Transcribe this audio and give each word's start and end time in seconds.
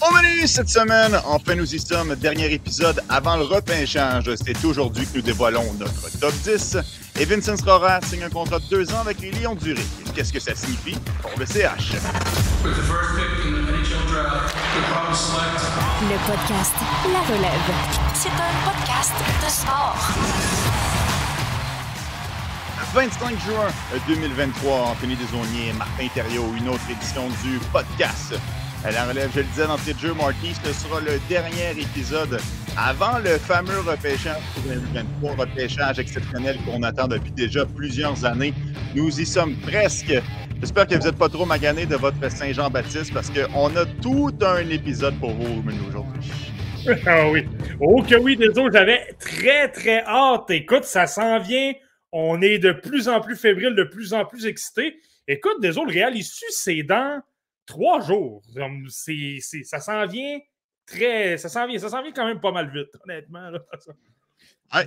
Au 0.00 0.12
menu 0.12 0.46
cette 0.46 0.68
semaine, 0.68 1.18
enfin 1.24 1.56
nous 1.56 1.74
y 1.74 1.80
sommes, 1.80 2.14
dernier 2.14 2.52
épisode 2.52 3.02
avant 3.08 3.36
le 3.36 3.42
repêchage. 3.42 4.30
C'est 4.36 4.64
aujourd'hui 4.64 5.04
que 5.06 5.16
nous 5.16 5.22
dévoilons 5.22 5.72
notre 5.78 6.18
top 6.20 6.32
10. 6.44 6.76
Et 7.18 7.24
Vincent 7.24 7.56
Srora 7.56 8.00
signe 8.02 8.22
un 8.22 8.30
contrat 8.30 8.60
de 8.60 8.64
deux 8.70 8.92
ans 8.92 9.00
avec 9.00 9.20
les 9.20 9.32
Lions 9.32 9.56
du 9.56 9.72
Ric. 9.72 9.86
Qu'est-ce 10.14 10.32
que 10.32 10.38
ça 10.38 10.54
signifie 10.54 10.96
pour 11.20 11.32
le 11.36 11.44
CH? 11.44 11.94
Le 16.00 16.16
podcast 16.26 16.74
La 17.12 17.20
Relève. 17.34 17.74
C'est 18.14 18.28
un 18.28 18.70
podcast 18.70 19.12
de 19.44 19.50
sport. 19.50 19.96
25 22.94 23.30
juin 23.40 23.68
2023, 24.06 24.80
Anthony 24.80 25.16
Desaunier, 25.16 25.72
Martin 25.76 26.08
Thériault, 26.14 26.54
une 26.56 26.68
autre 26.68 26.88
édition 26.88 27.28
du 27.42 27.58
podcast. 27.72 28.34
La 28.84 29.04
relève, 29.04 29.30
je 29.34 29.40
le 29.40 29.44
disais 29.46 29.66
d'entrée 29.66 29.92
de 29.92 29.98
jeu, 29.98 30.14
Marty, 30.14 30.54
ce 30.64 30.72
sera 30.72 31.00
le 31.00 31.18
dernier 31.28 31.70
épisode 31.72 32.38
avant 32.76 33.18
le 33.18 33.36
fameux 33.36 33.80
repêchage 33.80 34.40
2023, 34.64 35.34
repêchage 35.34 35.98
exceptionnel 35.98 36.56
qu'on 36.64 36.82
attend 36.84 37.08
depuis 37.08 37.32
déjà 37.32 37.66
plusieurs 37.66 38.24
années. 38.24 38.54
Nous 38.94 39.20
y 39.20 39.26
sommes 39.26 39.56
presque. 39.56 40.14
J'espère 40.60 40.86
que 40.86 40.94
vous 40.94 41.06
n'êtes 41.06 41.18
pas 41.18 41.28
trop 41.28 41.44
magané 41.44 41.86
de 41.86 41.96
votre 41.96 42.30
Saint-Jean-Baptiste 42.30 43.12
parce 43.12 43.30
qu'on 43.30 43.76
a 43.76 43.84
tout 44.00 44.32
un 44.40 44.68
épisode 44.70 45.18
pour 45.18 45.34
vous 45.34 45.62
aujourd'hui. 45.88 46.30
Ah 47.04 47.28
oui. 47.28 47.44
Oh 47.80 48.02
que 48.02 48.14
oui, 48.14 48.36
désolé, 48.36 48.70
j'avais 48.72 49.12
très 49.18 49.68
très 49.72 50.04
hâte. 50.04 50.50
Écoute, 50.50 50.84
ça 50.84 51.06
s'en 51.06 51.40
vient. 51.40 51.72
On 52.12 52.40
est 52.40 52.58
de 52.58 52.72
plus 52.72 53.08
en 53.08 53.20
plus 53.20 53.36
fébrile, 53.36 53.74
de 53.74 53.84
plus 53.84 54.14
en 54.14 54.24
plus 54.24 54.46
excité. 54.46 54.96
Écoute, 55.26 55.60
désolé, 55.60 55.92
le 55.92 56.00
Real, 56.00 56.16
il 56.16 56.24
suit 56.24 56.46
ses 56.50 56.84
dents 56.84 57.18
trois 57.68 58.00
jours. 58.00 58.42
Ça 59.62 59.80
s'en 59.80 60.06
vient 60.06 60.40
très. 60.86 61.38
Ça 61.38 61.48
s'en 61.48 61.66
vient, 61.68 61.78
vient 61.78 62.12
quand 62.12 62.26
même 62.26 62.40
pas 62.40 62.50
mal 62.50 62.72
vite, 62.72 62.88
honnêtement. 63.04 63.52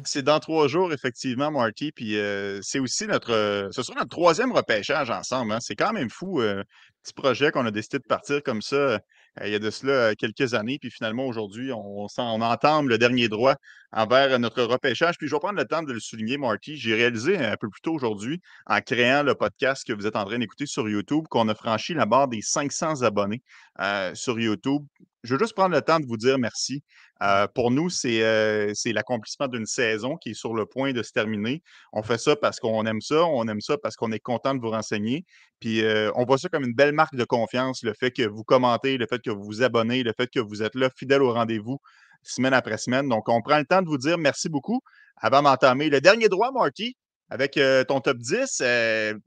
c'est 0.03 0.23
dans 0.23 0.39
trois 0.39 0.67
jours, 0.67 0.91
effectivement, 0.91 1.51
Marty. 1.51 1.93
Puis 1.93 2.17
euh, 2.17 2.59
c'est 2.61 2.79
aussi 2.79 3.07
notre. 3.07 3.69
ce 3.71 3.83
sera 3.83 3.95
notre 3.99 4.09
troisième 4.09 4.51
repêchage 4.51 5.09
ensemble. 5.09 5.53
Hein. 5.53 5.59
C'est 5.61 5.75
quand 5.75 5.93
même 5.93 6.09
fou. 6.09 6.41
Euh, 6.41 6.63
petit 7.03 7.13
projet 7.13 7.51
qu'on 7.51 7.65
a 7.65 7.71
décidé 7.71 7.99
de 7.99 8.03
partir 8.03 8.43
comme 8.43 8.61
ça 8.61 8.75
euh, 8.75 8.99
il 9.43 9.49
y 9.51 9.55
a 9.55 9.59
de 9.59 9.69
cela 9.69 9.93
euh, 9.93 10.13
quelques 10.17 10.53
années. 10.53 10.77
Puis 10.79 10.91
finalement, 10.91 11.25
aujourd'hui, 11.25 11.71
on, 11.71 12.05
on, 12.05 12.41
entame 12.41 12.89
le 12.89 12.97
dernier 12.97 13.29
droit 13.29 13.55
envers 13.91 14.37
notre 14.39 14.63
repêchage. 14.63 15.17
Puis 15.17 15.27
je 15.27 15.35
vais 15.35 15.39
prendre 15.39 15.57
le 15.57 15.65
temps 15.65 15.83
de 15.83 15.93
le 15.93 15.99
souligner, 15.99 16.37
Marty. 16.37 16.77
J'ai 16.77 16.95
réalisé 16.95 17.37
un 17.37 17.55
peu 17.57 17.69
plus 17.69 17.81
tôt 17.81 17.93
aujourd'hui, 17.93 18.41
en 18.65 18.81
créant 18.81 19.23
le 19.23 19.35
podcast 19.35 19.85
que 19.87 19.93
vous 19.93 20.05
êtes 20.05 20.15
en 20.15 20.25
train 20.25 20.39
d'écouter 20.39 20.65
sur 20.65 20.89
YouTube, 20.89 21.25
qu'on 21.29 21.47
a 21.47 21.55
franchi 21.55 21.93
la 21.93 22.05
barre 22.05 22.27
des 22.27 22.41
500 22.41 23.03
abonnés 23.03 23.41
euh, 23.79 24.13
sur 24.15 24.39
YouTube. 24.39 24.85
Je 25.23 25.35
veux 25.35 25.39
juste 25.39 25.53
prendre 25.53 25.75
le 25.75 25.81
temps 25.81 25.99
de 25.99 26.05
vous 26.05 26.17
dire 26.17 26.39
merci. 26.39 26.83
Euh, 27.21 27.47
pour 27.53 27.69
nous, 27.69 27.89
euh, 28.05 28.71
c'est 28.73 28.93
l'accomplissement 28.93 29.47
d'une 29.47 29.67
saison 29.67 30.17
qui 30.17 30.31
est 30.31 30.33
sur 30.33 30.55
le 30.55 30.65
point 30.65 30.93
de 30.93 31.03
se 31.03 31.11
terminer. 31.11 31.61
On 31.93 32.01
fait 32.01 32.17
ça 32.17 32.35
parce 32.35 32.59
qu'on 32.59 32.83
aime 32.87 33.01
ça, 33.01 33.23
on 33.25 33.47
aime 33.47 33.61
ça 33.61 33.77
parce 33.77 33.95
qu'on 33.95 34.11
est 34.11 34.19
content 34.19 34.55
de 34.55 34.59
vous 34.59 34.71
renseigner. 34.71 35.25
Puis 35.59 35.83
euh, 35.83 36.11
on 36.15 36.25
voit 36.25 36.39
ça 36.39 36.49
comme 36.49 36.63
une 36.63 36.73
belle 36.73 36.93
marque 36.93 37.15
de 37.15 37.23
confiance, 37.23 37.83
le 37.83 37.93
fait 37.93 38.09
que 38.09 38.23
vous 38.23 38.43
commentez, 38.43 38.97
le 38.97 39.05
fait 39.05 39.21
que 39.21 39.29
vous 39.29 39.43
vous 39.43 39.61
abonnez, 39.61 40.01
le 40.01 40.13
fait 40.17 40.27
que 40.27 40.39
vous 40.39 40.63
êtes 40.63 40.73
là, 40.73 40.89
fidèle 40.95 41.21
au 41.21 41.33
rendez-vous, 41.33 41.77
semaine 42.23 42.55
après 42.55 42.77
semaine. 42.77 43.07
Donc, 43.07 43.29
on 43.29 43.41
prend 43.41 43.59
le 43.59 43.65
temps 43.65 43.83
de 43.83 43.87
vous 43.87 43.99
dire 43.99 44.17
merci 44.17 44.49
beaucoup 44.49 44.81
avant 45.17 45.43
d'entamer 45.43 45.89
le 45.89 46.01
dernier 46.01 46.29
droit, 46.29 46.51
Marty, 46.51 46.97
avec 47.29 47.59
ton 47.87 48.01
top 48.01 48.17
10. 48.17 48.61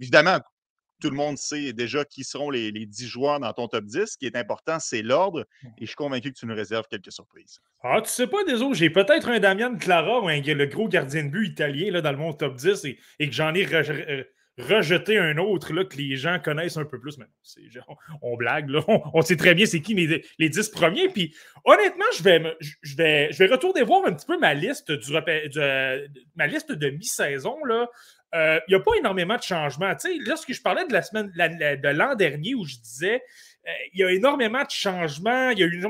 évidemment, 0.00 0.40
tout 1.00 1.10
le 1.10 1.16
monde 1.16 1.36
sait 1.38 1.72
déjà 1.72 2.04
qui 2.04 2.24
seront 2.24 2.50
les, 2.50 2.70
les 2.70 2.86
10 2.86 3.06
joueurs 3.06 3.40
dans 3.40 3.52
ton 3.52 3.68
top 3.68 3.84
10. 3.84 4.06
Ce 4.06 4.16
qui 4.16 4.26
est 4.26 4.36
important, 4.36 4.78
c'est 4.78 5.02
l'ordre. 5.02 5.46
Et 5.78 5.82
je 5.82 5.86
suis 5.86 5.96
convaincu 5.96 6.32
que 6.32 6.38
tu 6.38 6.46
nous 6.46 6.54
réserves 6.54 6.86
quelques 6.90 7.12
surprises. 7.12 7.60
Ah, 7.82 8.00
tu 8.02 8.10
sais 8.10 8.26
pas, 8.26 8.44
désolé, 8.44 8.74
j'ai 8.74 8.90
peut-être 8.90 9.28
un 9.28 9.38
Damian 9.38 9.76
Clara 9.76 10.20
ou 10.20 10.28
un, 10.28 10.40
le 10.40 10.66
gros 10.66 10.88
gardien 10.88 11.24
de 11.24 11.28
but 11.28 11.48
italien 11.48 11.90
là, 11.92 12.00
dans 12.00 12.16
mon 12.16 12.32
top 12.32 12.56
10 12.56 12.84
et, 12.86 12.98
et 13.18 13.28
que 13.28 13.34
j'en 13.34 13.54
ai 13.54 13.66
euh, 13.74 14.24
rejeté 14.58 15.18
un 15.18 15.36
autre 15.38 15.72
là, 15.72 15.84
que 15.84 15.96
les 15.96 16.16
gens 16.16 16.38
connaissent 16.42 16.76
un 16.76 16.84
peu 16.84 16.98
plus. 16.98 17.18
Mais 17.18 17.26
non, 17.76 17.96
on, 18.22 18.36
blague, 18.36 18.70
là. 18.70 18.82
On, 19.12 19.22
sait 19.22 19.36
très 19.36 19.54
bien 19.54 19.66
c'est 19.66 19.80
qui 19.80 19.94
les, 19.94 20.24
les 20.38 20.48
10 20.48 20.68
premiers. 20.70 21.08
Puis 21.08 21.34
honnêtement, 21.64 22.04
je 22.16 22.22
vais, 22.22 22.56
je, 22.60 22.96
vais, 22.96 23.32
je 23.32 23.38
vais 23.38 23.46
retourner 23.52 23.82
voir 23.82 24.06
un 24.06 24.12
petit 24.12 24.26
peu 24.26 24.38
ma 24.38 24.54
liste, 24.54 24.92
du, 24.92 25.12
ma 25.12 26.46
liste 26.46 26.72
de 26.72 26.90
mi-saison. 26.90 27.64
là. 27.64 27.88
Euh, 28.34 28.58
il 28.66 28.72
n'y 28.72 28.74
a 28.74 28.80
pas 28.80 28.92
énormément 28.98 29.36
de 29.36 29.42
changements. 29.42 29.94
Tu 29.94 30.08
sais, 30.08 30.18
lorsque 30.26 30.52
je 30.52 30.60
parlais 30.60 30.86
de 30.86 30.92
la 30.92 31.02
semaine 31.02 31.30
de 31.30 31.88
l'an 31.88 32.14
dernier 32.16 32.54
où 32.54 32.64
je 32.64 32.76
disais 32.76 33.22
euh, 33.66 33.70
il 33.92 34.00
y 34.00 34.04
a 34.04 34.10
énormément 34.10 34.62
de 34.62 34.70
changements, 34.70 35.50
il 35.50 35.58
y 35.58 35.62
a 35.62 35.66
eu 35.66 35.82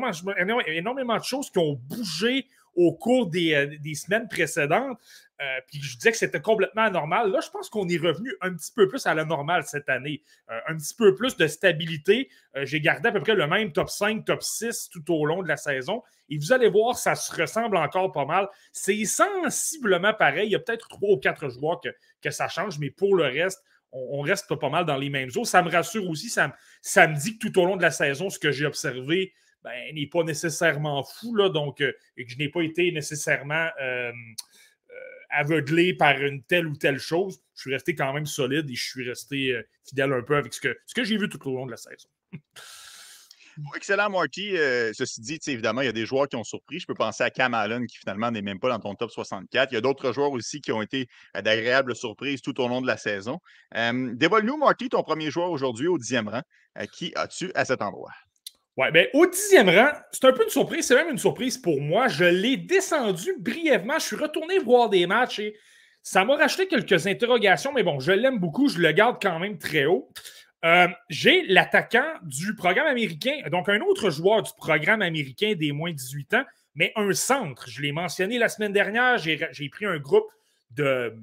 énormément, 0.77 1.16
de 1.16 1.25
choses 1.25 1.50
qui 1.50 1.59
ont 1.59 1.75
bougé 1.75 2.47
au 2.77 2.93
cours 2.93 3.27
des, 3.29 3.55
euh, 3.55 3.77
des 3.81 3.95
semaines 3.95 4.29
précédentes. 4.29 4.99
Euh, 5.41 5.61
puis 5.67 5.81
je 5.83 5.97
disais 5.97 6.12
que 6.12 6.17
c'était 6.17 6.41
complètement 6.41 6.83
anormal. 6.83 7.31
Là, 7.31 7.41
je 7.41 7.51
pense 7.51 7.69
qu'on 7.69 7.89
est 7.89 7.97
revenu 7.97 8.33
un 8.41 8.55
petit 8.55 8.71
peu 8.73 8.87
plus 8.87 9.05
à 9.07 9.15
la 9.15 9.25
normale 9.25 9.65
cette 9.65 9.89
année. 9.89 10.23
Euh, 10.51 10.59
un 10.69 10.77
petit 10.77 10.95
peu 10.95 11.15
plus 11.15 11.37
de 11.37 11.47
stabilité. 11.47 12.29
J'ai 12.62 12.81
gardé 12.81 13.09
à 13.09 13.12
peu 13.12 13.21
près 13.21 13.35
le 13.35 13.47
même 13.47 13.73
top 13.73 13.91
5, 13.91 14.25
top 14.25 14.43
6 14.43 14.91
tout 14.93 15.12
au 15.12 15.27
long 15.27 15.43
de 15.43 15.49
la 15.49 15.57
saison. 15.57 16.03
Et 16.29 16.39
vous 16.39 16.53
allez 16.53 16.69
voir, 16.69 16.97
ça 16.97 17.15
se 17.17 17.35
ressemble 17.35 17.77
encore 17.77 18.12
pas 18.12 18.25
mal. 18.25 18.49
C'est 18.73 19.05
sensiblement 19.05 20.15
pareil. 20.15 20.49
Il 20.49 20.53
y 20.53 20.56
a 20.56 20.61
peut-être 20.61 20.89
trois 20.89 21.11
ou 21.11 21.19
quatre 21.19 21.49
joueurs 21.49 21.81
que, 21.81 21.89
que 22.23 22.31
ça 22.31 22.49
change, 22.49 22.79
mais 22.79 22.91
pour 22.91 23.17
le 23.17 23.25
reste, 23.25 23.61
on, 23.95 24.21
reste 24.21 24.55
pas 24.56 24.69
mal 24.69 24.85
dans 24.85 24.97
les 24.97 25.09
mêmes 25.09 25.31
eaux. 25.37 25.45
Ça 25.45 25.62
me 25.62 25.71
rassure 25.71 26.09
aussi. 26.09 26.29
Ça, 26.29 26.55
ça 26.83 27.06
me 27.06 27.15
dit 27.17 27.39
que 27.39 27.47
tout 27.47 27.61
au 27.61 27.65
long 27.65 27.77
de 27.77 27.83
la 27.83 27.91
saison, 27.91 28.29
ce 28.29 28.39
que 28.39 28.51
j'ai 28.51 28.67
observé 28.67 29.33
ben, 29.64 29.94
n'est 29.94 30.06
pas 30.06 30.22
nécessairement 30.22 31.02
fou. 31.02 31.34
Là, 31.34 31.48
donc, 31.48 31.80
et 31.80 32.25
que 32.25 32.30
je 32.30 32.38
n'ai 32.38 32.48
pas 32.48 32.62
été 32.62 32.92
nécessairement 32.92 33.69
aveuglé 35.34 35.94
par 35.94 36.20
une 36.20 36.42
telle 36.42 36.66
ou 36.66 36.76
telle 36.76 36.98
chose. 36.98 37.41
Je 37.54 37.62
suis 37.62 37.72
resté 37.72 37.94
quand 37.94 38.12
même 38.12 38.26
solide 38.26 38.70
et 38.70 38.75
je 38.75 38.84
suis 38.84 39.08
resté 39.08 39.52
euh, 39.52 39.62
fidèle 39.86 40.12
un 40.12 40.22
peu 40.22 40.36
avec 40.36 40.54
ce 40.54 40.60
que, 40.60 40.76
ce 40.86 40.94
que 40.94 41.04
j'ai 41.04 41.16
vu 41.16 41.28
tout 41.28 41.47
au 41.48 41.54
long 41.54 41.66
de 41.66 41.70
la 41.72 41.76
saison. 41.76 42.08
Excellent, 43.76 44.10
Marty. 44.10 44.56
Euh, 44.56 44.92
ceci 44.94 45.20
dit, 45.20 45.38
évidemment, 45.47 45.81
il 45.81 45.84
y 45.84 45.88
a 45.88 45.92
des 45.92 46.06
joueurs 46.06 46.28
qui 46.28 46.34
ont 46.34 46.42
surpris. 46.42 46.81
Je 46.81 46.86
peux 46.86 46.94
penser 46.94 47.22
à 47.22 47.31
Cam 47.31 47.54
Allen, 47.54 47.86
qui 47.86 47.98
finalement 47.98 48.32
n'est 48.32 48.42
même 48.42 48.58
pas 48.58 48.69
dans 48.69 48.81
ton 48.81 48.96
top 48.96 49.12
64. 49.12 49.70
Il 49.70 49.75
y 49.76 49.78
a 49.78 49.81
d'autres 49.81 50.12
joueurs 50.12 50.32
aussi 50.32 50.60
qui 50.60 50.72
ont 50.72 50.82
été 50.82 51.06
euh, 51.36 51.42
d'agréables 51.42 51.94
surprises 51.94 52.42
tout 52.42 52.60
au 52.60 52.66
long 52.66 52.82
de 52.82 52.88
la 52.88 52.96
saison. 52.96 53.38
Dévoile-nous, 53.72 54.56
Marty, 54.56 54.88
ton 54.88 55.04
premier 55.04 55.31
joueur 55.31 55.50
aujourd'hui 55.50 55.86
au 55.86 55.98
dixième 55.98 56.28
rang. 56.28 56.42
qui 56.92 57.12
as-tu 57.14 57.52
à 57.54 57.64
cet 57.64 57.81
endroit? 57.81 58.10
Ouais, 58.77 58.91
ben, 58.91 59.07
au 59.12 59.25
dixième 59.27 59.69
rang, 59.69 59.93
c'est 60.11 60.25
un 60.25 60.33
peu 60.33 60.43
une 60.43 60.51
surprise, 60.51 60.87
c'est 60.87 60.97
même 60.97 61.11
une 61.11 61.19
surprise 61.19 61.59
pour 61.59 61.81
moi. 61.81 62.09
Je 62.09 62.25
l'ai 62.25 62.57
descendu 62.57 63.35
brièvement. 63.39 63.99
Je 64.01 64.05
suis 64.07 64.17
retourné 64.17 64.59
voir 64.59 64.89
des 64.89 65.07
matchs 65.07 65.39
et 65.39 65.57
ça 66.03 66.25
m'a 66.25 66.37
racheté 66.37 66.67
quelques 66.67 67.07
interrogations, 67.07 67.73
mais 67.73 67.85
bon, 67.85 68.01
je 68.01 68.11
l'aime 68.11 68.39
beaucoup, 68.39 68.69
je 68.69 68.79
le 68.79 68.91
garde 68.91 69.19
quand 69.23 69.39
même 69.39 69.59
très 69.59 69.87
haut. 69.87 70.11
Euh, 70.65 70.89
j'ai 71.09 71.45
l'attaquant 71.45 72.15
du 72.23 72.57
programme 72.57 72.87
américain, 72.87 73.43
donc 73.51 73.69
un 73.69 73.81
autre 73.81 74.11
joueur 74.11 74.43
du 74.43 74.51
programme 74.57 75.03
américain 75.03 75.55
des 75.56 75.73
moins 75.73 75.93
de 75.93 75.97
18 75.97 76.35
ans, 76.35 76.45
mais 76.75 76.93
un 76.97 77.12
centre. 77.12 77.69
Je 77.69 77.81
l'ai 77.81 77.93
mentionné 77.93 78.39
la 78.39 78.49
semaine 78.49 78.73
dernière, 78.73 79.19
j'ai 79.19 79.69
pris 79.71 79.87
un 79.87 79.99
groupe 79.99 80.31
de, 80.73 81.15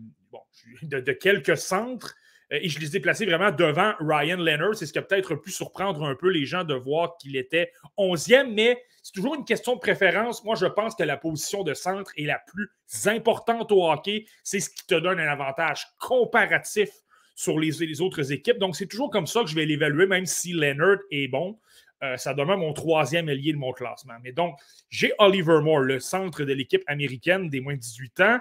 de 0.84 1.12
quelques 1.12 1.58
centres 1.58 2.16
et 2.52 2.68
je 2.68 2.80
les 2.80 2.98
ai 2.98 3.00
placés 3.00 3.26
vraiment 3.26 3.52
devant 3.52 3.94
Ryan 4.00 4.38
Leonard. 4.38 4.76
C'est 4.76 4.86
ce 4.86 4.94
qui 4.94 5.00
a 5.00 5.02
peut-être 5.02 5.36
pu 5.36 5.52
surprendre 5.52 6.04
un 6.04 6.16
peu 6.16 6.30
les 6.30 6.46
gens 6.46 6.64
de 6.66 6.74
voir 6.74 7.18
qu'il 7.18 7.38
était 7.38 7.72
11e, 7.98 8.54
mais 8.54 8.84
c'est 9.02 9.14
toujours 9.14 9.36
une 9.36 9.46
question 9.46 9.76
de 9.76 9.80
préférence. 9.80 10.44
Moi, 10.44 10.56
je 10.56 10.66
pense 10.66 10.96
que 10.96 11.04
la 11.04 11.18
position 11.18 11.64
de 11.64 11.74
centre 11.74 12.12
est 12.18 12.26
la 12.26 12.40
plus 12.46 12.70
importante 13.06 13.72
au 13.72 13.90
hockey. 13.90 14.26
C'est 14.44 14.60
ce 14.60 14.70
qui 14.70 14.86
te 14.86 14.96
donne 14.96 15.20
un 15.20 15.28
avantage 15.28 15.88
comparatif 15.98 16.90
sur 17.36 17.58
les, 17.58 18.02
autres 18.02 18.32
équipes. 18.32 18.60
Donc, 18.60 18.76
c'est 18.76 18.86
toujours 18.86 19.10
comme 19.10 19.28
ça 19.28 19.42
que 19.42 19.48
je 19.48 19.56
vais 19.56 19.66
l'évaluer, 19.66 20.06
même 20.06 20.26
si 20.26 20.54
Leonard 20.54 20.97
est 21.09 21.30
bon. 21.30 21.58
Euh, 22.04 22.18
ça 22.18 22.34
demeure 22.34 22.58
mon 22.58 22.74
troisième 22.74 23.30
allié 23.30 23.54
de 23.54 23.58
mon 23.58 23.72
classement. 23.72 24.16
Mais 24.24 24.32
donc, 24.32 24.58
j'ai 24.90 25.14
Oliver 25.20 25.62
Moore, 25.62 25.80
le 25.80 26.00
centre 26.00 26.44
de 26.44 26.54
l'équipe 26.54 26.84
américaine 26.88 27.50
des 27.50 27.62
moins 27.62 27.76
de 27.76 27.80
18 27.80 28.20
ans. 28.22 28.40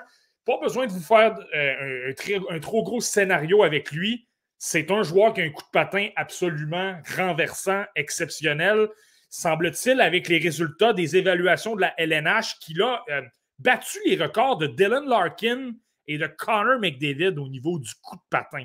Pas 0.50 0.58
besoin 0.58 0.88
de 0.88 0.90
vous 0.90 0.98
faire 0.98 1.38
euh, 1.54 2.12
un, 2.50 2.58
trop 2.58 2.82
gros 2.82 3.00
scénario 3.00 3.62
avec 3.62 3.92
lui. 3.92 4.26
C'est 4.58 4.90
un 4.90 5.04
joueur 5.04 5.32
qui 5.32 5.42
a 5.42 5.44
un 5.44 5.50
coup 5.50 5.62
de 5.62 5.70
patin 5.72 6.08
absolument 6.16 6.96
renversant, 7.16 7.84
exceptionnel. 7.94 8.88
Semble-t-il, 9.28 10.00
avec 10.00 10.26
les 10.26 10.38
résultats 10.38 10.92
des 10.92 11.16
évaluations 11.16 11.76
de 11.76 11.82
la 11.82 11.94
LNH, 11.98 12.58
qu'il 12.58 12.82
a 12.82 13.04
euh, 13.10 13.22
battu 13.60 13.98
les 14.06 14.16
records 14.16 14.58
de 14.58 14.66
Dylan 14.66 15.06
Larkin 15.06 15.70
et 16.08 16.18
de 16.18 16.26
Connor 16.26 16.80
McDavid 16.80 17.38
au 17.38 17.48
niveau 17.48 17.78
du 17.78 17.92
coup 18.02 18.16
de 18.16 18.22
patin. 18.28 18.64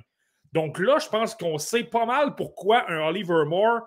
Donc 0.53 0.79
là, 0.79 0.97
je 0.97 1.07
pense 1.07 1.35
qu'on 1.35 1.59
sait 1.59 1.83
pas 1.83 2.07
mal 2.07 2.33
pourquoi 2.33 2.89
un 2.89 3.09
Oliver 3.09 3.45
Moore 3.45 3.81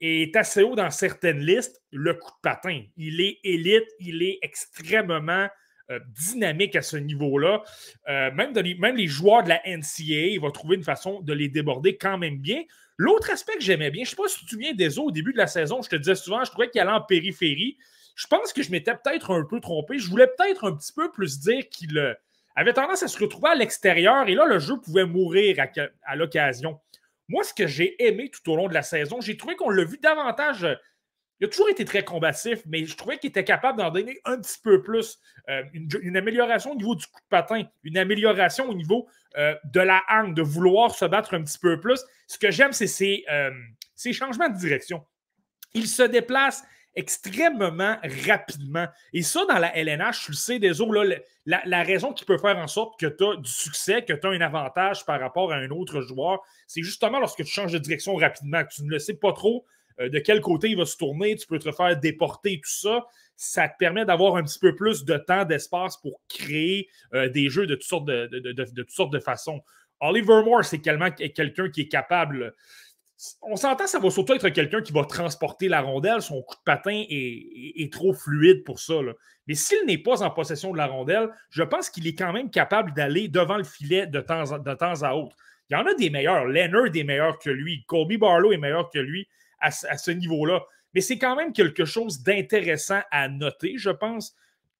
est 0.00 0.34
assez 0.34 0.64
haut 0.64 0.74
dans 0.74 0.90
certaines 0.90 1.38
listes. 1.38 1.80
Le 1.92 2.14
coup 2.14 2.32
de 2.32 2.40
patin, 2.42 2.82
il 2.96 3.20
est 3.20 3.38
élite, 3.44 3.86
il 4.00 4.24
est 4.24 4.40
extrêmement 4.42 5.46
euh, 5.90 6.00
dynamique 6.30 6.74
à 6.74 6.82
ce 6.82 6.96
niveau-là. 6.96 7.62
Euh, 8.08 8.30
même, 8.32 8.52
les 8.96 9.06
joueurs 9.06 9.44
de 9.44 9.50
la 9.50 9.60
NCAA, 9.64 10.32
il 10.32 10.40
va 10.40 10.50
trouver 10.50 10.76
une 10.76 10.82
façon 10.82 11.20
de 11.20 11.32
les 11.32 11.48
déborder 11.48 11.96
quand 11.96 12.18
même 12.18 12.38
bien. 12.38 12.62
L'autre 12.96 13.30
aspect 13.30 13.54
que 13.54 13.62
j'aimais 13.62 13.90
bien, 13.90 14.04
je 14.04 14.08
ne 14.08 14.10
sais 14.10 14.16
pas 14.16 14.28
si 14.28 14.40
tu 14.40 14.44
te 14.46 14.50
souviens 14.50 14.72
des 14.72 14.98
au 14.98 15.10
début 15.10 15.32
de 15.32 15.38
la 15.38 15.46
saison, 15.46 15.82
je 15.82 15.88
te 15.90 15.96
disais 15.96 16.14
souvent, 16.14 16.42
je 16.44 16.50
trouvais 16.50 16.70
qu'il 16.70 16.80
allait 16.80 16.90
en 16.90 17.02
périphérie. 17.02 17.76
Je 18.16 18.26
pense 18.26 18.52
que 18.52 18.62
je 18.62 18.70
m'étais 18.70 18.94
peut-être 18.94 19.30
un 19.30 19.44
peu 19.44 19.60
trompé. 19.60 19.98
Je 19.98 20.08
voulais 20.08 20.26
peut-être 20.26 20.64
un 20.64 20.74
petit 20.74 20.92
peu 20.92 21.12
plus 21.12 21.38
dire 21.38 21.68
qu'il 21.68 21.96
euh, 21.98 22.14
avait 22.56 22.72
tendance 22.72 23.02
à 23.02 23.08
se 23.08 23.18
retrouver 23.18 23.50
à 23.50 23.54
l'extérieur 23.54 24.26
et 24.28 24.34
là, 24.34 24.46
le 24.46 24.58
jeu 24.58 24.80
pouvait 24.82 25.04
mourir 25.04 25.56
à, 26.02 26.16
l'occasion. 26.16 26.80
Moi, 27.28 27.44
ce 27.44 27.52
que 27.52 27.66
j'ai 27.66 28.02
aimé 28.04 28.30
tout 28.30 28.50
au 28.50 28.56
long 28.56 28.68
de 28.68 28.74
la 28.74 28.82
saison, 28.82 29.20
j'ai 29.20 29.36
trouvé 29.36 29.54
qu'on 29.54 29.68
l'a 29.68 29.84
vu 29.84 29.98
davantage. 29.98 30.66
Euh, 31.36 31.40
il 31.40 31.46
a 31.46 31.48
toujours 31.48 31.68
été 31.68 31.84
très 31.84 32.04
combatif, 32.04 32.60
mais 32.66 32.84
je 32.84 32.96
trouvais 32.96 33.18
qu'il 33.18 33.30
était 33.30 33.44
capable 33.44 33.78
d'en 33.78 33.90
donner 33.90 34.20
un 34.24 34.38
petit 34.38 34.58
peu 34.62 34.82
plus. 34.82 35.18
Euh, 35.48 35.62
une, 35.72 36.16
amélioration 36.16 36.72
au 36.72 36.76
niveau 36.76 36.94
du 36.94 37.06
coup 37.06 37.20
de 37.20 37.28
patin, 37.28 37.64
une 37.84 37.98
amélioration 37.98 38.68
au 38.68 38.74
niveau 38.74 39.06
de 39.64 39.80
la 39.80 40.02
hangue, 40.08 40.34
de 40.34 40.40
vouloir 40.40 40.94
se 40.94 41.04
battre 41.04 41.34
un 41.34 41.42
petit 41.42 41.58
peu 41.58 41.78
plus. 41.78 42.02
Ce 42.26 42.38
que 42.38 42.50
j'aime, 42.50 42.72
c'est 42.72 42.86
ses, 42.86 43.26
ses 43.94 44.14
changements 44.14 44.48
de 44.48 44.56
direction. 44.56 45.04
Il 45.74 45.88
se 45.88 46.02
déplace 46.04 46.64
extrêmement 46.96 47.98
rapidement. 48.26 48.86
Et 49.12 49.22
ça, 49.22 49.44
dans 49.46 49.58
la 49.58 49.76
LNH, 49.76 50.24
tu 50.24 50.30
le 50.30 50.36
sais, 50.36 50.58
des 50.58 50.72
la, 51.44 51.62
la, 51.64 51.82
raison 51.82 52.12
qui 52.12 52.24
peut 52.24 52.38
faire 52.38 52.56
en 52.56 52.66
sorte 52.66 52.98
que 52.98 53.06
tu 53.06 53.24
as 53.24 53.36
du 53.36 53.50
succès, 53.50 54.02
que 54.02 54.14
tu 54.14 54.26
as 54.26 54.30
un 54.30 54.40
avantage 54.40 55.04
par 55.04 55.20
rapport 55.20 55.52
à 55.52 55.56
un 55.56 55.68
autre 55.68 56.00
joueur, 56.00 56.42
c'est 56.66 56.82
justement 56.82 57.20
lorsque 57.20 57.44
tu 57.44 57.50
changes 57.50 57.72
de 57.72 57.78
direction 57.78 58.16
rapidement, 58.16 58.64
que 58.64 58.74
tu 58.74 58.82
ne 58.82 58.90
le 58.90 58.98
sais 58.98 59.14
pas 59.14 59.32
trop 59.32 59.64
euh, 60.00 60.08
de 60.08 60.18
quel 60.18 60.40
côté 60.40 60.70
il 60.70 60.76
va 60.76 60.84
se 60.84 60.96
tourner, 60.96 61.36
tu 61.36 61.46
peux 61.46 61.58
te 61.58 61.70
faire 61.72 61.98
déporter, 61.98 62.60
tout 62.62 62.70
ça. 62.70 63.06
Ça 63.36 63.68
te 63.68 63.74
permet 63.78 64.04
d'avoir 64.04 64.36
un 64.36 64.42
petit 64.42 64.58
peu 64.58 64.74
plus 64.74 65.04
de 65.04 65.16
temps, 65.16 65.44
d'espace 65.44 65.96
pour 65.98 66.22
créer 66.28 66.88
euh, 67.14 67.28
des 67.28 67.48
jeux 67.50 67.66
de 67.66 67.74
toutes 67.74 67.84
sortes 67.84 68.06
de, 69.12 69.20
façons. 69.20 69.62
Oliver 70.00 70.42
Moore, 70.44 70.64
c'est 70.64 70.80
quelqu'un 70.80 71.70
qui 71.70 71.82
est 71.82 71.88
capable 71.88 72.54
on 73.42 73.56
s'entend, 73.56 73.86
ça 73.86 73.98
va 73.98 74.10
surtout 74.10 74.34
être 74.34 74.48
quelqu'un 74.50 74.82
qui 74.82 74.92
va 74.92 75.04
transporter 75.04 75.68
la 75.68 75.80
rondelle. 75.80 76.20
Son 76.20 76.42
coup 76.42 76.54
de 76.54 76.62
patin 76.64 77.04
est, 77.08 77.92
trop 77.92 78.12
fluide 78.12 78.62
pour 78.64 78.78
ça. 78.78 78.94
Mais 79.46 79.54
s'il 79.54 79.86
n'est 79.86 79.98
pas 79.98 80.22
en 80.22 80.30
possession 80.30 80.72
de 80.72 80.76
la 80.76 80.86
rondelle, 80.86 81.30
je 81.50 81.62
pense 81.62 81.88
qu'il 81.88 82.06
est 82.06 82.14
quand 82.14 82.32
même 82.32 82.50
capable 82.50 82.92
d'aller 82.92 83.28
devant 83.28 83.56
le 83.56 83.64
filet 83.64 84.06
de 84.06 84.20
temps, 84.20 84.58
de 84.58 84.74
temps 84.74 85.02
à 85.02 85.14
autre. 85.14 85.36
Il 85.70 85.74
y 85.74 85.76
en 85.76 85.86
a 85.86 85.94
des 85.94 86.10
meilleurs. 86.10 86.44
Leonard 86.44 86.94
est 86.94 87.04
meilleur 87.04 87.38
que 87.38 87.50
lui. 87.50 87.84
Colby 87.86 88.18
Barlow 88.18 88.52
est 88.52 88.58
meilleur 88.58 88.90
que 88.90 88.98
lui 88.98 89.26
à, 89.66 89.98
ce 89.98 90.10
niveau-là. 90.10 90.62
Mais 90.94 91.00
c'est 91.00 91.18
quand 91.18 91.36
même 91.36 91.52
quelque 91.52 91.84
chose 91.84 92.22
d'intéressant 92.22 93.00
à 93.10 93.28
noter, 93.28 93.74
je 93.76 93.90
pense, 93.90 94.34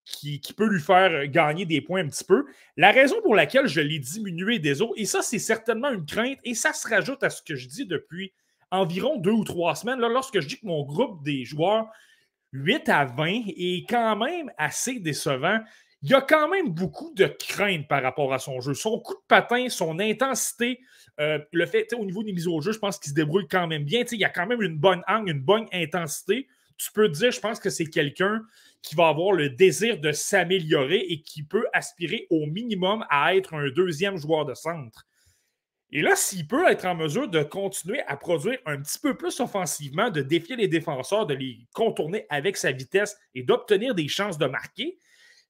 qui, 0.04 0.40
peut 0.56 0.68
lui 0.68 0.80
faire 0.80 1.26
gagner 1.26 1.66
des 1.66 1.80
points 1.80 2.00
un 2.00 2.08
petit 2.08 2.24
peu. 2.24 2.46
La 2.76 2.92
raison 2.92 3.20
pour 3.22 3.34
laquelle 3.34 3.66
je 3.66 3.80
l'ai 3.80 3.98
diminué 3.98 4.58
des 4.58 4.80
autres, 4.80 4.94
et 4.96 5.04
ça, 5.04 5.20
c'est 5.20 5.38
certainement 5.38 5.90
une 5.90 6.06
crainte, 6.06 6.38
et 6.44 6.54
ça 6.54 6.72
se 6.72 6.88
rajoute 6.88 7.22
à 7.22 7.30
ce 7.30 7.42
que 7.42 7.56
je 7.56 7.68
dis 7.68 7.86
depuis 7.86 8.32
environ 8.70 9.16
deux 9.16 9.32
ou 9.32 9.44
trois 9.44 9.74
semaines, 9.74 10.00
lorsque 10.00 10.40
je 10.40 10.48
dis 10.48 10.60
que 10.60 10.66
mon 10.66 10.84
groupe 10.84 11.22
des 11.22 11.44
joueurs 11.44 11.88
8 12.52 12.88
à 12.88 13.04
20 13.04 13.42
est 13.56 13.88
quand 13.88 14.16
même 14.16 14.50
assez 14.56 14.98
décevant. 14.98 15.58
Il 16.02 16.10
y 16.10 16.14
a 16.14 16.20
quand 16.20 16.48
même 16.48 16.70
beaucoup 16.70 17.12
de 17.14 17.26
crainte 17.26 17.88
par 17.88 18.02
rapport 18.02 18.32
à 18.32 18.38
son 18.38 18.60
jeu. 18.60 18.74
Son 18.74 19.00
coup 19.00 19.14
de 19.14 19.26
patin, 19.26 19.68
son 19.68 19.98
intensité, 19.98 20.80
euh, 21.18 21.38
le 21.52 21.66
fait, 21.66 21.92
au 21.94 22.04
niveau 22.04 22.22
des 22.22 22.32
mises 22.32 22.46
au 22.46 22.60
jeu, 22.60 22.72
je 22.72 22.78
pense 22.78 22.98
qu'il 22.98 23.10
se 23.10 23.14
débrouille 23.14 23.48
quand 23.48 23.66
même 23.66 23.84
bien. 23.84 24.04
il 24.10 24.18
y 24.18 24.24
a 24.24 24.28
quand 24.28 24.46
même 24.46 24.62
une 24.62 24.76
bonne 24.76 25.02
angle, 25.08 25.30
une 25.30 25.40
bonne 25.40 25.66
intensité. 25.72 26.46
Tu 26.76 26.92
peux 26.92 27.08
dire, 27.08 27.30
je 27.30 27.40
pense 27.40 27.58
que 27.58 27.70
c'est 27.70 27.86
quelqu'un 27.86 28.42
qui 28.82 28.94
va 28.94 29.08
avoir 29.08 29.32
le 29.32 29.48
désir 29.48 29.98
de 29.98 30.12
s'améliorer 30.12 30.98
et 30.98 31.22
qui 31.22 31.42
peut 31.42 31.66
aspirer 31.72 32.26
au 32.30 32.46
minimum 32.46 33.04
à 33.08 33.34
être 33.34 33.54
un 33.54 33.68
deuxième 33.70 34.16
joueur 34.16 34.44
de 34.44 34.54
centre. 34.54 35.06
Et 35.90 36.02
là, 36.02 36.14
s'il 36.16 36.46
peut 36.46 36.68
être 36.68 36.84
en 36.84 36.94
mesure 36.94 37.28
de 37.28 37.42
continuer 37.42 38.02
à 38.06 38.16
produire 38.16 38.58
un 38.66 38.80
petit 38.80 38.98
peu 38.98 39.16
plus 39.16 39.40
offensivement, 39.40 40.10
de 40.10 40.20
défier 40.20 40.56
les 40.56 40.68
défenseurs, 40.68 41.26
de 41.26 41.34
les 41.34 41.66
contourner 41.72 42.26
avec 42.28 42.56
sa 42.56 42.72
vitesse 42.72 43.16
et 43.34 43.42
d'obtenir 43.42 43.94
des 43.94 44.08
chances 44.08 44.36
de 44.36 44.46
marquer, 44.46 44.98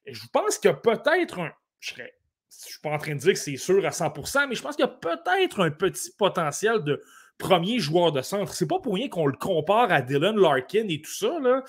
je 0.07 0.27
pense 0.33 0.59
qu'il 0.59 0.71
y 0.71 0.73
a 0.73 0.77
peut-être 0.77 1.41
un. 1.41 1.53
Je 1.81 1.95
ne 1.95 2.07
suis 2.49 2.81
pas 2.81 2.91
en 2.91 2.99
train 2.99 3.15
de 3.15 3.21
dire 3.21 3.33
que 3.33 3.39
c'est 3.39 3.57
sûr 3.57 3.85
à 3.85 3.91
100%, 3.91 4.49
mais 4.49 4.55
je 4.55 4.63
pense 4.63 4.77
qu'il 4.77 4.85
y 4.85 4.89
a 4.89 4.89
peut-être 4.89 5.61
un 5.61 5.71
petit 5.71 6.11
potentiel 6.17 6.83
de 6.83 7.03
premier 7.39 7.79
joueur 7.79 8.13
de 8.13 8.23
centre. 8.23 8.55
C'est 8.55 8.67
pas 8.67 8.79
pour 8.79 8.95
rien 8.95 9.09
qu'on 9.09 9.27
le 9.27 9.37
compare 9.37 9.93
à 9.93 10.01
Dylan 10.01 10.37
Larkin 10.37 10.89
et 10.89 11.03
tout 11.03 11.13
ça. 11.13 11.27
Euh, 11.27 11.61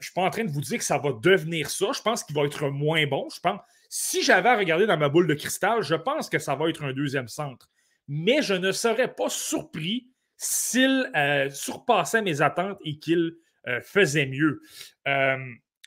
je 0.00 0.06
suis 0.06 0.14
pas 0.14 0.22
en 0.22 0.30
train 0.30 0.44
de 0.44 0.50
vous 0.50 0.62
dire 0.62 0.78
que 0.78 0.84
ça 0.84 0.98
va 0.98 1.10
devenir 1.12 1.68
ça. 1.68 1.86
Je 1.94 2.00
pense 2.00 2.24
qu'il 2.24 2.34
va 2.34 2.42
être 2.44 2.68
moins 2.68 3.06
bon. 3.06 3.28
Je 3.34 3.40
pense, 3.40 3.60
si 3.88 4.22
j'avais 4.22 4.48
à 4.48 4.56
regarder 4.56 4.86
dans 4.86 4.96
ma 4.96 5.08
boule 5.08 5.26
de 5.26 5.34
cristal, 5.34 5.82
je 5.82 5.94
pense 5.94 6.30
que 6.30 6.38
ça 6.38 6.54
va 6.54 6.68
être 6.68 6.84
un 6.84 6.92
deuxième 6.92 7.28
centre 7.28 7.68
mais 8.08 8.42
je 8.42 8.54
ne 8.54 8.72
serais 8.72 9.14
pas 9.14 9.28
surpris 9.28 10.08
s'il 10.36 11.10
euh, 11.16 11.48
surpassait 11.50 12.22
mes 12.22 12.42
attentes 12.42 12.78
et 12.84 12.98
qu'il 12.98 13.36
euh, 13.66 13.80
faisait 13.82 14.26
mieux. 14.26 14.60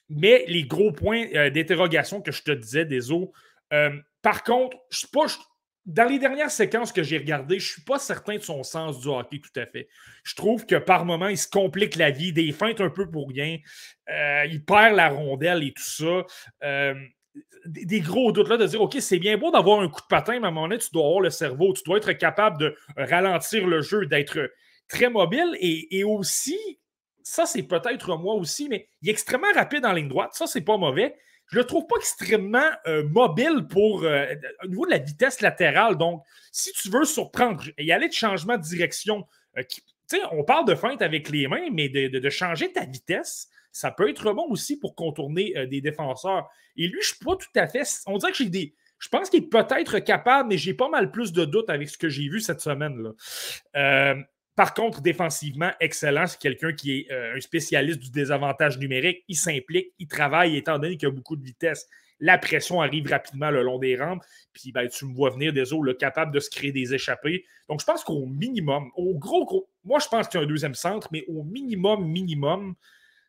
Mais 0.10 0.46
les 0.48 0.64
gros 0.64 0.92
points 0.92 1.26
d'interrogation 1.50 2.22
que 2.22 2.32
je 2.32 2.44
te 2.44 2.52
disais, 2.52 2.86
des 2.86 3.12
eaux. 3.12 3.32
par 4.22 4.44
contre, 4.44 4.78
je 4.90 5.00
suis 5.00 5.08
pas. 5.08 5.26
dans 5.86 6.10
les 6.10 6.20
dernières 6.20 6.52
séquences 6.52 6.92
que 6.92 7.04
j'ai 7.04 7.18
regardées, 7.18 7.60
je 7.60 7.68
ne 7.68 7.74
suis 7.74 7.82
pas 7.84 8.00
certain 8.00 8.36
de 8.36 8.42
son 8.42 8.64
sens 8.64 9.00
du 9.00 9.08
hockey 9.08 9.40
tout 9.40 9.60
à 9.60 9.66
fait. 9.66 9.88
Je 10.24 10.36
trouve 10.36 10.66
que 10.66 10.76
par 10.76 11.06
moments, 11.06 11.28
il 11.28 11.38
se 11.38 11.50
complique 11.50 11.96
la 11.96 12.12
vie, 12.12 12.34
des 12.34 12.52
feintes 12.52 12.82
un 12.82 12.90
peu 12.90 13.10
pour 13.10 13.30
rien. 13.30 13.58
il 14.50 14.64
perd 14.66 14.96
la 14.96 15.10
rondelle 15.10 15.64
et 15.64 15.74
tout 15.74 15.84
ça 15.84 16.26
des 17.66 18.00
gros 18.00 18.32
doutes 18.32 18.50
là 18.50 18.58
de 18.58 18.66
dire 18.66 18.82
OK, 18.82 18.98
c'est 19.00 19.20
bien 19.20 19.38
beau 19.38 19.52
d'avoir 19.52 19.82
un 19.82 19.90
coup 19.90 20.02
de 20.02 20.08
patin, 20.08 20.40
mais 20.40 20.46
à 20.46 20.50
un 20.50 20.52
moment 20.52 20.68
donné, 20.68 20.80
tu 20.80 20.90
dois 20.92 21.06
avoir 21.06 21.22
le 21.22 21.30
cerveau, 21.30 21.74
tu 21.74 21.84
dois 21.86 21.98
être 21.98 22.14
capable 22.14 22.58
de 22.58 22.76
ralentir 22.96 23.68
le 23.68 23.82
jeu, 23.82 24.06
d'être 24.06 24.52
très 24.88 25.10
mobile 25.10 25.58
et, 25.60 26.04
aussi, 26.04 26.58
ça 27.28 27.46
c'est 27.46 27.64
peut-être 27.64 28.18
moi 28.18 28.36
aussi, 28.36 28.70
mais 28.70 28.90
il 29.02 29.10
est 29.10 29.12
extrêmement 29.12 29.52
rapide 29.54 29.86
en 29.86 29.94
ligne 29.94 30.08
droite, 30.08 30.32
ça 30.34 30.48
c'est 30.48 30.62
pas 30.62 30.78
mauvais. 30.78 31.16
Je 31.48 31.58
le 31.58 31.64
trouve 31.64 31.88
pas 31.88 31.96
extrêmement 31.98 32.70
euh, 32.88 33.08
mobile 33.08 33.68
pour 33.70 34.04
euh, 34.04 34.26
au 34.64 34.68
niveau 34.68 34.86
de 34.86 34.92
la 34.92 34.98
vitesse 34.98 35.40
latérale. 35.40 35.98
Donc, 35.98 36.22
si 36.52 36.74
tu 36.74 36.90
veux 36.90 37.06
surprendre, 37.06 37.64
y 37.78 37.92
aller 37.94 38.10
de 38.10 38.14
changement 38.14 38.58
de 38.58 38.64
direction. 38.64 39.26
Euh, 39.58 39.64
on 40.32 40.44
parle 40.44 40.66
de 40.66 40.76
feinte 40.76 41.02
avec 41.02 41.30
les 41.30 41.48
mains, 41.48 41.70
mais 41.72 41.88
de 41.90 42.30
changer 42.30 42.72
ta 42.74 42.86
vitesse, 42.86 43.50
ça 43.78 43.92
peut 43.92 44.10
être 44.10 44.34
bon 44.34 44.48
aussi 44.50 44.80
pour 44.80 44.96
contourner 44.96 45.56
euh, 45.56 45.68
des 45.68 45.82
défenseurs. 45.82 46.50
Et 46.76 46.88
lui, 46.88 47.00
je 47.02 47.08
suis 47.10 47.24
pas 47.24 47.36
tout 47.36 47.48
à 47.56 47.68
fait. 47.68 47.84
On 48.08 48.18
dirait 48.18 48.32
que 48.32 48.38
j'ai 48.38 48.50
des. 48.50 48.74
Je 49.00 49.10
pense 49.10 49.30
qu'il 49.30 49.44
est 49.44 49.48
peut-être 49.48 50.00
capable, 50.00 50.50
mais 50.50 50.58
j'ai 50.58 50.74
pas 50.74 50.90
mal 50.90 51.12
plus 51.12 51.32
de 51.32 51.46
doutes 51.46 51.70
avec 51.70 51.88
ce 51.88 51.98
que 51.98 52.10
j'ai 52.10 52.28
vu 52.28 52.40
cette 52.40 52.62
semaine-là. 52.62 53.12
Euh, 53.76 54.16
par 54.58 54.74
contre, 54.74 55.02
défensivement, 55.02 55.72
excellent. 55.80 56.26
C'est 56.26 56.40
quelqu'un 56.40 56.74
qui 56.74 56.98
est 56.98 57.12
euh, 57.12 57.36
un 57.36 57.40
spécialiste 57.40 58.00
du 58.00 58.10
désavantage 58.10 58.80
numérique. 58.80 59.24
Il 59.28 59.36
s'implique, 59.36 59.94
il 60.00 60.08
travaille, 60.08 60.58
étant 60.58 60.80
donné 60.80 60.98
qu'il 60.98 61.08
a 61.08 61.12
beaucoup 61.12 61.36
de 61.36 61.44
vitesse. 61.44 61.88
La 62.20 62.40
pression 62.40 62.82
arrive 62.82 63.08
rapidement 63.08 63.52
le 63.52 63.62
long 63.62 63.78
des 63.78 63.96
rampes. 63.96 64.24
Puis 64.54 64.72
ben, 64.72 64.88
tu 64.88 65.06
me 65.06 65.14
vois 65.14 65.30
venir 65.30 65.54
des 65.54 65.74
eaux, 65.74 65.86
capable 65.94 66.34
de 66.34 66.40
se 66.40 66.50
créer 66.50 66.72
des 66.72 66.96
échappées. 66.96 67.46
Donc, 67.70 67.82
je 67.82 67.86
pense 67.86 68.04
qu'au 68.04 68.26
minimum, 68.26 68.90
au 68.96 69.14
gros, 69.14 69.46
gros, 69.46 69.70
moi, 69.84 70.00
je 70.00 70.08
pense 70.08 70.28
qu'il 70.28 70.40
y 70.40 70.44
a 70.44 70.46
un 70.48 70.50
deuxième 70.50 70.74
centre, 70.74 71.08
mais 71.12 71.24
au 71.28 71.44
minimum, 71.44 72.08
minimum, 72.08 72.74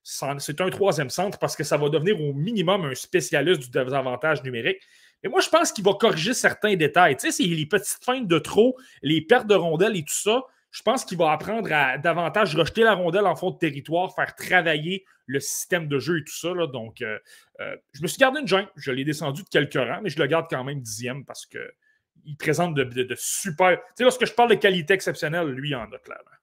c'est 0.02 0.62
un 0.62 0.70
troisième 0.70 1.10
centre 1.10 1.38
parce 1.38 1.56
que 1.56 1.62
ça 1.62 1.76
va 1.76 1.90
devenir 1.90 2.18
au 2.22 2.32
minimum 2.32 2.86
un 2.86 2.94
spécialiste 2.94 3.60
du 3.60 3.68
désavantage 3.68 4.42
numérique. 4.44 4.80
Mais 5.22 5.28
moi, 5.28 5.40
je 5.40 5.50
pense 5.50 5.72
qu'il 5.72 5.84
va 5.84 5.92
corriger 5.92 6.32
certains 6.32 6.74
détails. 6.76 7.16
Tu 7.16 7.30
sais, 7.30 7.42
c'est 7.42 7.48
les 7.48 7.66
petites 7.66 8.02
feintes 8.02 8.26
de 8.26 8.38
trop, 8.38 8.78
les 9.02 9.20
pertes 9.20 9.46
de 9.46 9.54
rondelles 9.54 9.96
et 9.98 10.04
tout 10.04 10.14
ça. 10.14 10.42
Je 10.70 10.82
pense 10.82 11.04
qu'il 11.04 11.18
va 11.18 11.32
apprendre 11.32 11.72
à 11.72 11.98
davantage 11.98 12.54
rejeter 12.54 12.82
la 12.82 12.94
rondelle 12.94 13.26
en 13.26 13.36
fond 13.36 13.50
de 13.50 13.58
territoire, 13.58 14.14
faire 14.14 14.34
travailler 14.34 15.04
le 15.26 15.40
système 15.40 15.88
de 15.88 15.98
jeu 15.98 16.18
et 16.18 16.24
tout 16.24 16.36
ça. 16.36 16.52
Donc, 16.72 17.02
euh, 17.02 17.18
euh, 17.60 17.76
je 17.92 18.02
me 18.02 18.06
suis 18.06 18.18
gardé 18.18 18.40
une 18.40 18.48
jungle. 18.48 18.68
Je 18.76 18.90
l'ai 18.90 19.04
descendu 19.04 19.42
de 19.42 19.48
quelques 19.48 19.74
rangs, 19.74 20.00
mais 20.02 20.10
je 20.10 20.18
le 20.18 20.26
garde 20.26 20.46
quand 20.50 20.64
même 20.64 20.80
dixième 20.80 21.24
parce 21.24 21.46
qu'il 21.46 22.36
présente 22.38 22.74
de, 22.74 23.14
super. 23.16 23.78
Tu 23.78 23.82
sais, 23.96 24.04
lorsque 24.04 24.26
je 24.26 24.32
parle 24.32 24.50
de 24.50 24.56
qualité 24.56 24.94
exceptionnelle, 24.94 25.48
lui, 25.48 25.70
il 25.70 25.76
en 25.76 25.84
a 25.84 25.98
clairement. 25.98 26.37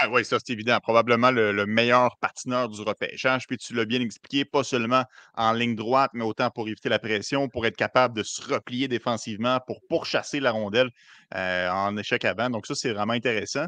Ah 0.00 0.08
oui, 0.10 0.24
ça 0.24 0.38
c'est 0.44 0.52
évident. 0.52 0.78
Probablement 0.80 1.30
le, 1.30 1.66
meilleur 1.66 2.16
patineur 2.18 2.68
du 2.68 2.80
repêchage. 2.82 3.46
Puis 3.46 3.58
tu 3.58 3.74
l'as 3.74 3.84
bien 3.84 4.00
expliqué, 4.00 4.44
pas 4.44 4.64
seulement 4.64 5.04
en 5.34 5.52
ligne 5.52 5.76
droite, 5.76 6.10
mais 6.14 6.24
autant 6.24 6.50
pour 6.50 6.68
éviter 6.68 6.88
la 6.88 6.98
pression, 6.98 7.48
pour 7.48 7.64
être 7.64 7.76
capable 7.76 8.16
de 8.16 8.22
se 8.22 8.42
replier 8.42 8.88
défensivement, 8.88 9.60
pour 9.66 9.80
pourchasser 9.88 10.40
la 10.40 10.50
rondelle 10.50 10.90
euh, 11.34 11.70
en 11.70 11.96
échec 11.96 12.24
avant. 12.24 12.50
Donc 12.50 12.66
ça, 12.66 12.74
c'est 12.74 12.92
vraiment 12.92 13.12
intéressant. 13.12 13.66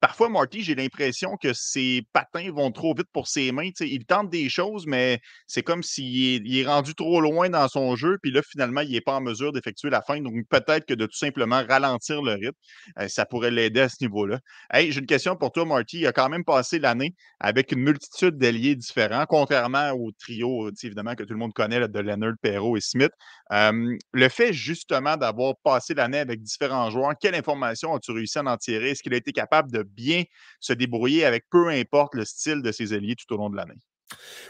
parfois, 0.00 0.28
Marty, 0.28 0.62
j'ai 0.62 0.74
l'impression 0.74 1.36
que 1.36 1.52
ses 1.52 2.02
patins 2.12 2.50
vont 2.52 2.72
trop 2.72 2.94
vite 2.94 3.08
pour 3.12 3.28
ses 3.28 3.52
mains. 3.52 3.70
il 3.80 4.04
tente 4.04 4.30
des 4.30 4.48
choses, 4.48 4.86
mais 4.86 5.20
c'est 5.46 5.62
comme 5.62 5.82
s'il 5.82 6.56
est, 6.56 6.66
rendu 6.66 6.94
trop 6.94 7.20
loin 7.20 7.48
dans 7.48 7.68
son 7.68 7.96
jeu. 7.96 8.18
Puis 8.22 8.32
là, 8.32 8.42
finalement, 8.42 8.80
il 8.80 8.90
n'est 8.90 9.00
pas 9.00 9.14
en 9.14 9.20
mesure 9.20 9.52
d'effectuer 9.52 9.90
la 9.90 10.02
fin. 10.02 10.20
Donc 10.20 10.34
peut-être 10.48 10.84
que 10.84 10.94
de 10.94 11.06
tout 11.06 11.16
simplement 11.16 11.62
ralentir 11.68 12.22
le 12.22 12.32
rythme, 12.32 12.52
euh, 12.98 13.08
ça 13.08 13.24
pourrait 13.24 13.50
l'aider 13.50 13.80
à 13.80 13.88
ce 13.88 13.96
niveau-là. 14.00 14.40
Hey, 14.70 14.92
j'ai 14.92 15.00
une 15.00 15.06
question 15.06 15.34
pour 15.34 15.50
toi, 15.50 15.64
Marty. 15.64 16.00
Il 16.00 16.06
a 16.06 16.12
quand 16.12 16.28
même 16.28 16.44
passé 16.44 16.78
l'année 16.78 17.14
avec 17.40 17.72
une 17.72 17.80
multitude 17.80 18.36
d'alliés 18.36 18.76
différents, 18.76 19.24
contrairement 19.26 19.92
au 19.92 20.12
trio, 20.12 20.70
évidemment, 20.82 21.14
que 21.14 21.22
tout 21.22 21.32
le 21.32 21.38
monde 21.38 21.54
connaît, 21.54 21.88
de 21.88 22.00
Leonard, 22.00 22.34
Perrault 22.42 22.76
et 22.76 22.82
Smith. 22.82 23.12
le 23.50 24.28
fait 24.28 24.52
justement 24.52 25.16
d'avoir 25.16 25.54
passé 25.64 25.94
l'année 25.94 26.18
avec 26.18 26.42
différents 26.42 26.90
joueurs, 26.90 27.14
quelle 27.18 27.34
information 27.34 27.94
as-tu 27.94 28.12
réussi 28.12 28.38
à 28.38 28.44
en 28.44 28.56
tirer? 28.58 28.90
Est-ce 28.90 29.02
qu'il 29.02 29.14
a 29.14 29.16
été 29.16 29.32
capable 29.32 29.72
de 29.72 29.82
bien 29.82 30.24
se 30.60 30.74
débrouiller 30.74 31.24
avec 31.24 31.44
peu 31.50 31.68
importe 31.68 32.14
le 32.14 32.26
style 32.26 32.60
de 32.60 32.70
ses 32.70 32.92
alliés 32.92 33.16
tout 33.16 33.32
au 33.34 33.38
long 33.38 33.48
de 33.48 33.56
l'année? 33.56 33.78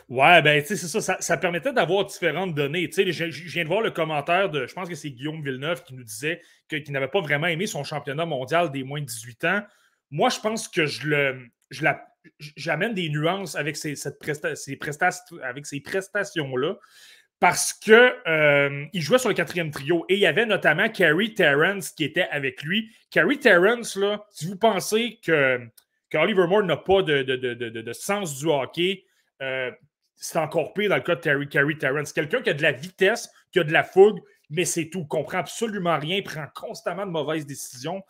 Ouais, 0.09 0.41
ben, 0.43 0.61
tu 0.63 0.69
sais, 0.69 0.77
c'est 0.77 1.01
ça, 1.01 1.17
ça, 1.21 1.37
permettait 1.37 1.73
d'avoir 1.73 2.05
différentes 2.05 2.55
données. 2.55 2.89
Tu 2.89 3.13
sais, 3.13 3.13
je, 3.13 3.25
viens 3.49 3.65
de 3.65 3.69
voir 3.69 3.81
le 3.81 3.91
commentaire 3.91 4.51
de, 4.51 4.67
je 4.67 4.75
pense 4.75 4.89
que 4.89 4.95
c'est 4.95 5.11
Guillaume 5.11 5.43
Villeneuve 5.43 5.83
qui 5.83 5.95
nous 5.95 6.05
disait 6.05 6.41
qu'il 6.69 6.91
n'avait 6.93 7.09
pas 7.09 7.21
vraiment 7.21 7.49
aimé 7.49 7.67
son 7.67 7.85
championnat 7.85 8.25
mondial 8.25 8.71
des 8.71 8.85
moins 8.85 9.01
de 9.01 9.07
18 9.07 9.45
ans. 9.45 9.63
Moi, 10.11 10.29
je 10.31 10.41
pense 10.41 10.69
que 10.69 10.87
je 10.87 11.07
le, 11.07 11.47
je 11.71 11.85
la, 11.85 12.07
j'amène 12.57 12.95
des 12.95 13.09
nuances 13.09 13.57
avec 13.57 13.77
ces, 13.77 13.97
cette 13.97 14.19
avec 15.43 15.67
ces 15.67 15.81
prestations-là 15.81 16.77
parce 17.41 17.73
que 17.73 18.17
euh, 18.29 18.87
il 18.93 19.01
jouait 19.01 19.19
sur 19.19 19.29
le 19.29 19.35
quatrième 19.35 19.71
trio 19.71 20.05
et 20.09 20.15
il 20.15 20.21
y 20.21 20.27
avait 20.27 20.47
notamment 20.47 20.89
Carrie 20.89 21.35
Terrence 21.35 21.91
qui 21.91 22.05
était 22.05 22.27
avec 22.31 22.63
lui. 22.63 22.91
Carrie 23.11 23.39
Terrence, 23.39 23.97
là, 23.97 24.25
si 24.31 24.47
vous 24.47 24.57
pensez 24.57 25.21
que, 25.25 25.61
que 26.11 26.19
Oliver 26.19 26.47
Moore 26.49 26.65
n'a 26.65 26.77
pas 26.77 27.03
de, 27.03 27.23
de, 27.23 27.37
de, 27.37 27.93
sens 27.93 28.39
du 28.41 28.47
hockey, 28.47 29.05
euh, 29.41 29.71
c'est 30.17 30.39
encore 30.39 30.75
pire 30.75 30.91
dans 30.91 30.97
le 30.97 31.03
cas 31.03 31.15
de 31.15 31.21
Terry 31.21 31.49
Carrie 31.49 31.79
Terrence. 31.79 32.13
Quelqu'un 32.13 32.43
qui 32.43 32.51
a 32.51 32.55
de 32.55 32.63
la 32.63 32.73
vitesse, 32.73 33.31
qui 33.53 33.61
a 33.61 33.65
de 33.65 33.73
la 33.73 33.85
fougue, 33.85 34.21
mais 34.51 34.65
c'est 34.65 34.89
tout. 34.89 35.05
Comprend 35.05 35.39
absolument 35.39 35.97
rien, 35.97 36.21
prend 36.23 36.47
constamment 36.55 37.07
de 37.07 37.13
mauvaises 37.13 37.47
décisions. 37.47 38.03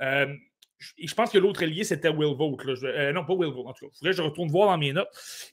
Euh, 0.00 0.32
je 0.78 1.14
pense 1.14 1.30
que 1.30 1.38
l'autre 1.38 1.62
allié, 1.62 1.84
c'était 1.84 2.08
Will 2.08 2.36
Vogt. 2.36 2.56
Euh, 2.66 3.12
non, 3.12 3.24
pas 3.24 3.34
Will 3.34 3.50
Vogt, 3.50 3.66
en 3.66 3.72
tout 3.72 3.86
cas. 3.86 3.92
Il 3.92 3.98
faudrait 3.98 4.10
que 4.10 4.16
je 4.16 4.22
retourne 4.22 4.50
voir 4.50 4.68
dans 4.68 4.78
mes 4.78 4.92
notes. 4.92 5.08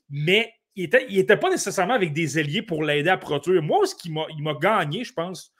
Mais 0.09 0.53
il 0.75 0.83
n'était 0.83 1.05
il 1.09 1.19
était 1.19 1.37
pas 1.37 1.49
nécessairement 1.49 1.93
avec 1.93 2.13
des 2.13 2.37
alliés 2.37 2.61
pour 2.61 2.83
l'aider 2.83 3.09
à 3.09 3.17
produire. 3.17 3.61
Moi, 3.61 3.85
ce 3.85 3.95
qui 3.95 4.11
m'a 4.11 4.53
gagné, 4.59 5.03
je 5.03 5.13
pense, 5.13 5.53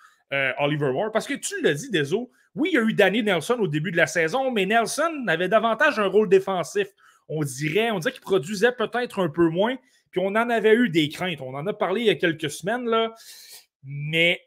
Oliver 0.59 0.91
Moore, 0.91 1.11
parce 1.11 1.27
que 1.27 1.35
tu 1.35 1.61
l'as 1.61 1.75
dit, 1.75 1.91
Deso, 1.91 2.31
oui, 2.55 2.69
il 2.73 2.75
y 2.75 2.77
a 2.77 2.81
eu 2.81 2.93
Danny 2.93 3.23
Nelson 3.23 3.57
au 3.59 3.67
début 3.67 3.91
de 3.91 3.97
la 3.97 4.07
saison, 4.07 4.51
mais 4.51 4.65
Nelson 4.65 5.25
avait 5.27 5.47
davantage 5.47 5.99
un 5.99 6.07
rôle 6.07 6.29
défensif 6.29 6.87
on 7.29 7.43
dirait, 7.43 7.91
on 7.91 7.99
dirait 7.99 8.13
qu'il 8.13 8.21
produisait 8.21 8.71
peut-être 8.71 9.19
un 9.19 9.29
peu 9.29 9.49
moins, 9.49 9.75
puis 10.11 10.21
on 10.23 10.27
en 10.27 10.49
avait 10.49 10.73
eu 10.73 10.89
des 10.89 11.09
craintes. 11.09 11.41
On 11.41 11.55
en 11.55 11.65
a 11.67 11.73
parlé 11.73 12.01
il 12.01 12.07
y 12.07 12.09
a 12.09 12.15
quelques 12.15 12.49
semaines, 12.49 12.85
là. 12.85 13.13
Mais 13.83 14.41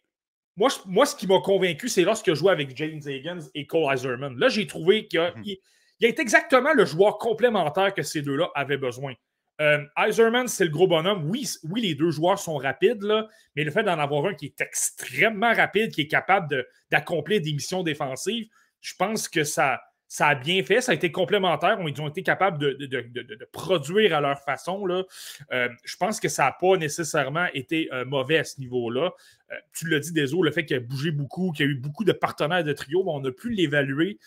moi, 0.56 0.68
moi 0.86 1.06
ce 1.06 1.14
qui 1.14 1.26
m'a 1.26 1.40
convaincu, 1.40 1.88
c'est 1.88 2.02
lorsque 2.02 2.28
je 2.28 2.34
jouais 2.34 2.52
avec 2.52 2.76
James 2.76 3.00
Higgins 3.04 3.46
et 3.54 3.66
Cole 3.66 3.94
Iserman. 3.94 4.38
Là, 4.38 4.48
j'ai 4.48 4.66
trouvé 4.66 5.06
qu'il 5.06 5.20
mhm. 5.20 5.42
il 5.44 5.58
est 6.06 6.18
exactement 6.18 6.72
le 6.72 6.84
joueur 6.84 7.18
complémentaire 7.18 7.92
que 7.94 8.02
ces 8.02 8.22
deux-là 8.22 8.50
avaient 8.54 8.78
besoin. 8.78 9.14
Euh, 9.60 9.82
Iserman, 9.96 10.48
c'est 10.48 10.64
le 10.64 10.70
gros 10.70 10.86
bonhomme. 10.86 11.30
Oui, 11.30 11.48
oui, 11.64 11.80
les 11.80 11.94
deux 11.94 12.10
joueurs 12.10 12.38
sont 12.38 12.56
rapides, 12.56 13.02
là, 13.02 13.26
mais 13.54 13.64
le 13.64 13.70
fait 13.70 13.82
d'en 13.82 13.98
avoir 13.98 14.26
un 14.26 14.34
qui 14.34 14.46
est 14.46 14.60
extrêmement 14.60 15.54
rapide, 15.54 15.92
qui 15.92 16.02
est 16.02 16.08
capable 16.08 16.66
d'accomplir 16.90 17.40
des 17.40 17.52
missions 17.52 17.82
défensives, 17.82 18.48
je 18.80 18.94
pense 18.98 19.28
que 19.28 19.44
ça, 19.44 19.80
ça 20.08 20.28
a 20.28 20.34
bien 20.34 20.62
fait, 20.62 20.80
ça 20.80 20.92
a 20.92 20.94
été 20.94 21.10
complémentaire. 21.10 21.78
Ils 21.80 22.00
ont 22.00 22.08
été 22.08 22.22
capables 22.22 22.58
de, 22.58 23.48
produire 23.52 24.16
à 24.16 24.20
leur 24.20 24.38
façon. 24.40 24.86
Là. 24.86 25.04
Euh, 25.52 25.68
je 25.84 25.96
pense 25.96 26.20
que 26.20 26.28
ça 26.28 26.44
n'a 26.44 26.52
pas 26.52 26.76
nécessairement 26.76 27.46
été 27.54 27.88
euh, 27.92 28.04
mauvais 28.04 28.38
à 28.38 28.44
ce 28.44 28.60
niveau-là. 28.60 29.12
Euh, 29.50 29.54
tu 29.72 29.88
l'as 29.88 29.98
dit, 29.98 30.12
Deso, 30.12 30.42
le 30.42 30.52
fait 30.52 30.64
qu'il 30.64 30.76
a 30.76 30.80
bougé 30.80 31.10
beaucoup, 31.10 31.52
qu'il 31.52 31.66
y 31.66 31.68
a 31.68 31.72
eu 31.72 31.76
beaucoup 31.76 32.04
de 32.04 32.12
partenaires 32.12 32.64
de 32.64 32.72
trio, 32.72 33.02
on 33.06 33.25
a 33.25 33.32
pu 33.32 33.50
l'évaluer 33.50 34.18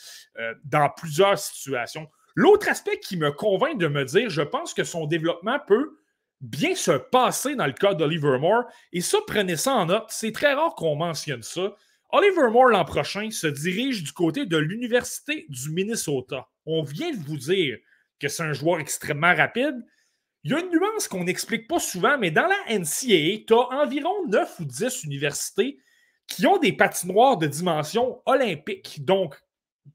dans 0.63 0.89
plusieurs 0.89 1.37
situations. 1.37 2.09
L'autre 2.35 2.69
aspect 2.69 2.99
qui 2.99 3.17
me 3.17 3.31
convainc 3.31 3.77
de 3.77 3.87
me 3.87 4.05
dire, 4.05 4.29
je 4.29 4.41
pense 4.41 4.73
que 4.73 4.83
son 4.83 5.05
développement 5.05 5.59
peut 5.65 5.97
bien 6.41 6.75
se 6.75 6.91
passer 6.91 7.55
dans 7.55 7.65
le 7.65 7.73
cas 7.73 7.93
d'Oliver 7.93 8.37
Moore. 8.39 8.63
Et 8.93 9.01
ça, 9.01 9.17
prenez 9.27 9.57
ça 9.57 9.73
en 9.73 9.85
note. 9.87 10.05
C'est 10.09 10.31
très 10.31 10.53
rare 10.53 10.75
qu'on 10.75 10.95
mentionne 10.95 11.43
ça. 11.43 11.73
Oliver 12.11 12.49
Moore 12.51 12.69
l'an 12.69 12.85
prochain 12.85 13.29
se 13.29 13.45
dirige 13.45 14.03
du 14.03 14.11
côté 14.11 14.47
de 14.47 14.57
l'Université 14.57 15.45
du 15.47 15.69
Minnesota. 15.69 16.47
On 16.65 16.81
vient 16.81 17.11
de 17.11 17.23
vous 17.23 17.37
dire 17.37 17.77
que 18.19 18.27
c'est 18.27 18.41
un 18.41 18.53
joueur 18.53 18.79
extrêmement 18.79 19.35
rapide. 19.35 19.75
Il 20.43 20.51
y 20.51 20.55
a 20.55 20.59
une 20.59 20.71
nuance 20.71 21.07
qu'on 21.07 21.23
n'explique 21.23 21.67
pas 21.67 21.79
souvent, 21.79 22.17
mais 22.17 22.31
dans 22.31 22.47
la 22.47 22.79
NCAA, 22.79 23.45
tu 23.45 23.53
as 23.53 23.81
environ 23.83 24.25
9 24.27 24.59
ou 24.59 24.65
10 24.65 25.03
universités 25.03 25.77
qui 26.25 26.47
ont 26.47 26.57
des 26.57 26.73
patinoires 26.73 27.37
de 27.37 27.45
dimension 27.45 28.23
olympique, 28.25 29.05
donc 29.05 29.39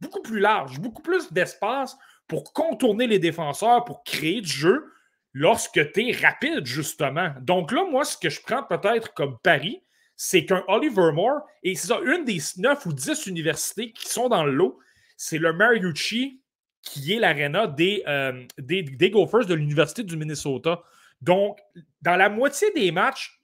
beaucoup 0.00 0.22
plus 0.22 0.38
large, 0.38 0.78
beaucoup 0.78 1.02
plus 1.02 1.32
d'espace 1.32 1.96
pour 2.28 2.52
contourner 2.52 3.08
les 3.08 3.18
défenseurs, 3.18 3.84
pour 3.84 4.04
créer 4.04 4.40
du 4.40 4.48
jeu 4.48 4.84
lorsque 5.32 5.92
tu 5.92 6.08
es 6.08 6.12
rapide, 6.12 6.64
justement. 6.64 7.34
Donc 7.40 7.72
là, 7.72 7.84
moi, 7.90 8.04
ce 8.04 8.16
que 8.16 8.30
je 8.30 8.40
prends 8.40 8.62
peut-être 8.62 9.14
comme 9.14 9.36
pari, 9.40 9.83
c'est 10.16 10.44
qu'un 10.44 10.64
Oliver 10.68 11.12
Moore, 11.12 11.40
et 11.62 11.74
c'est 11.74 11.88
ça, 11.88 12.00
une 12.04 12.24
des 12.24 12.38
neuf 12.58 12.86
ou 12.86 12.92
dix 12.92 13.26
universités 13.26 13.92
qui 13.92 14.08
sont 14.08 14.28
dans 14.28 14.44
le 14.44 14.52
lot, 14.52 14.78
c'est 15.16 15.38
le 15.38 15.52
Mariucci, 15.52 16.40
qui 16.82 17.14
est 17.14 17.18
l'aréna 17.18 17.66
des, 17.66 18.02
euh, 18.06 18.44
des, 18.58 18.82
des, 18.82 19.10
Gophers 19.10 19.46
de 19.46 19.54
l'Université 19.54 20.02
du 20.02 20.16
Minnesota. 20.16 20.82
Donc, 21.20 21.58
dans 22.02 22.16
la 22.16 22.28
moitié 22.28 22.70
des 22.72 22.92
matchs, 22.92 23.40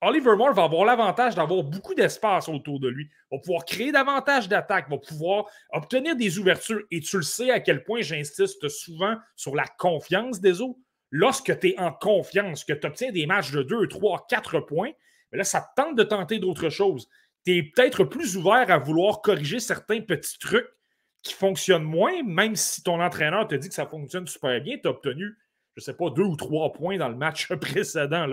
Oliver 0.00 0.36
Moore 0.36 0.52
va 0.52 0.64
avoir 0.64 0.84
l'avantage 0.84 1.34
d'avoir 1.34 1.62
beaucoup 1.62 1.94
d'espace 1.94 2.48
autour 2.48 2.78
de 2.78 2.88
lui, 2.88 3.08
va 3.32 3.38
pouvoir 3.38 3.64
créer 3.64 3.90
davantage 3.90 4.48
d'attaques, 4.48 4.88
va 4.90 4.98
pouvoir 4.98 5.46
obtenir 5.70 6.14
des 6.14 6.38
ouvertures. 6.38 6.82
Et 6.90 7.00
tu 7.00 7.16
le 7.16 7.22
sais 7.22 7.50
à 7.50 7.58
quel 7.60 7.84
point 7.84 8.02
j'insiste 8.02 8.68
souvent 8.68 9.16
sur 9.34 9.56
la 9.56 9.64
confiance 9.78 10.40
des 10.40 10.60
autres. 10.60 10.78
Lorsque 11.10 11.58
tu 11.58 11.70
es 11.70 11.78
en 11.78 11.90
confiance, 11.90 12.64
que 12.64 12.74
tu 12.74 12.86
obtiens 12.86 13.12
des 13.12 13.24
matchs 13.24 13.50
de 13.52 13.62
2, 13.62 13.88
3, 13.88 14.26
4 14.28 14.60
points, 14.60 14.90
là, 15.34 15.44
ça 15.44 15.60
te 15.60 15.82
tente 15.82 15.96
de 15.96 16.02
tenter 16.02 16.38
d'autres 16.38 16.70
choses. 16.70 17.08
Tu 17.44 17.56
es 17.56 17.62
peut-être 17.62 18.04
plus 18.04 18.36
ouvert 18.36 18.70
à 18.70 18.78
vouloir 18.78 19.20
corriger 19.20 19.60
certains 19.60 20.00
petits 20.00 20.38
trucs 20.38 20.68
qui 21.22 21.34
fonctionnent 21.34 21.84
moins, 21.84 22.22
même 22.22 22.54
si 22.54 22.82
ton 22.82 23.00
entraîneur 23.00 23.48
te 23.48 23.54
dit 23.54 23.68
que 23.68 23.74
ça 23.74 23.86
fonctionne 23.86 24.26
super 24.26 24.60
bien, 24.60 24.76
tu 24.78 24.86
as 24.86 24.90
obtenu, 24.90 25.36
je 25.74 25.80
ne 25.80 25.82
sais 25.82 25.94
pas, 25.94 26.10
deux 26.10 26.22
ou 26.22 26.36
trois 26.36 26.72
points 26.72 26.98
dans 26.98 27.08
le 27.08 27.16
match 27.16 27.52
précédent. 27.60 28.28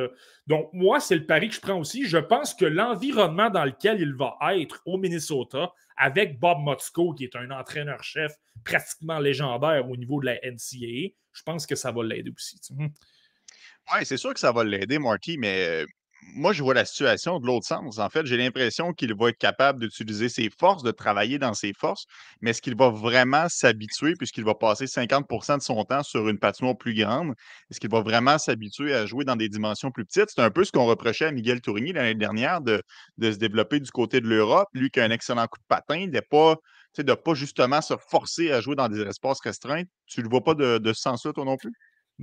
Donc, 0.48 0.70
moi, 0.74 1.00
c'est 1.00 1.16
le 1.16 1.26
pari 1.26 1.50
que 1.50 1.56
je 1.56 1.62
prends 1.62 1.80
aussi. 1.80 2.06
Je 2.06 2.18
pense 2.18 2.54
que 2.54 2.66
l'environnement 2.66 3.50
dans 3.50 3.66
lequel 3.66 4.00
il 4.00 4.14
va 4.14 4.38
être 4.56 4.82
au 4.86 4.98
Minnesota, 4.98 5.72
avec 5.98 6.40
Bob 6.40 6.60
Motzko, 6.60 7.14
qui 7.14 7.24
est 7.26 7.36
un 7.36 7.52
entraîneur-chef 7.52 8.34
pratiquement 8.64 9.20
légendaire 9.20 9.90
au 9.90 9.96
niveau 9.96 10.20
de 10.20 10.26
la 10.26 10.36
NCAA, 10.36 11.14
je 11.34 11.44
pense 11.46 11.66
que 11.66 11.76
ça 11.76 11.92
va 11.92 12.04
l'aider 12.04 12.32
aussi. 12.36 12.60
Oui, 12.72 14.00
c'est 14.04 14.18
sûr 14.18 14.34
que 14.34 14.40
ça 14.40 14.52
va 14.52 14.64
l'aider, 14.64 15.00
Marty, 15.00 15.38
mais 15.38 15.86
moi, 16.34 16.54
je 16.54 16.64
vois 16.64 16.74
la 16.74 16.86
situation 16.86 17.40
de 17.40 17.48
l'autre 17.48 17.66
sens. 17.66 18.00
En 18.00 18.10
fait, 18.10 18.26
j'ai 18.26 18.38
l'impression 18.38 18.94
qu'il 18.94 19.14
va 19.14 19.30
être 19.30 19.38
capable 19.38 19.80
d'utiliser 19.80 20.30
ses 20.30 20.50
forces, 20.50 20.84
de 20.84 20.92
travailler 20.92 21.40
dans 21.40 21.54
ses 21.54 21.74
forces, 21.74 22.06
mais 22.42 22.52
est-ce 22.52 22.62
qu'il 22.62 22.76
va 22.76 22.90
vraiment 22.90 23.48
s'habituer, 23.50 24.14
puisqu'il 24.16 24.44
va 24.46 24.56
passer 24.56 24.86
50% 24.88 25.58
de 25.58 25.62
son 25.62 25.84
temps 25.84 26.04
sur 26.04 26.30
une 26.30 26.40
patinoire 26.40 26.78
plus 26.78 26.94
grande, 26.94 27.34
est-ce 27.70 27.80
qu'il 27.80 27.90
va 27.90 28.02
vraiment 28.02 28.38
s'habituer 28.38 28.94
à 28.94 29.06
jouer 29.06 29.26
dans 29.26 29.36
des 29.36 29.50
dimensions 29.50 29.92
plus 29.92 30.06
petites? 30.06 30.30
C'est 30.30 30.42
un 30.42 30.52
peu 30.52 30.64
ce 30.64 30.72
qu'on 30.72 30.86
reprochait 30.86 31.26
à 31.26 31.32
Miguel 31.32 31.62
Tourigny 31.62 31.94
l'année 31.94 32.16
dernière 32.16 32.62
de, 32.62 32.82
se 33.22 33.38
développer 33.38 33.80
du 33.80 33.92
côté 33.92 34.22
de 34.22 34.28
l'Europe. 34.28 34.68
Lui 34.74 34.90
qui 34.90 35.00
a 35.00 35.04
un 35.04 35.12
excellent 35.12 35.48
coup 35.48 35.60
de 35.60 35.66
patin, 35.68 36.08
de 36.08 37.04
de 37.04 37.14
pas 37.14 37.34
justement 37.34 37.82
se 37.82 37.94
forcer 38.10 38.52
à 38.52 38.62
jouer 38.62 38.76
dans 38.76 38.90
des 38.90 39.02
espaces 39.02 39.40
restreints. 39.42 39.84
Tu 40.06 40.20
ne 40.20 40.26
le 40.26 40.30
vois 40.30 40.44
pas 40.44 40.54
de, 40.56 40.78
de 40.78 40.94
ce 40.94 41.02
sens-là, 41.02 41.34
toi 41.34 41.46
non 41.46 41.58
plus? 41.58 41.72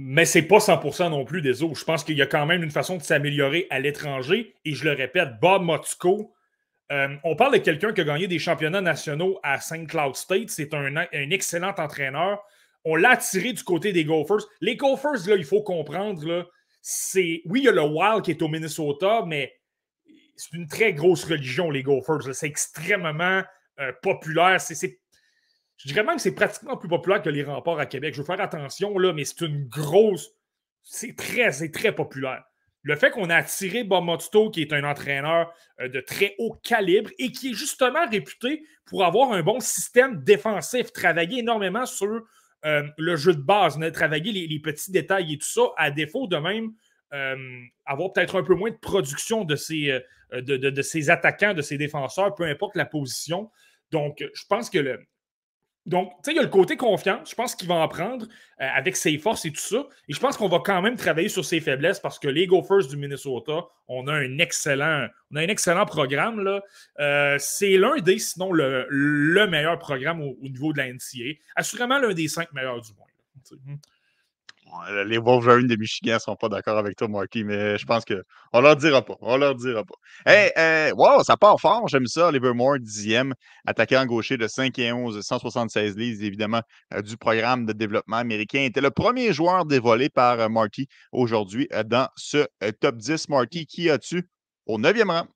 Mais 0.01 0.25
c'est 0.25 0.43
pas 0.43 0.59
100% 0.59 1.11
non 1.11 1.25
plus 1.25 1.43
des 1.43 1.65
autres. 1.65 1.75
Je 1.75 1.85
pense 1.85 2.05
qu'il 2.05 2.17
y 2.17 2.23
a 2.23 2.27
quand 2.27 2.47
même 2.47 2.63
une 2.63 2.71
façon 2.71 2.99
de 2.99 3.03
s'améliorer 3.03 3.67
à 3.69 3.81
l'étranger. 3.81 4.55
Et 4.65 4.73
je 4.73 4.85
le 4.85 4.93
répète, 4.93 5.41
Bob 5.43 5.65
Motzko, 5.65 6.33
euh, 6.93 7.17
on 7.25 7.35
parle 7.35 7.55
de 7.55 7.59
quelqu'un 7.59 7.93
qui 7.93 8.03
a 8.03 8.05
gagné 8.05 8.29
des 8.29 8.39
championnats 8.39 8.81
nationaux 8.81 9.41
à 9.43 9.61
St. 9.61 9.89
Cloud 9.89 10.15
State. 10.15 10.51
C'est 10.51 10.73
un, 10.73 10.95
excellent 11.13 11.75
entraîneur. 11.77 12.41
On 12.85 12.95
l'a 12.95 13.11
attiré 13.11 13.53
du 13.53 13.65
côté 13.65 13.93
des 13.93 14.05
Gophers. 14.05 14.47
Les 14.61 14.77
Gophers, 14.77 15.27
là, 15.27 15.35
il 15.35 15.45
faut 15.45 15.63
comprendre, 15.63 16.49
c'est. 16.81 17.43
Oui, 17.47 17.63
il 17.63 17.65
y 17.65 17.69
a 17.69 17.73
le 17.73 17.83
Wild 17.83 18.23
qui 18.23 18.31
est 18.31 18.41
au 18.41 18.47
Minnesota, 18.47 19.25
mais 19.27 19.53
c'est 20.37 20.57
une 20.57 20.69
très 20.69 20.93
grosse 20.93 21.25
religion, 21.25 21.73
les 21.73 21.83
Gophers. 21.83 22.33
C'est 22.35 22.47
extrêmement 22.47 23.43
euh, 23.81 23.93
populaire. 24.01 24.61
C'est 24.61 25.01
je 25.79 25.89
dirais 25.89 26.03
même 26.03 26.17
que 26.17 26.23
c'est 26.23 26.35
pratiquement 26.35 26.77
plus 26.77 26.89
populaire 26.89 27.23
que 27.23 27.31
les 27.31 27.45
remparts 27.45 27.79
à 27.79 27.87
Québec. 27.87 28.13
Je 28.15 28.21
veux 28.21 28.27
faire 28.27 28.41
attention, 28.41 28.99
là, 28.99 29.13
mais 29.13 29.25
c'est 29.25 29.43
une 29.43 29.67
grosse. 29.69 30.31
C'est 30.83 31.17
très, 31.17 31.53
c'est 31.53 31.71
très 31.71 31.95
populaire. 31.95 32.43
Le 32.83 32.97
fait 32.97 33.11
qu'on 33.11 33.31
a 33.31 33.37
attiré 33.37 33.85
Bob 33.85 34.05
Motuto, 34.05 34.51
qui 34.51 34.63
est 34.63 34.73
un 34.73 34.83
entraîneur 34.83 35.53
euh, 35.81 35.89
de 35.89 36.01
très 36.01 36.35
haut 36.39 36.59
calibre 36.65 37.11
et 37.19 37.31
qui 37.31 37.51
est 37.51 37.55
justement 37.55 38.09
réputé 38.09 38.65
pour 38.87 39.05
avoir 39.05 39.33
un 39.33 39.43
bon 39.43 39.61
système 39.61 40.23
défensif, 40.25 40.93
travailler 40.93 41.41
énormément 41.41 41.87
sur 41.87 42.23
euh, 42.65 42.83
le 42.97 43.17
jeu 43.17 43.35
de 43.35 43.41
base, 43.41 43.79
travailler 43.93 44.33
les, 44.33 44.61
petits 44.61 44.91
détails 44.91 45.35
et 45.35 45.39
tout 45.39 45.47
ça, 45.47 45.63
à 45.77 45.93
défaut 45.93 46.27
de 46.27 46.39
même 46.39 46.73
euh, 47.13 47.37
avoir 47.87 48.13
peut-être 48.13 48.37
un 48.37 48.43
peu 48.43 48.55
moins 48.55 48.71
de 48.71 48.77
production 48.77 49.45
de 49.45 49.55
ses, 49.55 50.01
de, 50.33 50.57
de, 50.57 50.83
ses 50.83 51.11
attaquants, 51.11 51.55
de 51.55 51.63
ses 51.63 51.79
défenseurs, 51.79 52.35
peu 52.35 52.45
importe 52.45 52.75
la 52.75 52.85
position. 52.85 53.51
Donc, 53.93 54.25
je 54.35 54.43
pense 54.49 54.71
que 54.71 54.79
le, 54.79 54.99
donc, 55.89 56.13
tu 56.23 56.33
il 56.33 56.37
y 56.37 56.39
a 56.39 56.43
le 56.43 56.49
côté 56.49 56.77
confiance. 56.77 57.31
Je 57.31 57.35
pense 57.35 57.55
qu'il 57.55 57.67
va 57.67 57.77
en 57.77 57.89
prendre 57.89 58.27
euh, 58.61 58.69
avec 58.75 58.95
ses 58.95 59.17
forces 59.17 59.47
et 59.47 59.51
tout 59.51 59.61
ça. 59.61 59.87
Et 60.07 60.13
je 60.13 60.21
pense 60.21 60.37
qu'on 60.37 60.49
va 60.49 60.59
quand 60.63 60.83
même 60.83 60.97
travailler 60.97 61.31
sur 61.31 61.47
ses 61.47 61.61
faiblesses 61.61 61.99
parce 61.99 62.19
que 62.19 62.29
les 62.29 62.47
Gophers 62.47 62.87
du 62.87 62.99
Minnesota, 62.99 63.67
on 63.89 64.07
a 64.07 64.13
un 64.13 64.39
excellent, 64.39 65.09
on 65.33 65.37
un 65.37 65.49
excellent 65.49 65.87
programme. 65.87 66.61
Euh, 67.01 67.37
c'est 67.41 67.79
l'un 67.79 67.97
des, 68.01 68.19
sinon 68.19 68.53
le, 68.53 69.47
meilleur 69.47 69.79
programme 69.79 70.21
au, 70.21 70.37
au, 70.43 70.49
niveau 70.49 70.75
de 70.75 70.79
la 70.79 70.93
NCA. 70.93 71.39
Assurément 71.57 71.99
l'un 71.99 72.13
des 72.13 72.29
cinq 72.29 72.53
meilleurs 72.53 72.83
du 72.83 72.91
monde. 72.93 73.79
Les 75.05 75.19
Wolverines 75.19 75.67
de 75.67 75.77
Michigan 75.77 76.15
ne 76.15 76.19
sont 76.19 76.37
pas 76.37 76.49
d'accord 76.49 76.79
avec 76.79 76.97
toi, 76.97 77.09
Marky, 77.09 77.45
mais 77.45 77.79
je 77.79 77.85
pense 77.85 78.05
qu'on 78.05 78.61
leur 78.61 78.77
dira 78.77 79.05
pas. 79.05 79.17
On 79.21 79.37
leur 79.37 79.55
dira 79.55 79.85
pas. 79.85 79.95
Hey, 80.27 80.51
euh, 80.57 80.93
wow, 80.97 81.23
ça 81.23 81.37
part 81.37 81.61
fort. 81.61 81.87
J'aime 81.89 82.07
ça. 82.07 82.31
Livermore, 82.31 82.79
dixième, 82.79 83.35
attaquant 83.67 84.05
gaucher 84.07 84.37
de 84.37 84.47
5 84.47 84.79
et 84.79 84.93
11, 84.93 85.21
176 85.21 85.97
livres, 85.97 86.23
évidemment, 86.25 86.63
euh, 86.95 87.03
du 87.03 87.17
programme 87.17 87.67
de 87.67 87.73
développement 87.73 88.17
américain. 88.17 88.61
Il 88.61 88.67
était 88.67 88.81
le 88.81 88.91
premier 88.91 89.33
joueur 89.33 89.65
dévolé 89.65 90.09
par 90.09 90.41
euh, 90.41 90.49
Marty 90.49 90.89
aujourd'hui 91.13 91.69
dans 91.87 92.09
ce 92.17 92.47
top 92.81 92.97
10. 92.97 93.29
Marty, 93.29 93.67
qui 93.67 93.91
as-tu 93.91 94.29
au 94.67 94.79
neuvième 94.79 95.11
rang? 95.11 95.27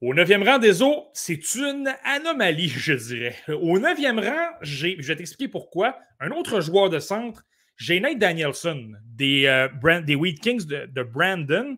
Au 0.00 0.14
neuvième 0.14 0.42
rang 0.42 0.58
des 0.58 0.82
eaux, 0.82 1.04
c'est 1.14 1.54
une 1.54 1.94
anomalie, 2.04 2.68
je 2.68 2.92
dirais. 2.92 3.36
Au 3.48 3.78
neuvième 3.78 4.18
rang, 4.18 4.48
je 4.60 5.00
vais 5.00 5.16
t'expliquer 5.16 5.48
pourquoi. 5.48 5.96
Un 6.18 6.30
autre 6.32 6.60
joueur 6.60 6.90
de 6.90 6.98
centre 6.98 7.44
j'ai 7.82 7.98
Nate 7.98 8.18
Danielson 8.18 8.92
des, 9.04 9.46
euh, 9.46 10.00
des 10.02 10.14
Wheat 10.14 10.40
Kings 10.40 10.66
de, 10.66 11.02
Brandon. 11.02 11.76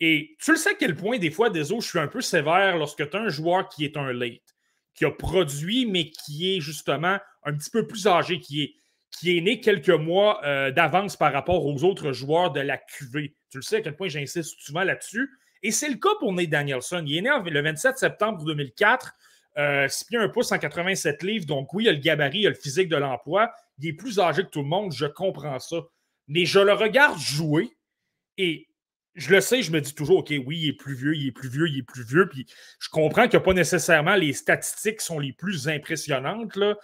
Et 0.00 0.36
tu 0.42 0.52
le 0.52 0.56
sais 0.56 0.70
à 0.70 0.74
quel 0.74 0.96
point, 0.96 1.18
des 1.18 1.30
fois, 1.30 1.50
des 1.50 1.64
je 1.64 1.80
suis 1.80 1.98
un 1.98 2.08
peu 2.08 2.20
sévère 2.20 2.78
lorsque 2.78 3.08
tu 3.08 3.16
as 3.16 3.20
un 3.20 3.28
joueur 3.28 3.68
qui 3.68 3.84
est 3.84 3.96
un 3.96 4.12
late, 4.12 4.54
qui 4.94 5.04
a 5.04 5.10
produit, 5.10 5.86
mais 5.86 6.10
qui 6.10 6.56
est 6.56 6.60
justement 6.60 7.18
un 7.44 7.52
petit 7.52 7.70
peu 7.70 7.86
plus 7.86 8.06
âgé, 8.06 8.40
qui 8.40 8.62
est, 8.62 8.74
qui 9.10 9.36
est 9.36 9.40
né 9.40 9.60
quelques 9.60 9.90
mois 9.90 10.40
euh, 10.44 10.70
d'avance 10.70 11.16
par 11.16 11.32
rapport 11.32 11.64
aux 11.64 11.84
autres 11.84 12.12
joueurs 12.12 12.50
de 12.50 12.60
la 12.60 12.78
QV. 12.78 13.34
Tu 13.50 13.58
le 13.58 13.62
sais 13.62 13.76
à 13.76 13.80
quel 13.82 13.96
point 13.96 14.08
j'insiste 14.08 14.58
souvent 14.60 14.82
là-dessus. 14.82 15.30
Et 15.62 15.70
c'est 15.70 15.88
le 15.88 15.96
cas 15.96 16.14
pour 16.18 16.32
Nate 16.32 16.48
Danielson. 16.48 17.04
Il 17.06 17.18
est 17.18 17.22
né 17.22 17.30
le 17.50 17.62
27 17.62 17.98
septembre 17.98 18.44
2004. 18.44 19.12
Euh, 19.56 19.88
6 19.88 20.04
pieds 20.06 20.18
1 20.18 20.28
pouce, 20.30 20.48
187 20.48 21.22
livres. 21.22 21.46
Donc, 21.46 21.72
oui, 21.74 21.84
il 21.84 21.88
a 21.88 21.92
le 21.92 21.98
gabarit, 21.98 22.40
il 22.40 22.46
a 22.46 22.50
le 22.50 22.56
physique 22.56 22.88
de 22.88 22.96
l'emploi 22.96 23.52
il 23.78 23.88
est 23.88 23.92
plus 23.92 24.18
âgé 24.18 24.42
que 24.42 24.48
tout 24.48 24.62
le 24.62 24.68
monde, 24.68 24.92
je 24.92 25.06
comprends 25.06 25.58
ça. 25.58 25.76
Mais 26.28 26.46
je 26.46 26.60
le 26.60 26.72
regarde 26.72 27.18
jouer 27.18 27.70
et 28.38 28.68
je 29.14 29.30
le 29.30 29.40
sais, 29.40 29.62
je 29.62 29.70
me 29.70 29.80
dis 29.80 29.94
toujours, 29.94 30.18
OK, 30.18 30.34
oui, 30.44 30.58
il 30.58 30.68
est 30.70 30.76
plus 30.76 30.94
vieux, 30.94 31.14
il 31.14 31.28
est 31.28 31.32
plus 31.32 31.48
vieux, 31.48 31.68
il 31.68 31.78
est 31.78 31.82
plus 31.82 32.04
vieux. 32.04 32.28
Puis 32.28 32.46
je 32.80 32.88
comprends 32.88 33.22
qu'il 33.22 33.38
n'y 33.38 33.42
a 33.42 33.46
pas 33.46 33.52
nécessairement 33.52 34.16
les 34.16 34.32
statistiques 34.32 35.00
sont 35.00 35.20
les 35.20 35.32
plus 35.32 35.68
impressionnantes. 35.68 36.56
Là. 36.56 36.76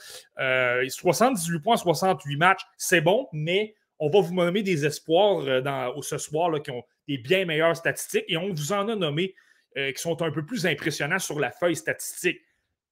78 0.88 1.56
euh, 1.56 1.58
points, 1.60 1.76
68 1.76 2.36
matchs, 2.36 2.62
c'est 2.76 3.00
bon, 3.00 3.28
mais 3.32 3.74
on 3.98 4.08
va 4.08 4.20
vous 4.20 4.34
nommer 4.34 4.62
des 4.62 4.86
espoirs 4.86 5.40
euh, 5.40 5.60
dans, 5.60 6.00
ce 6.02 6.18
soir 6.18 6.50
là, 6.50 6.60
qui 6.60 6.70
ont 6.70 6.84
des 7.08 7.18
bien 7.18 7.44
meilleures 7.44 7.76
statistiques 7.76 8.24
et 8.28 8.36
on 8.36 8.52
vous 8.52 8.72
en 8.72 8.88
a 8.88 8.94
nommé 8.94 9.34
euh, 9.76 9.92
qui 9.92 10.00
sont 10.00 10.22
un 10.22 10.30
peu 10.30 10.44
plus 10.44 10.66
impressionnants 10.66 11.18
sur 11.18 11.40
la 11.40 11.50
feuille 11.50 11.76
statistique. 11.76 12.40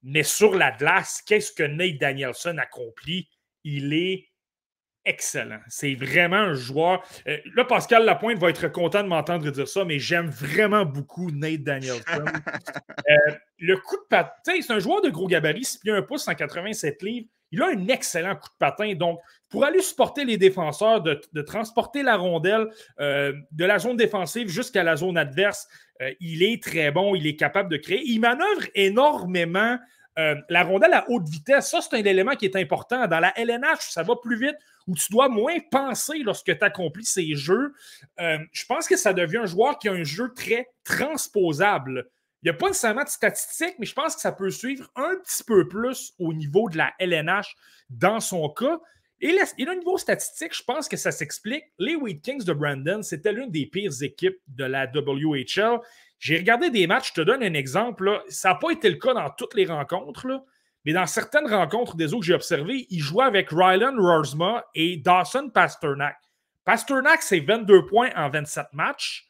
Mais 0.02 0.22
sur 0.22 0.54
la 0.54 0.72
glace, 0.72 1.22
qu'est-ce 1.26 1.52
que 1.52 1.62
Nate 1.62 1.98
Danielson 1.98 2.56
accomplit? 2.58 3.28
Il 3.64 3.92
est 3.92 4.28
excellent. 5.08 5.60
C'est 5.68 5.94
vraiment 5.94 6.36
un 6.36 6.54
joueur. 6.54 7.02
Euh, 7.26 7.38
là, 7.56 7.64
Pascal 7.64 8.04
Lapointe 8.04 8.38
va 8.38 8.50
être 8.50 8.68
content 8.68 9.02
de 9.02 9.08
m'entendre 9.08 9.50
dire 9.50 9.66
ça, 9.66 9.84
mais 9.84 9.98
j'aime 9.98 10.28
vraiment 10.28 10.84
beaucoup 10.84 11.30
Nate 11.30 11.62
Danielson. 11.62 12.02
Euh, 13.08 13.32
le 13.58 13.74
coup 13.78 13.96
de 13.96 14.06
patin, 14.10 14.60
c'est 14.60 14.70
un 14.70 14.80
joueur 14.80 15.00
de 15.00 15.08
gros 15.08 15.26
gabarit, 15.26 15.64
6 15.64 15.78
pieds 15.78 15.92
1 15.92 16.02
pouce, 16.02 16.24
187 16.24 17.02
livres. 17.02 17.26
Il 17.50 17.62
a 17.62 17.68
un 17.68 17.88
excellent 17.88 18.34
coup 18.34 18.50
de 18.50 18.58
patin. 18.58 18.92
Donc, 18.94 19.18
pour 19.48 19.64
aller 19.64 19.80
supporter 19.80 20.26
les 20.26 20.36
défenseurs, 20.36 21.00
de, 21.00 21.40
transporter 21.40 22.02
la 22.02 22.16
rondelle 22.16 22.68
euh, 23.00 23.32
de 23.50 23.64
la 23.64 23.78
zone 23.78 23.96
défensive 23.96 24.48
jusqu'à 24.48 24.82
la 24.82 24.96
zone 24.96 25.16
adverse, 25.16 25.66
il 26.20 26.42
est 26.42 26.62
très 26.62 26.90
bon. 26.90 27.14
Il 27.14 27.26
est 27.26 27.36
capable 27.36 27.70
de 27.70 27.78
créer. 27.78 28.02
Il 28.04 28.20
manœuvre 28.20 28.66
énormément 28.74 29.78
euh, 30.18 30.34
la 30.48 30.64
rondelle 30.64 30.94
à 30.94 31.08
haute 31.08 31.28
vitesse, 31.28 31.70
ça, 31.70 31.80
c'est 31.80 31.96
un 31.96 32.04
élément 32.04 32.34
qui 32.34 32.46
est 32.46 32.56
important. 32.56 33.06
Dans 33.06 33.20
la 33.20 33.32
LNH, 33.38 33.90
ça 33.90 34.02
va 34.02 34.16
plus 34.16 34.37
vite, 34.37 34.56
où 34.88 34.94
tu 34.96 35.12
dois 35.12 35.28
moins 35.28 35.58
penser 35.70 36.18
lorsque 36.18 36.58
tu 36.58 36.64
accomplis 36.64 37.04
ces 37.04 37.34
jeux. 37.34 37.72
Euh, 38.20 38.38
je 38.52 38.64
pense 38.66 38.88
que 38.88 38.96
ça 38.96 39.12
devient 39.12 39.38
un 39.38 39.46
joueur 39.46 39.78
qui 39.78 39.88
a 39.88 39.92
un 39.92 40.04
jeu 40.04 40.33
très 40.35 40.68
transposable. 40.83 42.09
Il 42.42 42.46
n'y 42.46 42.50
a 42.50 42.54
pas 42.54 42.68
nécessairement 42.68 43.04
de 43.04 43.09
statistiques, 43.09 43.76
mais 43.78 43.87
je 43.87 43.94
pense 43.94 44.16
que 44.16 44.20
ça 44.20 44.33
peut 44.33 44.50
suivre 44.50 44.90
un 44.96 45.16
petit 45.22 45.44
peu 45.44 45.68
plus 45.68 46.14
au 46.18 46.33
niveau 46.33 46.68
de 46.68 46.76
la 46.78 46.92
LNH 46.98 47.54
dans 47.90 48.20
son 48.20 48.48
cas. 48.48 48.81
Et, 49.20 49.33
le 49.33 49.78
niveau 49.78 49.98
statistique, 49.98 50.57
je 50.57 50.62
pense 50.62 50.88
que 50.88 50.96
ça 50.96 51.11
s'explique. 51.11 51.64
Les 51.78 51.96
Wheat 51.96 52.22
Kings 52.22 52.44
de 52.44 52.52
Brandon, 52.52 53.02
c'était 53.02 53.33
l'une 53.33 53.50
des 53.50 53.66
pires 53.66 54.02
équipes 54.02 54.38
de 54.46 54.64
la 54.64 54.87
WHL. 54.87 55.81
J'ai 56.18 56.37
regardé 56.37 56.70
des 56.70 56.87
matchs, 56.87 57.09
je 57.09 57.14
te 57.14 57.20
donne 57.20 57.42
un 57.42 57.54
exemple. 57.54 58.22
Ça 58.28 58.50
n'a 58.50 58.54
pas 58.57 58.70
été 58.70 58.90
le 58.90 58.96
cas 58.96 59.14
dans 59.14 59.31
toutes 59.31 59.54
les 59.54 59.66
rencontres, 59.66 60.44
mais 60.85 60.92
dans 60.92 61.07
certaines 61.07 61.46
rencontres 61.46 61.96
des 61.96 62.12
autres 62.12 62.20
que 62.20 62.26
j'ai 62.26 62.35
observées, 62.35 62.87
il 62.90 63.00
jouait 63.00 63.24
avec 63.24 63.50
Rylan 63.50 63.96
Rorsma 63.96 64.64
et 64.74 64.96
Dawson 64.96 65.50
Pasternak. 65.50 66.16
Pasternak, 66.64 67.22
c'est 67.22 67.40
22 67.40 67.87
points 67.87 68.11
en 68.16 68.31
27 68.31 68.66
matchs. 68.72 69.28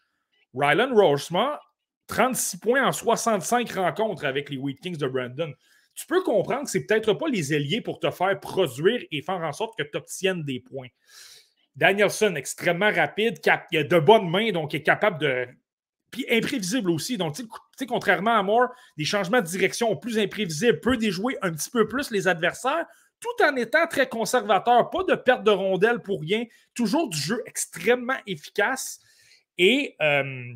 Rylan 0.55 0.95
Rorsma, 0.95 1.61
36 2.09 2.59
points 2.59 2.87
en 2.87 2.93
65 2.93 3.71
rencontres 3.73 4.25
avec 4.25 4.49
les 4.51 4.57
Wheat 4.57 4.81
Kings 4.81 4.97
de 4.97 5.07
Brandon. 5.07 5.53
Tu 5.95 6.07
peux 6.07 6.23
comprendre 6.23 6.65
que 6.65 6.71
ce 6.71 6.79
n'est 6.79 6.85
peut-être 6.85 7.13
pas 7.13 7.29
les 7.29 7.53
ailiers 7.53 7.81
pour 7.81 8.01
te 8.01 8.11
faire 8.11 8.39
produire 8.41 9.03
et 9.11 9.21
faire 9.21 9.41
en 9.41 9.53
sorte 9.53 9.77
que 9.77 9.83
tu 9.83 9.97
obtiennes 9.97 10.43
des 10.45 10.61
points. 10.61 10.89
Danielson, 11.77 12.35
extrêmement 12.35 12.91
rapide, 12.91 13.39
il 13.73 13.79
a 13.79 13.85
de 13.85 13.99
bonnes 13.99 14.29
mains, 14.29 14.51
donc 14.53 14.73
il 14.73 14.77
est 14.77 14.83
capable 14.83 15.19
de 15.19 15.47
puis 16.11 16.27
imprévisible 16.31 16.91
aussi. 16.91 17.17
Donc, 17.17 17.37
tu 17.37 17.45
sais, 17.77 17.87
contrairement 17.87 18.37
à 18.37 18.43
Moore, 18.43 18.69
des 18.97 19.05
changements 19.05 19.41
de 19.41 19.47
direction 19.47 19.95
plus 19.97 20.19
imprévisibles, 20.19 20.81
peut 20.81 20.97
déjouer 20.97 21.37
un 21.43 21.53
petit 21.53 21.71
peu 21.71 21.87
plus 21.87 22.11
les 22.11 22.29
adversaires, 22.29 22.87
tout 23.21 23.45
en 23.45 23.57
étant 23.57 23.87
très 23.87 24.09
conservateur. 24.09 24.91
Pas 24.91 25.05
de 25.05 25.15
perte 25.15 25.45
de 25.45 25.51
rondelle 25.51 26.01
pour 26.01 26.21
rien. 26.21 26.45
Toujours 26.75 27.09
du 27.09 27.19
jeu 27.19 27.43
extrêmement 27.47 28.19
efficace. 28.27 29.01
Et, 29.59 29.97
euh, 30.01 30.55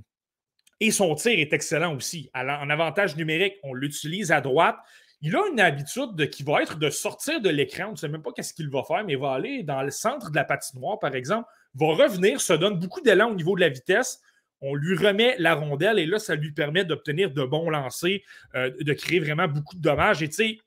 et 0.80 0.90
son 0.90 1.14
tir 1.14 1.38
est 1.38 1.52
excellent 1.52 1.94
aussi. 1.96 2.30
en 2.34 2.70
avantage 2.70 3.16
numérique, 3.16 3.54
on 3.62 3.74
l'utilise 3.74 4.30
à 4.30 4.40
droite. 4.40 4.76
Il 5.24 5.36
a 5.36 5.46
une 5.50 5.60
habitude 5.60 6.16
de, 6.16 6.24
qui 6.24 6.42
va 6.42 6.62
être 6.62 6.78
de 6.78 6.90
sortir 6.90 7.40
de 7.40 7.48
l'écran. 7.48 7.88
On 7.88 7.92
ne 7.92 7.96
sait 7.96 8.08
même 8.08 8.22
pas 8.22 8.32
qu'est-ce 8.32 8.54
qu'il 8.54 8.70
va 8.70 8.82
faire, 8.82 9.04
mais 9.04 9.12
il 9.12 9.18
va 9.18 9.32
aller 9.32 9.62
dans 9.62 9.82
le 9.82 9.90
centre 9.90 10.30
de 10.30 10.36
la 10.36 10.44
patinoire, 10.44 10.98
par 10.98 11.14
exemple, 11.14 11.48
va 11.74 11.86
revenir, 11.86 12.40
se 12.40 12.52
donne 12.52 12.78
beaucoup 12.78 13.00
d'élan 13.00 13.30
au 13.30 13.34
niveau 13.34 13.54
de 13.54 13.60
la 13.60 13.68
vitesse 13.68 14.20
on 14.62 14.76
lui 14.76 14.96
remet 14.96 15.34
la 15.38 15.54
rondelle 15.54 15.98
et 15.98 16.06
là, 16.06 16.18
ça 16.18 16.36
lui 16.36 16.52
permet 16.52 16.84
d'obtenir 16.84 17.32
de 17.32 17.42
bons 17.42 17.68
lancers, 17.68 18.20
euh, 18.54 18.70
de 18.80 18.92
créer 18.92 19.18
vraiment 19.18 19.48
beaucoup 19.48 19.76
de 19.76 19.82
dommages. 19.82 20.22
Et 20.22 20.28
tu 20.28 20.34
sais, 20.36 20.58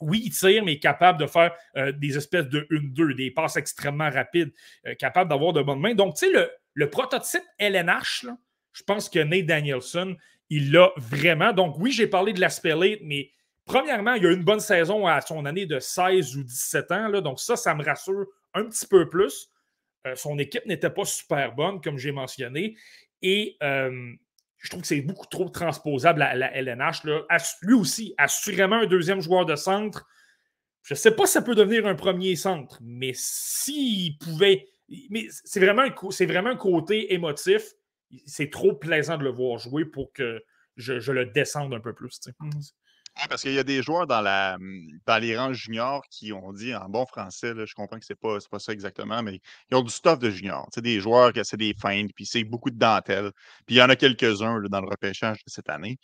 oui, 0.00 0.22
il 0.24 0.30
tire, 0.30 0.64
mais 0.64 0.78
capable 0.78 1.20
de 1.20 1.26
faire 1.26 1.54
euh, 1.76 1.92
des 1.92 2.16
espèces 2.16 2.48
de 2.48 2.66
1-2, 2.70 3.14
des 3.14 3.30
passes 3.30 3.56
extrêmement 3.56 4.10
rapides, 4.10 4.52
euh, 4.86 4.94
capable 4.94 5.30
d'avoir 5.30 5.52
de 5.52 5.62
bonnes 5.62 5.80
mains. 5.80 5.94
Donc, 5.94 6.16
tu 6.16 6.26
sais, 6.26 6.50
le, 6.74 6.90
prototype 6.90 7.44
LNH, 7.58 8.26
je 8.72 8.82
pense 8.82 9.08
que 9.08 9.20
Nate 9.20 9.46
Danielson, 9.46 10.16
il 10.48 10.72
l'a 10.72 10.90
vraiment. 10.96 11.52
Donc, 11.52 11.76
oui, 11.78 11.92
j'ai 11.92 12.08
parlé 12.08 12.32
de 12.32 12.40
l'aspect 12.40 12.74
late, 12.74 13.00
mais 13.04 13.30
premièrement, 13.64 14.14
il 14.14 14.26
a 14.26 14.32
une 14.32 14.42
bonne 14.42 14.60
saison 14.60 15.06
à 15.06 15.20
son 15.20 15.44
année 15.44 15.66
de 15.66 15.78
16 15.78 16.36
ou 16.36 16.42
17 16.42 16.90
ans. 16.90 17.08
Là, 17.08 17.20
donc, 17.20 17.38
ça, 17.38 17.54
ça 17.54 17.76
me 17.76 17.84
rassure 17.84 18.26
un 18.54 18.64
petit 18.64 18.86
peu 18.88 19.08
plus. 19.08 19.48
son 20.16 20.38
équipe 20.38 20.66
n'était 20.66 20.90
pas 20.90 21.04
super 21.04 21.54
bonne, 21.54 21.80
comme 21.80 21.98
j'ai 21.98 22.10
mentionné. 22.10 22.74
Et 23.22 23.56
je 23.60 24.68
trouve 24.68 24.82
que 24.82 24.86
c'est 24.86 25.00
beaucoup 25.00 25.26
trop 25.26 25.48
transposable 25.48 26.22
à 26.22 26.34
la 26.34 26.54
LNH. 26.54 27.02
Lui 27.62 27.74
aussi, 27.74 28.14
assurément 28.18 28.76
un 28.76 28.86
deuxième 28.86 29.20
joueur 29.20 29.46
de 29.46 29.56
centre. 29.56 30.06
Je 30.82 30.94
ne 30.94 30.98
sais 30.98 31.10
pas 31.10 31.26
si 31.26 31.32
ça 31.32 31.42
peut 31.42 31.54
devenir 31.54 31.86
un 31.86 31.94
premier 31.94 32.36
centre, 32.36 32.78
mais 32.82 33.12
s'il 33.14 34.18
pouvait. 34.18 34.68
Mais 35.10 35.26
c'est 35.44 35.60
vraiment, 35.60 35.82
un, 35.82 36.26
vraiment 36.26 36.50
un 36.50 36.56
côté 36.56 37.14
émotif. 37.14 37.62
C'est 38.26 38.50
trop 38.50 38.74
plaisant 38.74 39.18
de 39.18 39.24
le 39.24 39.30
voir 39.30 39.58
jouer 39.58 39.84
pour 39.84 40.12
que 40.12 40.42
je, 40.76 41.12
le 41.12 41.26
descende 41.26 41.74
un 41.74 41.80
peu 41.80 41.94
plus. 41.94 42.18
Mmh. 43.16 43.28
Parce 43.28 43.42
qu'il 43.42 43.52
y 43.52 43.58
a 43.58 43.64
des 43.64 43.82
joueurs 43.82 44.06
mmh, 44.06 44.98
dans 45.06 45.18
les 45.18 45.36
rangs 45.36 45.52
juniors 45.52 46.02
qui 46.10 46.32
ont 46.32 46.52
dit 46.52 46.74
en 46.74 46.88
bon 46.88 47.06
français, 47.06 47.52
je 47.66 47.74
comprends 47.74 47.98
que 47.98 48.04
ce 48.04 48.12
n'est 48.12 48.16
pas, 48.16 48.38
pas 48.50 48.58
ça 48.58 48.72
exactement, 48.72 49.22
mais 49.22 49.40
ils 49.70 49.76
ont 49.76 49.82
du 49.82 49.90
stuff 49.90 50.18
de 50.18 50.30
junior. 50.30 50.68
C'est 50.72 50.82
des 50.82 51.00
joueurs 51.00 51.32
qui 51.32 51.40
essaient 51.40 51.56
des 51.56 51.74
feintes, 51.74 52.10
puis 52.14 52.24
c'est 52.26 52.44
beaucoup 52.44 52.70
de 52.70 52.78
dentelle. 52.78 53.32
Puis 53.66 53.76
il 53.76 53.78
y 53.78 53.82
en 53.82 53.88
a 53.88 53.96
quelques-uns 53.96 54.60
dans 54.68 54.80
le 54.80 54.88
repêchage 54.88 55.38
de 55.44 55.50
cette 55.50 55.68
année. 55.68 55.98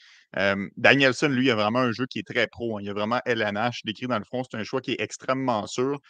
Danielson, 0.76 1.28
lui, 1.28 1.50
a 1.50 1.54
vraiment 1.54 1.80
un 1.80 1.92
jeu 1.92 2.06
qui 2.06 2.18
est 2.18 2.26
très 2.26 2.46
pro. 2.46 2.76
Hein. 2.76 2.80
Il 2.82 2.90
a 2.90 2.92
vraiment 2.92 3.20
LNH 3.24 3.82
décrit 3.84 4.06
dans 4.06 4.18
le 4.18 4.24
fond. 4.24 4.42
C'est 4.44 4.56
un 4.56 4.64
choix 4.64 4.80
qui 4.80 4.92
est 4.92 5.00
extrêmement 5.00 5.66
sûr. 5.66 6.00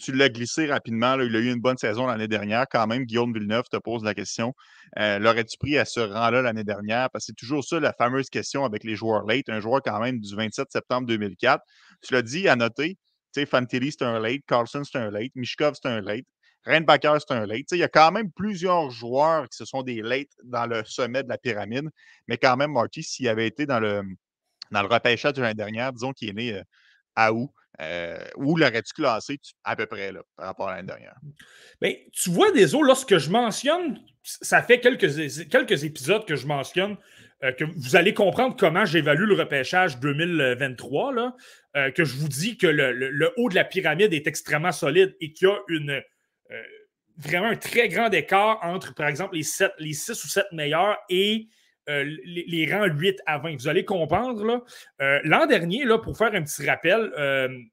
tu 0.00 0.12
l'as 0.12 0.28
glissé 0.28 0.66
rapidement. 0.66 1.18
Il 1.20 1.34
a 1.36 1.38
eu 1.38 1.52
une 1.52 1.60
bonne 1.60 1.78
saison 1.78 2.06
l'année 2.06 2.28
dernière. 2.28 2.66
Quand 2.70 2.86
même, 2.86 3.04
Guillaume 3.04 3.32
Villeneuve 3.32 3.64
te 3.70 3.76
pose 3.76 4.02
la 4.04 4.14
question 4.14 4.54
l'aurais-tu 4.96 5.56
pris 5.58 5.78
à 5.78 5.84
ce 5.84 6.00
rang-là 6.00 6.42
l'année 6.42 6.64
dernière? 6.64 7.10
Parce 7.10 7.24
que 7.24 7.32
c'est 7.32 7.36
toujours 7.36 7.64
ça 7.64 7.80
la 7.80 7.92
fameuse 7.92 8.28
question 8.30 8.64
avec 8.64 8.84
les 8.84 8.96
joueurs 8.96 9.24
late. 9.26 9.48
Un 9.48 9.60
joueur 9.60 9.80
quand 9.82 10.00
même 10.00 10.18
du 10.20 10.34
27 10.34 10.70
septembre 10.70 11.06
2004. 11.06 11.62
Tu 12.02 12.14
l'as 12.14 12.22
dit, 12.22 12.48
à 12.48 12.56
noter, 12.56 12.98
sais, 13.32 13.46
Fantilli, 13.46 13.92
c'est 13.92 14.04
un 14.04 14.18
late. 14.18 14.42
Carlson, 14.46 14.82
c'est 14.84 14.98
un 14.98 15.10
late. 15.10 15.32
Mishkov, 15.34 15.74
c'est 15.80 15.88
un 15.88 16.00
late. 16.00 16.26
Reinbacker, 16.64 17.18
c'est 17.18 17.34
un 17.34 17.46
late. 17.46 17.66
Il 17.72 17.78
y 17.78 17.82
a 17.82 17.88
quand 17.88 18.12
même 18.12 18.30
plusieurs 18.30 18.90
joueurs 18.90 19.48
qui 19.48 19.56
se 19.56 19.64
sont 19.64 19.82
des 19.82 20.00
late 20.00 20.28
dans 20.44 20.66
le 20.66 20.84
sommet 20.84 21.22
de 21.22 21.28
la 21.28 21.38
pyramide. 21.38 21.88
Mais 22.28 22.36
quand 22.36 22.56
même, 22.56 22.72
Marty, 22.72 23.02
s'il 23.02 23.28
avait 23.28 23.46
été 23.46 23.66
dans 23.66 23.80
le, 23.80 24.02
dans 24.70 24.82
le 24.82 24.88
repêchage 24.88 25.34
de 25.34 25.42
l'année 25.42 25.54
dernière, 25.54 25.92
disons 25.92 26.12
qu'il 26.12 26.30
est 26.30 26.34
né 26.34 26.54
euh, 26.54 26.62
à 27.16 27.32
où, 27.32 27.52
euh, 27.80 28.24
où 28.36 28.56
l'aurais-tu 28.56 28.92
classé 28.94 29.40
à 29.64 29.74
peu 29.74 29.86
près 29.86 30.12
là, 30.12 30.20
par 30.36 30.46
rapport 30.46 30.68
à 30.68 30.76
l'année 30.76 30.86
dernière? 30.86 31.16
Bien, 31.80 31.94
tu 32.12 32.30
vois, 32.30 32.52
des 32.52 32.66
lorsque 32.72 33.18
je 33.18 33.30
mentionne, 33.30 33.98
ça 34.22 34.62
fait 34.62 34.78
quelques, 34.78 35.48
quelques 35.50 35.84
épisodes 35.84 36.24
que 36.24 36.36
je 36.36 36.46
mentionne 36.46 36.96
euh, 37.42 37.50
que 37.50 37.64
vous 37.64 37.96
allez 37.96 38.14
comprendre 38.14 38.54
comment 38.56 38.84
j'évalue 38.84 39.24
le 39.24 39.34
repêchage 39.34 39.98
2023, 39.98 41.12
là, 41.12 41.36
que 41.96 42.04
je 42.04 42.14
vous 42.16 42.28
dis 42.28 42.58
que 42.58 42.66
le, 42.66 42.92
le, 42.92 43.32
haut 43.38 43.48
de 43.48 43.54
la 43.54 43.64
pyramide 43.64 44.12
est 44.12 44.26
extrêmement 44.26 44.72
solide 44.72 45.16
et 45.20 45.32
qu'il 45.32 45.48
y 45.48 45.50
a 45.50 45.58
une 45.68 46.02
vraiment 47.16 47.48
un 47.48 47.56
très 47.56 47.88
grand 47.88 48.10
écart 48.10 48.58
entre, 48.62 48.94
par 48.94 49.08
exemple, 49.08 49.36
les, 49.36 49.42
7, 49.42 49.72
les 49.78 49.92
6 49.92 50.24
ou 50.24 50.28
7 50.28 50.46
meilleurs 50.52 50.98
et 51.08 51.48
euh, 51.88 52.04
les, 52.24 52.72
rangs 52.72 52.86
8 52.86 53.20
à 53.26 53.38
20. 53.38 53.56
Vous 53.56 53.68
allez 53.68 53.84
comprendre. 53.84 54.64
Euh, 55.00 55.20
l'an 55.24 55.46
dernier, 55.46 55.84
là, 55.84 55.98
pour 55.98 56.16
faire 56.16 56.34
un 56.34 56.42
petit 56.42 56.66
rappel, 56.66 57.10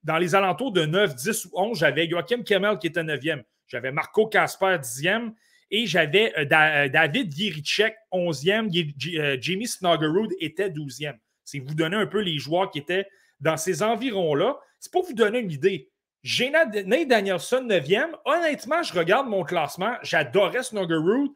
dans 0.04 0.18
les 0.18 0.36
alentours 0.36 0.72
de 0.72 0.86
9, 0.86 1.16
10 1.16 1.46
ou 1.46 1.50
11, 1.54 1.80
j'avais 1.80 2.10
Joachim 2.10 2.44
Kemmel 2.44 2.78
qui 2.78 2.88
était 2.88 3.04
9e. 3.04 3.44
J'avais 3.68 3.92
Marco 3.92 4.28
Casper 4.28 4.78
10e. 4.78 5.34
Et 5.72 5.86
j'avais 5.86 6.34
David 6.46 7.32
Giricek 7.32 7.96
11e. 8.12 9.40
Jimmy 9.40 9.68
Snuggerud 9.68 10.30
était 10.40 10.70
12e. 10.70 11.18
C'est 11.44 11.60
vous 11.60 11.76
donner 11.76 11.96
un 11.96 12.08
peu 12.08 12.22
les 12.22 12.38
joueurs 12.38 12.72
qui 12.72 12.80
étaient 12.80 13.08
dans 13.40 13.58
ces 13.58 13.84
environs-là. 13.84 14.58
C'est 14.80 14.92
pour 14.92 15.06
vous 15.06 15.14
donner 15.14 15.40
une 15.40 15.52
idée. 15.52 15.92
J'ai 16.22 16.50
Nate 16.50 17.08
Danielson 17.08 17.66
9e. 17.68 18.12
Honnêtement, 18.26 18.84
je 18.84 18.94
regarde 18.94 19.28
mon 19.28 19.44
classement. 19.44 19.94
J'adorais 20.04 20.64
Snuggerud. 20.64 21.32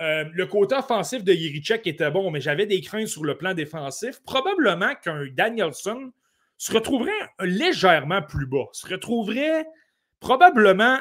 Euh, 0.00 0.24
le 0.32 0.46
côté 0.46 0.76
offensif 0.76 1.24
de 1.24 1.32
Yerichek 1.32 1.86
était 1.88 2.10
bon, 2.10 2.30
mais 2.30 2.40
j'avais 2.40 2.66
des 2.66 2.80
craintes 2.80 3.08
sur 3.08 3.24
le 3.24 3.36
plan 3.36 3.52
défensif. 3.52 4.22
Probablement 4.22 4.94
qu'un 5.02 5.26
Danielson 5.32 6.12
se 6.56 6.72
retrouverait 6.72 7.10
légèrement 7.40 8.22
plus 8.22 8.46
bas. 8.46 8.66
Se 8.72 8.86
retrouverait 8.86 9.66
probablement, 10.20 10.98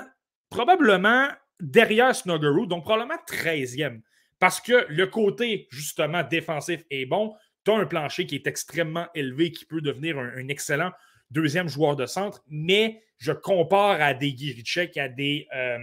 probablement 0.50 1.28
derrière 1.60 2.16
Snuggerud, 2.16 2.68
donc 2.68 2.84
probablement 2.84 3.20
13e. 3.28 4.02
Parce 4.40 4.60
que 4.60 4.86
le 4.90 5.06
côté, 5.08 5.68
justement, 5.70 6.24
défensif 6.24 6.84
est 6.90 7.06
bon. 7.06 7.36
Tu 7.66 7.72
as 7.72 7.76
un 7.76 7.86
plancher 7.86 8.26
qui 8.26 8.36
est 8.36 8.48
extrêmement 8.48 9.08
élevé, 9.14 9.52
qui 9.52 9.66
peut 9.66 9.82
devenir 9.82 10.18
un 10.18 10.48
excellent 10.48 10.92
deuxième 11.32 11.68
joueur 11.68 11.96
de 11.96 12.06
centre, 12.06 12.44
mais 12.48 13.02
je 13.18 13.32
compare 13.32 14.02
à 14.02 14.14
des 14.14 14.36
Giricek, 14.36 14.98
à 14.98 15.10
des, 15.10 15.48
euh, 15.56 15.80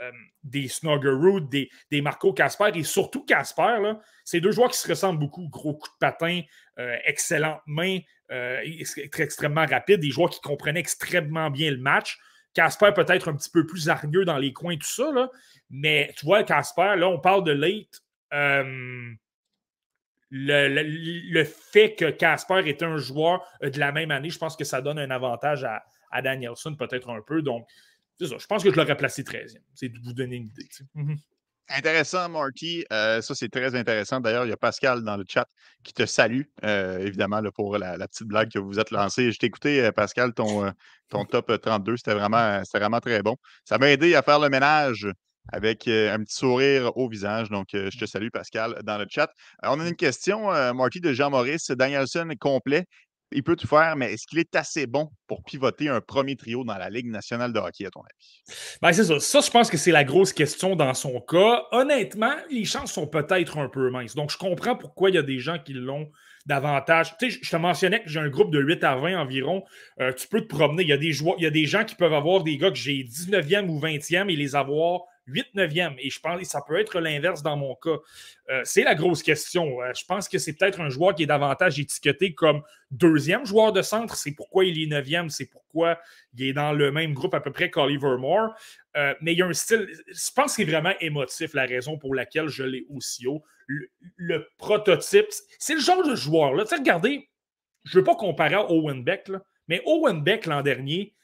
euh, 0.00 0.10
des 0.42 2.00
Marco 2.00 2.32
Casper 2.32 2.70
et 2.74 2.82
surtout 2.82 3.24
Casper. 3.24 3.78
C'est 4.24 4.40
deux 4.40 4.52
joueurs 4.52 4.70
qui 4.70 4.78
se 4.78 4.88
ressemblent 4.88 5.18
beaucoup. 5.18 5.48
Gros 5.48 5.74
coup 5.74 5.88
de 5.88 5.98
patin, 6.00 6.40
euh, 6.78 6.96
excellente 7.04 7.60
main, 7.66 7.98
extrêmement 8.28 9.66
rapide, 9.66 10.00
des 10.00 10.10
joueurs 10.10 10.30
qui 10.30 10.40
comprenaient 10.40 10.80
extrêmement 10.80 11.50
bien 11.50 11.70
le 11.70 11.78
match. 11.78 12.18
Casper 12.54 12.92
peut-être 12.94 13.28
un 13.28 13.36
petit 13.36 13.50
peu 13.50 13.66
plus 13.66 13.88
hargneux 13.90 14.24
dans 14.24 14.38
les 14.38 14.52
coins, 14.52 14.76
tout 14.76 14.86
ça. 14.86 15.30
Mais 15.68 16.12
tu 16.16 16.24
vois, 16.24 16.42
Casper, 16.42 16.94
là, 16.96 17.08
on 17.08 17.20
parle 17.20 17.44
de 17.44 17.52
late 17.52 18.02
le, 20.30 21.44
fait 21.44 21.94
que 21.94 22.10
Casper 22.10 22.62
est 22.66 22.82
un 22.82 22.96
joueur 22.96 23.44
euh, 23.62 23.70
de 23.70 23.78
la 23.78 23.92
même 23.92 24.10
année, 24.10 24.30
je 24.30 24.38
pense 24.38 24.56
que 24.56 24.64
ça 24.64 24.80
donne 24.80 24.98
un 24.98 25.10
avantage 25.10 25.64
à, 25.64 25.82
Danielson, 26.22 26.74
peut-être 26.76 27.10
un 27.10 27.20
peu. 27.20 27.42
Donc, 27.42 27.66
c'est 28.18 28.28
ça. 28.28 28.36
Je 28.38 28.46
pense 28.46 28.64
que 28.64 28.70
je 28.70 28.76
l'aurais 28.76 28.96
placé 28.96 29.22
13e. 29.22 29.58
C'est 29.74 29.90
de 29.90 29.98
vous 30.02 30.14
donner 30.14 30.36
une 30.36 30.46
idée. 30.46 30.68
Mhm. 30.94 31.16
Intéressant, 31.68 32.28
Marty. 32.30 32.86
Euh, 32.90 33.20
ça, 33.20 33.34
c'est 33.34 33.50
très 33.50 33.74
intéressant. 33.74 34.20
D'ailleurs, 34.20 34.46
il 34.46 34.48
y 34.48 34.52
a 34.52 34.56
Pascal 34.56 35.02
dans 35.02 35.16
le 35.16 35.24
chat 35.28 35.46
qui 35.82 35.92
te 35.92 36.06
salue, 36.06 36.42
euh, 36.64 37.00
évidemment, 37.00 37.42
pour 37.54 37.76
la, 37.76 37.98
petite 38.08 38.28
blague 38.28 38.50
que 38.50 38.58
vous 38.58 38.78
êtes 38.78 38.92
lancée. 38.92 39.30
Je 39.30 39.38
t'ai 39.38 39.46
écouté, 39.46 39.90
Pascal, 39.92 40.32
ton, 40.32 40.72
top 41.28 41.60
32. 41.60 41.98
C'était 41.98 42.14
vraiment 42.14 43.00
très 43.00 43.20
bon. 43.20 43.36
Ça 43.64 43.76
m'a 43.76 43.90
aidé 43.90 44.14
à 44.14 44.22
faire 44.22 44.38
le 44.38 44.48
ménage 44.48 45.06
avec 45.52 45.88
un 45.88 46.22
petit 46.22 46.36
sourire 46.36 46.96
au 46.96 47.08
visage. 47.08 47.48
Donc, 47.50 47.68
je 47.72 47.98
te 47.98 48.06
salue, 48.06 48.28
Pascal, 48.32 48.80
dans 48.84 48.98
le 48.98 49.06
chat. 49.08 49.30
on 49.62 49.80
a 49.80 49.88
une 49.88 49.96
question, 49.96 50.50
Marty, 50.74 51.00
de 51.00 51.12
Jean-Maurice. 51.12 51.70
Danielson 51.70 52.28
est 52.30 52.36
complet. 52.36 52.86
Il 53.32 53.42
peut 53.42 53.56
tout 53.56 53.66
faire, 53.66 53.96
mais 53.96 54.12
est-ce 54.12 54.26
qu'il 54.26 54.38
est 54.38 54.54
assez 54.54 54.86
bon 54.86 55.10
pour 55.26 55.42
pivoter 55.42 55.88
un 55.88 56.00
premier 56.00 56.36
trio 56.36 56.62
dans 56.62 56.78
la 56.78 56.88
Ligue 56.88 57.08
nationale 57.08 57.52
de 57.52 57.58
hockey, 57.58 57.84
à 57.84 57.90
ton 57.90 58.00
avis? 58.00 58.78
Ben, 58.80 58.92
c'est 58.92 59.04
ça. 59.04 59.18
Ça, 59.18 59.40
je 59.40 59.50
pense 59.50 59.68
que 59.68 59.76
c'est 59.76 59.90
la 59.90 60.04
grosse 60.04 60.32
question 60.32 60.76
dans 60.76 60.94
son 60.94 61.20
cas. 61.20 61.64
Honnêtement, 61.72 62.34
les 62.50 62.64
chances 62.64 62.92
sont 62.92 63.08
peut-être 63.08 63.58
un 63.58 63.68
peu 63.68 63.90
minces. 63.90 64.14
Donc, 64.14 64.30
je 64.30 64.38
comprends 64.38 64.76
pourquoi 64.76 65.10
il 65.10 65.16
y 65.16 65.18
a 65.18 65.22
des 65.22 65.40
gens 65.40 65.58
qui 65.58 65.72
l'ont 65.72 66.08
davantage. 66.46 67.16
Tu 67.18 67.32
sais, 67.32 67.40
je 67.42 67.50
te 67.50 67.56
mentionnais 67.56 68.00
que 68.00 68.08
j'ai 68.08 68.20
un 68.20 68.28
groupe 68.28 68.52
de 68.52 68.60
8 68.60 68.84
à 68.84 68.94
20 68.94 69.18
environ. 69.18 69.64
tu 70.16 70.28
peux 70.28 70.42
te 70.42 70.46
promener. 70.46 70.84
Il 70.84 70.88
y, 70.88 70.92
a 70.92 70.96
des 70.96 71.10
joueurs, 71.10 71.34
il 71.38 71.42
y 71.42 71.48
a 71.48 71.50
des 71.50 71.66
gens 71.66 71.84
qui 71.84 71.96
peuvent 71.96 72.14
avoir 72.14 72.44
des 72.44 72.56
gars 72.56 72.70
que 72.70 72.78
j'ai 72.78 73.02
19e 73.02 73.66
ou 73.68 73.80
20e 73.80 74.30
et 74.30 74.36
les 74.36 74.54
avoir 74.54 75.00
8 75.26 75.54
9e. 75.54 75.94
Et 75.98 76.10
je 76.10 76.20
pense 76.20 76.40
que 76.40 76.46
ça 76.46 76.62
peut 76.66 76.78
être 76.78 77.00
l'inverse 77.00 77.42
dans 77.42 77.56
mon 77.56 77.74
cas. 77.74 77.96
Euh, 78.50 78.60
c'est 78.64 78.84
la 78.84 78.94
grosse 78.94 79.22
question. 79.22 79.82
Euh, 79.82 79.92
je 79.94 80.04
pense 80.04 80.28
que 80.28 80.38
c'est 80.38 80.52
peut-être 80.54 80.80
un 80.80 80.88
joueur 80.88 81.14
qui 81.14 81.24
est 81.24 81.26
davantage 81.26 81.78
étiqueté 81.78 82.34
comme 82.34 82.62
deuxième 82.90 83.44
joueur 83.44 83.72
de 83.72 83.82
centre. 83.82 84.16
C'est 84.16 84.32
pourquoi 84.32 84.64
il 84.64 84.80
est 84.80 84.86
9e. 84.86 85.28
C'est 85.28 85.46
pourquoi 85.46 85.98
il 86.36 86.48
est 86.48 86.52
dans 86.52 86.72
le 86.72 86.92
même 86.92 87.12
groupe 87.12 87.34
à 87.34 87.40
peu 87.40 87.52
près 87.52 87.70
qu'Oliver 87.70 88.16
Moore. 88.18 88.54
Euh, 88.96 89.14
mais 89.20 89.32
il 89.32 89.38
y 89.38 89.42
a 89.42 89.46
un 89.46 89.52
style. 89.52 89.88
Je 90.06 90.30
pense 90.34 90.56
que 90.56 90.64
c'est 90.64 90.70
vraiment 90.70 90.94
émotif 91.00 91.54
la 91.54 91.66
raison 91.66 91.98
pour 91.98 92.14
laquelle 92.14 92.48
je 92.48 92.62
l'ai 92.62 92.86
aussi 92.88 93.26
haut. 93.26 93.42
Le, 93.66 94.46
prototype, 94.58 95.26
c'est 95.58 95.74
le 95.74 95.80
genre 95.80 96.06
de 96.06 96.14
joueur. 96.14 96.54
Là. 96.54 96.64
regardez, 96.70 97.28
je 97.84 97.96
ne 97.96 98.00
veux 98.00 98.04
pas 98.04 98.14
comparer 98.14 98.54
à 98.54 98.70
Owen 98.70 99.02
Beck, 99.02 99.30
mais 99.68 99.82
Owen 99.86 100.22
Beck 100.22 100.46
l'an 100.46 100.62
dernier, 100.62 101.14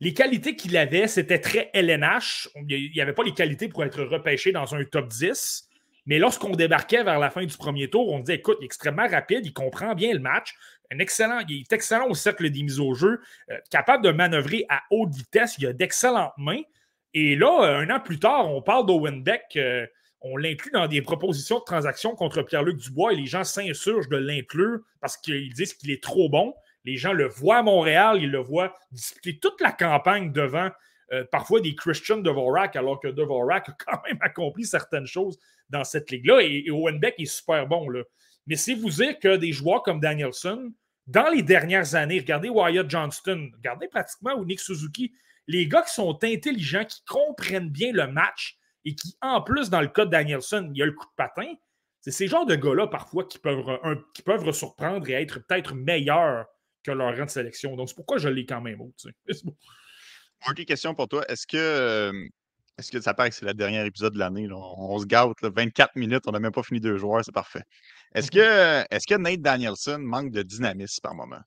les 0.00 0.14
qualités 0.14 0.54
qu'il 0.54 0.76
avait, 0.76 1.08
c'était 1.08 1.40
très 1.40 1.70
LNH. 1.74 2.48
Il 2.68 2.92
n'y 2.94 3.00
avait 3.00 3.12
pas 3.12 3.24
les 3.24 3.34
qualités 3.34 3.68
pour 3.68 3.84
être 3.84 4.02
repêché 4.02 4.52
dans 4.52 4.74
un 4.74 4.84
top 4.84 5.08
10. 5.08 5.68
Mais 6.06 6.18
lorsqu'on 6.18 6.50
débarquait 6.50 7.04
vers 7.04 7.18
la 7.18 7.30
fin 7.30 7.44
du 7.44 7.56
premier 7.56 7.90
tour, 7.90 8.10
on 8.10 8.20
disait 8.20 8.36
écoute, 8.36 8.56
il 8.60 8.64
est 8.64 8.66
extrêmement 8.66 9.06
rapide, 9.06 9.44
il 9.44 9.52
comprend 9.52 9.94
bien 9.94 10.12
le 10.14 10.20
match, 10.20 10.54
un 10.90 11.00
excellent, 11.00 11.40
il 11.46 11.60
est 11.60 11.72
excellent 11.72 12.08
au 12.08 12.14
cercle 12.14 12.48
des 12.48 12.62
mises 12.62 12.80
au 12.80 12.94
jeu, 12.94 13.20
euh, 13.50 13.58
capable 13.70 14.04
de 14.04 14.10
manœuvrer 14.10 14.64
à 14.70 14.82
haute 14.90 15.14
vitesse, 15.14 15.56
il 15.58 15.66
a 15.66 15.74
d'excellentes 15.74 16.32
mains. 16.38 16.62
Et 17.12 17.36
là, 17.36 17.62
euh, 17.62 17.80
un 17.80 17.90
an 17.90 18.00
plus 18.00 18.18
tard, 18.18 18.50
on 18.50 18.62
parle 18.62 18.86
d'Owen 18.86 19.22
Beck, 19.22 19.42
euh, 19.56 19.86
on 20.22 20.38
l'inclut 20.38 20.70
dans 20.70 20.86
des 20.86 21.02
propositions 21.02 21.58
de 21.58 21.64
transaction 21.64 22.14
contre 22.14 22.42
Pierre-Luc 22.42 22.78
Dubois 22.78 23.12
et 23.12 23.16
les 23.16 23.26
gens 23.26 23.44
s'insurgent 23.44 24.08
de 24.08 24.16
l'inclure 24.16 24.78
parce 25.00 25.18
qu'ils 25.18 25.52
disent 25.52 25.74
qu'il 25.74 25.90
est 25.90 26.02
trop 26.02 26.30
bon. 26.30 26.54
Les 26.88 26.96
gens 26.96 27.12
le 27.12 27.28
voient 27.28 27.58
à 27.58 27.62
Montréal, 27.62 28.18
ils 28.22 28.30
le 28.30 28.38
voient 28.38 28.74
disputer 28.92 29.38
toute 29.38 29.60
la 29.60 29.72
campagne 29.72 30.32
devant 30.32 30.70
euh, 31.12 31.22
parfois 31.30 31.60
des 31.60 31.74
Christian 31.74 32.16
Dvorak, 32.16 32.76
alors 32.76 32.98
que 32.98 33.08
Dvorak 33.08 33.68
a 33.68 33.72
quand 33.72 34.00
même 34.06 34.16
accompli 34.22 34.64
certaines 34.64 35.06
choses 35.06 35.38
dans 35.68 35.84
cette 35.84 36.10
ligue-là. 36.10 36.40
Et, 36.40 36.70
Owen 36.70 36.98
Beck 36.98 37.16
est 37.18 37.26
super 37.26 37.66
bon. 37.66 37.90
Là. 37.90 38.04
Mais 38.46 38.56
c'est 38.56 38.72
vous 38.72 38.88
dire 38.88 39.18
que 39.18 39.36
des 39.36 39.52
joueurs 39.52 39.82
comme 39.82 40.00
Danielson, 40.00 40.72
dans 41.06 41.28
les 41.28 41.42
dernières 41.42 41.94
années, 41.94 42.20
regardez 42.20 42.48
Wyatt 42.48 42.88
Johnston, 42.88 43.50
regardez 43.54 43.88
pratiquement 43.88 44.42
Nick 44.42 44.58
Suzuki, 44.58 45.12
les 45.46 45.68
gars 45.68 45.82
qui 45.82 45.92
sont 45.92 46.18
intelligents, 46.24 46.86
qui 46.86 47.04
comprennent 47.04 47.68
bien 47.68 47.92
le 47.92 48.06
match 48.06 48.56
et 48.86 48.94
qui, 48.94 49.14
en 49.20 49.42
plus, 49.42 49.68
dans 49.68 49.82
le 49.82 49.88
cas 49.88 50.06
de 50.06 50.10
Danielson, 50.10 50.70
il 50.72 50.78
y 50.78 50.82
a 50.82 50.86
le 50.86 50.92
coup 50.92 51.04
de 51.04 51.14
patin. 51.18 51.52
C'est 52.00 52.12
ces 52.12 52.28
genres 52.28 52.46
de 52.46 52.54
gars-là, 52.54 52.86
parfois, 52.86 53.24
qui 53.24 53.38
peuvent, 53.38 53.78
qui 54.14 54.22
peuvent 54.22 54.50
surprendre 54.52 55.06
et 55.10 55.12
être 55.12 55.40
peut-être 55.40 55.74
meilleurs 55.74 56.46
que 56.88 56.92
leur 56.92 57.16
rang 57.16 57.24
de 57.24 57.30
sélection. 57.30 57.76
Donc, 57.76 57.88
c'est 57.88 57.94
pourquoi 57.94 58.18
je 58.18 58.28
l'ai 58.28 58.46
quand 58.46 58.60
même 58.60 58.80
haut. 58.80 58.94
Tu 58.98 59.10
sais. 59.34 60.64
question 60.64 60.94
pour 60.94 61.08
toi. 61.08 61.24
Est-ce 61.28 61.46
que, 61.46 62.12
est-ce 62.78 62.90
que 62.90 63.00
ça 63.00 63.14
paraît 63.14 63.30
que 63.30 63.36
c'est 63.36 63.46
le 63.46 63.54
dernier 63.54 63.84
épisode 63.84 64.14
de 64.14 64.18
l'année? 64.18 64.48
On, 64.50 64.98
se 64.98 65.06
gâte, 65.06 65.42
24 65.42 65.96
minutes, 65.96 66.22
on 66.26 66.32
n'a 66.32 66.40
même 66.40 66.52
pas 66.52 66.62
fini 66.62 66.80
deux 66.80 66.96
joueurs, 66.96 67.24
c'est 67.24 67.32
parfait. 67.32 67.62
Est-ce 68.14 68.30
que, 68.30 68.84
est 68.90 69.06
que 69.06 69.14
Nate 69.16 69.42
Danielson 69.42 69.98
manque 70.00 70.30
de 70.30 70.42
dynamisme 70.42 71.00
par 71.02 71.14
moment? 71.14 71.40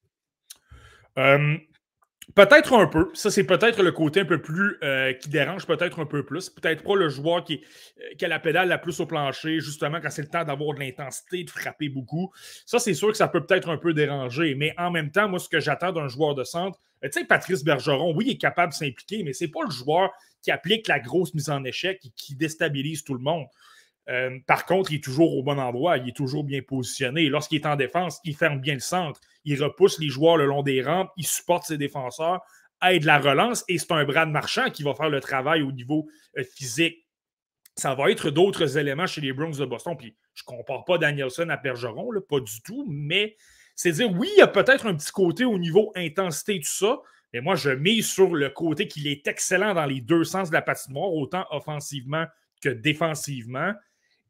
Peut-être 2.36 2.74
un 2.74 2.88
peu. 2.88 3.10
Ça, 3.14 3.30
c'est 3.30 3.44
peut-être 3.44 3.82
le 3.82 3.92
côté 3.92 4.22
un 4.22 4.26
peu 4.26 4.42
plus 4.42 4.78
euh, 4.84 5.14
qui 5.14 5.30
dérange 5.30 5.66
peut-être 5.66 6.00
un 6.00 6.06
peu 6.06 6.24
plus. 6.24 6.50
Peut-être 6.50 6.84
pas 6.84 6.96
le 6.96 7.10
joueur 7.10 7.44
qui, 7.44 7.62
euh, 8.00 8.16
qui, 8.18 8.26
a 8.26 8.28
la 8.28 8.40
pédale 8.40 8.70
la 8.70 8.78
plus 8.78 9.00
au 9.00 9.06
plancher, 9.06 9.60
justement, 9.60 10.00
quand 10.00 10.10
c'est 10.10 10.22
le 10.22 10.30
temps 10.30 10.44
d'avoir 10.44 10.76
de 10.76 10.80
l'intensité, 10.80 11.44
de 11.44 11.50
frapper 11.50 11.90
beaucoup. 11.90 12.32
Ça, 12.66 12.80
c'est 12.80 12.94
sûr 12.94 13.10
que 13.10 13.18
ça 13.18 13.28
peut 13.28 13.46
peut-être 13.46 13.70
un 13.70 13.78
peu 13.78 13.94
déranger. 13.94 14.56
Mais 14.56 14.74
en 14.78 14.92
même 14.92 15.12
temps, 15.12 15.28
moi, 15.28 15.40
ce 15.40 15.50
que 15.50 15.60
j'attends 15.60 15.92
d'un 15.92 16.08
joueur 16.08 16.36
de 16.36 16.44
centre, 16.44 16.80
euh, 17.04 17.10
tu 17.12 17.20
sais, 17.20 17.26
Patrice 17.26 17.64
Bergeron, 17.64 18.14
oui, 18.16 18.26
il 18.28 18.32
est 18.34 18.38
capable 18.38 18.72
de 18.72 18.78
s'impliquer, 18.78 19.24
mais 19.24 19.34
c'est 19.34 19.50
pas 19.50 19.64
le 19.64 19.72
joueur 19.72 20.12
qui 20.42 20.52
applique 20.52 20.88
la 20.88 21.00
grosse 21.00 21.34
mise 21.34 21.50
en 21.50 21.64
échec 21.64 22.00
et 22.06 22.12
qui 22.16 22.36
déstabilise 22.36 23.04
tout 23.04 23.14
le 23.14 23.22
monde. 23.22 23.46
Euh, 24.10 24.40
par 24.48 24.66
contre, 24.66 24.92
il 24.92 24.96
est 24.96 25.04
toujours 25.04 25.38
au 25.38 25.44
bon 25.44 25.60
endroit, 25.60 25.98
il 25.98 26.10
est 26.10 26.16
toujours 26.16 26.44
bien 26.44 26.62
positionné. 26.62 27.30
Lorsqu'il 27.30 27.62
est 27.62 27.68
en 27.68 27.76
défense, 27.76 28.20
il 28.24 28.36
ferme 28.36 28.60
bien 28.60 28.74
le 28.74 28.80
centre, 28.80 29.20
il 29.46 29.62
repousse 29.64 30.00
les 30.00 30.10
joueurs 30.10 30.38
le 30.38 30.46
long 30.46 30.64
des 30.64 30.82
rampes, 30.82 31.12
il 31.18 31.26
supporte 31.26 31.66
ses 31.66 31.78
défenseurs 31.78 32.42
aide 32.84 33.04
la 33.04 33.20
relance 33.20 33.64
et 33.68 33.78
c'est 33.78 33.92
un 33.92 34.04
Brad 34.04 34.30
Marchand 34.30 34.70
qui 34.70 34.84
va 34.84 34.96
faire 34.96 35.10
le 35.10 35.22
travail 35.22 35.62
au 35.62 35.72
niveau 35.72 36.08
euh, 36.38 36.44
physique. 36.44 37.08
Ça 37.76 37.96
va 37.96 38.12
être 38.12 38.30
d'autres 38.32 38.78
éléments 38.78 39.08
chez 39.08 39.22
les 39.22 39.34
Browns 39.34 39.56
de 39.56 39.66
Boston. 39.66 39.96
Puis 39.98 40.16
je 40.34 40.44
ne 40.48 40.58
compare 40.58 40.84
pas 40.84 40.98
Danielson 40.98 41.48
à 41.50 41.58
Bergeron, 41.58 42.10
pas 42.28 42.40
du 42.40 42.62
tout, 42.64 42.86
mais 42.90 43.36
c'est 43.76 43.94
dire, 43.94 44.12
oui, 44.12 44.30
il 44.36 44.40
y 44.40 44.44
a 44.44 44.48
peut-être 44.48 44.88
un 44.88 44.96
petit 44.96 45.12
côté 45.12 45.46
au 45.46 45.58
niveau 45.58 45.92
intensité, 45.96 46.60
tout 46.60 46.66
ça, 46.66 47.00
mais 47.34 47.40
moi, 47.40 47.56
je 47.56 47.70
mise 47.70 48.12
sur 48.12 48.36
le 48.36 48.50
côté 48.50 48.88
qu'il 48.88 49.08
est 49.08 49.26
excellent 49.26 49.74
dans 49.74 49.86
les 49.86 50.02
deux 50.02 50.26
sens 50.26 50.50
de 50.50 50.54
la 50.54 50.62
patinoire, 50.62 51.14
autant 51.14 51.46
offensivement 51.50 52.26
que 52.62 52.70
défensivement. 52.70 53.74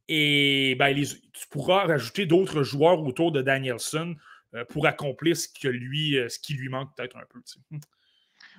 Et 0.08 0.76
ben, 0.78 0.94
tu 0.96 1.48
pourras 1.50 1.86
rajouter 1.86 2.26
d'autres 2.26 2.64
joueurs 2.64 3.02
autour 3.02 3.32
de 3.32 3.42
Danielson 3.42 4.16
euh, 4.54 4.66
pour 4.66 4.86
accomplir 4.86 5.38
ce, 5.38 5.48
que 5.48 5.68
lui, 5.68 6.18
euh, 6.18 6.28
ce 6.28 6.40
qui 6.40 6.54
lui 6.54 6.70
manque 6.70 6.96
peut-être 6.96 7.18
un 7.18 7.24
peu. 7.30 7.42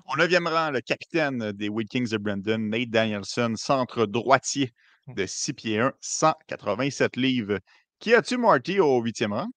Au 0.06 0.16
neuvième 0.16 0.46
rang, 0.46 0.70
le 0.70 0.80
capitaine 0.80 1.52
des 1.52 1.70
Kings 1.88 2.10
de 2.10 2.16
Brandon, 2.16 2.58
Nate 2.58 2.90
Danielson, 2.90 3.54
centre 3.56 4.06
droitier 4.06 4.72
hum. 5.06 5.14
de 5.14 5.26
6 5.26 5.52
pieds 5.52 5.78
1, 5.78 5.92
187 6.00 7.16
livres. 7.16 7.58
Qui 7.98 8.14
as-tu, 8.14 8.36
Marty, 8.36 8.80
au 8.80 9.00
huitième 9.00 9.32
rang? 9.32 9.48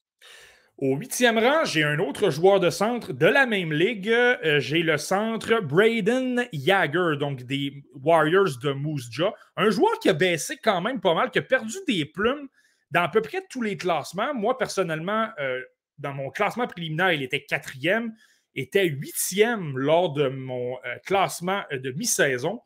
Au 0.78 0.98
huitième 0.98 1.38
rang, 1.38 1.64
j'ai 1.64 1.86
un 1.86 2.00
autre 2.00 2.30
joueur 2.30 2.60
de 2.60 2.70
centre 2.70 3.14
de 3.14 3.26
la 3.26 3.46
même 3.46 3.72
ligue. 3.72 4.10
Euh, 4.10 4.60
j'ai 4.60 4.84
le 4.84 4.98
centre 4.98 5.62
Braden 5.62 6.50
Yager, 6.52 7.16
donc 7.18 7.44
des 7.44 7.82
Warriors 8.04 8.58
de 8.62 8.74
Moose 8.74 9.08
Jaw. 9.10 9.34
Un 9.56 9.70
joueur 9.70 9.98
qui 10.00 10.10
a 10.10 10.14
baissé 10.14 10.58
quand 10.62 10.82
même 10.82 11.00
pas 11.00 11.14
mal, 11.14 11.32
qui 11.32 11.40
a 11.40 11.44
perdu 11.44 11.78
des 11.88 12.04
plumes 12.04 12.50
dans 12.92 13.04
à 13.04 13.08
peu 13.08 13.22
près 13.22 13.42
tous 13.50 13.62
les 13.62 13.78
classements. 13.78 14.34
Moi, 14.34 14.58
personnellement, 14.58 15.30
euh, 15.40 15.62
dans 15.98 16.14
mon 16.14 16.30
classement 16.30 16.68
préliminaire, 16.68 17.14
il 17.14 17.24
était 17.24 17.46
quatrième, 17.46 18.14
était 18.54 18.86
huitième 18.86 19.78
lors 19.78 20.12
de 20.12 20.28
mon 20.28 20.76
euh, 20.86 20.98
classement 21.06 21.64
de 21.72 21.92
mi-saison. 21.92 22.60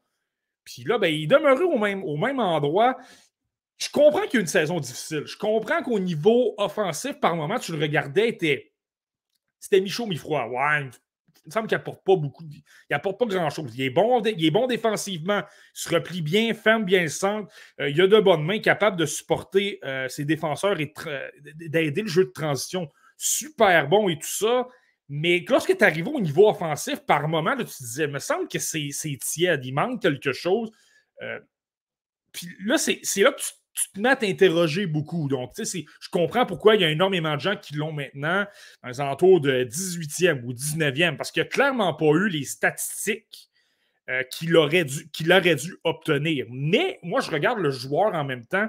Puis 0.64 0.84
là, 0.84 0.98
ben, 0.98 1.14
il 1.14 1.28
demeurait 1.28 1.64
au 1.64 1.78
au 1.78 2.18
même 2.18 2.40
endroit 2.40 2.98
je 3.80 3.90
comprends 3.90 4.24
qu'il 4.24 4.36
y 4.36 4.38
a 4.38 4.42
une 4.42 4.48
saison 4.48 4.80
difficile. 4.80 5.24
Je 5.26 5.38
comprends 5.38 5.82
qu'au 5.82 6.00
niveau 6.00 6.54
offensif, 6.58 7.20
par 7.20 7.36
moment, 7.36 7.58
tu 7.60 7.72
le 7.72 7.80
regardais, 7.80 8.38
c'était 9.60 9.82
mi-chaud, 9.82 10.06
mi-froid. 10.06 10.48
Ouais, 10.48 10.82
il 10.82 11.48
me 11.48 11.52
semble 11.52 11.68
qu'il 11.68 11.78
n'apporte 11.78 12.04
pas 12.04 12.16
beaucoup. 12.18 12.44
Il 12.44 12.64
n'apporte 12.92 13.18
pas 13.18 13.26
grand-chose. 13.26 13.74
Il, 13.76 13.82
est 13.82 13.90
bon, 13.90 14.22
il 14.22 14.46
est 14.46 14.52
bon 14.52 14.68
défensivement. 14.68 15.40
Il 15.40 15.80
se 15.80 15.90
replie 15.90 16.22
bien, 16.22 16.54
ferme 16.54 16.84
bien 16.84 17.04
le 17.04 17.08
centre. 17.08 17.52
Euh, 17.80 17.90
il 17.90 18.02
a 18.02 18.08
de 18.08 18.20
bonnes 18.20 18.44
mains, 18.44 18.60
capable 18.60 18.98
de 18.98 19.06
supporter 19.06 19.80
euh, 19.86 20.10
ses 20.10 20.26
défenseurs 20.26 20.80
et 20.80 20.94
d'aider 21.56 22.02
le 22.02 22.08
jeu 22.08 22.26
de 22.26 22.32
transition. 22.32 22.90
Super 23.16 23.88
bon 23.88 24.10
et 24.10 24.16
tout 24.16 24.28
ça. 24.28 24.68
Mais 25.08 25.44
lorsque 25.48 25.76
tu 25.76 25.84
arrives 25.84 26.08
au 26.08 26.20
niveau 26.20 26.50
offensif, 26.50 27.00
par 27.06 27.28
moment, 27.28 27.56
tu 27.56 27.66
te 27.66 27.84
disais, 27.84 28.04
il 28.04 28.12
me 28.12 28.20
semble 28.20 28.48
que 28.48 28.60
c'est 28.60 28.92
tiède. 29.22 29.66
Il 29.66 29.74
manque 29.74 30.02
quelque 30.02 30.34
chose. 30.34 30.70
Euh, 31.22 31.40
puis 32.32 32.48
là, 32.64 32.78
c'est 32.78 33.02
là 33.18 33.32
que 33.32 33.42
tu 33.42 33.52
tu 33.82 33.92
te 33.94 34.00
mets 34.00 34.10
à 34.10 34.16
t'interroger 34.16 34.86
beaucoup. 34.86 35.28
Donc, 35.28 35.54
tu 35.54 35.66
sais, 35.66 35.86
je 36.00 36.10
comprends 36.10 36.46
pourquoi 36.46 36.76
il 36.76 36.82
y 36.82 36.86
a 36.86 36.90
énormément 36.90 37.36
de 37.36 37.42
gens 37.42 37.56
qui 37.56 37.76
l'ont 37.76 37.92
maintenant 37.92 38.46
dans 38.84 38.90
les 38.90 39.02
alentours 39.02 39.42
de 39.42 39.64
18e 39.64 40.44
ou 40.44 40.54
19e, 40.54 41.18
parce 41.18 41.32
qu'il 41.32 41.44
n'a 41.44 41.50
clairement 41.50 41.94
pas 41.94 42.12
eu 42.12 42.30
les 42.30 42.44
statistiques 42.44 43.50
euh, 44.10 44.24
qu'il 44.24 44.56
aurait, 44.58 44.86
dû, 44.86 45.06
dû 45.14 45.76
obtenir. 45.84 46.46
Mais 46.50 47.00
moi, 47.04 47.22
je 47.22 47.30
regarde 47.30 47.60
le 47.60 47.70
joueur 47.70 48.16
en 48.16 48.24
même 48.24 48.46
temps, 48.46 48.68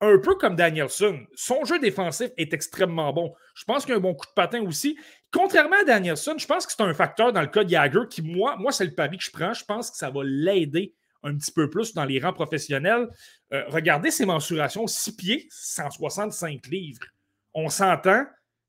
un 0.00 0.18
peu 0.18 0.34
comme 0.34 0.56
Danielson. 0.56 1.20
Son 1.34 1.64
jeu 1.64 1.78
défensif 1.78 2.30
est 2.36 2.52
extrêmement 2.52 3.12
bon. 3.12 3.32
Je 3.54 3.64
pense 3.64 3.84
qu'il 3.84 3.94
a 3.94 3.96
un 3.96 4.00
bon 4.00 4.14
coup 4.14 4.26
de 4.26 4.32
patin 4.34 4.62
aussi. 4.62 4.98
Contrairement 5.32 5.76
à 5.80 5.84
Danielson, 5.84 6.34
je 6.36 6.46
pense 6.46 6.66
que 6.66 6.72
c'est 6.72 6.82
un 6.82 6.94
facteur 6.94 7.32
dans 7.32 7.40
le 7.40 7.46
cas 7.46 7.64
de 7.64 7.70
Jagger 7.70 8.00
qui, 8.10 8.22
moi, 8.22 8.56
moi 8.58 8.72
c'est 8.72 8.84
le 8.84 8.94
pari 8.94 9.16
que 9.18 9.24
je 9.24 9.30
prends. 9.30 9.54
Je 9.54 9.64
pense 9.64 9.90
que 9.90 9.96
ça 9.96 10.10
va 10.10 10.20
l'aider 10.24 10.94
un 11.26 11.36
petit 11.36 11.52
peu 11.52 11.68
plus 11.68 11.94
dans 11.94 12.04
les 12.04 12.20
rangs 12.20 12.32
professionnels. 12.32 13.08
Euh, 13.52 13.64
regardez 13.68 14.10
ses 14.10 14.26
mensurations 14.26 14.86
6 14.86 15.16
pieds, 15.16 15.48
165 15.50 16.66
livres. 16.66 17.06
On 17.54 17.68
s'entend. 17.68 18.24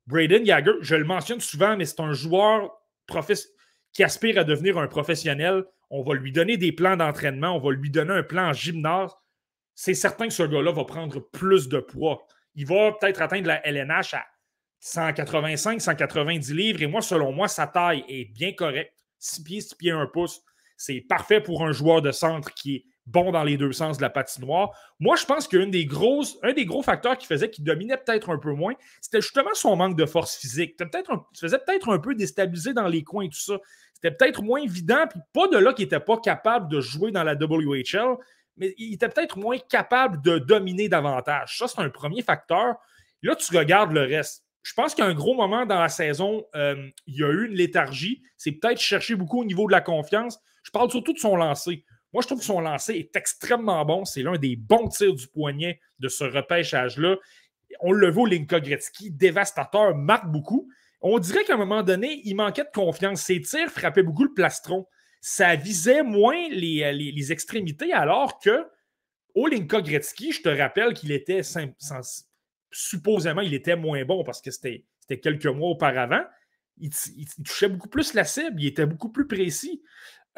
Braden 0.06 0.44
Yager, 0.46 0.72
je 0.80 0.94
le 0.94 1.04
mentionne 1.04 1.40
souvent, 1.40 1.76
mais 1.76 1.84
c'est 1.84 2.00
un 2.00 2.12
joueur 2.12 2.70
qui 3.92 4.02
aspire 4.02 4.38
à 4.38 4.44
devenir 4.44 4.78
un 4.78 4.86
professionnel. 4.86 5.64
On 5.90 6.02
va 6.02 6.14
lui 6.14 6.32
donner 6.32 6.56
des 6.56 6.72
plans 6.72 6.96
d'entraînement, 6.96 7.56
on 7.56 7.60
va 7.60 7.72
lui 7.72 7.90
donner 7.90 8.12
un 8.12 8.22
plan 8.22 8.48
en 8.48 8.52
gymnase. 8.52 9.12
C'est 9.74 9.94
certain 9.94 10.28
que 10.28 10.34
ce 10.34 10.42
gars-là 10.42 10.72
va 10.72 10.84
prendre 10.84 11.20
plus 11.20 11.68
de 11.68 11.78
poids. 11.78 12.26
Il 12.54 12.66
va 12.66 12.92
peut-être 12.92 13.22
atteindre 13.22 13.48
la 13.48 13.66
LNH 13.66 14.14
à 14.14 14.26
185, 14.80 15.80
190 15.80 16.54
livres. 16.54 16.82
Et 16.82 16.86
moi, 16.86 17.02
selon 17.02 17.32
moi, 17.32 17.48
sa 17.48 17.66
taille 17.66 18.04
est 18.08 18.32
bien 18.32 18.52
correcte. 18.52 18.92
6 19.18 19.44
pieds, 19.44 19.60
6 19.60 19.74
pieds, 19.74 19.90
1 19.90 20.06
pouce. 20.06 20.42
C'est 20.78 21.00
parfait 21.00 21.42
pour 21.42 21.64
un 21.64 21.72
joueur 21.72 22.00
de 22.00 22.12
centre 22.12 22.54
qui 22.54 22.76
est 22.76 22.84
bon 23.04 23.32
dans 23.32 23.42
les 23.42 23.56
deux 23.56 23.72
sens 23.72 23.96
de 23.96 24.02
la 24.02 24.10
patinoire. 24.10 24.70
Moi, 25.00 25.16
je 25.16 25.24
pense 25.24 25.48
qu'un 25.48 25.66
des, 25.66 25.84
des 25.84 26.66
gros 26.66 26.82
facteurs 26.82 27.18
qui 27.18 27.26
faisait 27.26 27.50
qu'il 27.50 27.64
dominait 27.64 27.96
peut-être 27.96 28.30
un 28.30 28.38
peu 28.38 28.52
moins, 28.52 28.74
c'était 29.00 29.20
justement 29.20 29.50
son 29.54 29.76
manque 29.76 29.96
de 29.96 30.06
force 30.06 30.36
physique. 30.36 30.76
Il 30.78 30.86
se 31.32 31.40
faisait 31.40 31.58
peut-être 31.58 31.90
un 31.90 31.98
peu 31.98 32.14
déstabiliser 32.14 32.74
dans 32.74 32.86
les 32.86 33.02
coins 33.02 33.24
et 33.24 33.28
tout 33.28 33.40
ça. 33.40 33.58
C'était 33.94 34.14
peut-être 34.14 34.42
moins 34.42 34.60
évident, 34.60 35.06
puis 35.10 35.20
pas 35.32 35.48
de 35.48 35.56
là 35.56 35.72
qu'il 35.72 35.84
n'était 35.84 36.00
pas 36.00 36.18
capable 36.18 36.70
de 36.70 36.80
jouer 36.80 37.10
dans 37.10 37.24
la 37.24 37.34
WHL, 37.34 38.16
mais 38.56 38.74
il 38.78 38.94
était 38.94 39.08
peut-être 39.08 39.38
moins 39.38 39.58
capable 39.58 40.22
de 40.22 40.38
dominer 40.38 40.88
davantage. 40.88 41.58
Ça, 41.58 41.66
c'est 41.66 41.80
un 41.80 41.90
premier 41.90 42.22
facteur. 42.22 42.76
Là, 43.22 43.34
tu 43.34 43.56
regardes 43.56 43.92
le 43.92 44.02
reste. 44.02 44.44
Je 44.62 44.74
pense 44.74 44.94
qu'à 44.94 45.04
un 45.04 45.14
gros 45.14 45.34
moment 45.34 45.66
dans 45.66 45.80
la 45.80 45.88
saison, 45.88 46.44
euh, 46.54 46.88
il 47.06 47.16
y 47.16 47.24
a 47.24 47.28
eu 47.28 47.46
une 47.46 47.54
léthargie. 47.54 48.22
C'est 48.36 48.52
peut-être 48.52 48.80
chercher 48.80 49.16
beaucoup 49.16 49.40
au 49.40 49.44
niveau 49.44 49.66
de 49.66 49.72
la 49.72 49.80
confiance. 49.80 50.38
Je 50.68 50.70
parle 50.70 50.90
surtout 50.90 51.14
de 51.14 51.18
son 51.18 51.34
lancer. 51.34 51.82
Moi, 52.12 52.20
je 52.20 52.26
trouve 52.26 52.40
que 52.40 52.44
son 52.44 52.60
lancer 52.60 52.92
est 52.92 53.16
extrêmement 53.16 53.82
bon. 53.86 54.04
C'est 54.04 54.22
l'un 54.22 54.36
des 54.36 54.54
bons 54.54 54.88
tirs 54.88 55.14
du 55.14 55.26
poignet 55.26 55.80
de 55.98 56.08
ce 56.08 56.24
repêchage-là. 56.24 57.16
On 57.80 57.92
le 57.92 58.10
voit, 58.10 58.28
Linka 58.28 58.60
Gretzky, 58.60 59.10
dévastateur, 59.10 59.96
marque 59.96 60.26
beaucoup. 60.26 60.68
On 61.00 61.18
dirait 61.18 61.44
qu'à 61.44 61.54
un 61.54 61.56
moment 61.56 61.82
donné, 61.82 62.20
il 62.22 62.34
manquait 62.34 62.64
de 62.64 62.70
confiance. 62.74 63.22
Ses 63.22 63.40
tirs 63.40 63.70
frappaient 63.70 64.02
beaucoup 64.02 64.24
le 64.24 64.34
plastron. 64.34 64.86
Ça 65.22 65.56
visait 65.56 66.02
moins 66.02 66.50
les, 66.50 67.32
extrémités, 67.32 67.94
alors 67.94 68.38
que 68.38 68.66
au 69.34 69.46
Linka 69.46 69.80
Gretzky, 69.80 70.32
je 70.32 70.42
te 70.42 70.50
rappelle 70.50 70.92
qu'il 70.92 71.12
était 71.12 71.40
supposément, 72.70 73.40
il 73.40 73.54
était 73.54 73.76
moins 73.76 74.04
bon 74.04 74.22
parce 74.22 74.42
que 74.42 74.50
c'était 74.50 74.84
quelques 75.18 75.46
mois 75.46 75.70
auparavant. 75.70 76.24
il, 76.76 76.90
touchait 77.42 77.68
beaucoup 77.70 77.88
plus 77.88 78.12
la 78.12 78.24
cible, 78.24 78.60
il 78.60 78.66
était 78.66 78.84
beaucoup 78.84 79.10
plus 79.10 79.26
précis. 79.26 79.82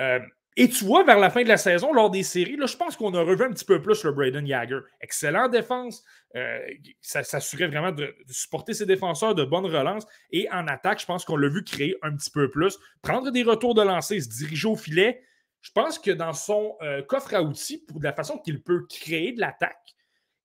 Euh, 0.01 0.19
et 0.57 0.69
tu 0.69 0.85
vois, 0.85 1.05
vers 1.05 1.19
la 1.19 1.31
fin 1.31 1.43
de 1.43 1.49
la 1.49 1.57
saison, 1.57 1.93
lors 1.93 2.11
des 2.11 2.25
séries, 2.25 2.57
là, 2.57 2.67
je 2.67 2.77
pense 2.77 2.97
qu'on 2.97 3.15
a 3.15 3.23
revu 3.23 3.45
un 3.45 3.53
petit 3.53 3.65
peu 3.65 3.81
plus 3.81 4.03
le 4.03 4.13
Braden 4.13 4.47
Jagger. 4.47 4.81
Excellente 5.01 5.53
défense. 5.53 6.03
Euh, 6.37 6.59
ça 7.01 7.23
s'assurait 7.23 7.69
vraiment 7.69 7.93
de, 7.93 8.15
supporter 8.29 8.75
ses 8.75 8.87
défenseurs, 8.87 9.35
de 9.35 9.45
bonnes 9.45 9.67
relances. 9.67 10.07
Et 10.33 10.51
en 10.51 10.67
attaque, 10.67 11.01
je 11.01 11.07
pense 11.07 11.25
qu'on 11.25 11.37
l'a 11.37 11.49
vu 11.49 11.63
créer 11.63 11.97
un 12.03 12.15
petit 12.17 12.31
peu 12.31 12.51
plus. 12.51 12.79
Prendre 13.01 13.31
des 13.31 13.43
retours 13.43 13.75
de 13.75 13.83
lancer, 13.83 14.21
se 14.21 14.29
diriger 14.29 14.69
au 14.69 14.77
filet. 14.77 15.23
Je 15.61 15.71
pense 15.73 15.99
que 15.99 16.11
dans 16.11 16.33
son 16.33 16.77
euh, 16.83 17.03
coffre 17.03 17.35
à 17.35 17.43
outils, 17.43 17.79
pour 17.87 18.03
la 18.03 18.13
façon 18.13 18.39
qu'il 18.39 18.63
peut 18.63 18.87
créer 18.89 19.33
de 19.33 19.41
l'attaque, 19.41 19.77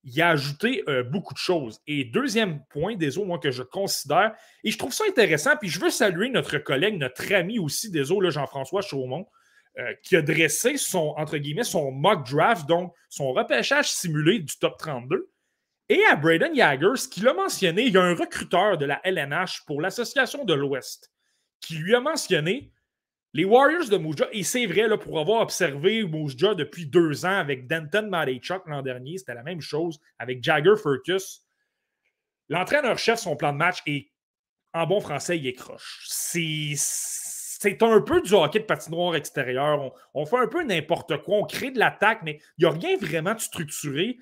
il 0.03 0.21
a 0.21 0.29
ajouté 0.29 0.83
beaucoup 1.09 1.33
de 1.33 1.39
choses. 1.39 1.81
Et 1.87 2.03
deuxième 2.03 2.63
point, 2.69 2.95
des 2.95 3.17
eaux, 3.17 3.25
moi, 3.25 3.39
que 3.39 3.49
je 3.49 3.63
considère, 3.63 4.35
et 4.63 4.69
je 4.69 4.77
trouve 4.77 4.93
ça 4.93 5.03
intéressant, 5.09 5.57
puis 5.59 5.67
je 5.67 5.79
veux 5.79 5.89
saluer 5.89 6.29
notre 6.29 6.59
collègue, 6.59 6.99
notre 6.99 7.33
ami 7.33 7.57
aussi 7.57 7.89
des 7.89 8.11
eaux, 8.11 8.21
Jean-François 8.29 8.83
Chaumont, 8.83 9.25
euh, 9.77 9.93
qui 10.03 10.15
a 10.15 10.21
dressé 10.21 10.77
son, 10.77 11.13
entre 11.17 11.38
guillemets, 11.38 11.63
son 11.63 11.91
mock 11.91 12.29
draft, 12.29 12.67
donc 12.67 12.93
son 13.09 13.33
repêchage 13.33 13.91
simulé 13.91 14.39
du 14.39 14.57
top 14.57 14.77
32. 14.77 15.29
Et 15.89 16.03
à 16.05 16.15
Braden 16.15 16.55
Jagger, 16.55 16.95
ce 16.95 17.07
qu'il 17.07 17.27
a 17.27 17.33
mentionné, 17.33 17.83
il 17.83 17.93
y 17.93 17.97
a 17.97 18.01
un 18.01 18.15
recruteur 18.15 18.77
de 18.77 18.85
la 18.85 19.01
LNH 19.03 19.65
pour 19.65 19.81
l'Association 19.81 20.45
de 20.45 20.53
l'Ouest 20.53 21.11
qui 21.61 21.75
lui 21.75 21.95
a 21.95 21.99
mentionné 21.99 22.71
les 23.33 23.43
Warriors 23.43 23.89
de 23.89 23.97
Moose 23.97 24.25
et 24.31 24.43
c'est 24.43 24.65
vrai, 24.65 24.88
là, 24.88 24.97
pour 24.97 25.19
avoir 25.19 25.41
observé 25.41 26.03
Moose 26.03 26.38
depuis 26.38 26.85
deux 26.85 27.25
ans 27.25 27.38
avec 27.38 27.67
Denton 27.67 28.07
Madechuk 28.07 28.65
l'an 28.67 28.81
dernier, 28.81 29.17
c'était 29.17 29.33
la 29.33 29.43
même 29.43 29.59
chose 29.59 29.99
avec 30.19 30.41
Jagger 30.41 30.75
Furcus. 30.81 31.41
L'entraîneur-chef, 32.47 33.19
son 33.19 33.35
plan 33.35 33.51
de 33.51 33.57
match, 33.57 33.79
est 33.88 34.09
en 34.73 34.88
bon 34.88 35.01
français, 35.01 35.38
il 35.38 35.47
est 35.47 35.53
croche. 35.53 36.05
C'est 36.07 36.75
c'est 37.59 37.81
un 37.83 38.01
peu 38.01 38.21
du 38.21 38.33
hockey 38.33 38.59
de 38.59 38.65
patinoire 38.65 39.15
extérieur. 39.15 39.93
On, 40.13 40.25
fait 40.25 40.37
un 40.37 40.47
peu 40.47 40.63
n'importe 40.63 41.21
quoi. 41.23 41.37
On 41.37 41.45
crée 41.45 41.71
de 41.71 41.79
l'attaque, 41.79 42.21
mais 42.23 42.39
il 42.57 42.65
n'y 42.65 42.71
a 42.71 42.73
rien 42.73 42.97
vraiment 42.97 43.33
de 43.33 43.39
structuré. 43.39 44.17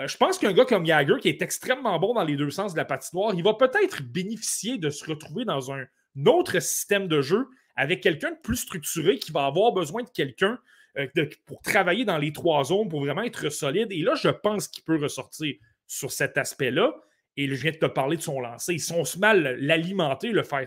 Euh, 0.00 0.06
je 0.06 0.16
pense 0.16 0.38
qu'un 0.38 0.52
gars 0.52 0.64
comme 0.64 0.86
Jagger, 0.86 1.16
qui 1.20 1.28
est 1.28 1.42
extrêmement 1.42 1.98
bon 1.98 2.14
dans 2.14 2.24
les 2.24 2.36
deux 2.36 2.50
sens 2.50 2.72
de 2.72 2.78
la 2.78 2.84
patinoire, 2.84 3.34
il 3.34 3.42
va 3.42 3.54
peut-être 3.54 4.02
bénéficier 4.02 4.78
de 4.78 4.90
se 4.90 5.04
retrouver 5.04 5.44
dans 5.44 5.72
un 5.72 5.84
autre 6.26 6.60
système 6.60 7.08
de 7.08 7.20
jeu 7.20 7.48
avec 7.76 8.00
quelqu'un 8.00 8.30
de 8.30 8.38
plus 8.42 8.56
structuré 8.56 9.18
qui 9.18 9.32
va 9.32 9.46
avoir 9.46 9.72
besoin 9.72 10.02
de 10.02 10.10
quelqu'un 10.10 10.58
euh, 10.98 11.06
pour 11.46 11.60
travailler 11.62 12.04
dans 12.04 12.18
les 12.18 12.32
trois 12.32 12.64
zones, 12.64 12.88
pour 12.88 13.00
vraiment 13.00 13.22
être 13.22 13.50
solide. 13.50 13.90
Et 13.90 14.02
là, 14.02 14.14
je 14.14 14.28
pense 14.28 14.68
qu'il 14.68 14.84
peut 14.84 15.00
ressortir 15.00 15.54
sur 15.86 16.12
cet 16.12 16.38
aspect-là. 16.38 16.94
Et 17.36 17.48
je 17.48 17.54
viens 17.54 17.70
de 17.70 17.76
te 17.76 17.86
parler 17.86 18.16
de 18.16 18.22
son 18.22 18.40
lancer. 18.40 18.78
Si 18.78 18.92
on 18.92 19.04
se 19.04 19.18
mal 19.18 19.58
l'alimenter, 19.60 20.30
le 20.30 20.42
faire 20.42 20.66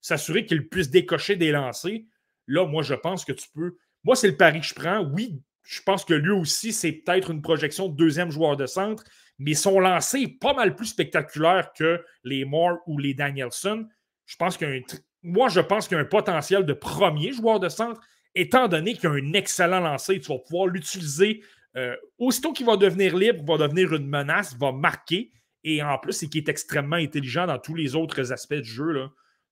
s'assurer 0.00 0.46
qu'il 0.46 0.68
puisse 0.68 0.90
décocher 0.90 1.36
des 1.36 1.52
lancers, 1.52 2.00
là, 2.46 2.66
moi, 2.66 2.82
je 2.82 2.94
pense 2.94 3.24
que 3.24 3.32
tu 3.32 3.48
peux. 3.54 3.76
Moi, 4.04 4.16
c'est 4.16 4.28
le 4.28 4.36
pari 4.36 4.60
que 4.60 4.66
je 4.66 4.74
prends. 4.74 5.00
Oui, 5.00 5.42
je 5.62 5.80
pense 5.82 6.04
que 6.04 6.14
lui 6.14 6.32
aussi, 6.32 6.72
c'est 6.72 6.92
peut-être 6.92 7.30
une 7.30 7.42
projection 7.42 7.88
de 7.88 7.96
deuxième 7.96 8.30
joueur 8.30 8.56
de 8.56 8.66
centre, 8.66 9.04
mais 9.38 9.54
son 9.54 9.78
lancer 9.78 10.20
est 10.20 10.38
pas 10.38 10.54
mal 10.54 10.74
plus 10.74 10.86
spectaculaire 10.86 11.72
que 11.72 12.02
les 12.24 12.44
Moore 12.44 12.78
ou 12.86 12.98
les 12.98 13.14
Danielson. 13.14 13.86
Je 14.26 14.36
pense 14.36 14.56
qu'un 14.56 14.80
moi, 15.22 15.48
je 15.48 15.60
pense 15.60 15.86
qu'il 15.86 15.96
y 15.96 15.98
a 15.98 16.02
un 16.02 16.06
potentiel 16.06 16.64
de 16.64 16.72
premier 16.72 17.32
joueur 17.32 17.60
de 17.60 17.68
centre, 17.68 18.00
étant 18.34 18.68
donné 18.68 18.94
qu'il 18.94 19.04
y 19.04 19.06
a 19.06 19.10
un 19.10 19.32
excellent 19.34 19.80
lancer. 19.80 20.18
Tu 20.20 20.28
vas 20.28 20.38
pouvoir 20.38 20.66
l'utiliser 20.66 21.42
euh, 21.76 21.94
aussitôt 22.18 22.52
qu'il 22.52 22.66
va 22.66 22.76
devenir 22.76 23.16
libre, 23.16 23.44
va 23.44 23.58
devenir 23.58 23.92
une 23.94 24.08
menace, 24.08 24.56
va 24.56 24.72
marquer. 24.72 25.30
Et 25.62 25.82
en 25.82 25.98
plus, 25.98 26.12
c'est 26.12 26.28
qu'il 26.28 26.42
est 26.42 26.48
extrêmement 26.48 26.96
intelligent 26.96 27.46
dans 27.46 27.58
tous 27.58 27.74
les 27.74 27.94
autres 27.94 28.32
aspects 28.32 28.54
du 28.54 28.70
jeu. 28.70 29.08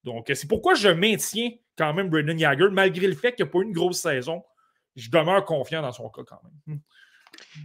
Donc, 0.09 0.31
c'est 0.35 0.49
pourquoi 0.49 0.75
je 0.75 0.89
maintiens 0.89 1.51
quand 1.77 1.95
même 1.95 2.09
Brendan 2.09 2.39
Jagger, 2.39 2.69
malgré 2.71 3.07
le 3.07 3.15
fait 3.15 3.35
qu'il 3.35 3.45
n'y 3.45 3.51
a 3.51 3.53
pas 3.53 3.59
eu 3.61 3.65
une 3.65 3.73
grosse 3.73 4.01
saison. 4.01 4.43
Je 4.97 5.11
demeure 5.11 5.45
confiant 5.45 5.83
dans 5.83 5.93
son 5.93 6.09
cas 6.09 6.23
quand 6.27 6.41
même. 6.43 6.77
Hmm. 6.77 6.81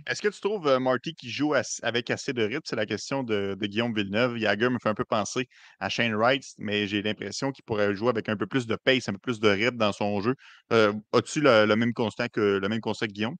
Est-ce 0.07 0.21
que 0.21 0.27
tu 0.27 0.39
trouves 0.39 0.67
euh, 0.67 0.79
Marty 0.79 1.15
qui 1.15 1.29
joue 1.29 1.53
avec 1.81 2.09
assez 2.09 2.33
de 2.33 2.43
rythme? 2.43 2.61
C'est 2.65 2.75
la 2.75 2.85
question 2.85 3.23
de, 3.23 3.57
Guillaume 3.59 3.93
Villeneuve. 3.93 4.37
Jagger 4.37 4.69
me 4.69 4.77
fait 4.81 4.89
un 4.89 4.93
peu 4.93 5.05
penser 5.05 5.47
à 5.79 5.89
Shane 5.89 6.13
Wright, 6.13 6.43
mais 6.57 6.87
j'ai 6.87 7.01
l'impression 7.01 7.51
qu'il 7.51 7.63
pourrait 7.63 7.95
jouer 7.95 8.09
avec 8.09 8.29
un 8.29 8.37
peu 8.37 8.45
plus 8.45 8.67
de 8.67 8.75
pace, 8.75 9.09
un 9.09 9.13
peu 9.13 9.19
plus 9.19 9.39
de 9.39 9.49
rythme 9.49 9.77
dans 9.77 9.91
son 9.91 10.21
jeu. 10.21 10.35
Euh, 10.71 10.93
as-tu 11.13 11.41
le, 11.41 11.73
même 11.75 11.93
constat 11.93 12.29
que 12.29 12.59
le 12.61 12.69
même 12.69 12.81
constat 12.81 13.07
que 13.07 13.13
Guillaume? 13.13 13.35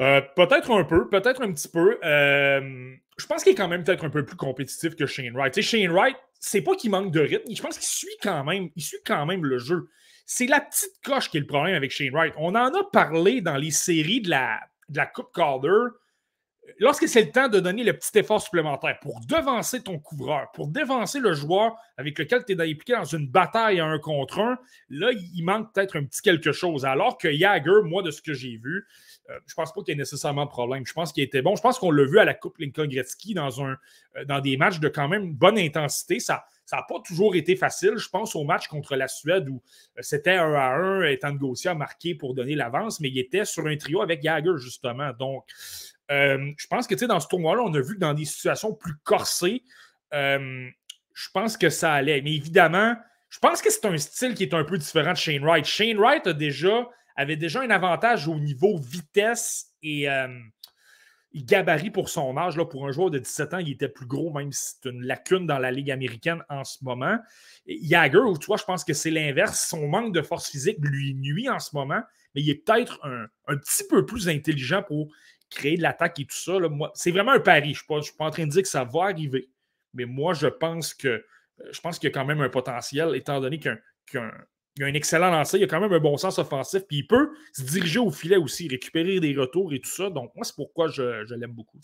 Euh, 0.00 0.20
peut-être 0.36 0.70
un 0.70 0.84
peu, 0.84 1.08
peut-être 1.08 1.42
un 1.42 1.52
petit 1.52 1.68
peu. 1.68 1.98
je 2.02 3.26
pense 3.26 3.42
qu'il 3.42 3.52
est 3.52 3.56
quand 3.56 3.68
même 3.68 3.84
peut-être 3.84 4.04
un 4.04 4.10
peu 4.10 4.24
plus 4.24 4.36
compétitif 4.36 4.96
que 4.96 5.06
Shane 5.06 5.34
Wright. 5.34 5.60
Shane 5.60 5.90
Wright, 5.90 6.16
c'est 6.44 6.60
pas 6.60 6.74
qu'il 6.74 6.90
manque 6.90 7.12
de 7.12 7.20
rythme, 7.20 7.54
je 7.54 7.62
pense 7.62 7.78
qu'il 7.78 7.86
suit 7.86 8.16
quand 8.20 8.42
même, 8.42 8.68
il 8.74 8.82
suit 8.82 8.98
quand 9.06 9.24
même 9.26 9.44
le 9.44 9.58
jeu. 9.58 9.88
C'est 10.26 10.46
la 10.46 10.60
petite 10.60 11.00
coche 11.04 11.30
qui 11.30 11.36
est 11.36 11.40
le 11.40 11.46
problème 11.46 11.76
avec 11.76 11.92
Shane 11.92 12.10
Wright. 12.10 12.34
On 12.36 12.56
en 12.56 12.74
a 12.74 12.84
parlé 12.92 13.40
dans 13.40 13.56
les 13.56 13.70
séries 13.70 14.20
de 14.20 14.30
la, 14.30 14.58
de 14.88 14.96
la 14.96 15.06
Coupe 15.06 15.32
Calder, 15.32 15.94
lorsque 16.80 17.06
c'est 17.06 17.22
le 17.22 17.30
temps 17.30 17.48
de 17.48 17.60
donner 17.60 17.84
le 17.84 17.92
petit 17.92 18.18
effort 18.18 18.42
supplémentaire 18.42 18.98
pour 19.00 19.20
devancer 19.20 19.82
ton 19.84 20.00
couvreur, 20.00 20.50
pour 20.52 20.66
devancer 20.66 21.20
le 21.20 21.32
joueur 21.32 21.76
avec 21.96 22.18
lequel 22.18 22.44
tu 22.44 22.54
es 22.54 22.60
impliqué 22.60 22.94
dans 22.94 23.04
une 23.04 23.28
bataille 23.28 23.78
à 23.78 23.86
un 23.86 24.00
contre 24.00 24.40
un, 24.40 24.58
là, 24.88 25.12
il 25.12 25.44
manque 25.44 25.72
peut-être 25.72 25.96
un 25.96 26.04
petit 26.04 26.22
quelque 26.22 26.50
chose. 26.50 26.84
Alors 26.84 27.18
que 27.18 27.32
Jagger, 27.32 27.82
moi, 27.84 28.02
de 28.02 28.10
ce 28.10 28.20
que 28.20 28.34
j'ai 28.34 28.56
vu, 28.56 28.84
euh, 29.32 29.38
je 29.46 29.54
pense 29.54 29.72
pas 29.72 29.80
qu'il 29.82 29.92
y 29.92 29.94
ait 29.94 29.98
nécessairement 29.98 30.44
de 30.44 30.50
problème. 30.50 30.84
Je 30.86 30.92
pense 30.92 31.12
qu'il 31.12 31.22
était 31.22 31.42
bon. 31.42 31.56
Je 31.56 31.62
pense 31.62 31.78
qu'on 31.78 31.90
l'a 31.90 32.04
vu 32.04 32.18
à 32.18 32.24
la 32.24 32.34
Coupe 32.34 32.58
Lincoln 32.58 32.86
Gretzky 32.86 33.34
dans, 33.34 33.48
euh, 33.60 33.74
dans 34.26 34.40
des 34.40 34.56
matchs 34.56 34.80
de 34.80 34.88
quand 34.88 35.08
même 35.08 35.32
bonne 35.32 35.58
intensité. 35.58 36.20
Ça 36.20 36.44
n'a 36.72 36.82
pas 36.82 37.00
toujours 37.04 37.34
été 37.34 37.56
facile. 37.56 37.96
Je 37.96 38.08
pense 38.08 38.36
au 38.36 38.44
match 38.44 38.68
contre 38.68 38.96
la 38.96 39.08
Suède 39.08 39.48
où 39.48 39.62
euh, 39.98 40.02
c'était 40.02 40.36
un 40.36 40.54
à 40.54 40.74
un, 40.74 41.02
étant 41.04 41.36
a 41.64 41.74
marqué 41.74 42.14
pour 42.14 42.34
donner 42.34 42.54
l'avance, 42.54 43.00
mais 43.00 43.08
il 43.08 43.18
était 43.18 43.44
sur 43.44 43.66
un 43.66 43.76
trio 43.76 44.02
avec 44.02 44.22
Jagger, 44.22 44.56
justement. 44.58 45.12
Donc, 45.18 45.44
je 46.10 46.66
pense 46.68 46.86
que 46.86 46.94
dans 47.06 47.20
ce 47.20 47.28
tournoi-là, 47.28 47.62
on 47.62 47.72
a 47.72 47.80
vu 47.80 47.94
que 47.94 48.00
dans 48.00 48.12
des 48.12 48.26
situations 48.26 48.74
plus 48.74 48.94
corsées, 49.02 49.62
je 50.12 51.28
pense 51.32 51.56
que 51.56 51.70
ça 51.70 51.94
allait. 51.94 52.20
Mais 52.20 52.34
évidemment, 52.34 52.96
je 53.32 53.38
pense 53.38 53.62
que 53.62 53.70
c'est 53.70 53.86
un 53.86 53.96
style 53.96 54.34
qui 54.34 54.42
est 54.42 54.52
un 54.52 54.62
peu 54.62 54.76
différent 54.76 55.12
de 55.12 55.16
Shane 55.16 55.42
Wright. 55.42 55.64
Shane 55.64 55.96
Wright 55.96 56.26
a 56.26 56.34
déjà, 56.34 56.86
avait 57.16 57.36
déjà 57.36 57.60
un 57.60 57.70
avantage 57.70 58.28
au 58.28 58.36
niveau 58.36 58.78
vitesse 58.78 59.72
et 59.82 60.08
il 61.34 61.44
gabarit 61.44 61.90
pour 61.90 62.08
son 62.08 62.36
âge. 62.36 62.56
Là, 62.56 62.64
pour 62.64 62.86
un 62.86 62.92
joueur 62.92 63.10
de 63.10 63.18
17 63.18 63.54
ans, 63.54 63.58
il 63.58 63.70
était 63.70 63.88
plus 63.88 64.06
gros, 64.06 64.32
même 64.32 64.52
si 64.52 64.74
c'est 64.74 64.90
une 64.90 65.02
lacune 65.04 65.46
dans 65.46 65.58
la 65.58 65.70
Ligue 65.70 65.90
américaine 65.90 66.42
en 66.48 66.64
ce 66.64 66.84
moment. 66.84 67.18
Jagger, 67.66 68.20
tu 68.40 68.46
vois, 68.46 68.56
je 68.56 68.64
pense 68.64 68.84
que 68.84 68.92
c'est 68.92 69.10
l'inverse. 69.10 69.66
Son 69.68 69.88
manque 69.88 70.14
de 70.14 70.22
force 70.22 70.50
physique 70.50 70.78
lui 70.80 71.14
nuit 71.14 71.48
en 71.48 71.58
ce 71.58 71.74
moment, 71.74 72.02
mais 72.34 72.42
il 72.42 72.50
est 72.50 72.66
peut-être 72.66 73.00
un, 73.04 73.56
petit 73.56 73.84
peu 73.88 74.04
plus 74.04 74.28
intelligent 74.28 74.82
pour 74.82 75.12
créer 75.50 75.76
de 75.76 75.82
l'attaque 75.82 76.18
et 76.20 76.24
tout 76.24 76.36
ça. 76.36 76.58
c'est 76.94 77.10
vraiment 77.10 77.32
un 77.32 77.40
pari. 77.40 77.74
Je 77.74 77.82
ne 77.88 78.00
suis, 78.02 78.14
pas 78.14 78.26
en 78.26 78.30
train 78.30 78.46
de 78.46 78.50
dire 78.50 78.62
que 78.62 78.68
ça 78.68 78.84
va 78.84 79.04
arriver, 79.04 79.48
mais 79.94 80.04
moi, 80.04 80.34
je 80.34 80.46
pense 80.46 80.94
que 80.94 81.24
je 81.70 81.80
pense 81.80 81.98
qu'il 81.98 82.08
y 82.08 82.12
a 82.12 82.14
quand 82.14 82.24
même 82.24 82.40
un 82.40 82.48
potentiel, 82.48 83.14
étant 83.14 83.40
donné 83.40 83.60
qu'un 83.60 83.78
il 84.76 84.84
a 84.84 84.86
un 84.86 84.94
excellent 84.94 85.30
lancer, 85.30 85.58
il 85.58 85.64
a 85.64 85.66
quand 85.66 85.80
même 85.80 85.92
un 85.92 85.98
bon 85.98 86.16
sens 86.16 86.38
offensif, 86.38 86.82
puis 86.88 86.98
il 86.98 87.06
peut 87.06 87.30
se 87.52 87.62
diriger 87.62 87.98
au 87.98 88.10
filet 88.10 88.36
aussi, 88.36 88.68
récupérer 88.68 89.20
des 89.20 89.34
retours 89.34 89.72
et 89.72 89.80
tout 89.80 89.90
ça. 89.90 90.08
Donc, 90.08 90.32
moi, 90.34 90.44
c'est 90.44 90.56
pourquoi 90.56 90.88
je, 90.88 91.34
l'aime 91.34 91.52
beaucoup. 91.52 91.78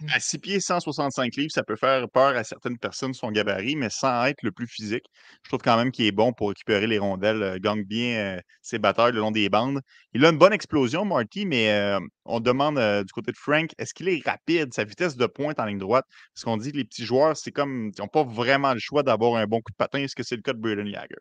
Mmh. 0.00 0.06
À 0.12 0.20
6 0.20 0.38
pieds, 0.38 0.60
165 0.60 1.36
livres, 1.36 1.52
ça 1.52 1.62
peut 1.62 1.76
faire 1.76 2.06
peur 2.10 2.36
à 2.36 2.44
certaines 2.44 2.76
personnes, 2.76 3.14
son 3.14 3.30
gabarit, 3.30 3.76
mais 3.76 3.88
sans 3.88 4.26
être 4.26 4.42
le 4.42 4.52
plus 4.52 4.66
physique. 4.66 5.06
Je 5.42 5.48
trouve 5.48 5.60
quand 5.62 5.76
même 5.76 5.90
qu'il 5.90 6.04
est 6.04 6.12
bon 6.12 6.32
pour 6.32 6.48
récupérer 6.48 6.86
les 6.86 6.98
rondelles, 6.98 7.42
euh, 7.42 7.58
gagne 7.58 7.82
bien 7.82 8.36
euh, 8.36 8.40
ses 8.60 8.78
batteurs 8.78 9.10
le 9.12 9.20
long 9.20 9.30
des 9.30 9.48
bandes. 9.48 9.80
Il 10.12 10.24
a 10.26 10.28
une 10.28 10.38
bonne 10.38 10.52
explosion, 10.52 11.04
Marty, 11.04 11.46
mais 11.46 11.70
euh, 11.70 11.98
on 12.24 12.40
demande 12.40 12.78
du 13.04 13.12
côté 13.12 13.32
de 13.32 13.36
Frank, 13.38 13.70
est-ce 13.78 13.94
qu'il 13.94 14.08
est 14.08 14.22
rapide, 14.26 14.74
sa 14.74 14.84
vitesse 14.84 15.16
de 15.16 15.26
pointe 15.26 15.58
en 15.60 15.64
ligne 15.64 15.78
droite? 15.78 16.04
Parce 16.34 16.44
qu'on 16.44 16.56
dit 16.56 16.72
que 16.72 16.76
les 16.76 16.84
petits 16.84 17.04
joueurs, 17.04 17.36
c'est 17.36 17.52
comme, 17.52 17.90
ils 17.96 18.00
n'ont 18.00 18.08
pas 18.08 18.24
vraiment 18.24 18.74
le 18.74 18.80
choix 18.80 19.02
d'avoir 19.02 19.36
un 19.36 19.46
bon 19.46 19.60
coup 19.60 19.70
de 19.70 19.76
patin. 19.76 20.00
Est-ce 20.00 20.16
que 20.16 20.22
c'est 20.22 20.36
le 20.36 20.42
cas 20.42 20.52
de 20.52 20.58
Braden 20.58 20.88
Jagger? 20.88 21.16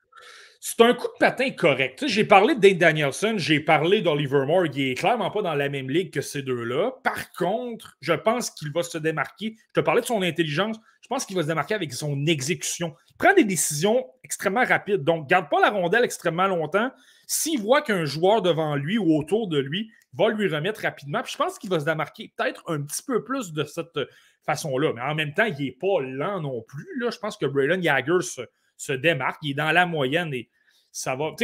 C'est 0.67 0.81
un 0.81 0.95
coup 0.95 1.05
de 1.05 1.19
patin 1.19 1.51
correct. 1.51 2.05
j'ai 2.07 2.23
parlé 2.23 2.55
de 2.55 2.59
Dave 2.59 2.77
Danielson, 2.77 3.35
j'ai 3.37 3.59
parlé 3.59 4.01
d'Oliver 4.01 4.47
Moore, 4.47 4.67
qui 4.67 4.89
est 4.89 4.95
clairement 4.95 5.29
pas 5.29 5.43
dans 5.43 5.53
la 5.53 5.69
même 5.69 5.91
ligue 5.91 6.11
que 6.11 6.21
ces 6.21 6.41
deux-là. 6.41 6.91
Par 7.03 7.31
contre, 7.33 7.95
je 8.01 8.13
pense 8.13 8.49
qu'il 8.49 8.71
va 8.71 8.81
se 8.81 8.97
démarquer. 8.97 9.57
Je 9.67 9.79
te 9.79 9.85
parlais 9.85 10.01
de 10.01 10.07
son 10.07 10.23
intelligence, 10.23 10.77
je 11.03 11.07
pense 11.07 11.23
qu'il 11.27 11.35
va 11.35 11.43
se 11.43 11.47
démarquer 11.49 11.75
avec 11.75 11.93
son 11.93 12.25
exécution. 12.25 12.95
Il 13.11 13.17
prend 13.17 13.35
des 13.35 13.43
décisions 13.43 14.07
extrêmement 14.23 14.65
rapides. 14.65 15.03
Donc, 15.03 15.29
garde 15.29 15.51
pas 15.51 15.61
la 15.61 15.69
rondelle 15.69 16.03
extrêmement 16.03 16.47
longtemps. 16.47 16.89
S'il 17.27 17.61
voit 17.61 17.83
qu'un 17.83 18.05
joueur 18.05 18.41
devant 18.41 18.75
lui 18.75 18.97
ou 18.97 19.15
autour 19.19 19.47
de 19.47 19.59
lui 19.59 19.91
va 20.13 20.29
lui 20.29 20.47
remettre 20.47 20.81
rapidement, 20.81 21.21
puis 21.21 21.33
je 21.33 21.37
pense 21.37 21.59
qu'il 21.59 21.69
va 21.69 21.79
se 21.79 21.85
démarquer 21.85 22.33
peut-être 22.35 22.63
un 22.65 22.81
petit 22.81 23.03
peu 23.03 23.23
plus 23.23 23.53
de 23.53 23.65
cette 23.65 23.99
façon-là. 24.47 24.93
Mais 24.95 25.01
en 25.01 25.13
même 25.13 25.35
temps, 25.35 25.45
il 25.45 25.63
n'est 25.63 25.77
pas 25.79 26.01
lent 26.01 26.41
non 26.41 26.63
plus. 26.63 26.87
Je 27.07 27.19
pense 27.19 27.37
que 27.37 27.45
Braylon 27.45 27.83
Jagger 27.83 28.21
se, 28.21 28.41
se 28.77 28.93
démarque. 28.93 29.37
Il 29.43 29.51
est 29.51 29.53
dans 29.53 29.71
la 29.71 29.85
moyenne 29.85 30.33
et 30.33 30.49
ça 30.95 31.13
va. 31.15 31.35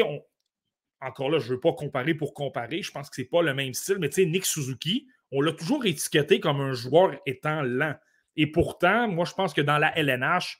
Encore 1.01 1.29
là, 1.29 1.39
je 1.39 1.49
ne 1.49 1.55
veux 1.55 1.59
pas 1.59 1.73
comparer 1.73 2.13
pour 2.13 2.33
comparer. 2.33 2.81
Je 2.81 2.91
pense 2.91 3.09
que 3.09 3.17
ce 3.17 3.21
n'est 3.21 3.27
pas 3.27 3.41
le 3.41 3.53
même 3.53 3.73
style, 3.73 3.97
mais 3.99 4.09
Nick 4.17 4.45
Suzuki, 4.45 5.07
on 5.31 5.41
l'a 5.41 5.51
toujours 5.51 5.85
étiqueté 5.85 6.39
comme 6.39 6.61
un 6.61 6.73
joueur 6.73 7.19
étant 7.25 7.61
lent. 7.61 7.95
Et 8.37 8.47
pourtant, 8.47 9.09
moi, 9.09 9.25
je 9.25 9.33
pense 9.33 9.53
que 9.53 9.59
dans 9.59 9.77
la 9.77 9.97
LNH, 9.97 10.57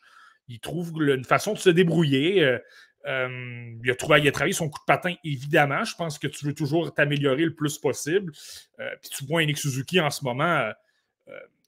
il 0.50 0.60
trouve 0.60 0.92
une 1.02 1.24
façon 1.24 1.54
de 1.54 1.58
se 1.58 1.70
débrouiller. 1.70 2.44
Euh, 2.44 2.60
euh, 3.06 3.72
il, 3.82 3.90
a 3.90 3.96
trouvé, 3.96 4.20
il, 4.20 4.28
a 4.28 4.32
travaillé 4.32 4.54
son 4.54 4.70
coup 4.70 4.80
de 4.80 4.86
patin, 4.86 5.14
évidemment. 5.24 5.86
Je 5.86 5.96
pense 5.96 6.20
que 6.20 6.28
tu 6.28 6.46
veux 6.46 6.54
toujours 6.54 6.94
t'améliorer 6.94 7.46
le 7.46 7.56
plus 7.56 7.78
possible. 7.78 8.34
Euh, 8.80 8.90
puis 9.02 9.10
tu 9.10 9.26
vois 9.26 9.46
Nick 9.46 9.58
Suzuki 9.58 10.02
en 10.02 10.10
ce 10.10 10.26
moment. 10.26 10.70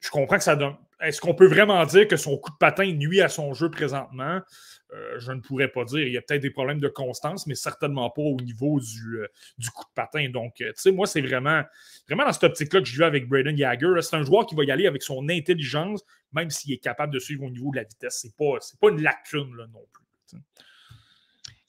je 0.00 0.10
comprends 0.10 0.36
que 0.36 0.44
ça 0.44 0.56
donne. 0.56 0.76
Est-ce 1.00 1.20
qu'on 1.20 1.34
peut 1.34 1.46
vraiment 1.46 1.84
dire 1.86 2.06
que 2.08 2.16
son 2.16 2.36
coup 2.36 2.50
de 2.50 2.56
patin 2.56 2.90
nuit 2.92 3.20
à 3.20 3.28
son 3.28 3.52
jeu 3.54 3.70
présentement? 3.70 4.40
Euh, 4.92 5.18
je 5.18 5.32
ne 5.32 5.40
pourrais 5.40 5.68
pas 5.68 5.84
dire. 5.84 6.06
Il 6.06 6.12
y 6.12 6.16
a 6.16 6.22
peut-être 6.22 6.42
des 6.42 6.50
problèmes 6.50 6.78
de 6.78 6.88
constance, 6.88 7.46
mais 7.46 7.54
certainement 7.54 8.10
pas 8.10 8.22
au 8.22 8.36
niveau 8.36 8.78
du, 8.80 9.18
euh, 9.18 9.26
coup 9.74 9.84
de 9.84 9.94
patin. 9.94 10.28
Donc, 10.28 10.60
euh, 10.60 10.68
tu 10.68 10.82
sais, 10.82 10.92
moi, 10.92 11.06
c'est 11.06 11.20
vraiment, 11.20 11.62
vraiment 12.08 12.24
dans 12.24 12.32
cette 12.32 12.44
optique-là 12.44 12.80
que 12.80 12.86
je 12.86 12.98
vais 12.98 13.04
avec 13.04 13.28
Braden 13.28 13.56
Jagger. 13.56 13.94
C'est 14.02 14.16
un 14.16 14.22
joueur 14.22 14.46
qui 14.46 14.54
va 14.54 14.64
y 14.64 14.70
aller 14.70 14.86
avec 14.86 15.02
son 15.02 15.28
intelligence, 15.28 16.04
même 16.32 16.50
s'il 16.50 16.72
est 16.72 16.78
capable 16.78 17.12
de 17.12 17.18
suivre 17.18 17.44
au 17.44 17.50
niveau 17.50 17.70
de 17.72 17.76
la 17.76 17.84
vitesse. 17.84 18.20
Ce 18.22 18.26
n'est 18.28 18.32
pas, 18.38 18.58
pas 18.80 18.90
une 18.90 19.02
lacune 19.02 19.56
non 19.72 19.84
plus. 19.92 20.04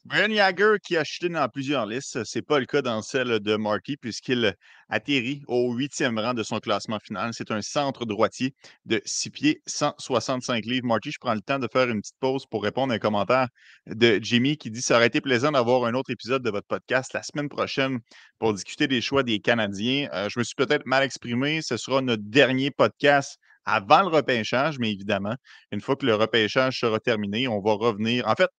Brian 0.05 0.29
Jagger 0.29 0.75
qui 0.83 0.97
a 0.97 1.03
chuté 1.03 1.29
dans 1.29 1.49
plusieurs 1.49 1.87
listes, 1.87 2.23
ce 2.23 2.37
n'est 2.37 2.43
pas 2.43 2.59
le 2.59 2.67
cas 2.67 2.83
dans 2.83 3.01
celle 3.01 3.39
de 3.39 3.55
Marty 3.55 3.97
puisqu'il 3.97 4.53
atterrit 4.87 5.41
au 5.47 5.73
huitième 5.73 6.19
rang 6.19 6.35
de 6.35 6.43
son 6.43 6.59
classement 6.59 6.99
final. 6.99 7.31
C'est 7.33 7.49
un 7.49 7.63
centre 7.63 8.05
droitier 8.05 8.53
de 8.85 9.01
6 9.03 9.29
pieds, 9.31 9.61
165 9.65 10.63
livres. 10.65 10.85
Marty, 10.85 11.09
je 11.09 11.17
prends 11.19 11.33
le 11.33 11.41
temps 11.41 11.57
de 11.57 11.67
faire 11.73 11.89
une 11.89 12.01
petite 12.01 12.19
pause 12.19 12.45
pour 12.45 12.61
répondre 12.61 12.93
à 12.93 12.97
un 12.97 12.99
commentaire 12.99 13.47
de 13.87 14.19
Jimmy 14.21 14.57
qui 14.57 14.69
dit 14.69 14.83
Ça 14.83 14.97
aurait 14.97 15.07
été 15.07 15.21
plaisant 15.21 15.51
d'avoir 15.51 15.85
un 15.85 15.95
autre 15.95 16.11
épisode 16.11 16.43
de 16.43 16.51
votre 16.51 16.67
podcast 16.67 17.13
la 17.13 17.23
semaine 17.23 17.49
prochaine 17.49 17.97
pour 18.37 18.53
discuter 18.53 18.87
des 18.87 19.01
choix 19.01 19.23
des 19.23 19.39
Canadiens. 19.39 20.07
Euh, 20.13 20.29
je 20.29 20.37
me 20.37 20.43
suis 20.43 20.55
peut-être 20.55 20.85
mal 20.85 21.01
exprimé. 21.01 21.63
Ce 21.63 21.77
sera 21.77 22.03
notre 22.03 22.21
dernier 22.23 22.69
podcast 22.69 23.39
avant 23.65 24.01
le 24.01 24.09
repêchage, 24.09 24.77
mais 24.77 24.91
évidemment, 24.91 25.33
une 25.71 25.81
fois 25.81 25.95
que 25.95 26.05
le 26.05 26.13
repêchage 26.13 26.79
sera 26.79 26.99
terminé, 26.99 27.47
on 27.47 27.59
va 27.59 27.73
revenir. 27.73 28.27
En 28.27 28.35
fait, 28.35 28.51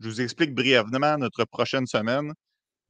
je 0.00 0.08
vous 0.08 0.20
explique 0.20 0.54
brièvement 0.54 1.18
notre 1.18 1.44
prochaine 1.44 1.86
semaine. 1.86 2.32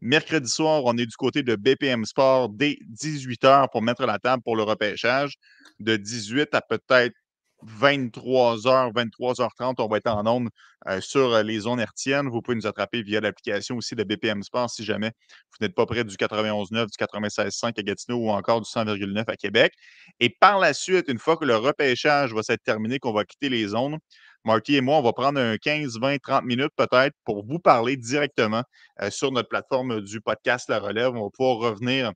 Mercredi 0.01 0.51
soir, 0.51 0.83
on 0.85 0.97
est 0.99 1.07
du 1.07 1.17
côté 1.17 1.43
de 1.43 1.57
BPM 1.57 2.05
Sport 2.05 2.51
dès 2.51 2.79
18h 3.01 3.71
pour 3.71 3.83
mettre 3.83 4.05
la 4.07 4.19
table 4.19 4.43
pour 4.43 4.57
le 4.57 4.63
repêchage. 4.63 5.37
De 5.81 5.97
18 5.97 6.55
à 6.55 6.61
peut-être 6.61 7.15
23h, 7.65 8.93
23h30, 8.93 9.75
on 9.79 9.89
va 9.89 9.97
être 9.97 10.09
en 10.09 10.27
ondes 10.27 10.51
euh, 10.89 11.01
sur 11.01 11.43
les 11.43 11.61
zones 11.61 11.81
hertiennes. 11.81 12.29
Vous 12.29 12.43
pouvez 12.43 12.57
nous 12.57 12.67
attraper 12.67 13.03
via 13.03 13.21
l'application 13.21 13.77
aussi 13.77 13.95
de 13.95 14.05
BPM 14.05 14.43
Sport 14.43 14.69
si 14.71 14.85
jamais 14.85 15.13
vous 15.53 15.65
n'êtes 15.65 15.75
pas 15.75 15.87
près 15.87 16.05
du 16.05 16.17
91.9, 16.17 16.87
du 16.87 16.97
96.5 16.99 17.79
à 17.79 17.83
Gatineau 17.83 18.19
ou 18.19 18.31
encore 18.31 18.61
du 18.61 18.69
100,9 18.69 19.25
à 19.27 19.37
Québec. 19.37 19.73
Et 20.21 20.29
par 20.29 20.59
la 20.59 20.75
suite, 20.75 21.09
une 21.09 21.19
fois 21.19 21.37
que 21.37 21.45
le 21.45 21.57
repêchage 21.57 22.35
va 22.35 22.43
s'être 22.43 22.63
terminé, 22.63 22.99
qu'on 22.99 23.13
va 23.13 23.25
quitter 23.25 23.49
les 23.49 23.69
zones, 23.69 23.99
Marty 24.45 24.77
et 24.77 24.81
moi, 24.81 24.99
on 24.99 25.03
va 25.03 25.13
prendre 25.13 25.41
un 25.41 25.57
15, 25.57 25.99
20, 25.99 26.19
30 26.19 26.45
minutes 26.45 26.73
peut-être 26.77 27.15
pour 27.25 27.45
vous 27.47 27.59
parler 27.59 27.97
directement 27.97 28.63
sur 29.09 29.33
notre 29.33 29.49
plateforme 29.49 30.03
du 30.03 30.21
podcast 30.21 30.69
La 30.69 30.79
Relève. 30.79 31.15
On 31.15 31.25
va 31.25 31.31
pouvoir 31.31 31.57
revenir 31.71 32.13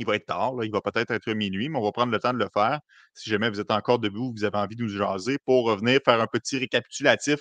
il 0.00 0.06
va 0.06 0.16
être 0.16 0.26
tard, 0.26 0.54
il 0.62 0.72
va 0.72 0.80
peut-être 0.80 1.10
être 1.10 1.30
minuit, 1.32 1.68
mais 1.68 1.78
on 1.78 1.82
va 1.82 1.92
prendre 1.92 2.10
le 2.10 2.18
temps 2.18 2.32
de 2.32 2.38
le 2.38 2.48
faire. 2.52 2.80
Si 3.12 3.28
jamais 3.28 3.50
vous 3.50 3.60
êtes 3.60 3.70
encore 3.70 3.98
debout, 3.98 4.32
vous 4.34 4.44
avez 4.44 4.56
envie 4.56 4.74
de 4.74 4.82
nous 4.82 4.88
jaser 4.88 5.36
pour 5.44 5.66
revenir 5.66 6.00
faire 6.02 6.20
un 6.20 6.26
petit 6.26 6.56
récapitulatif 6.56 7.40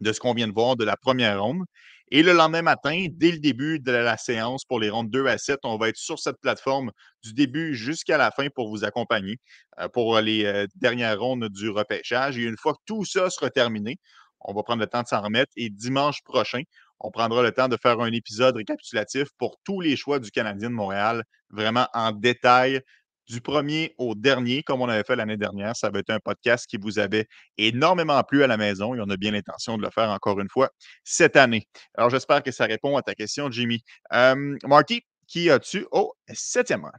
de 0.00 0.12
ce 0.12 0.20
qu'on 0.20 0.34
vient 0.34 0.46
de 0.46 0.52
voir 0.52 0.76
de 0.76 0.84
la 0.84 0.96
première 0.96 1.42
ronde. 1.42 1.64
Et 2.10 2.22
le 2.22 2.32
lendemain 2.32 2.62
matin, 2.62 3.06
dès 3.10 3.32
le 3.32 3.38
début 3.38 3.80
de 3.80 3.90
la 3.90 4.16
séance 4.16 4.64
pour 4.64 4.78
les 4.78 4.90
rondes 4.90 5.10
2 5.10 5.26
à 5.26 5.38
7, 5.38 5.60
on 5.64 5.78
va 5.78 5.88
être 5.88 5.96
sur 5.96 6.18
cette 6.18 6.38
plateforme 6.40 6.90
du 7.22 7.32
début 7.32 7.74
jusqu'à 7.74 8.18
la 8.18 8.30
fin 8.30 8.48
pour 8.54 8.68
vous 8.68 8.84
accompagner 8.84 9.38
euh, 9.80 9.88
pour 9.88 10.20
les 10.20 10.44
euh, 10.44 10.66
dernières 10.76 11.18
rondes 11.18 11.48
du 11.48 11.70
repêchage. 11.70 12.36
Et 12.38 12.42
une 12.42 12.56
fois 12.58 12.74
que 12.74 12.80
tout 12.84 13.04
ça 13.04 13.30
sera 13.30 13.50
terminé, 13.50 13.98
on 14.40 14.52
va 14.52 14.62
prendre 14.62 14.80
le 14.80 14.86
temps 14.86 15.02
de 15.02 15.08
s'en 15.08 15.22
remettre. 15.22 15.52
Et 15.56 15.70
dimanche 15.70 16.22
prochain, 16.22 16.62
on 17.00 17.10
prendra 17.10 17.42
le 17.42 17.52
temps 17.52 17.68
de 17.68 17.76
faire 17.80 18.00
un 18.00 18.12
épisode 18.12 18.56
récapitulatif 18.56 19.28
pour 19.38 19.56
tous 19.64 19.80
les 19.80 19.96
choix 19.96 20.18
du 20.18 20.30
Canadien 20.30 20.70
de 20.70 20.74
Montréal, 20.74 21.24
vraiment 21.50 21.88
en 21.94 22.12
détail, 22.12 22.80
du 23.26 23.40
premier 23.40 23.94
au 23.98 24.14
dernier, 24.14 24.62
comme 24.62 24.82
on 24.82 24.88
avait 24.88 25.04
fait 25.04 25.16
l'année 25.16 25.36
dernière. 25.36 25.76
Ça 25.76 25.90
va 25.90 26.00
être 26.00 26.10
un 26.10 26.20
podcast 26.20 26.66
qui 26.66 26.76
vous 26.76 26.98
avait 26.98 27.26
énormément 27.58 28.22
plu 28.22 28.42
à 28.42 28.46
la 28.46 28.56
maison 28.56 28.94
et 28.94 29.00
on 29.00 29.08
a 29.10 29.16
bien 29.16 29.32
l'intention 29.32 29.76
de 29.76 29.82
le 29.82 29.90
faire 29.90 30.10
encore 30.10 30.40
une 30.40 30.48
fois 30.48 30.70
cette 31.04 31.36
année. 31.36 31.66
Alors, 31.96 32.10
j'espère 32.10 32.42
que 32.42 32.50
ça 32.50 32.66
répond 32.66 32.96
à 32.96 33.02
ta 33.02 33.14
question, 33.14 33.50
Jimmy. 33.50 33.82
Euh, 34.12 34.56
Marty, 34.66 35.02
qui 35.26 35.50
as-tu 35.50 35.86
au 35.90 36.14
septième 36.32 36.84
rang? 36.84 36.92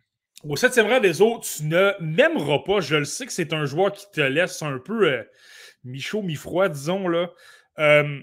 Au 0.43 0.55
septième 0.55 0.87
rang 0.87 0.99
des 0.99 1.21
autres, 1.21 1.47
tu 1.57 1.63
ne 1.65 1.91
m'aimeras 1.99 2.59
pas. 2.59 2.79
Je 2.79 2.95
le 2.97 3.05
sais 3.05 3.25
que 3.25 3.31
c'est 3.31 3.53
un 3.53 3.65
joueur 3.65 3.91
qui 3.91 4.05
te 4.11 4.21
laisse 4.21 4.61
un 4.61 4.79
peu 4.79 5.11
euh, 5.11 5.23
mi-chaud, 5.83 6.21
mi-froid, 6.21 6.69
disons. 6.69 7.07
là. 7.07 7.31
Euh, 7.79 8.19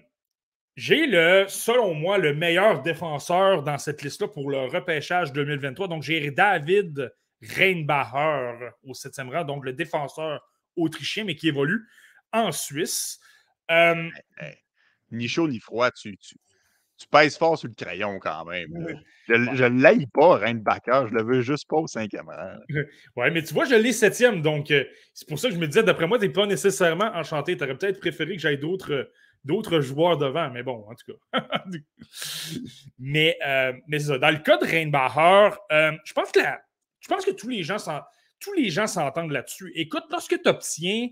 j'ai 0.77 1.07
le, 1.07 1.45
selon 1.49 1.95
moi, 1.95 2.17
le 2.19 2.35
meilleur 2.35 2.81
défenseur 2.81 3.63
dans 3.63 3.77
cette 3.77 4.03
liste-là 4.03 4.29
pour 4.29 4.51
le 4.51 4.67
repêchage 4.67 5.33
2023. 5.33 5.89
Donc, 5.89 6.03
j'ai 6.03 6.31
David 6.31 7.13
Reinbacher 7.43 8.71
au 8.85 8.95
septième 8.95 9.31
rang, 9.31 9.45
donc 9.45 9.65
le 9.65 9.73
défenseur 9.73 10.41
autrichien, 10.77 11.25
mais 11.25 11.35
qui 11.35 11.49
évolue 11.49 11.87
en 12.33 12.53
Suisse. 12.53 13.21
Euh, 13.71 14.09
ni 15.11 15.29
chaud 15.29 15.49
ni 15.49 15.59
froid, 15.59 15.91
tu, 15.91 16.17
tu, 16.17 16.37
pèses 17.11 17.37
fort 17.37 17.59
sur 17.59 17.69
le 17.69 17.75
crayon 17.75 18.19
quand 18.21 18.45
même. 18.45 19.01
Je 19.29 19.65
ne 19.65 19.83
l'aille 19.83 20.07
pas, 20.07 20.37
Reinbacher, 20.37 21.09
je 21.11 21.15
le 21.15 21.23
veux 21.23 21.41
juste 21.41 21.69
pas 21.69 21.79
au 21.79 21.87
cinquième 21.87 22.29
rang. 22.29 22.59
Oui, 23.17 23.31
mais 23.33 23.43
tu 23.43 23.53
vois, 23.55 23.65
je 23.65 23.75
l'ai 23.75 23.93
septième, 23.93 24.41
donc 24.41 24.71
euh, 24.71 24.85
c'est 25.13 25.29
pour 25.29 25.39
ça 25.39 25.49
que 25.49 25.55
je 25.55 25.59
me 25.61 25.67
disais, 25.67 25.83
d'après 25.83 26.07
moi, 26.07 26.19
tu 26.19 26.27
n'es 26.27 26.33
pas 26.33 26.47
nécessairement 26.47 27.11
enchanté. 27.15 27.57
Tu 27.57 27.65
aurais 27.65 27.77
peut-être 27.77 27.99
préféré 27.99 28.37
que 28.37 28.41
j'aille 28.41 28.59
d'autres 28.59 29.11
d'autres 29.45 29.81
joueurs 29.81 30.17
devant, 30.19 30.51
mais 30.51 30.63
bon, 30.63 30.85
en 30.89 30.95
tout 30.95 31.13
cas. 31.33 31.47
mais, 32.99 33.37
euh, 33.47 33.73
mais 33.89 33.99
ça, 33.99 34.19
dans 34.19 34.31
le 34.31 34.39
cas 34.39 34.57
de 34.59 34.65
Reinbacher, 34.65 35.57
euh, 35.73 35.93
je, 36.05 36.13
pense 36.13 36.31
que 36.31 36.41
je 37.03 37.09
pense 37.09 37.27
que 37.27 37.33
tous 37.33 37.49
les 37.49 37.63
gens 37.63 37.77
tous 38.41 38.53
les 38.55 38.71
gens 38.71 38.87
s'entendent 38.87 39.31
là-dessus. 39.31 39.71
Écoute, 39.77 40.05
lorsque 40.11 40.41
tu 40.41 40.49
obtiens 40.49 41.09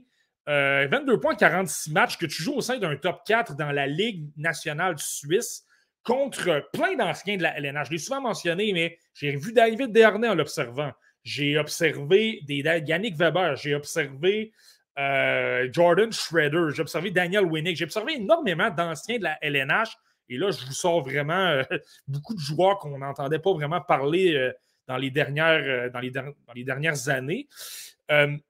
22 0.47 1.12
euh, 1.12 1.16
points 1.18 1.36
46 1.36 1.93
matchs, 1.93 2.16
que 2.16 2.26
tu 2.26 2.43
joues 2.43 2.55
au 2.55 2.61
sein 2.61 2.78
d'un 2.78 2.97
top 2.97 3.20
4 3.26 3.55
dans 3.57 3.70
la 3.70 3.86
Ligue 3.86 4.30
nationale 4.36 4.99
suisse 4.99 5.64
contre 6.03 6.68
plein 6.72 6.97
d'anciens 6.97 7.36
de 7.36 7.43
la 7.43 7.57
LNH. 7.59 7.86
Je 7.86 7.91
l'ai 7.93 7.99
souvent 7.99 8.20
mentionné, 8.20 8.72
mais 8.72 8.99
j'ai 9.14 9.36
vu 9.36 9.53
David 9.53 9.93
Dernay 9.93 10.28
en 10.28 10.34
l'observant. 10.34 10.93
J'ai 11.22 11.59
observé 11.59 12.41
des, 12.47 12.62
Yannick 12.86 13.16
Weber, 13.16 13.57
j'ai 13.57 13.74
observé 13.74 14.53
euh, 14.99 15.68
Jordan 15.70 16.11
Schroeder, 16.11 16.74
j'ai 16.74 16.82
observé 16.82 17.11
Daniel 17.11 17.45
Winnick, 17.45 17.76
j'ai 17.76 17.84
observé 17.84 18.14
énormément 18.14 18.70
d'anciens 18.70 19.18
de 19.18 19.24
la 19.24 19.38
LNH. 19.43 19.91
Et 20.30 20.38
là, 20.38 20.51
je 20.51 20.64
vous 20.64 20.72
sors 20.72 21.03
vraiment 21.03 21.34
euh, 21.34 21.62
beaucoup 22.09 22.34
de 22.34 22.41
joueurs 22.41 22.78
qu'on 22.78 22.99
n'entendait 22.99 23.38
pas 23.38 23.53
vraiment 23.53 23.80
parler 23.80 24.34
euh, 24.34 24.53
dans, 24.91 24.97
les 24.97 25.11
dernières, 25.11 25.61
les 26.01 26.11
dans, 26.11 26.53
les 26.55 26.64
dernières, 26.64 27.09
années. 27.09 27.49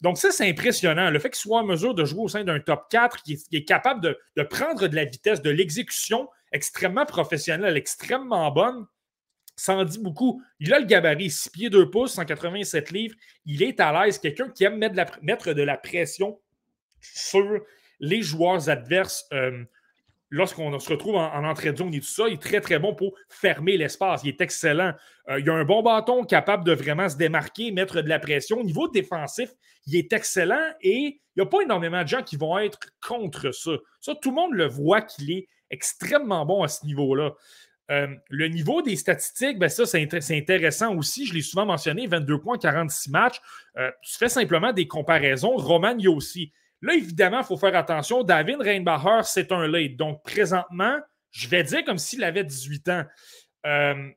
donc, 0.01 0.17
ça, 0.17 0.31
c'est 0.31 0.49
impressionnant. 0.49 1.11
Le 1.11 1.19
fait 1.19 1.29
qu'il 1.29 1.41
soit 1.41 1.59
en 1.59 1.67
mesure 1.67 1.95
de 1.95 2.05
jouer 2.07 2.23
au 2.23 2.29
sein 2.29 2.45
d'un 2.45 2.61
top 2.61 2.87
4, 2.91 3.23
qui 3.23 3.39
est, 3.53 3.65
capable 3.65 4.17
de, 4.37 4.43
prendre 4.43 4.89
de 4.89 4.97
la 4.97 5.05
vitesse, 5.05 5.43
de 5.43 5.51
l'exécution 5.51 6.29
extrêmement 6.51 7.05
professionnelle, 7.05 7.77
extrêmement 7.77 8.51
bonne, 8.51 8.87
ça 9.61 9.75
en 9.75 9.85
dit 9.85 9.99
beaucoup. 9.99 10.43
Il 10.59 10.73
a 10.73 10.79
le 10.79 10.87
gabarit, 10.87 11.31
6 11.31 11.51
pieds 11.51 11.71
2 11.71 11.91
pouces, 11.91 12.15
187 12.15 12.91
livres. 12.93 13.15
Il 13.45 13.63
est 13.63 13.79
à 13.79 13.93
l'aise. 13.93 14.19
Quelqu'un 14.19 14.49
qui 14.49 14.65
aime 14.65 14.79
mettre 14.79 14.95
de, 14.95 14.97
la, 14.97 15.11
mettre 15.21 15.53
de, 15.53 15.63
la, 15.63 15.77
pression 15.77 16.41
sur 17.01 17.61
les 17.99 18.23
joueurs 18.23 18.71
adverses. 18.71 19.27
Euh, 19.35 19.65
lorsqu'on 20.31 20.79
se 20.79 20.89
retrouve 20.89 21.17
en, 21.17 21.45
entrée 21.45 21.73
de 21.73 21.79
zone 21.79 21.93
et 21.95 22.01
tout 22.01 22.07
ça, 22.07 22.29
il 22.29 22.35
est 22.35 22.43
très, 22.43 22.61
très 22.61 22.79
bon 22.79 22.95
pour 22.95 23.15
fermer 23.29 23.77
l'espace. 23.77 24.23
Il 24.25 24.29
est 24.29 24.41
excellent. 24.41 24.93
Euh, 25.29 25.41
il 25.41 25.51
a 25.51 25.55
un 25.55 25.65
bon 25.65 25.83
bâton 25.83 26.25
capable 26.25 26.65
de 26.65 26.73
vraiment 26.73 27.09
se 27.09 27.17
démarquer, 27.17 27.73
mettre 27.73 28.01
de 28.01 28.09
la 28.09 28.19
pression. 28.19 28.59
Au 28.59 28.65
niveau 28.65 28.89
défensif, 28.89 29.51
il 29.87 29.97
est 29.97 30.13
excellent 30.13 30.65
et 30.81 31.21
il 31.37 31.43
n'y 31.43 31.43
a 31.43 31.47
pas 31.47 31.63
énormément 31.63 32.03
de 32.03 32.09
gens 32.09 32.23
qui 32.23 32.37
vont 32.37 32.59
être 32.59 32.79
contre 33.07 33.51
ça. 33.53 33.73
Ça, 34.01 34.15
tout 34.15 34.31
le 34.31 34.37
monde 34.37 34.55
le 34.55 34.67
voit 34.67 35.03
qu'il 35.03 35.31
est 35.33 35.49
extrêmement 35.71 36.47
bon 36.47 36.63
à 36.63 36.69
ce 36.69 36.87
niveau-là. 36.87 37.33
Euh, 37.91 38.07
le 38.29 38.47
niveau 38.47 38.83
des 38.83 38.95
statistiques, 38.95 39.59
ben 39.59 39.69
ça, 39.69 39.85
c'est 39.85 40.09
intéressant 40.31 40.95
aussi. 40.95 41.27
Je 41.27 41.35
l'ai 41.35 41.43
souvent 41.43 41.67
mentionné, 41.67 42.07
22 42.07 42.39
points, 42.39 42.57
46 42.57 43.11
matchs. 43.11 43.41
Euh, 43.77 43.91
tu 44.03 44.17
fais 44.17 44.29
simplement 44.29 44.73
des 44.73 44.87
comparaisons. 44.87 45.57
Roman 45.57 45.97
aussi. 46.07 46.53
Là, 46.83 46.95
évidemment, 46.95 47.41
il 47.41 47.45
faut 47.45 47.57
faire 47.57 47.77
attention. 47.77 48.23
David 48.23 48.61
Reinbacher, 48.61 49.21
c'est 49.25 49.53
un 49.53 49.67
late. 49.67 49.97
Donc, 49.97 50.23
présentement, 50.25 50.99
je 51.31 51.49
vais 51.49 51.63
dire 51.63 51.85
comme 51.85 51.99
s'il 51.99 52.25
avait 52.25 52.45
18 52.45 52.89
ans. 52.89 53.05
Euh, 53.67 54.09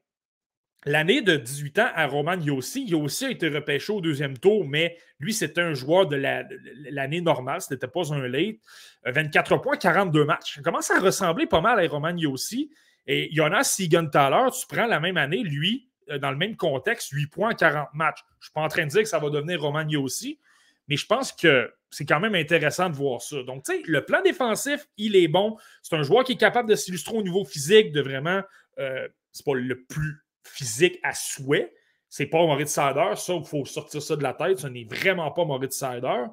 l'année 0.86 1.22
de 1.22 1.36
18 1.36 1.80
ans 1.80 1.90
à 1.94 2.08
Roman 2.08 2.40
Yossi, 2.40 2.86
Yossi 2.86 3.26
a 3.26 3.30
été 3.32 3.50
repêché 3.50 3.92
au 3.92 4.02
deuxième 4.02 4.38
tour, 4.38 4.66
mais 4.66 4.98
lui, 5.20 5.34
c'était 5.34 5.62
un 5.62 5.74
joueur 5.74 6.08
de 6.08 6.16
l'année 6.16 7.22
normale. 7.22 7.62
Ce 7.62 7.74
n'était 7.74 7.88
pas 7.88 8.14
un 8.14 8.28
late. 8.28 8.58
24 9.06 9.58
points, 9.58 9.78
42 9.78 10.26
matchs. 10.26 10.56
Ça 10.56 10.62
commence 10.62 10.90
à 10.92 11.00
ressembler 11.00 11.46
pas 11.46 11.62
mal 11.62 11.84
à 11.84 11.88
Roman 11.88 12.16
Yossi. 12.16 12.72
Et 13.06 13.30
Jonas 13.34 13.66
Siegenthaler, 13.66 14.50
tu 14.58 14.66
prends 14.68 14.86
la 14.86 15.00
même 15.00 15.18
année, 15.18 15.44
lui, 15.44 15.90
euh, 16.10 16.18
dans 16.18 16.32
le 16.32 16.38
même 16.38 16.56
contexte, 16.56 17.10
8 17.12 17.28
points, 17.28 17.54
40 17.54 17.90
matchs. 17.94 18.20
Je 18.20 18.36
ne 18.36 18.44
suis 18.44 18.54
pas 18.54 18.62
en 18.62 18.68
train 18.68 18.86
de 18.86 18.90
dire 18.90 19.02
que 19.02 19.10
ça 19.10 19.20
va 19.20 19.30
devenir 19.30 19.62
Romagny 19.62 19.98
aussi, 19.98 20.40
mais 20.88 20.98
je 20.98 21.06
pense 21.06 21.32
que 21.32 21.72
c'est 21.90 22.06
quand 22.06 22.20
même 22.20 22.36
intéressant 22.36 22.90
de 22.90 22.96
voir 22.96 23.22
ça. 23.22 23.44
Donc, 23.44 23.64
tu 23.64 23.74
sais, 23.74 23.84
le 23.86 24.04
plan 24.04 24.22
défensif, 24.22 24.88
il 24.98 25.16
est 25.16 25.28
bon. 25.28 25.58
C'est 25.82 25.96
un 25.96 26.04
joueur 26.04 26.24
qui 26.24 26.34
est 26.34 26.38
capable 26.38 26.70
de 26.70 26.76
s'illustrer 26.76 27.16
au 27.16 27.24
niveau 27.24 27.46
physique, 27.46 27.92
de 27.92 28.02
vraiment. 28.02 28.42
Euh, 28.80 29.08
c'est 29.32 29.46
pas 29.46 29.54
le 29.54 29.84
plus 29.84 30.24
physique 30.44 31.00
à 31.04 31.14
souhait. 31.14 31.74
C'est 32.10 32.28
pas 32.28 32.40
Maurice 32.40 32.70
Sider, 32.70 33.14
ça, 33.16 33.34
il 33.34 33.46
faut 33.46 33.66
sortir 33.66 34.02
ça 34.02 34.16
de 34.16 34.24
la 34.24 34.34
tête. 34.34 34.60
Ce 34.60 34.68
n'est 34.68 34.84
vraiment 34.84 35.32
pas 35.32 35.46
Maurice 35.46 35.74
Sider 35.74 36.26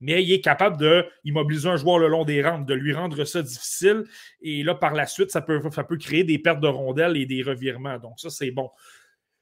mais 0.00 0.22
il 0.22 0.32
est 0.32 0.40
capable 0.40 0.76
d'immobiliser 1.24 1.68
un 1.68 1.76
joueur 1.76 1.98
le 1.98 2.08
long 2.08 2.24
des 2.24 2.42
rampes, 2.42 2.66
de 2.66 2.74
lui 2.74 2.92
rendre 2.94 3.24
ça 3.24 3.42
difficile. 3.42 4.04
Et 4.40 4.62
là, 4.62 4.74
par 4.74 4.94
la 4.94 5.06
suite, 5.06 5.30
ça 5.30 5.40
peut, 5.40 5.60
ça 5.72 5.84
peut 5.84 5.96
créer 5.96 6.24
des 6.24 6.38
pertes 6.38 6.60
de 6.60 6.68
rondelles 6.68 7.16
et 7.16 7.26
des 7.26 7.42
revirements. 7.42 7.98
Donc, 7.98 8.20
ça, 8.20 8.30
c'est 8.30 8.50
bon. 8.50 8.70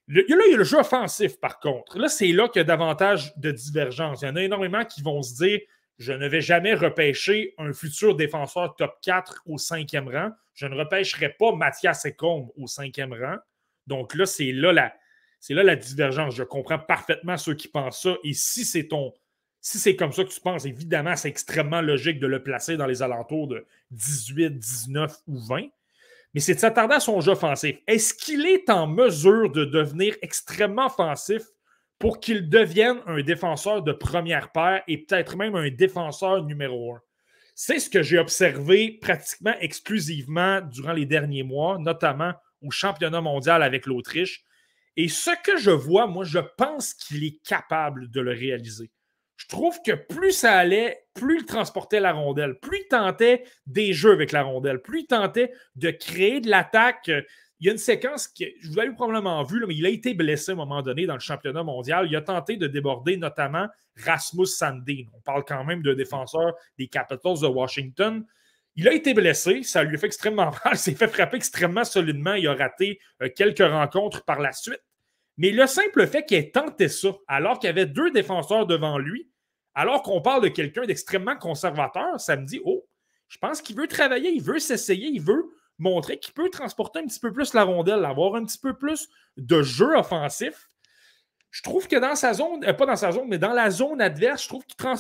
Là, 0.09 0.23
il 0.29 0.51
y 0.51 0.55
a 0.55 0.57
le 0.57 0.65
jeu 0.65 0.79
offensif, 0.79 1.39
par 1.41 1.61
contre. 1.61 1.99
Là, 1.99 2.09
c'est 2.09 2.29
là 2.29 2.49
qu'il 2.49 2.61
y 2.61 2.65
a 2.65 2.65
davantage 2.65 3.37
de 3.37 3.51
divergence. 3.51 4.23
Il 4.23 4.27
y 4.27 4.29
en 4.29 4.37
a 4.37 4.43
énormément 4.43 4.85
qui 4.85 5.03
vont 5.03 5.23
se 5.23 5.35
dire 5.35 5.61
je 5.99 6.13
ne 6.13 6.29
vais 6.29 6.43
jamais 6.43 6.75
repêcher 6.75 7.55
un 7.59 7.73
futur 7.73 8.17
défenseur 8.17 8.77
top 8.77 8.99
4 9.03 9.43
au 9.47 9.57
cinquième 9.57 10.09
rang. 10.09 10.31
Je 10.55 10.67
ne 10.67 10.75
repêcherai 10.75 11.31
pas 11.31 11.53
Mathias 11.53 12.05
Ecombe 12.05 12.51
au 12.57 12.67
cinquième 12.67 13.15
rang. 13.15 13.37
Donc 13.87 14.15
là, 14.15 14.27
c'est 14.27 14.53
là 14.53 14.73
la, 14.73 14.95
c'est 15.41 15.55
là 15.55 15.63
la 15.63 15.77
divergence. 15.77 16.35
Je 16.35 16.43
comprends 16.43 16.79
parfaitement 16.79 17.37
ceux 17.39 17.55
qui 17.55 17.69
pensent 17.69 18.03
ça. 18.03 18.17
Et 18.25 18.35
si 18.35 18.65
c'est 18.65 18.89
ton 18.89 19.15
si 19.63 19.81
c'est 19.81 19.97
comme 19.97 20.13
ça 20.13 20.23
que 20.23 20.29
tu 20.29 20.41
penses, 20.41 20.65
évidemment, 20.65 21.17
c'est 21.17 21.29
extrêmement 21.29 21.81
logique 21.81 22.21
de 22.21 22.29
le 22.29 22.41
placer 22.41 22.77
dans 22.77 22.87
les 22.87 23.03
alentours 23.03 23.49
de 23.49 23.67
18, 23.91 24.51
19 24.51 25.13
ou 25.27 25.41
20. 25.41 25.67
Mais 26.37 26.41
c'est 26.41 26.55
de 26.55 26.61
s'attarder 26.61 26.97
à 26.97 27.01
son 27.01 27.23
jeu 27.23 27.33
offensif. 27.33 27.79
Est-ce 27.87 28.13
qu'il 28.13 28.45
est 28.45 28.69
en 28.69 28.87
mesure 28.87 29.51
de 29.51 29.65
devenir 29.65 30.15
extrêmement 30.21 30.85
offensif 30.85 31.41
pour 31.99 32.21
qu'il 32.21 32.51
devienne 32.51 32.99
un 33.07 33.23
défenseur 33.23 33.83
de 33.83 33.93
première 33.93 34.53
paire 34.53 34.83
et 34.87 34.99
peut-être 34.99 35.39
même 35.39 35.55
un 35.55 35.71
défenseur 35.71 36.45
numéro 36.45 36.93
un? 36.93 37.01
C'est 37.55 37.79
ce 37.79 37.89
que 37.89 38.03
j'ai 38.03 38.19
observé 38.19 38.99
pratiquement 39.01 39.55
exclusivement 39.61 40.61
durant 40.61 40.93
les 40.93 41.07
derniers 41.07 41.43
mois, 41.43 41.79
notamment 41.79 42.35
au 42.61 42.71
championnat 42.71 43.23
mondial 43.23 43.63
avec 43.63 43.87
l'Autriche. 43.87 44.45
Et 44.99 45.09
ce 45.09 45.31
que 45.43 45.57
je 45.57 45.71
vois, 45.71 46.07
moi, 46.07 46.25
je 46.25 46.41
pense 46.59 46.93
qu'il 46.93 47.25
est 47.25 47.43
capable 47.47 48.11
de 48.11 48.21
le 48.21 48.33
réaliser 48.33 48.91
je 49.37 49.47
trouve 49.49 49.79
que 49.85 49.93
plus 49.93 50.33
ça 50.33 50.55
allait, 50.55 51.05
plus 51.15 51.41
il 51.41 51.45
transportait 51.45 52.01
la 52.01 52.13
rondelle, 52.13 52.59
plus 52.59 52.79
il 52.79 52.89
tentait 52.89 53.45
des 53.67 53.93
jeux 53.93 54.13
avec 54.13 54.33
la 54.33 54.43
rondelle, 54.43 54.81
plus 54.81 55.01
il 55.01 55.07
tentait 55.07 55.53
de 55.77 55.91
créer 55.91 56.41
de 56.41 56.49
l'attaque, 56.49 57.09
euh, 57.09 57.23
il 57.61 57.67
y 57.67 57.69
a 57.71 57.73
une 57.73 57.79
séquence 57.79 58.29
que 58.29 58.45
je 58.61 58.69
vous 58.69 58.77
l'avez 58.77 58.93
probablement 58.93 59.43
vu, 59.43 59.65
mais 59.67 59.75
il 59.75 59.87
a 59.87 59.89
été 59.89 60.13
blessé 60.13 60.51
à 60.51 60.55
un 60.55 60.57
moment 60.59 60.83
donné 60.83 61.07
dans 61.07 61.15
le 61.15 61.21
championnat 61.21 61.63
mondial. 61.63 62.07
Il 62.07 62.15
a 62.15 62.21
tenté 62.21 62.59
de 62.59 62.67
déborder 62.67 63.17
notamment 63.17 63.67
Rasmus 63.97 64.47
Sandin. 64.47 65.05
On 65.15 65.21
parle 65.21 65.45
quand 65.45 65.65
même 65.65 65.83
de 65.83 65.95
défenseur 65.95 66.55
des 66.79 66.87
Capitals 66.87 67.41
de 67.41 67.47
Washington. 67.47 68.27
Il 68.75 68.87
a 68.89 68.93
été 68.93 69.15
blessé, 69.15 69.63
ça 69.63 69.83
lui 69.83 69.97
a 69.97 69.99
fait 69.99 70.07
extrêmement 70.07 70.53
mal, 70.65 70.77
s'est 70.77 70.95
fait 70.95 71.09
frapper 71.09 71.39
extrêmement 71.39 71.85
solidement, 71.85 72.35
il 72.35 72.47
a 72.47 72.55
raté 72.55 73.01
euh, 73.23 73.31
quelques 73.35 73.67
rencontres 73.67 74.23
par 74.25 74.39
la 74.39 74.53
suite. 74.53 74.83
Mais 75.39 75.51
le 75.51 75.67
simple 75.67 76.07
fait 76.07 76.25
qu'il 76.25 76.39
ait 76.39 76.51
tenté 76.51 76.89
ça, 76.89 77.11
alors 77.29 77.59
qu'il 77.59 77.69
y 77.69 77.71
avait 77.71 77.87
deux 77.87 78.11
défenseurs 78.11 78.67
devant 78.67 78.99
lui, 78.99 79.31
alors 79.75 80.03
qu'on 80.03 80.23
parle 80.23 80.43
de 80.43 80.49
quelqu'un 80.49 80.87
d'extrêmement 80.87 81.37
conservateur, 81.37 82.19
ça 82.19 82.37
me 82.37 82.47
dit, 82.47 82.61
oh, 82.65 82.87
je 83.29 83.39
pense 83.39 83.61
qu'il 83.61 83.77
veut 83.77 83.89
travailler, 83.89 84.31
il 84.31 84.43
veut 84.43 84.59
s'essayer, 84.59 85.09
il 85.09 85.21
veut 85.21 85.51
montrer 85.79 86.19
qu'il 86.19 86.33
peut 86.33 86.49
transporter 86.49 87.01
un 87.01 87.07
petit 87.07 87.21
peu 87.21 87.33
plus 87.33 87.53
la 87.53 87.65
rondelle, 87.65 88.05
avoir 88.05 88.35
un 88.37 88.45
petit 88.45 88.59
peu 88.59 88.75
plus 88.75 89.09
de 89.37 89.63
jeu 89.63 89.95
offensif. 89.97 90.69
Je 91.51 91.63
trouve 91.63 91.89
que 91.89 91.97
dans 91.97 92.15
sa 92.15 92.33
zone, 92.33 92.65
euh, 92.65 92.73
pas 92.73 92.87
dans 92.87 92.97
sa 92.97 93.13
zone, 93.13 93.29
mais 93.29 93.39
dans 93.39 93.53
la 93.53 93.71
zone 93.71 94.01
adverse, 94.01 94.43
je 94.43 94.49
trouve 94.49 94.65
qu'il 94.65 94.77
trans 94.77 94.97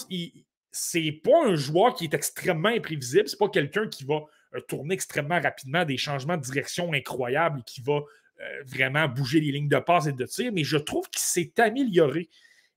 c'est 0.78 1.12
pas 1.24 1.46
un 1.46 1.54
joueur 1.54 1.94
qui 1.94 2.04
est 2.04 2.12
extrêmement 2.12 2.68
imprévisible. 2.68 3.28
C'est 3.28 3.38
pas 3.38 3.48
quelqu'un 3.48 3.88
qui 3.88 4.04
va 4.04 4.20
euh, 4.54 4.60
tourner 4.68 4.92
extrêmement 4.92 5.40
rapidement, 5.40 5.86
des 5.86 5.96
changements 5.96 6.36
de 6.36 6.42
direction 6.42 6.92
incroyables 6.92 7.62
qui 7.64 7.80
va 7.80 8.00
euh, 8.40 8.62
vraiment 8.66 9.08
bouger 9.08 9.40
les 9.40 9.50
lignes 9.50 9.68
de 9.68 9.78
passe 9.78 10.06
et 10.06 10.12
de 10.12 10.24
tir, 10.26 10.52
mais 10.52 10.62
je 10.62 10.76
trouve 10.76 11.08
qu'il 11.08 11.22
s'est 11.22 11.52
amélioré. 11.58 12.28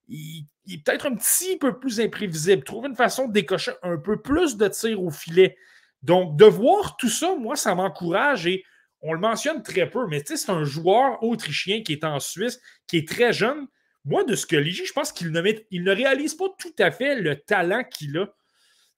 Il, 0.08 0.48
est 0.72 0.84
peut-être 0.84 1.08
un 1.08 1.16
petit 1.16 1.58
peu 1.58 1.78
plus 1.78 2.00
imprévisible. 2.00 2.64
Trouve 2.64 2.86
une 2.86 2.96
façon 2.96 3.28
de 3.28 3.34
décocher 3.34 3.72
un 3.84 3.98
peu 3.98 4.22
plus 4.22 4.56
de 4.56 4.70
tirs 4.70 5.04
au 5.04 5.10
filet. 5.10 5.58
Donc, 6.02 6.38
de 6.38 6.46
voir 6.46 6.96
tout 6.96 7.10
ça, 7.10 7.36
moi, 7.36 7.58
ça 7.58 7.76
m'encourage 7.76 8.48
et 8.48 8.64
on 9.02 9.12
le 9.12 9.20
mentionne 9.20 9.62
très 9.62 9.90
peu, 9.90 10.08
mais 10.08 10.24
c'est 10.26 10.50
un 10.50 10.64
joueur 10.64 11.22
autrichien 11.24 11.84
qui 11.84 11.92
est 11.92 12.06
en 12.06 12.20
Suisse, 12.20 12.62
qui 12.88 12.98
est 12.98 13.08
très 13.08 13.34
jeune. 13.34 13.68
Moi, 14.06 14.24
de 14.24 14.36
ce 14.36 14.46
que 14.46 14.56
lit, 14.56 14.72
je 14.74 14.94
pense 14.94 15.12
qu'il 15.12 15.32
ne, 15.32 15.42
ne 15.42 15.92
réalise 15.92 16.36
pas 16.36 16.48
tout 16.58 16.74
à 16.80 16.92
fait 16.92 17.16
le 17.16 17.36
talent 17.36 17.84
qu'il 17.84 18.18
a. 18.18 18.28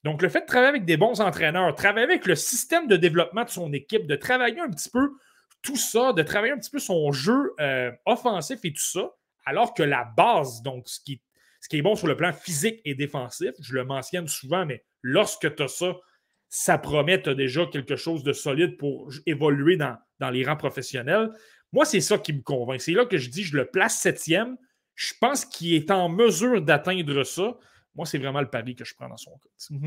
Donc, 0.03 0.22
le 0.22 0.30
fait 0.30 0.41
de 0.41 0.45
travailler 0.45 0.70
avec 0.70 0.86
des 0.86 0.97
bons 0.97 1.22
entraîneurs, 1.22 1.74
travailler 1.74 2.05
avec 2.05 2.28
le 2.28 2.36
système 2.36 2.88
de 2.88 2.97
développement 2.97 3.45
de 3.45 3.49
son 3.49 3.74
équipe, 3.74 4.05
de 4.05 4.16
travailler 4.16 4.59
un 4.59 4.70
petit 4.70 4.89
peu 4.89 5.12
tout 5.62 5.78
ça, 5.78 6.14
de 6.14 6.22
travailler 6.24 6.53
un 6.53 6.57
petit 6.57 6.70
peu 6.70 6.80
son 6.80 7.12
jeu 7.12 7.53
euh, 7.59 7.91
offensif 8.05 8.59
et 8.64 8.74
tout 8.74 8.82
ça, 8.82 9.12
alors 9.45 9.74
que 9.74 9.84
la 9.84 10.05
base, 10.05 10.62
donc 10.62 10.88
ce 10.88 10.99
qui, 10.99 11.22
est 11.72 11.82
bon 11.82 11.95
sur 11.95 12.07
le 12.07 12.16
plan 12.16 12.34
physique 12.34 12.82
et 12.86 12.95
défensif, 12.95 13.51
je 13.62 13.74
le 13.74 13.86
mentionne 13.86 14.28
souvent, 14.28 14.66
mais 14.66 14.84
lorsque 15.01 15.55
tu 15.55 15.64
as 15.64 15.68
ça, 15.68 15.95
ça 16.49 16.78
promet 16.78 17.18
déjà 17.20 17.66
quelque 17.68 17.95
chose 17.95 18.24
de 18.24 18.34
solide 18.34 18.78
pour 18.78 19.09
évoluer 19.26 19.78
dans, 19.78 19.97
les 20.32 20.43
rangs 20.43 20.57
professionnels. 20.57 21.30
Moi, 21.72 21.86
c'est 21.86 22.01
ça 22.01 22.18
qui 22.18 22.34
me 22.34 22.41
convainc. 22.41 22.82
C'est 22.82 22.91
là 22.91 23.05
que 23.05 23.18
je 23.18 23.30
dis, 23.30 23.43
je 23.43 23.55
le 23.55 23.66
place 23.66 23.99
septième. 23.99 24.57
Je 24.95 25.14
pense 25.22 25.45
qu'il 25.45 25.74
est 25.74 25.89
en 25.89 26.09
mesure 26.09 26.62
d'atteindre 26.62 27.24
ça. 27.24 27.57
Moi, 27.95 28.05
c'est 28.05 28.18
vraiment 28.18 28.41
le 28.41 28.49
pari 28.49 28.76
que 28.76 28.84
je 28.84 28.93
prends 28.93 29.07
dans 29.07 29.18
son 29.18 29.32
cas 29.38 29.78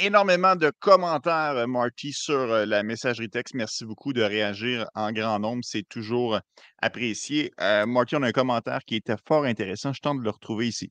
énormément 0.00 0.56
de 0.56 0.72
commentaires, 0.78 1.56
euh, 1.56 1.66
Marty, 1.66 2.12
sur 2.12 2.34
euh, 2.34 2.66
la 2.66 2.82
messagerie 2.82 3.28
texte. 3.28 3.54
Merci 3.54 3.84
beaucoup 3.84 4.12
de 4.12 4.22
réagir 4.22 4.86
en 4.94 5.12
grand 5.12 5.38
nombre. 5.38 5.62
C'est 5.62 5.86
toujours 5.88 6.40
apprécié. 6.80 7.52
Euh, 7.60 7.86
Marty, 7.86 8.16
on 8.16 8.22
a 8.22 8.28
un 8.28 8.32
commentaire 8.32 8.80
qui 8.86 8.96
était 8.96 9.16
fort 9.26 9.44
intéressant. 9.44 9.92
Je 9.92 10.00
tente 10.00 10.18
de 10.18 10.24
le 10.24 10.30
retrouver 10.30 10.68
ici. 10.68 10.90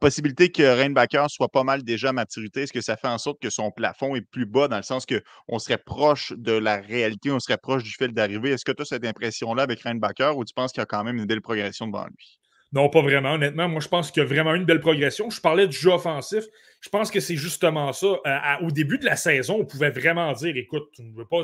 possibilité 0.00 0.50
que 0.50 0.62
Rainbacker 0.62 1.26
soit 1.28 1.48
pas 1.48 1.64
mal 1.64 1.82
déjà 1.82 2.10
à 2.10 2.12
maturité. 2.12 2.62
Est-ce 2.62 2.72
que 2.72 2.80
ça 2.80 2.96
fait 2.96 3.08
en 3.08 3.18
sorte 3.18 3.40
que 3.40 3.50
son 3.50 3.70
plafond 3.70 4.14
est 4.14 4.22
plus 4.22 4.46
bas 4.46 4.68
dans 4.68 4.76
le 4.76 4.82
sens 4.82 5.04
qu'on 5.06 5.58
serait 5.58 5.78
proche 5.78 6.32
de 6.36 6.52
la 6.52 6.76
réalité, 6.76 7.30
on 7.30 7.40
serait 7.40 7.58
proche 7.58 7.82
du 7.82 7.90
fil 7.90 8.12
d'arrivée? 8.12 8.50
Est-ce 8.50 8.64
que 8.64 8.72
tu 8.72 8.82
as 8.82 8.86
cette 8.86 9.04
impression-là 9.04 9.64
avec 9.64 9.80
Rainbacker 9.82 10.36
ou 10.36 10.44
tu 10.44 10.54
penses 10.54 10.72
qu'il 10.72 10.80
y 10.80 10.82
a 10.82 10.86
quand 10.86 11.04
même 11.04 11.16
une 11.16 11.26
belle 11.26 11.42
progression 11.42 11.88
devant 11.88 12.06
lui? 12.06 12.38
Non, 12.72 12.88
pas 12.88 13.00
vraiment, 13.00 13.32
honnêtement. 13.32 13.68
Moi, 13.68 13.80
je 13.80 13.88
pense 13.88 14.10
qu'il 14.10 14.22
y 14.22 14.26
a 14.26 14.28
vraiment 14.28 14.54
une 14.54 14.64
belle 14.64 14.80
progression. 14.80 15.30
Je 15.30 15.40
parlais 15.40 15.66
du 15.66 15.76
jeu 15.76 15.90
offensif. 15.90 16.44
Je 16.80 16.88
pense 16.88 17.10
que 17.10 17.20
c'est 17.20 17.36
justement 17.36 17.92
ça. 17.92 18.06
Euh, 18.06 18.38
au 18.66 18.70
début 18.70 18.98
de 18.98 19.04
la 19.04 19.16
saison, 19.16 19.58
on 19.60 19.64
pouvait 19.64 19.90
vraiment 19.90 20.32
dire 20.32 20.56
écoute, 20.56 20.88
tu 20.94 21.02
ne 21.02 21.12
veux 21.12 21.24
pas 21.24 21.42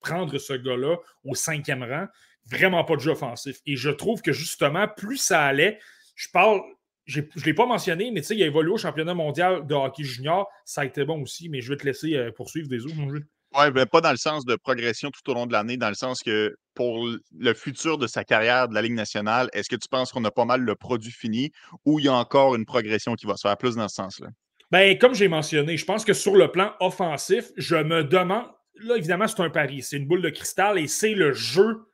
prendre 0.00 0.36
ce 0.38 0.52
gars-là 0.52 0.96
au 1.24 1.34
cinquième 1.34 1.82
rang. 1.82 2.06
Vraiment 2.50 2.84
pas 2.84 2.94
de 2.94 3.00
jeu 3.00 3.12
offensif. 3.12 3.58
Et 3.66 3.76
je 3.76 3.90
trouve 3.90 4.22
que 4.22 4.32
justement, 4.32 4.86
plus 4.86 5.16
ça 5.16 5.42
allait, 5.42 5.80
je 6.14 6.28
parle, 6.32 6.60
je 7.04 7.20
ne 7.20 7.42
l'ai 7.44 7.54
pas 7.54 7.66
mentionné, 7.66 8.10
mais 8.12 8.20
tu 8.20 8.28
sais, 8.28 8.36
il 8.36 8.42
a 8.42 8.46
évolué 8.46 8.72
au 8.72 8.76
championnat 8.76 9.14
mondial 9.14 9.66
de 9.66 9.74
hockey 9.74 10.04
junior. 10.04 10.48
Ça 10.64 10.82
a 10.82 10.84
été 10.84 11.04
bon 11.04 11.22
aussi, 11.22 11.48
mais 11.48 11.60
je 11.60 11.72
vais 11.72 11.76
te 11.76 11.84
laisser 11.84 12.14
euh, 12.14 12.30
poursuivre 12.30 12.68
des 12.68 12.84
autres, 12.84 12.96
mon 12.96 13.10
jeu. 13.10 13.24
Oui, 13.58 13.70
ben, 13.70 13.86
pas 13.86 14.00
dans 14.00 14.10
le 14.10 14.16
sens 14.16 14.44
de 14.44 14.54
progression 14.56 15.10
tout 15.10 15.30
au 15.30 15.34
long 15.34 15.46
de 15.46 15.52
l'année, 15.52 15.76
dans 15.76 15.88
le 15.88 15.94
sens 15.94 16.22
que 16.22 16.56
pour 16.74 17.08
le 17.38 17.54
futur 17.54 17.96
de 17.96 18.06
sa 18.06 18.22
carrière 18.22 18.68
de 18.68 18.74
la 18.74 18.82
Ligue 18.82 18.92
nationale, 18.92 19.48
est-ce 19.54 19.68
que 19.68 19.76
tu 19.76 19.88
penses 19.88 20.12
qu'on 20.12 20.24
a 20.24 20.30
pas 20.30 20.44
mal 20.44 20.60
le 20.60 20.74
produit 20.74 21.12
fini 21.12 21.52
ou 21.84 21.98
il 21.98 22.04
y 22.04 22.08
a 22.08 22.12
encore 22.12 22.54
une 22.54 22.66
progression 22.66 23.14
qui 23.14 23.26
va 23.26 23.36
se 23.36 23.48
faire 23.48 23.56
plus 23.56 23.76
dans 23.76 23.88
ce 23.88 23.94
sens-là? 23.94 24.28
Ben, 24.70 24.98
comme 24.98 25.14
j'ai 25.14 25.28
mentionné, 25.28 25.76
je 25.76 25.84
pense 25.84 26.04
que 26.04 26.12
sur 26.12 26.36
le 26.36 26.50
plan 26.50 26.74
offensif, 26.80 27.50
je 27.56 27.76
me 27.76 28.04
demande. 28.04 28.46
Là, 28.74 28.96
évidemment, 28.96 29.28
c'est 29.28 29.40
un 29.40 29.50
pari. 29.50 29.82
C'est 29.82 29.96
une 29.96 30.06
boule 30.06 30.22
de 30.22 30.30
cristal 30.30 30.78
et 30.78 30.86
c'est 30.86 31.14
le 31.14 31.32
jeu. 31.32 31.86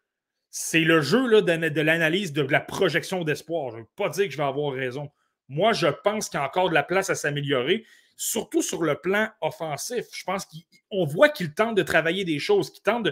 C'est 0.51 0.81
le 0.81 1.01
jeu 1.01 1.27
là, 1.27 1.41
de, 1.41 1.81
l'analyse 1.81 2.33
de 2.33 2.43
la 2.43 2.61
projection 2.61 3.25
d'espoir. 3.25 3.71
Je 3.71 3.77
ne 3.77 3.81
veux 3.83 3.89
pas 3.97 4.09
dire 4.09 4.27
que 4.27 4.33
je 4.33 4.37
vais 4.37 4.43
avoir 4.43 4.73
raison. 4.73 5.11
Moi, 5.49 5.73
je 5.73 5.87
pense 5.87 6.29
qu'il 6.29 6.39
y 6.39 6.43
a 6.43 6.47
encore 6.47 6.69
de 6.69 6.75
la 6.75 6.83
place 6.83 7.11
à 7.11 7.15
s'améliorer 7.15 7.85
surtout 8.17 8.63
sur 8.63 8.83
le 8.83 8.95
plan 8.95 9.29
offensif. 9.41 10.07
Je 10.13 10.25
pense 10.25 10.47
qu'on 10.47 11.05
voit 11.05 11.29
qu'il 11.29 11.55
tente 11.55 11.75
de 11.75 11.83
travailler 11.83 12.25
des 12.25 12.39
choses, 12.39 12.71
qu'il 12.71 12.83
tente 12.83 13.09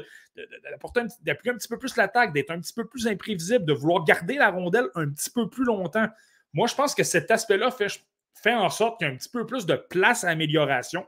d'appuyer 1.22 1.52
un, 1.52 1.56
petit 1.56 1.68
peu 1.68 1.78
plus 1.78 1.96
l'attaque, 1.96 2.32
d'être 2.32 2.50
un 2.50 2.61
petit 2.61 2.72
peu 2.72 2.86
plus 2.86 3.08
imprévisible, 3.08 3.64
de 3.64 3.72
vouloir 3.72 4.04
garder 4.04 4.34
la 4.34 4.50
rondelle 4.50 4.88
un 4.94 5.08
petit 5.11 5.30
peu 5.30 5.48
plus 5.48 5.64
longtemps. 5.64 6.06
Moi, 6.52 6.66
je 6.66 6.74
pense 6.74 6.94
que 6.94 7.02
cet 7.02 7.30
aspect-là 7.30 7.70
fait, 7.70 7.88
fait 8.34 8.54
en 8.54 8.70
sorte 8.70 8.98
qu'il 8.98 9.08
y 9.08 9.10
a 9.10 9.12
un 9.12 9.16
petit 9.16 9.28
peu 9.28 9.46
plus 9.46 9.66
de 9.66 9.74
place 9.74 10.24
à 10.24 10.30
amélioration. 10.30 11.06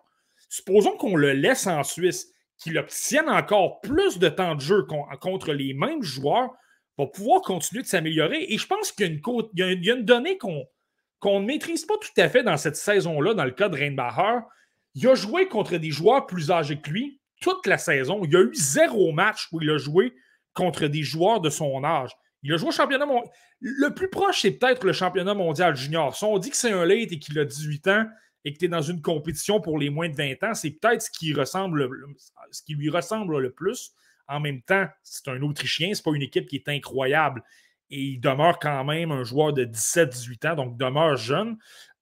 Supposons 0.48 0.96
qu'on 0.96 1.16
le 1.16 1.32
laisse 1.32 1.66
en 1.66 1.82
Suisse, 1.82 2.28
qu'il 2.58 2.78
obtienne 2.78 3.28
encore 3.28 3.80
plus 3.80 4.18
de 4.18 4.28
temps 4.28 4.54
de 4.54 4.60
jeu 4.60 4.86
contre 5.20 5.52
les 5.52 5.74
mêmes 5.74 6.02
joueurs, 6.02 6.50
va 6.98 7.06
pouvoir 7.06 7.40
continuer 7.40 7.82
de 7.82 7.88
s'améliorer. 7.88 8.46
Et 8.48 8.58
je 8.58 8.66
pense 8.66 8.92
qu'il 8.92 9.20
y, 9.54 9.60
y, 9.60 9.90
a 9.90 9.94
une 9.94 10.04
donnée 10.04 10.38
qu'on 10.38 10.66
qu'on 11.22 11.38
ne 11.38 11.46
maîtrise 11.46 11.86
pas 11.86 11.94
tout 12.00 12.20
à 12.20 12.28
fait 12.28 12.42
dans 12.42 12.56
cette 12.56 12.74
saison-là, 12.74 13.34
dans 13.34 13.44
le 13.44 13.52
cas 13.52 13.68
de 13.68 13.78
Reinbacher. 13.78 14.40
Il 14.96 15.06
a 15.06 15.14
joué 15.14 15.46
contre 15.46 15.76
des 15.76 15.92
joueurs 15.92 16.26
plus 16.26 16.50
âgés 16.50 16.80
que 16.80 16.90
lui 16.90 17.20
toute 17.40 17.64
la 17.66 17.78
saison. 17.78 18.22
Il 18.24 18.32
y 18.32 18.36
a 18.36 18.40
eu 18.40 18.54
zéro 18.54 19.12
match 19.12 19.48
où 19.52 19.60
il 19.62 19.70
a 19.70 19.78
joué 19.78 20.12
contre 20.52 20.88
des 20.88 21.02
joueurs 21.02 21.40
de 21.40 21.48
son 21.48 21.84
âge. 21.84 22.10
Il 22.42 22.52
a 22.52 22.56
joué 22.56 22.68
au 22.68 22.72
championnat 22.72 23.06
mondial. 23.06 23.32
Le 23.60 23.94
plus 23.94 24.10
proche, 24.10 24.42
c'est 24.42 24.50
peut-être 24.52 24.84
le 24.84 24.92
championnat 24.92 25.34
mondial 25.34 25.76
junior. 25.76 26.16
Si 26.16 26.24
on 26.24 26.38
dit 26.38 26.50
que 26.50 26.56
c'est 26.56 26.72
un 26.72 26.84
late 26.84 27.12
et 27.12 27.18
qu'il 27.18 27.38
a 27.38 27.44
18 27.44 27.88
ans 27.88 28.06
et 28.44 28.52
que 28.52 28.58
tu 28.58 28.64
es 28.64 28.68
dans 28.68 28.82
une 28.82 29.00
compétition 29.00 29.60
pour 29.60 29.78
les 29.78 29.90
moins 29.90 30.08
de 30.08 30.16
20 30.16 30.42
ans, 30.42 30.54
c'est 30.54 30.70
peut-être 30.70 31.02
ce 31.02 31.10
qui 31.10 31.26
lui 31.26 31.34
ressemble 32.90 33.38
le 33.38 33.50
plus. 33.50 33.92
En 34.26 34.40
même 34.40 34.62
temps, 34.62 34.86
c'est 35.02 35.28
un 35.28 35.40
Autrichien, 35.42 35.94
c'est 35.94 36.02
pas 36.02 36.12
une 36.12 36.22
équipe 36.22 36.48
qui 36.48 36.56
est 36.56 36.68
incroyable 36.68 37.42
et 37.92 38.00
il 38.00 38.20
demeure 38.20 38.58
quand 38.58 38.84
même 38.84 39.12
un 39.12 39.22
joueur 39.22 39.52
de 39.52 39.64
17-18 39.64 40.48
ans, 40.48 40.54
donc 40.56 40.78
demeure 40.78 41.16
jeune. 41.16 41.58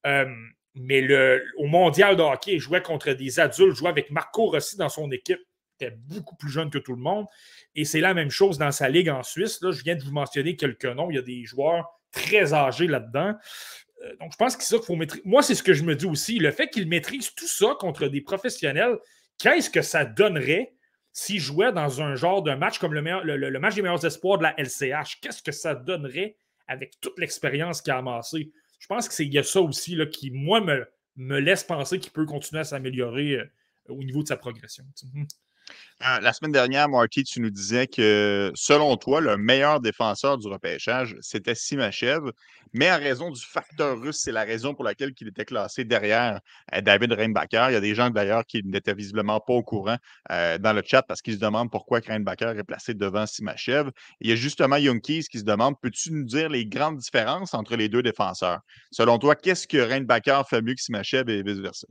Euh, 0.06 0.24
mais 0.76 1.00
le, 1.00 1.44
au 1.56 1.66
mondial 1.66 2.16
de 2.16 2.22
hockey, 2.22 2.54
il 2.54 2.60
jouait 2.60 2.80
contre 2.80 3.12
des 3.12 3.40
adultes, 3.40 3.74
jouait 3.74 3.88
avec 3.90 4.10
Marco 4.10 4.46
Rossi 4.46 4.76
dans 4.76 4.88
son 4.88 5.10
équipe. 5.10 5.40
Était 5.80 5.96
beaucoup 5.96 6.36
plus 6.36 6.50
jeune 6.50 6.70
que 6.70 6.78
tout 6.78 6.94
le 6.94 7.00
monde. 7.00 7.26
Et 7.74 7.84
c'est 7.84 8.00
la 8.00 8.14
même 8.14 8.30
chose 8.30 8.58
dans 8.58 8.72
sa 8.72 8.88
ligue 8.88 9.08
en 9.08 9.22
Suisse. 9.22 9.60
Là, 9.62 9.70
je 9.70 9.82
viens 9.82 9.96
de 9.96 10.02
vous 10.02 10.12
mentionner 10.12 10.56
quelques 10.56 10.84
noms. 10.84 11.10
Il 11.10 11.16
y 11.16 11.18
a 11.18 11.22
des 11.22 11.44
joueurs 11.44 11.88
très 12.12 12.52
âgés 12.52 12.86
là-dedans. 12.86 13.34
Euh, 14.02 14.16
donc, 14.20 14.32
je 14.32 14.36
pense 14.36 14.56
que 14.56 14.62
c'est 14.62 14.70
ça 14.70 14.76
qu'il 14.76 14.86
faut 14.86 14.96
maîtriser. 14.96 15.22
Moi, 15.24 15.42
c'est 15.42 15.54
ce 15.54 15.62
que 15.62 15.74
je 15.74 15.84
me 15.84 15.94
dis 15.94 16.06
aussi. 16.06 16.38
Le 16.38 16.50
fait 16.50 16.68
qu'il 16.68 16.88
maîtrise 16.88 17.34
tout 17.34 17.46
ça 17.46 17.74
contre 17.78 18.08
des 18.08 18.20
professionnels, 18.20 18.98
qu'est-ce 19.38 19.70
que 19.70 19.82
ça 19.82 20.04
donnerait 20.04 20.74
s'il 21.12 21.40
jouait 21.40 21.72
dans 21.72 22.00
un 22.00 22.14
genre 22.14 22.42
de 22.42 22.52
match 22.52 22.78
comme 22.78 22.94
le, 22.94 23.58
match 23.58 23.74
des 23.74 23.82
meilleurs 23.82 24.04
espoirs 24.04 24.38
de 24.38 24.44
la 24.44 24.54
LCH, 24.56 25.20
qu'est-ce 25.20 25.42
que 25.42 25.52
ça 25.52 25.74
donnerait 25.74 26.36
avec 26.68 27.00
toute 27.00 27.18
l'expérience 27.18 27.82
qu'il 27.82 27.92
a 27.92 27.98
amassée? 27.98 28.52
Je 28.78 28.86
pense 28.86 29.08
qu'il 29.08 29.32
y 29.32 29.38
a 29.38 29.42
ça 29.42 29.60
aussi 29.60 29.96
là, 29.96 30.06
qui, 30.06 30.30
moi, 30.30 30.60
me, 30.60 31.38
laisse 31.40 31.64
penser 31.64 31.98
qu'il 31.98 32.12
peut 32.12 32.24
continuer 32.24 32.60
à 32.60 32.64
s'améliorer 32.64 33.32
euh, 33.32 33.44
au 33.88 34.02
niveau 34.04 34.22
de 34.22 34.28
sa 34.28 34.36
progression. 34.36 34.84
Euh, 36.02 36.20
la 36.20 36.32
semaine 36.32 36.52
dernière, 36.52 36.88
Marty, 36.88 37.24
tu 37.24 37.40
nous 37.40 37.50
disais 37.50 37.86
que 37.86 38.50
selon 38.54 38.96
toi, 38.96 39.20
le 39.20 39.36
meilleur 39.36 39.80
défenseur 39.80 40.38
du 40.38 40.48
repêchage, 40.48 41.14
c'était 41.20 41.54
Simachev, 41.54 42.30
mais 42.72 42.90
en 42.90 42.98
raison 42.98 43.30
du 43.30 43.40
facteur 43.40 44.00
russe, 44.00 44.18
c'est 44.22 44.32
la 44.32 44.44
raison 44.44 44.74
pour 44.74 44.84
laquelle 44.84 45.12
il 45.20 45.28
était 45.28 45.44
classé 45.44 45.84
derrière 45.84 46.40
euh, 46.74 46.80
David 46.80 47.12
Reinbacher. 47.12 47.66
Il 47.68 47.72
y 47.72 47.76
a 47.76 47.80
des 47.80 47.94
gens 47.94 48.10
d'ailleurs 48.10 48.46
qui 48.46 48.62
n'étaient 48.64 48.94
visiblement 48.94 49.40
pas 49.40 49.52
au 49.52 49.62
courant 49.62 49.96
euh, 50.30 50.56
dans 50.58 50.72
le 50.72 50.82
chat 50.84 51.02
parce 51.02 51.20
qu'ils 51.20 51.34
se 51.34 51.40
demandent 51.40 51.70
pourquoi 51.70 52.00
Reinbacher 52.06 52.54
est 52.56 52.64
placé 52.64 52.94
devant 52.94 53.26
Simachev. 53.26 53.90
Il 54.20 54.30
y 54.30 54.32
a 54.32 54.36
justement 54.36 54.76
Youngkeys 54.76 55.24
qui 55.24 55.38
se 55.38 55.44
demande 55.44 55.74
peux-tu 55.80 56.12
nous 56.12 56.24
dire 56.24 56.48
les 56.48 56.64
grandes 56.64 56.98
différences 56.98 57.54
entre 57.54 57.76
les 57.76 57.88
deux 57.88 58.02
défenseurs? 58.02 58.60
Selon 58.90 59.18
toi, 59.18 59.34
qu'est-ce 59.34 59.66
que 59.66 59.78
Reinbacher 59.78 60.40
fait 60.48 60.62
mieux 60.62 60.74
que 60.74 60.80
Simachev 60.80 61.30
et 61.30 61.42
vice-versa? 61.42 61.86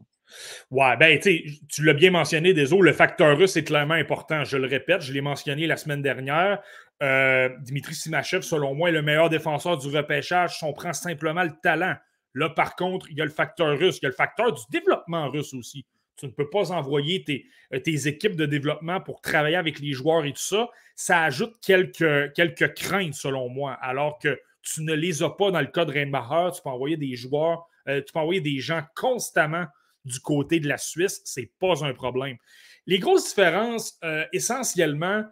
Ouais, 0.69 0.95
ben, 0.97 1.19
tu 1.19 1.83
l'as 1.83 1.93
bien 1.93 2.11
mentionné, 2.11 2.53
Désolé, 2.53 2.91
le 2.91 2.95
facteur 2.95 3.37
russe, 3.37 3.53
c'est 3.53 3.63
clairement 3.69 3.93
important. 3.93 4.43
Je 4.43 4.57
le 4.57 4.67
répète, 4.67 5.01
je 5.01 5.13
l'ai 5.13 5.21
mentionné 5.21 5.67
la 5.67 5.77
semaine 5.77 6.01
dernière. 6.01 6.59
Euh, 7.03 7.49
Dimitri 7.61 7.93
Simachev, 7.93 8.41
selon 8.41 8.73
moi, 8.73 8.89
est 8.89 8.91
le 8.91 9.03
meilleur 9.03 9.29
défenseur 9.29 9.77
du 9.77 9.95
repêchage 9.95 10.57
si 10.57 10.63
on 10.63 10.73
prend 10.73 10.91
simplement 10.91 11.43
le 11.43 11.53
talent. 11.61 11.95
Là, 12.33 12.49
par 12.49 12.75
contre, 12.75 13.07
il 13.11 13.17
y 13.17 13.21
a 13.21 13.25
le 13.25 13.31
facteur 13.31 13.77
russe, 13.77 13.99
il 14.01 14.03
y 14.03 14.05
a 14.07 14.09
le 14.09 14.15
facteur 14.15 14.51
du 14.51 14.61
développement 14.71 15.29
russe 15.29 15.53
aussi. 15.53 15.85
Tu 16.17 16.25
ne 16.25 16.31
peux 16.31 16.49
pas 16.49 16.71
envoyer 16.71 17.23
tes, 17.23 17.45
euh, 17.73 17.79
équipes 18.07 18.35
de 18.35 18.47
développement 18.47 19.01
pour 19.01 19.21
travailler 19.21 19.55
avec 19.55 19.79
les 19.79 19.93
joueurs 19.93 20.25
et 20.25 20.33
tout 20.33 20.41
ça. 20.41 20.67
Ça 20.95 21.23
ajoute 21.23 21.55
quelques, 21.61 22.33
quelques 22.33 22.73
craintes, 22.73 23.13
selon 23.13 23.49
moi, 23.49 23.73
alors 23.73 24.17
que 24.17 24.39
tu 24.63 24.81
ne 24.81 24.93
les 24.93 25.21
as 25.21 25.29
pas 25.29 25.51
dans 25.51 25.61
le 25.61 25.67
cas 25.67 25.85
de 25.85 25.93
Reinbacher. 25.93 26.55
Tu 26.55 26.61
peux 26.63 26.69
envoyer 26.69 26.97
des 26.97 27.15
joueurs, 27.15 27.67
euh, 27.87 28.01
tu 28.01 28.11
peux 28.11 28.19
envoyer 28.19 28.41
des 28.41 28.59
gens 28.59 28.81
constamment 28.95 29.65
du 30.05 30.19
côté 30.19 30.59
de 30.59 30.67
la 30.67 30.77
Suisse. 30.77 31.21
Ce 31.23 31.39
n'est 31.39 31.51
pas 31.59 31.85
un 31.85 31.93
problème. 31.93 32.37
Les 32.85 32.99
grosses 32.99 33.29
différences, 33.29 33.97
euh, 34.03 34.25
essentiellement, 34.33 35.23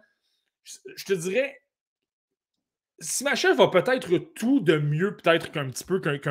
je 0.64 1.04
te 1.04 1.12
dirais, 1.12 1.58
Simachev 3.00 3.56
va 3.56 3.68
peut-être 3.68 4.08
tout 4.34 4.58
de 4.58 4.76
mieux, 4.76 5.16
peut-être 5.16 5.52
qu'un 5.52 5.70
petit 5.70 5.84
peu 5.84 6.00
qu'un 6.00 6.18
qu 6.18 6.28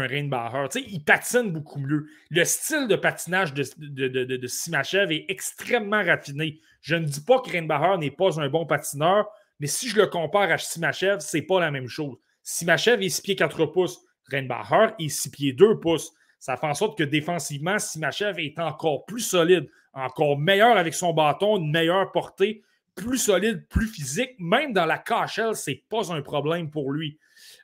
il 0.76 1.04
patine 1.04 1.52
beaucoup 1.54 1.80
mieux. 1.80 2.08
Le 2.30 2.44
style 2.44 2.88
de 2.90 2.98
patinage 2.98 3.54
de, 3.54 4.48
Simachev 4.48 5.14
est 5.14 5.26
extrêmement 5.30 6.04
raffiné. 6.04 6.60
Je 6.82 6.96
ne 6.96 7.06
dis 7.06 7.22
pas 7.22 7.40
que 7.40 7.52
Reinbacher 7.52 7.98
n'est 8.00 8.12
pas 8.12 8.42
un 8.42 8.50
bon 8.50 8.66
patineur, 8.66 9.30
mais 9.62 9.68
si 9.68 9.88
je 9.88 9.96
le 9.96 10.08
compare 10.08 10.52
à 10.52 10.58
Simachev, 10.58 11.20
c'est 11.20 11.44
pas 11.44 11.62
la 11.62 11.72
même 11.72 11.88
chose. 11.88 12.18
Simachev 12.44 13.02
est 13.02 13.10
6 13.10 13.22
pieds 13.22 13.36
4 13.38 13.66
pouces, 13.68 14.02
Reinbacher 14.30 14.94
est 15.00 15.10
6 15.10 15.32
pieds 15.32 15.54
2 15.54 15.80
pouces. 15.80 16.12
Ça 16.38 16.58
fait 16.58 16.68
en 16.68 16.74
sorte 16.74 16.98
que 16.98 17.04
défensivement, 17.04 17.80
Simachev 17.80 18.44
est 18.44 18.60
encore 18.60 19.06
plus 19.06 19.22
solide, 19.22 19.70
encore 19.98 20.38
meilleur 20.38 20.78
avec 20.78 20.94
son 20.94 21.14
bâton, 21.14 21.58
une 21.58 21.72
meilleure 21.72 22.12
portée 22.12 22.64
plus 22.96 23.18
solide, 23.18 23.68
plus 23.70 23.88
physique. 23.88 24.32
Même 24.40 24.74
dans 24.74 24.86
la 24.86 24.98
KHL, 24.98 25.56
c'est 25.56 25.84
pas 25.90 26.12
un 26.12 26.22
problème 26.22 26.70
pour 26.70 26.92
lui. 26.92 27.18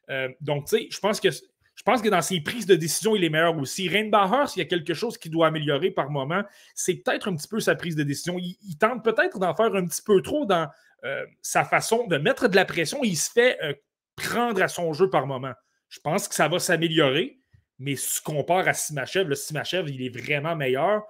Euh, 0.10 0.30
donc, 0.42 0.68
tu 0.68 0.78
sais, 0.78 0.88
je 0.90 1.00
pense 1.00 1.20
que 2.02 2.10
dans 2.10 2.22
ses 2.22 2.40
prises 2.42 2.66
de 2.66 2.76
décision, 2.76 3.16
il 3.16 3.24
est 3.24 3.30
meilleur 3.30 3.58
aussi. 3.58 3.90
Reinbacher, 3.90 4.48
s'il 4.48 4.60
y 4.60 4.66
a 4.66 4.70
quelque 4.70 4.94
chose 4.94 5.18
qu'il 5.18 5.32
doit 5.32 5.48
améliorer 5.48 5.92
par 5.92 6.10
moment, 6.10 6.44
c'est 6.76 6.96
peut-être 6.96 7.30
un 7.30 7.36
petit 7.36 7.48
peu 7.48 7.60
sa 7.60 7.76
prise 7.76 7.96
de 7.96 8.04
décision. 8.04 8.38
Il, 8.38 8.78
tente 8.78 9.04
peut-être 9.04 9.40
d'en 9.40 9.56
faire 9.56 9.74
un 9.76 9.86
petit 9.86 10.04
peu 10.04 10.22
trop 10.22 10.46
dans 10.46 10.68
euh, 11.04 11.26
sa 11.42 11.66
façon 11.66 12.08
de 12.08 12.18
mettre 12.18 12.48
de 12.48 12.56
la 12.56 12.66
pression. 12.66 13.00
Il 13.04 13.18
se 13.18 13.32
fait 13.32 13.58
euh, 13.64 13.74
prendre 14.16 14.62
à 14.62 14.68
son 14.68 14.94
jeu 14.94 15.10
par 15.10 15.26
moment. 15.26 15.54
Je 15.90 16.00
pense 16.00 16.28
que 16.28 16.36
ça 16.36 16.48
va 16.48 16.60
s'améliorer, 16.60 17.40
mais 17.80 17.96
si 17.96 18.18
tu 18.18 18.22
compares 18.22 18.68
à 18.68 18.74
Simachev, 18.74 19.28
le 19.28 19.36
Simachev, 19.36 19.90
il 19.90 20.04
est 20.04 20.16
vraiment 20.16 20.56
meilleur. 20.56 21.04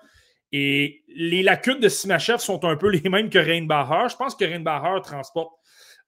Et 0.54 1.04
les 1.08 1.42
lacunes 1.42 1.80
de 1.80 1.90
Simachev 1.90 2.38
sont 2.38 2.64
un 2.64 2.78
peu 2.78 2.90
les 2.92 3.10
mêmes 3.10 3.30
que 3.30 3.40
Reinbacher. 3.40 4.10
Je 4.10 4.16
pense 4.16 4.36
que 4.36 4.46
Reinbacher 4.46 5.02
transporte. 5.02 5.52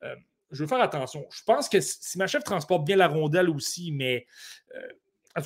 Euh, 0.03 0.15
je 0.51 0.61
veux 0.61 0.67
faire 0.67 0.81
attention. 0.81 1.25
Je 1.31 1.43
pense 1.43 1.67
que 1.67 1.81
Simachev 1.81 2.43
transporte 2.43 2.85
bien 2.85 2.95
la 2.95 3.07
rondelle 3.07 3.49
aussi, 3.49 3.91
mais 3.91 4.27
euh, 4.75 5.41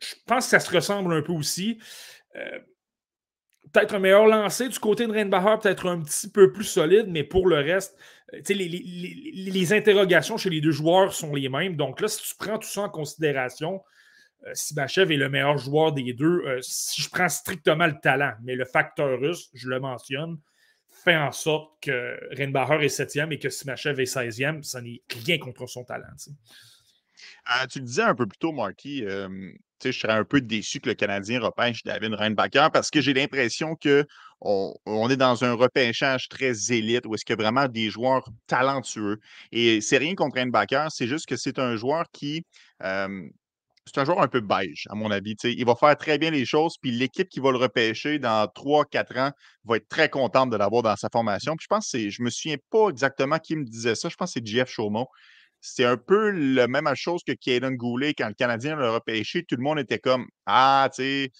je 0.00 0.14
pense 0.26 0.44
que 0.46 0.50
ça 0.50 0.60
se 0.60 0.74
ressemble 0.74 1.12
un 1.12 1.22
peu 1.22 1.32
aussi. 1.32 1.78
Euh, 2.34 2.58
peut-être 3.72 3.94
un 3.94 3.98
meilleur 3.98 4.26
lancé 4.26 4.70
du 4.70 4.78
côté 4.78 5.06
de 5.06 5.12
Reinbacher, 5.12 5.60
peut-être 5.62 5.86
un 5.86 6.00
petit 6.00 6.30
peu 6.30 6.50
plus 6.50 6.64
solide, 6.64 7.06
mais 7.08 7.22
pour 7.22 7.46
le 7.46 7.56
reste, 7.56 7.96
les, 8.48 9.72
interrogations 9.72 10.38
chez 10.38 10.50
les 10.50 10.62
deux 10.62 10.70
joueurs 10.70 11.12
sont 11.12 11.34
les 11.34 11.50
mêmes. 11.50 11.76
Donc 11.76 12.00
là, 12.00 12.08
si 12.08 12.22
tu 12.22 12.34
prends 12.38 12.58
tout 12.58 12.68
ça 12.68 12.82
en 12.82 12.88
considération, 12.88 13.82
Sibachev 14.52 15.12
est 15.12 15.16
le 15.16 15.28
meilleur 15.28 15.58
joueur 15.58 15.92
des 15.92 16.12
deux. 16.12 16.42
Euh, 16.46 16.58
si 16.62 17.02
je 17.02 17.10
prends 17.10 17.28
strictement 17.28 17.86
le 17.86 17.98
talent, 18.00 18.34
mais 18.42 18.54
le 18.54 18.64
facteur 18.64 19.18
russe, 19.18 19.50
je 19.54 19.68
le 19.68 19.80
mentionne, 19.80 20.38
fait 21.04 21.16
en 21.16 21.32
sorte 21.32 21.72
que 21.82 22.18
Reinbacher 22.36 22.84
est 22.84 22.88
septième 22.88 23.32
et 23.32 23.38
que 23.38 23.48
Sibachev 23.48 24.00
est 24.00 24.04
16e. 24.04 24.62
Ça 24.62 24.80
n'est 24.80 25.02
rien 25.24 25.38
contre 25.38 25.66
son 25.66 25.84
talent. 25.84 26.06
Ah, 27.44 27.66
tu 27.66 27.80
le 27.80 27.84
disais 27.84 28.02
un 28.02 28.14
peu 28.14 28.26
plus 28.26 28.38
tôt, 28.38 28.52
Marty, 28.52 29.04
euh, 29.04 29.52
je 29.84 29.90
serais 29.92 30.12
un 30.12 30.24
peu 30.24 30.40
déçu 30.40 30.80
que 30.80 30.88
le 30.88 30.94
Canadien 30.94 31.40
repêche 31.40 31.82
David 31.82 32.14
Reinbacher 32.14 32.68
parce 32.72 32.90
que 32.90 33.00
j'ai 33.00 33.14
l'impression 33.14 33.76
qu'on 33.76 34.74
on 34.84 35.10
est 35.10 35.16
dans 35.16 35.44
un 35.44 35.52
repêchage 35.52 36.28
très 36.28 36.72
élite 36.72 37.06
où 37.06 37.14
est-ce 37.14 37.24
y 37.28 37.32
a 37.32 37.36
vraiment 37.36 37.68
des 37.68 37.90
joueurs 37.90 38.28
talentueux. 38.46 39.20
Et 39.52 39.80
c'est 39.80 39.98
rien 39.98 40.14
contre 40.14 40.36
Reinbacher, 40.36 40.86
c'est 40.90 41.06
juste 41.06 41.26
que 41.26 41.36
c'est 41.36 41.58
un 41.58 41.76
joueur 41.76 42.04
qui 42.12 42.44
c'est 43.86 44.00
un 44.00 44.04
joueur 44.04 44.20
un 44.20 44.28
peu 44.28 44.40
beige, 44.40 44.86
à 44.90 44.94
mon 44.94 45.10
avis. 45.10 45.36
il 45.44 45.64
va 45.64 45.76
faire 45.76 45.96
très 45.96 46.18
bien 46.18 46.30
les 46.30 46.44
choses, 46.44 46.76
puis 46.80 46.90
l'équipe 46.90 47.28
qui 47.28 47.40
va 47.40 47.52
le 47.52 47.58
repêcher 47.58 48.18
dans 48.18 48.46
3-4 48.48 49.18
ans 49.18 49.30
va 49.64 49.76
être 49.76 49.88
très 49.88 50.08
contente 50.08 50.50
de 50.50 50.56
l'avoir 50.56 50.82
dans 50.82 50.96
sa 50.96 51.08
formation. 51.10 51.54
Puis 51.56 51.64
je 51.64 51.74
pense 51.74 51.90
que 51.90 52.10
je 52.10 52.22
me 52.22 52.30
souviens 52.30 52.56
pas 52.70 52.88
exactement 52.88 53.38
qui 53.38 53.56
me 53.56 53.64
disait 53.64 53.94
ça. 53.94 54.08
Je 54.08 54.16
pense 54.16 54.34
que 54.34 54.40
c'est 54.40 54.46
Jeff 54.46 54.68
Chaumont. 54.68 55.06
C'est 55.60 55.84
un 55.84 55.96
peu 55.96 56.30
la 56.30 56.68
même 56.68 56.88
chose 56.94 57.22
que 57.26 57.32
Kaden 57.32 57.76
Goulet 57.76 58.14
quand 58.14 58.28
le 58.28 58.34
Canadien 58.34 58.76
l'a 58.76 58.90
repêché. 58.90 59.44
Tout 59.44 59.56
le 59.56 59.62
monde 59.62 59.78
était 59.78 59.98
comme 59.98 60.26
Ah, 60.46 60.88
tu 60.94 61.02
sais, 61.02 61.30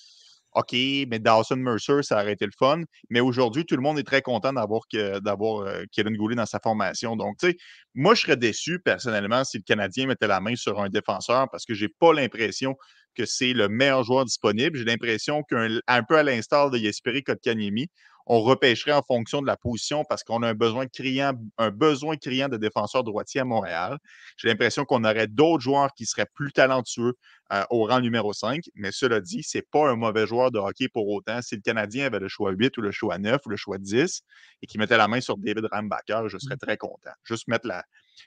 OK, 0.56 0.72
mais 0.72 1.18
Dawson 1.18 1.56
Mercer, 1.56 2.02
ça 2.02 2.22
aurait 2.22 2.32
été 2.32 2.46
le 2.46 2.52
fun. 2.58 2.80
Mais 3.10 3.20
aujourd'hui, 3.20 3.66
tout 3.66 3.76
le 3.76 3.82
monde 3.82 3.98
est 3.98 4.06
très 4.06 4.22
content 4.22 4.54
d'avoir 4.54 4.80
d'avoir 5.20 5.60
euh, 5.66 5.84
Kevin 5.92 6.16
Goulet 6.16 6.34
dans 6.34 6.46
sa 6.46 6.58
formation. 6.60 7.14
Donc, 7.14 7.36
tu 7.38 7.48
sais, 7.48 7.56
moi, 7.94 8.14
je 8.14 8.22
serais 8.22 8.38
déçu 8.38 8.80
personnellement 8.80 9.44
si 9.44 9.58
le 9.58 9.64
Canadien 9.64 10.06
mettait 10.06 10.26
la 10.26 10.40
main 10.40 10.56
sur 10.56 10.80
un 10.80 10.88
défenseur 10.88 11.46
parce 11.52 11.66
que 11.66 11.74
je 11.74 11.84
n'ai 11.84 11.92
pas 12.00 12.14
l'impression 12.14 12.74
que 13.14 13.26
c'est 13.26 13.52
le 13.52 13.68
meilleur 13.68 14.02
joueur 14.02 14.24
disponible. 14.24 14.78
J'ai 14.78 14.84
l'impression 14.84 15.42
qu'un 15.42 16.02
peu 16.08 16.16
à 16.16 16.22
l'instar 16.22 16.70
de 16.70 16.78
Yesperi 16.78 17.22
Kotkaniemi, 17.22 17.88
on 18.26 18.40
repêcherait 18.40 18.92
en 18.92 19.02
fonction 19.02 19.40
de 19.40 19.46
la 19.46 19.56
position 19.56 20.04
parce 20.04 20.24
qu'on 20.24 20.42
a 20.42 20.48
un 20.48 20.54
besoin 20.54 20.86
criant, 20.88 21.34
un 21.58 21.70
besoin 21.70 22.16
criant 22.16 22.48
de 22.48 22.56
défenseurs 22.56 23.04
droitiers 23.04 23.40
à 23.40 23.44
Montréal. 23.44 23.98
J'ai 24.36 24.48
l'impression 24.48 24.84
qu'on 24.84 25.04
aurait 25.04 25.28
d'autres 25.28 25.62
joueurs 25.62 25.92
qui 25.94 26.06
seraient 26.06 26.26
plus 26.34 26.52
talentueux 26.52 27.14
euh, 27.52 27.62
au 27.70 27.84
rang 27.84 28.00
numéro 28.00 28.32
5. 28.32 28.64
Mais 28.74 28.90
cela 28.90 29.20
dit, 29.20 29.44
ce 29.44 29.58
n'est 29.58 29.62
pas 29.62 29.88
un 29.88 29.94
mauvais 29.94 30.26
joueur 30.26 30.50
de 30.50 30.58
hockey 30.58 30.88
pour 30.88 31.08
autant. 31.08 31.40
Si 31.40 31.54
le 31.54 31.60
Canadien 31.60 32.06
avait 32.06 32.18
le 32.18 32.26
choix 32.26 32.50
8 32.50 32.76
ou 32.78 32.80
le 32.80 32.90
choix 32.90 33.16
9 33.16 33.40
ou 33.46 33.48
le 33.48 33.56
choix 33.56 33.78
10 33.78 34.22
et 34.60 34.66
qu'il 34.66 34.80
mettait 34.80 34.96
la 34.96 35.06
main 35.06 35.20
sur 35.20 35.38
David 35.38 35.68
Rambacker, 35.70 36.28
je 36.28 36.38
serais 36.38 36.56
mmh. 36.56 36.66
très 36.66 36.76
content. 36.76 37.12
Juste 37.22 37.46
mettre 37.46 37.68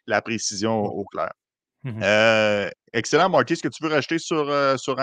la, 0.08 0.22
précision 0.22 0.86
au 0.86 1.04
clair. 1.04 1.32
Mmh 1.84 2.00
euh, 2.04 2.70
excellent, 2.94 3.30
Marty. 3.30 3.54
Est-ce 3.54 3.64
que 3.64 3.68
tu 3.68 3.84
veux 3.84 3.90
rajouter 3.90 4.20
sur, 4.20 4.50
euh, 4.50 4.78
sur 4.78 4.96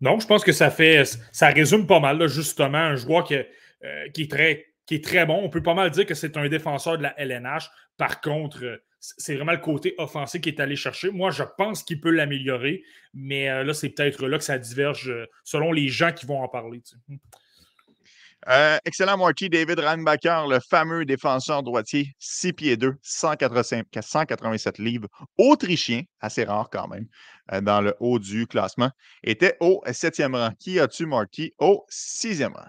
Non, 0.00 0.20
je 0.20 0.26
pense 0.26 0.44
que 0.44 0.52
ça 0.52 0.70
fait 0.70 1.04
ça 1.32 1.48
résume 1.48 1.86
pas 1.86 2.00
mal, 2.00 2.26
justement, 2.28 2.78
un 2.78 2.96
joueur 2.96 3.24
qui, 3.24 3.36
euh, 3.84 4.08
qui, 4.10 4.22
est 4.22 4.30
très, 4.30 4.66
qui 4.84 4.96
est 4.96 5.04
très 5.04 5.24
bon. 5.24 5.40
On 5.42 5.48
peut 5.48 5.62
pas 5.62 5.72
mal 5.72 5.90
dire 5.90 6.04
que 6.04 6.14
c'est 6.14 6.36
un 6.36 6.48
défenseur 6.48 6.98
de 6.98 7.02
la 7.02 7.18
LNH. 7.18 7.70
Par 7.96 8.20
contre, 8.20 8.62
euh, 8.62 8.76
c'est 9.00 9.36
vraiment 9.36 9.52
le 9.52 9.58
côté 9.58 9.94
offensif 9.96 10.42
qui 10.42 10.50
est 10.50 10.60
allé 10.60 10.76
chercher. 10.76 11.10
Moi, 11.10 11.30
je 11.30 11.44
pense 11.56 11.82
qu'il 11.82 11.98
peut 11.98 12.10
l'améliorer, 12.10 12.82
mais 13.14 13.48
euh, 13.48 13.64
là, 13.64 13.72
c'est 13.72 13.88
peut-être 13.88 14.26
là 14.26 14.36
que 14.36 14.44
ça 14.44 14.58
diverge 14.58 15.10
selon 15.44 15.72
les 15.72 15.88
gens 15.88 16.12
qui 16.12 16.26
vont 16.26 16.42
en 16.42 16.48
parler. 16.48 16.82
excellent, 18.84 19.16
Marty. 19.16 19.48
David 19.48 19.78
Reinbacher, 19.78 20.44
le 20.50 20.58
fameux 20.60 21.06
défenseur 21.06 21.62
droitier, 21.62 22.14
6 22.18 22.52
pieds 22.52 22.76
2, 22.76 22.96
187 23.00 24.76
livres, 24.78 25.08
autrichien, 25.38 26.02
assez 26.20 26.44
rare 26.44 26.68
quand 26.70 26.88
même, 26.88 27.06
dans 27.62 27.80
le 27.80 27.94
haut 27.98 28.18
du 28.18 28.46
classement, 28.46 28.90
était 29.24 29.56
au 29.60 29.82
septième 29.90 30.34
rang. 30.34 30.50
Qui 30.58 30.78
as-tu, 30.78 31.06
Marty, 31.06 31.54
au 31.58 31.86
sixième 31.88 32.52
rang? 32.52 32.68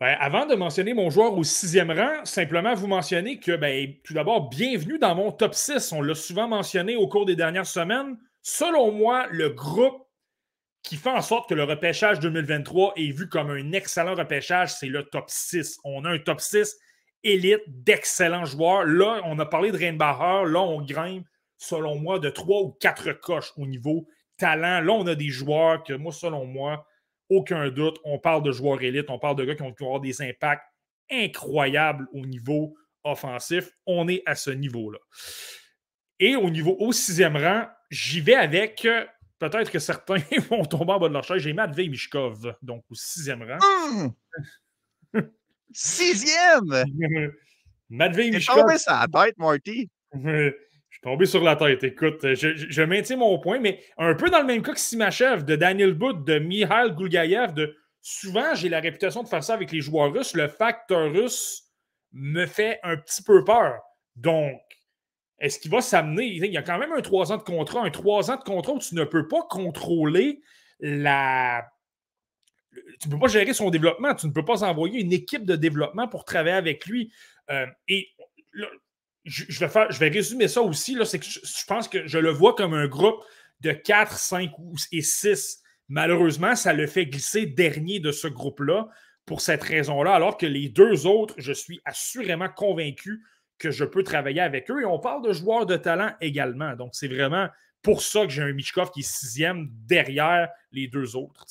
Ben, 0.00 0.16
avant 0.18 0.44
de 0.44 0.56
mentionner 0.56 0.92
mon 0.92 1.08
joueur 1.08 1.38
au 1.38 1.44
sixième 1.44 1.92
rang, 1.92 2.24
simplement 2.24 2.74
vous 2.74 2.88
mentionner 2.88 3.38
que, 3.38 3.54
ben, 3.54 3.94
tout 4.02 4.12
d'abord, 4.12 4.48
bienvenue 4.48 4.98
dans 4.98 5.14
mon 5.14 5.30
top 5.30 5.54
6. 5.54 5.92
On 5.92 6.02
l'a 6.02 6.16
souvent 6.16 6.48
mentionné 6.48 6.96
au 6.96 7.06
cours 7.06 7.26
des 7.26 7.36
dernières 7.36 7.66
semaines. 7.66 8.18
Selon 8.42 8.90
moi, 8.90 9.28
le 9.30 9.50
groupe 9.50 10.04
qui 10.82 10.96
fait 10.96 11.10
en 11.10 11.22
sorte 11.22 11.48
que 11.48 11.54
le 11.54 11.62
repêchage 11.62 12.18
2023 12.18 12.94
est 12.96 13.12
vu 13.12 13.28
comme 13.28 13.50
un 13.50 13.72
excellent 13.72 14.16
repêchage, 14.16 14.74
c'est 14.74 14.88
le 14.88 15.04
top 15.04 15.26
6. 15.28 15.78
On 15.84 16.04
a 16.04 16.10
un 16.10 16.18
top 16.18 16.40
6 16.40 16.76
élite 17.22 17.62
d'excellents 17.68 18.44
joueurs. 18.44 18.84
Là, 18.84 19.20
on 19.24 19.38
a 19.38 19.46
parlé 19.46 19.70
de 19.70 19.78
Reinbacher. 19.78 20.50
Là, 20.50 20.60
on 20.60 20.82
grimpe, 20.82 21.26
selon 21.56 22.00
moi, 22.00 22.18
de 22.18 22.30
trois 22.30 22.62
ou 22.62 22.76
quatre 22.80 23.12
coches 23.12 23.52
au 23.56 23.64
niveau 23.64 24.08
talent. 24.38 24.80
Là, 24.80 24.92
on 24.92 25.06
a 25.06 25.14
des 25.14 25.30
joueurs 25.30 25.84
que, 25.84 25.94
moi, 25.94 26.12
selon 26.12 26.44
moi, 26.46 26.84
aucun 27.30 27.70
doute, 27.70 27.98
on 28.04 28.18
parle 28.18 28.42
de 28.42 28.52
joueurs 28.52 28.82
élites, 28.82 29.10
on 29.10 29.18
parle 29.18 29.36
de 29.36 29.44
gars 29.44 29.54
qui 29.54 29.62
vont 29.62 29.74
avoir 29.80 30.00
des 30.00 30.22
impacts 30.22 30.64
incroyables 31.10 32.06
au 32.12 32.24
niveau 32.26 32.74
offensif. 33.02 33.70
On 33.86 34.08
est 34.08 34.22
à 34.26 34.34
ce 34.34 34.50
niveau-là. 34.50 34.98
Et 36.20 36.36
au 36.36 36.50
niveau 36.50 36.76
au 36.78 36.92
sixième 36.92 37.36
rang, 37.36 37.66
j'y 37.90 38.20
vais 38.20 38.34
avec. 38.34 38.84
Euh, 38.84 39.04
peut-être 39.38 39.70
que 39.70 39.78
certains 39.78 40.16
vont 40.50 40.64
tomber 40.64 40.92
en 40.92 41.00
bas 41.00 41.08
de 41.08 41.14
leur 41.14 41.24
chaise. 41.24 41.42
J'ai 41.42 41.52
Matvei 41.52 41.88
Mishkov, 41.88 42.54
donc 42.62 42.84
au 42.90 42.94
sixième 42.94 43.42
rang. 43.42 43.58
Mmh! 45.14 45.20
Sixième! 45.72 46.84
Matvei 47.90 48.30
Mishkov. 48.30 48.60
tombé 48.60 48.78
sa 48.78 49.06
tête, 49.12 49.36
Marty. 49.38 49.90
Tombé 51.04 51.26
sur 51.26 51.44
la 51.44 51.54
tête. 51.54 51.84
Écoute, 51.84 52.20
je, 52.32 52.82
maintiens 52.82 53.18
mon 53.18 53.38
point, 53.38 53.58
mais 53.58 53.78
un 53.98 54.14
peu 54.14 54.30
dans 54.30 54.38
le 54.38 54.46
même 54.46 54.62
cas 54.62 54.72
que 54.72 54.80
Simachev, 54.80 55.44
de 55.44 55.54
Daniel 55.54 55.92
Bout, 55.92 56.14
de 56.14 56.38
Mihail 56.38 56.94
Gulgayev, 56.94 57.52
de 57.52 57.76
souvent 58.00 58.54
j'ai 58.54 58.70
la 58.70 58.80
réputation 58.80 59.22
de 59.22 59.28
faire 59.28 59.44
ça 59.44 59.52
avec 59.52 59.70
les 59.70 59.82
joueurs 59.82 60.10
russes. 60.10 60.32
Le 60.32 60.48
facteur 60.48 61.12
russe 61.12 61.64
me 62.12 62.46
fait 62.46 62.80
un 62.82 62.96
petit 62.96 63.22
peu 63.22 63.44
peur. 63.44 63.82
Donc, 64.16 64.62
est-ce 65.40 65.58
qu'il 65.58 65.70
va 65.70 65.82
s'amener? 65.82 66.24
Il 66.24 66.46
y 66.46 66.56
a 66.56 66.62
quand 66.62 66.78
même 66.78 66.92
un 66.92 67.02
trois 67.02 67.32
ans 67.32 67.36
de 67.36 67.42
contrat, 67.42 67.84
un 67.84 67.90
trois 67.90 68.30
ans 68.30 68.36
de 68.36 68.42
contrat 68.42 68.72
où 68.72 68.78
tu 68.78 68.94
ne 68.94 69.04
peux 69.04 69.28
pas 69.28 69.42
contrôler 69.50 70.40
la. 70.80 71.66
Tu 72.98 73.08
ne 73.08 73.12
peux 73.12 73.18
pas 73.18 73.28
gérer 73.28 73.52
son 73.52 73.68
développement, 73.68 74.14
tu 74.14 74.26
ne 74.26 74.32
peux 74.32 74.44
pas 74.46 74.64
envoyer 74.64 75.02
une 75.02 75.12
équipe 75.12 75.44
de 75.44 75.54
développement 75.54 76.08
pour 76.08 76.24
travailler 76.24 76.56
avec 76.56 76.86
lui. 76.86 77.12
Euh, 77.50 77.66
et 77.88 78.08
je, 79.24 79.98
vais 79.98 80.08
résumer 80.08 80.48
ça 80.48 80.62
aussi. 80.62 80.96
C'est 81.04 81.22
je, 81.22 81.66
pense 81.66 81.88
que 81.88 82.06
je 82.06 82.18
le 82.18 82.30
vois 82.30 82.54
comme 82.54 82.74
un 82.74 82.86
groupe 82.86 83.22
de 83.60 83.72
4, 83.72 84.16
5 84.16 84.50
et 84.92 85.02
6. 85.02 85.60
Malheureusement, 85.88 86.54
ça 86.54 86.72
le 86.72 86.86
fait 86.86 87.06
glisser 87.06 87.46
dernier 87.46 88.00
de 88.00 88.12
ce 88.12 88.28
groupe-là 88.28 88.88
pour 89.26 89.40
cette 89.40 89.62
raison-là, 89.62 90.14
alors 90.14 90.36
que 90.36 90.46
les 90.46 90.68
deux 90.68 91.06
autres, 91.06 91.34
je 91.38 91.52
suis 91.52 91.80
assurément 91.84 92.48
convaincu 92.48 93.24
que 93.58 93.70
je 93.70 93.84
peux 93.84 94.02
travailler 94.02 94.40
avec 94.40 94.70
eux. 94.70 94.82
Et 94.82 94.84
on 94.84 94.98
parle 94.98 95.22
de 95.26 95.32
joueurs 95.32 95.64
de 95.64 95.76
talent 95.76 96.12
également. 96.20 96.74
Donc, 96.76 96.90
c'est 96.94 97.08
vraiment 97.08 97.48
pour 97.82 98.02
ça 98.02 98.26
que 98.26 98.32
j'ai 98.32 98.42
un 98.42 98.52
Michkov 98.52 98.90
qui 98.90 99.00
est 99.00 99.08
sixième 99.08 99.68
derrière 99.86 100.48
les 100.72 100.88
deux 100.88 101.16
autres. 101.16 101.46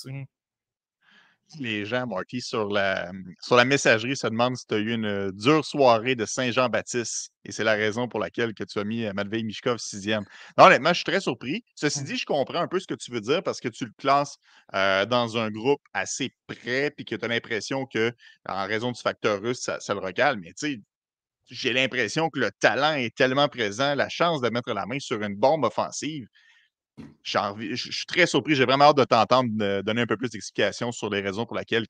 Les 1.60 1.86
gens, 1.86 2.08
Marty, 2.08 2.42
sur 2.42 2.68
la, 2.70 3.12
sur 3.42 3.56
la 3.56 3.66
messagerie 3.66 4.18
se 4.18 4.26
demandent 4.28 4.58
si 4.58 4.66
tu 4.66 4.74
as 4.74 4.78
eu 4.80 4.94
une 4.94 5.32
dure 5.32 5.64
soirée 5.64 6.16
de 6.16 6.26
Saint-Jean-Baptiste. 6.26 7.32
Et 7.46 7.52
c'est 7.52 7.64
la 7.64 7.74
raison 7.74 8.08
pour 8.08 8.20
laquelle 8.20 8.54
que 8.54 8.64
tu 8.64 8.80
as 8.80 8.84
mis 8.84 9.06
euh, 9.06 9.14
Matvei 9.14 9.44
Mishkov 9.44 9.78
sixième. 9.78 10.24
Non, 10.58 10.66
honnêtement, 10.66 10.90
je 10.90 10.96
suis 10.96 11.04
très 11.04 11.22
surpris. 11.22 11.64
Ceci 11.76 12.02
mmh. 12.02 12.06
dit, 12.06 12.18
je 12.18 12.26
comprends 12.26 12.62
un 12.62 12.68
peu 12.68 12.80
ce 12.80 12.88
que 12.88 12.96
tu 12.96 13.12
veux 13.12 13.22
dire 13.22 13.44
parce 13.44 13.60
que 13.60 13.68
tu 13.68 13.86
le 13.86 13.92
classes 13.98 14.38
euh, 14.74 15.06
dans 15.06 15.38
un 15.38 15.52
groupe 15.52 15.82
assez 15.94 16.32
près 16.48 16.92
puis 16.92 17.06
que 17.06 17.16
tu 17.16 17.24
as 17.24 17.28
l'impression 17.28 17.86
que, 17.86 18.12
en 18.48 18.66
raison 18.66 18.92
du 18.92 19.02
facteur 19.02 19.42
russe, 19.42 19.60
ça, 19.62 19.80
ça 19.80 19.94
le 19.94 20.00
recale. 20.00 20.40
Mais 20.40 20.54
tu 20.54 20.68
sais, 20.74 20.82
j'ai 21.50 21.74
l'impression 21.74 22.30
que 22.30 22.40
le 22.40 22.52
talent 22.60 22.96
est 22.96 23.16
tellement 23.16 23.48
présent, 23.48 23.96
la 23.96 24.10
chance 24.10 24.42
de 24.42 24.50
mettre 24.50 24.74
la 24.74 24.86
main 24.86 25.00
sur 25.00 25.22
une 25.22 25.36
bombe 25.36 25.66
offensive. 25.66 26.26
Je 27.24 27.76
suis 27.76 28.06
très 28.06 28.26
surpris. 28.26 28.56
J'ai 28.56 28.66
vraiment 28.66 28.86
hâte 28.86 28.98
de 28.98 29.04
t'entendre 29.04 29.82
donner 29.82 30.02
un 30.02 30.06
peu 30.06 30.18
plus 30.18 30.30
d'explications 30.30 30.92
sur 30.92 31.10
les 31.10 31.22
raisons 31.22 31.46
pour 31.46 31.58
lesquelles 31.58 31.86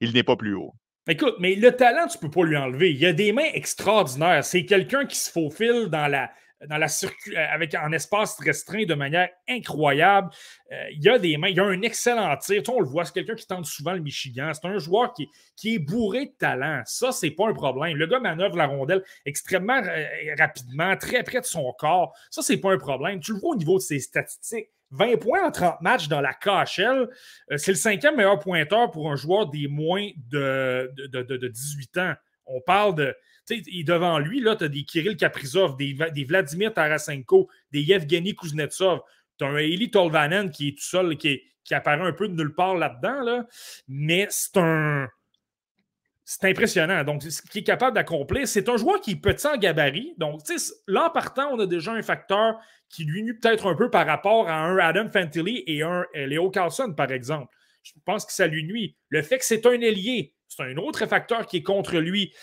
il 0.00 0.12
n'est 0.12 0.22
pas 0.22 0.36
plus 0.36 0.54
haut. 0.54 0.74
Écoute, 1.08 1.36
mais 1.38 1.54
le 1.54 1.72
talent, 1.72 2.06
tu 2.06 2.18
ne 2.18 2.22
peux 2.22 2.30
pas 2.30 2.46
lui 2.46 2.56
enlever. 2.56 2.92
Il 2.92 3.04
a 3.06 3.14
des 3.14 3.32
mains 3.32 3.48
extraordinaires. 3.54 4.44
C'est 4.44 4.66
quelqu'un 4.66 5.06
qui 5.06 5.16
se 5.16 5.30
faufile 5.30 5.88
dans 5.90 6.06
la, 6.06 6.30
dans 6.66 6.76
la 6.76 6.86
euh, 6.86 7.46
avec 7.50 7.74
espace 7.92 8.38
restreint 8.40 8.84
de 8.84 8.94
manière 8.94 9.28
incroyable. 9.48 10.30
Euh, 10.72 10.84
il 10.92 11.02
y 11.02 11.08
a 11.08 11.18
des 11.18 11.36
mains, 11.36 11.48
il 11.48 11.56
y 11.56 11.60
a 11.60 11.64
un 11.64 11.82
excellent 11.82 12.36
tir. 12.36 12.62
on 12.68 12.80
le 12.80 12.86
voit, 12.86 13.04
c'est 13.04 13.12
quelqu'un 13.12 13.34
qui 13.34 13.46
tente 13.46 13.66
souvent 13.66 13.92
le 13.92 14.00
Michigan. 14.00 14.50
C'est 14.54 14.66
un 14.66 14.78
joueur 14.78 15.12
qui, 15.14 15.28
qui, 15.56 15.76
est 15.76 15.78
bourré 15.78 16.26
de 16.26 16.32
talent. 16.38 16.82
Ça, 16.84 17.12
c'est 17.12 17.30
pas 17.30 17.48
un 17.48 17.54
problème. 17.54 17.96
Le 17.96 18.06
gars 18.06 18.20
manœuvre 18.20 18.56
la 18.56 18.66
rondelle 18.66 19.04
extrêmement 19.24 19.80
euh, 19.84 20.04
rapidement, 20.38 20.96
très 20.96 21.22
près 21.22 21.40
de 21.40 21.46
son 21.46 21.72
corps. 21.78 22.12
Ça, 22.30 22.42
c'est 22.42 22.58
pas 22.58 22.72
un 22.72 22.78
problème. 22.78 23.20
Tu 23.20 23.32
le 23.32 23.38
vois 23.38 23.50
au 23.50 23.56
niveau 23.56 23.78
de 23.78 23.82
ses 23.82 24.00
statistiques. 24.00 24.68
20 24.90 25.18
points 25.18 25.46
en 25.46 25.50
30 25.50 25.82
matchs 25.82 26.08
dans 26.08 26.22
la 26.22 26.32
KHL, 26.32 27.10
c'est 27.56 27.72
le 27.72 27.76
cinquième 27.76 28.16
meilleur 28.16 28.38
pointeur 28.38 28.90
pour 28.90 29.12
un 29.12 29.16
joueur 29.16 29.50
des 29.50 29.68
moins 29.68 30.08
de, 30.30 30.90
de, 30.96 31.20
de 31.20 31.48
18 31.48 31.98
ans. 31.98 32.14
On 32.46 32.62
parle 32.62 32.94
de 32.94 33.14
devant 33.84 34.18
lui, 34.18 34.42
tu 34.42 34.48
as 34.48 34.68
des 34.68 34.84
Kirill 34.84 35.16
Kaprizov, 35.16 35.76
des, 35.76 36.24
Vladimir 36.24 36.72
Tarasenko, 36.72 37.48
des 37.72 37.82
Yevgeny 37.82 38.34
Kuznetsov. 38.34 39.00
Tu 39.38 39.44
as 39.44 39.48
un 39.48 39.56
Eli 39.56 39.90
Tolvanen 39.90 40.50
qui 40.50 40.68
est 40.68 40.72
tout 40.72 40.84
seul, 40.84 41.16
qui, 41.16 41.42
qui 41.64 41.74
apparaît 41.74 42.06
un 42.06 42.12
peu 42.12 42.28
de 42.28 42.34
nulle 42.34 42.54
part 42.54 42.74
là-dedans. 42.74 43.22
Là. 43.22 43.46
Mais 43.86 44.26
c'est 44.30 44.56
un. 44.56 45.08
C'est 46.24 46.44
impressionnant. 46.44 47.04
Donc, 47.04 47.22
ce 47.22 47.40
qu'il 47.40 47.62
est 47.62 47.64
capable 47.64 47.94
d'accomplir, 47.94 48.46
c'est 48.46 48.68
un 48.68 48.76
joueur 48.76 49.00
qui 49.00 49.12
est 49.12 49.16
petit 49.16 49.46
en 49.46 49.56
gabarit. 49.56 50.12
Donc, 50.18 50.42
là, 50.86 51.06
en 51.06 51.10
partant, 51.10 51.48
on 51.52 51.58
a 51.58 51.64
déjà 51.64 51.92
un 51.92 52.02
facteur 52.02 52.58
qui 52.90 53.04
lui 53.04 53.22
nuit 53.22 53.32
peut-être 53.32 53.66
un 53.66 53.74
peu 53.74 53.88
par 53.88 54.06
rapport 54.06 54.46
à 54.46 54.56
un 54.56 54.76
Adam 54.76 55.08
Fantilli 55.10 55.64
et 55.66 55.82
un 55.82 56.04
Leo 56.14 56.50
Carlson, 56.50 56.92
par 56.94 57.10
exemple. 57.12 57.54
Je 57.82 57.92
pense 58.04 58.26
que 58.26 58.32
ça 58.32 58.46
lui 58.46 58.64
nuit. 58.64 58.96
Le 59.08 59.22
fait 59.22 59.38
que 59.38 59.44
c'est 59.44 59.64
un 59.64 59.80
ailier, 59.80 60.34
c'est 60.48 60.62
un 60.62 60.76
autre 60.76 61.06
facteur 61.06 61.46
qui 61.46 61.58
est 61.58 61.62
contre 61.62 61.96
lui. 61.98 62.34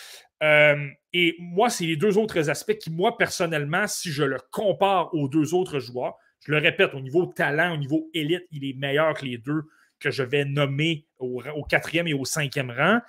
Euh, 0.44 0.88
et 1.14 1.36
moi, 1.40 1.70
c'est 1.70 1.86
les 1.86 1.96
deux 1.96 2.18
autres 2.18 2.50
aspects 2.50 2.78
qui, 2.78 2.92
moi, 2.92 3.18
personnellement, 3.18 3.88
si 3.88 4.12
je 4.12 4.24
le 4.24 4.38
compare 4.52 5.14
aux 5.14 5.28
deux 5.28 5.54
autres 5.54 5.80
joueurs, 5.80 6.16
je 6.46 6.52
le 6.52 6.58
répète, 6.58 6.94
au 6.94 7.00
niveau 7.00 7.26
talent, 7.26 7.74
au 7.74 7.78
niveau 7.78 8.10
élite, 8.14 8.46
il 8.52 8.66
est 8.66 8.78
meilleur 8.78 9.14
que 9.16 9.26
les 9.26 9.38
deux 9.38 9.64
que 10.00 10.12
je 10.12 10.24
vais 10.24 10.46
nommer 10.46 11.08
au, 11.18 11.42
quatrième 11.68 12.08
et 12.08 12.14
au 12.14 12.26
cinquième 12.26 12.70
rang. 12.70 13.00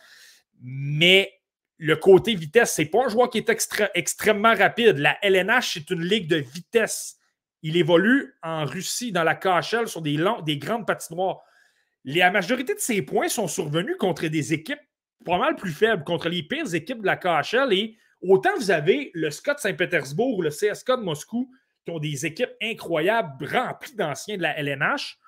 Mais 0.62 1.32
le 1.78 1.96
côté 1.96 2.34
vitesse, 2.34 2.72
c'est 2.72 2.86
pas 2.86 3.04
un 3.04 3.08
joueur 3.08 3.28
qui 3.28 3.38
est 3.38 3.50
extrêmement 3.94 4.54
rapide. 4.54 4.98
La 4.98 5.18
LNH, 5.22 5.74
c'est 5.74 5.90
une 5.90 6.02
ligue 6.02 6.28
de 6.28 6.36
vitesse. 6.36 7.18
Il 7.62 7.76
évolue 7.76 8.34
en 8.42 8.64
Russie, 8.64 9.12
dans 9.12 9.24
la 9.24 9.34
KHL, 9.34 9.88
sur 9.88 10.00
des, 10.00 10.16
des 10.44 10.58
grandes 10.58 10.86
patinoires. 10.86 11.42
La 12.04 12.30
majorité 12.30 12.72
de 12.72 12.78
ses 12.78 13.02
points 13.02 13.28
sont 13.28 13.48
survenus 13.48 13.96
contre 13.98 14.26
des 14.28 14.52
équipes 14.52 14.78
pas 15.24 15.38
mal 15.38 15.56
plus 15.56 15.72
faible 15.72 16.04
contre 16.04 16.28
les 16.28 16.42
pires 16.42 16.74
équipes 16.74 17.00
de 17.00 17.06
la 17.06 17.16
KHL. 17.16 17.72
Et 17.72 17.96
autant 18.22 18.50
vous 18.56 18.70
avez 18.70 19.10
le 19.14 19.30
Scott 19.30 19.58
Saint-Pétersbourg 19.58 20.38
ou 20.38 20.42
le 20.42 20.50
CSK 20.50 20.92
de 20.98 21.02
Moscou 21.02 21.50
qui 21.84 21.92
ont 21.92 21.98
des 21.98 22.26
équipes 22.26 22.52
incroyables 22.60 23.46
remplies 23.46 23.94
d'anciens 23.94 24.36
de 24.36 24.42
la 24.42 24.58
LNH, 24.58 25.18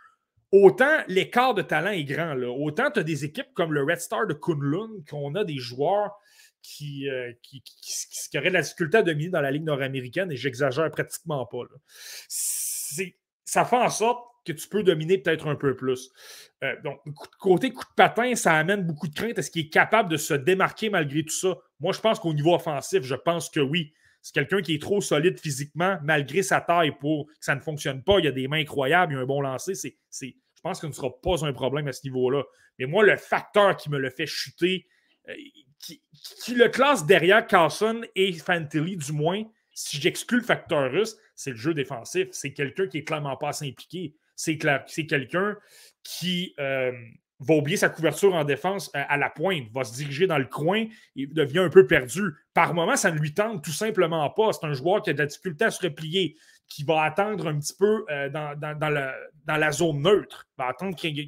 autant 0.51 0.99
l'écart 1.07 1.55
de 1.55 1.63
talent 1.63 1.91
est 1.91 2.05
grand. 2.05 2.35
Là. 2.35 2.51
Autant 2.51 2.91
tu 2.91 3.01
as 3.01 3.05
des 3.05 3.25
équipes 3.25 3.53
comme 3.55 3.73
le 3.73 3.83
Red 3.85 4.01
Star 4.01 4.27
de 4.27 4.35
Kunlun, 4.35 4.89
qu'on 5.09 5.35
a 5.37 5.45
des 5.45 5.59
joueurs 5.59 6.19
qui, 6.61 7.09
euh, 7.09 7.33
qui, 7.43 7.63
auraient 8.37 8.49
de 8.49 8.55
la 8.55 8.63
difficulté 8.63 8.99
à 8.99 9.03
dominer 9.03 9.31
dans 9.31 9.41
la 9.41 9.51
Ligue 9.51 9.65
nord-américaine, 9.65 10.33
et 10.33 10.37
j'exagère 10.37 10.91
pratiquement 10.91 11.47
pas. 11.47 11.63
Ça 12.29 13.65
fait 13.65 13.77
en 13.77 13.91
sorte 13.91 14.25
que 14.49 14.61
tu 14.61 14.69
peux 14.69 14.83
dominer 14.83 15.19
peut-être 15.19 15.47
un 15.47 15.55
peu 15.55 15.77
plus. 15.77 16.11
Euh, 16.65 16.75
donc, 16.83 17.01
côté 17.39 17.73
coup 17.73 17.85
de 17.85 17.95
patin, 17.97 18.35
ça 18.35 18.55
amène 18.55 18.83
beaucoup 18.83 19.09
de 19.09 19.15
crainte. 19.15 19.39
Est-ce 19.39 19.51
qu'il 19.51 19.67
est 19.67 19.71
capable 19.71 20.11
de 20.11 20.17
se 20.17 20.35
démarquer 20.35 20.91
malgré 20.91 21.23
tout 21.23 21.35
ça? 21.35 21.57
Moi, 21.81 21.93
je 21.93 22.01
pense 22.01 22.19
qu'au 22.19 22.35
niveau 22.35 22.55
offensif, 22.55 23.03
je 23.03 23.15
pense 23.15 23.51
que 23.51 23.61
oui. 23.61 23.93
C'est 24.23 24.35
quelqu'un 24.35 24.61
qui 24.61 24.75
est 24.75 24.83
trop 24.83 25.01
solide 25.01 25.39
physiquement, 25.39 25.99
malgré 26.03 26.43
sa 26.43 26.61
taille, 26.61 26.93
pour 26.99 27.27
que 27.27 27.33
ça 27.41 27.55
ne 27.55 27.61
fonctionne 27.61 28.03
pas. 28.03 28.19
Il 28.19 28.27
a 28.27 28.33
des 28.33 28.49
mains 28.49 28.61
incroyables, 28.61 29.13
il 29.13 29.17
a 29.17 29.21
un 29.21 29.27
bon 29.27 29.41
lancer. 29.41 29.75
Je 29.75 30.61
pense 30.63 30.81
que 30.81 30.87
ce 30.87 30.89
ne 30.89 30.93
sera 30.93 31.11
pas 31.23 31.47
un 31.47 31.53
problème 31.53 31.87
à 31.87 31.93
ce 31.93 32.01
niveau-là. 32.05 32.43
Mais 32.79 32.87
moi, 32.87 33.05
le 33.05 33.17
facteur 33.17 33.77
qui 33.77 33.91
me 33.91 33.99
le 33.99 34.11
fait 34.11 34.27
chuter, 34.27 34.87
euh, 35.29 35.35
qui, 35.79 36.03
le 36.55 36.69
classe 36.69 37.07
derrière 37.07 37.47
Carlson 37.47 38.03
et 38.17 38.33
Fantilli, 38.33 38.97
du 38.97 39.13
moins, 39.13 39.45
si 39.73 40.01
j'exclus 40.01 40.39
le 40.39 40.45
facteur 40.45 40.91
russe, 40.91 41.17
c'est 41.35 41.51
le 41.51 41.57
jeu 41.57 41.73
défensif. 41.73 42.29
C'est 42.33 42.53
quelqu'un 42.53 42.89
qui 42.89 42.99
est 42.99 43.05
clairement 43.05 43.37
pas 43.37 43.51
assez 43.51 43.69
impliqué 43.69 44.17
c'est 44.39 45.07
quelqu'un 45.07 45.57
qui 46.05 46.55
euh, 46.61 46.93
va 47.41 47.55
oublier 47.55 47.77
sa 47.77 47.89
couverture 47.89 48.35
en 48.35 48.45
défense 48.45 48.91
à, 48.95 49.17
la 49.17 49.31
pointe, 49.31 49.65
va 49.75 49.83
se 49.85 49.95
diriger 49.95 50.27
dans 50.27 50.39
le 50.39 50.47
coin 50.47 50.87
et 51.17 51.27
devient 51.27 51.59
un 51.59 51.69
peu 51.69 51.87
perdu. 51.87 52.23
Par 52.55 52.73
moment, 52.73 52.97
ça 52.97 53.11
ne 53.11 53.19
lui 53.19 53.35
tente 53.35 53.65
tout 53.65 53.73
simplement 53.73 54.29
pas. 54.31 54.53
C'est 54.53 54.65
un 54.65 54.73
joueur 54.73 55.03
qui 55.03 55.11
a 55.11 55.13
de 55.13 55.19
la 55.19 55.27
difficulté 55.27 55.65
à 55.65 55.71
se 55.71 55.83
replier, 55.83 56.37
qui 56.69 56.85
va 56.85 57.03
attendre 57.03 57.49
un 57.49 57.59
petit 57.59 57.75
peu 57.77 58.05
euh, 58.11 58.29
dans, 58.29 59.59
la 59.59 59.73
zone 59.73 60.03
neutre, 60.03 60.47
va 60.57 60.69
attendre 60.69 60.95
qu'il 60.95 61.19
y, 61.19 61.21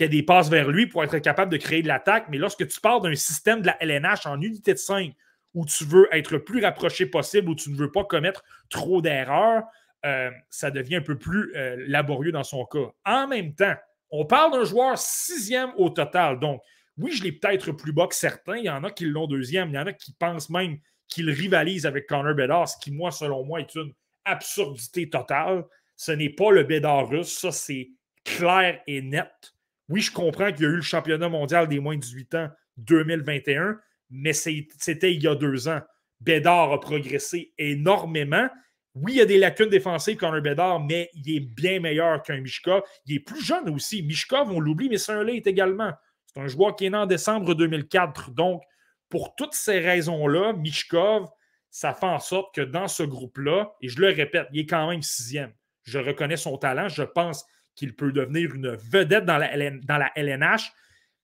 ait 0.00 0.08
des 0.08 0.22
passes 0.22 0.50
vers 0.50 0.68
lui 0.68 0.86
pour 0.86 1.04
être 1.04 1.18
capable 1.18 1.52
de 1.52 1.56
créer 1.56 1.82
de 1.82 1.88
l'attaque. 1.88 2.26
Mais 2.28 2.38
lorsque 2.38 2.68
tu 2.68 2.80
parles 2.80 3.02
d'un 3.02 3.14
système 3.14 3.62
de 3.62 3.66
la 3.66 3.82
LNH 3.82 4.26
en 4.26 4.40
unité 4.42 4.74
de 4.74 4.78
5 4.78 5.14
où 5.54 5.64
tu 5.64 5.84
veux 5.84 6.08
être 6.12 6.32
le 6.32 6.44
plus 6.44 6.62
rapproché 6.62 7.06
possible, 7.06 7.48
où 7.48 7.54
tu 7.54 7.70
ne 7.70 7.76
veux 7.76 7.90
pas 7.90 8.04
commettre 8.04 8.42
trop 8.70 9.00
d'erreurs, 9.00 9.62
euh, 10.04 10.30
ça 10.50 10.70
devient 10.70 10.96
un 10.96 11.02
peu 11.02 11.18
plus 11.18 11.54
euh, 11.56 11.84
laborieux 11.86 12.32
dans 12.32 12.44
son 12.44 12.64
cas. 12.66 12.92
En 13.04 13.26
même 13.26 13.54
temps, 13.54 13.74
on 14.10 14.24
parle 14.24 14.52
d'un 14.52 14.64
joueur 14.64 14.98
sixième 14.98 15.72
au 15.76 15.90
total. 15.90 16.38
Donc, 16.38 16.60
oui, 16.96 17.12
je 17.12 17.24
l'ai 17.24 17.32
peut-être 17.32 17.72
plus 17.72 17.92
bas 17.92 18.06
que 18.06 18.14
certains. 18.14 18.56
Il 18.56 18.64
y 18.64 18.70
en 18.70 18.84
a 18.84 18.90
qui 18.90 19.06
l'ont 19.06 19.26
deuxième. 19.26 19.70
Il 19.70 19.74
y 19.74 19.78
en 19.78 19.86
a 19.86 19.92
qui 19.92 20.12
pensent 20.12 20.50
même 20.50 20.78
qu'il 21.08 21.30
rivalise 21.30 21.86
avec 21.86 22.06
Connor 22.06 22.34
Bedard, 22.34 22.68
ce 22.68 22.76
qui, 22.78 22.92
moi, 22.92 23.10
selon 23.10 23.44
moi, 23.44 23.60
est 23.60 23.74
une 23.74 23.92
absurdité 24.24 25.10
totale. 25.10 25.64
Ce 25.96 26.12
n'est 26.12 26.30
pas 26.30 26.50
le 26.50 26.64
Bedard 26.64 27.08
russe. 27.08 27.38
Ça, 27.38 27.50
c'est 27.50 27.90
clair 28.24 28.80
et 28.86 29.02
net. 29.02 29.54
Oui, 29.88 30.00
je 30.00 30.12
comprends 30.12 30.52
qu'il 30.52 30.62
y 30.62 30.66
a 30.66 30.70
eu 30.70 30.76
le 30.76 30.82
championnat 30.82 31.28
mondial 31.28 31.68
des 31.68 31.78
moins 31.78 31.96
de 31.96 32.00
18 32.00 32.34
ans 32.34 32.48
2021, 32.78 33.78
mais 34.10 34.32
c'était 34.32 35.12
il 35.12 35.22
y 35.22 35.28
a 35.28 35.34
deux 35.34 35.68
ans. 35.68 35.80
Bédard 36.20 36.72
a 36.72 36.80
progressé 36.80 37.52
énormément. 37.58 38.48
Oui, 38.94 39.14
il 39.14 39.18
y 39.18 39.20
a 39.20 39.26
des 39.26 39.38
lacunes 39.38 39.70
défensives, 39.70 40.16
Connor 40.16 40.40
Bedard, 40.40 40.80
mais 40.80 41.10
il 41.14 41.36
est 41.36 41.40
bien 41.40 41.80
meilleur 41.80 42.22
qu'un 42.22 42.40
Mishkov. 42.40 42.82
Il 43.06 43.16
est 43.16 43.20
plus 43.20 43.44
jeune 43.44 43.68
aussi. 43.70 44.02
Mishkov, 44.02 44.50
on 44.52 44.60
l'oublie, 44.60 44.88
mais 44.88 44.98
c'est 44.98 45.12
un 45.12 45.24
late 45.24 45.46
également. 45.48 45.92
C'est 46.26 46.40
un 46.40 46.46
joueur 46.46 46.76
qui 46.76 46.86
est 46.86 46.90
né 46.90 46.96
en 46.96 47.06
décembre 47.06 47.54
2004. 47.54 48.30
Donc, 48.30 48.62
pour 49.08 49.34
toutes 49.34 49.54
ces 49.54 49.80
raisons-là, 49.80 50.52
Mishkov, 50.52 51.28
ça 51.70 51.92
fait 51.92 52.06
en 52.06 52.20
sorte 52.20 52.54
que 52.54 52.60
dans 52.60 52.86
ce 52.86 53.02
groupe-là, 53.02 53.74
et 53.80 53.88
je 53.88 54.00
le 54.00 54.08
répète, 54.08 54.46
il 54.52 54.60
est 54.60 54.66
quand 54.66 54.88
même 54.88 55.02
sixième. 55.02 55.52
Je 55.82 55.98
reconnais 55.98 56.36
son 56.36 56.56
talent. 56.56 56.88
Je 56.88 57.02
pense 57.02 57.44
qu'il 57.74 57.96
peut 57.96 58.12
devenir 58.12 58.54
une 58.54 58.76
vedette 58.76 59.24
dans 59.24 59.38
la, 59.38 59.70
dans 59.70 59.98
la 59.98 60.12
LNH. 60.14 60.72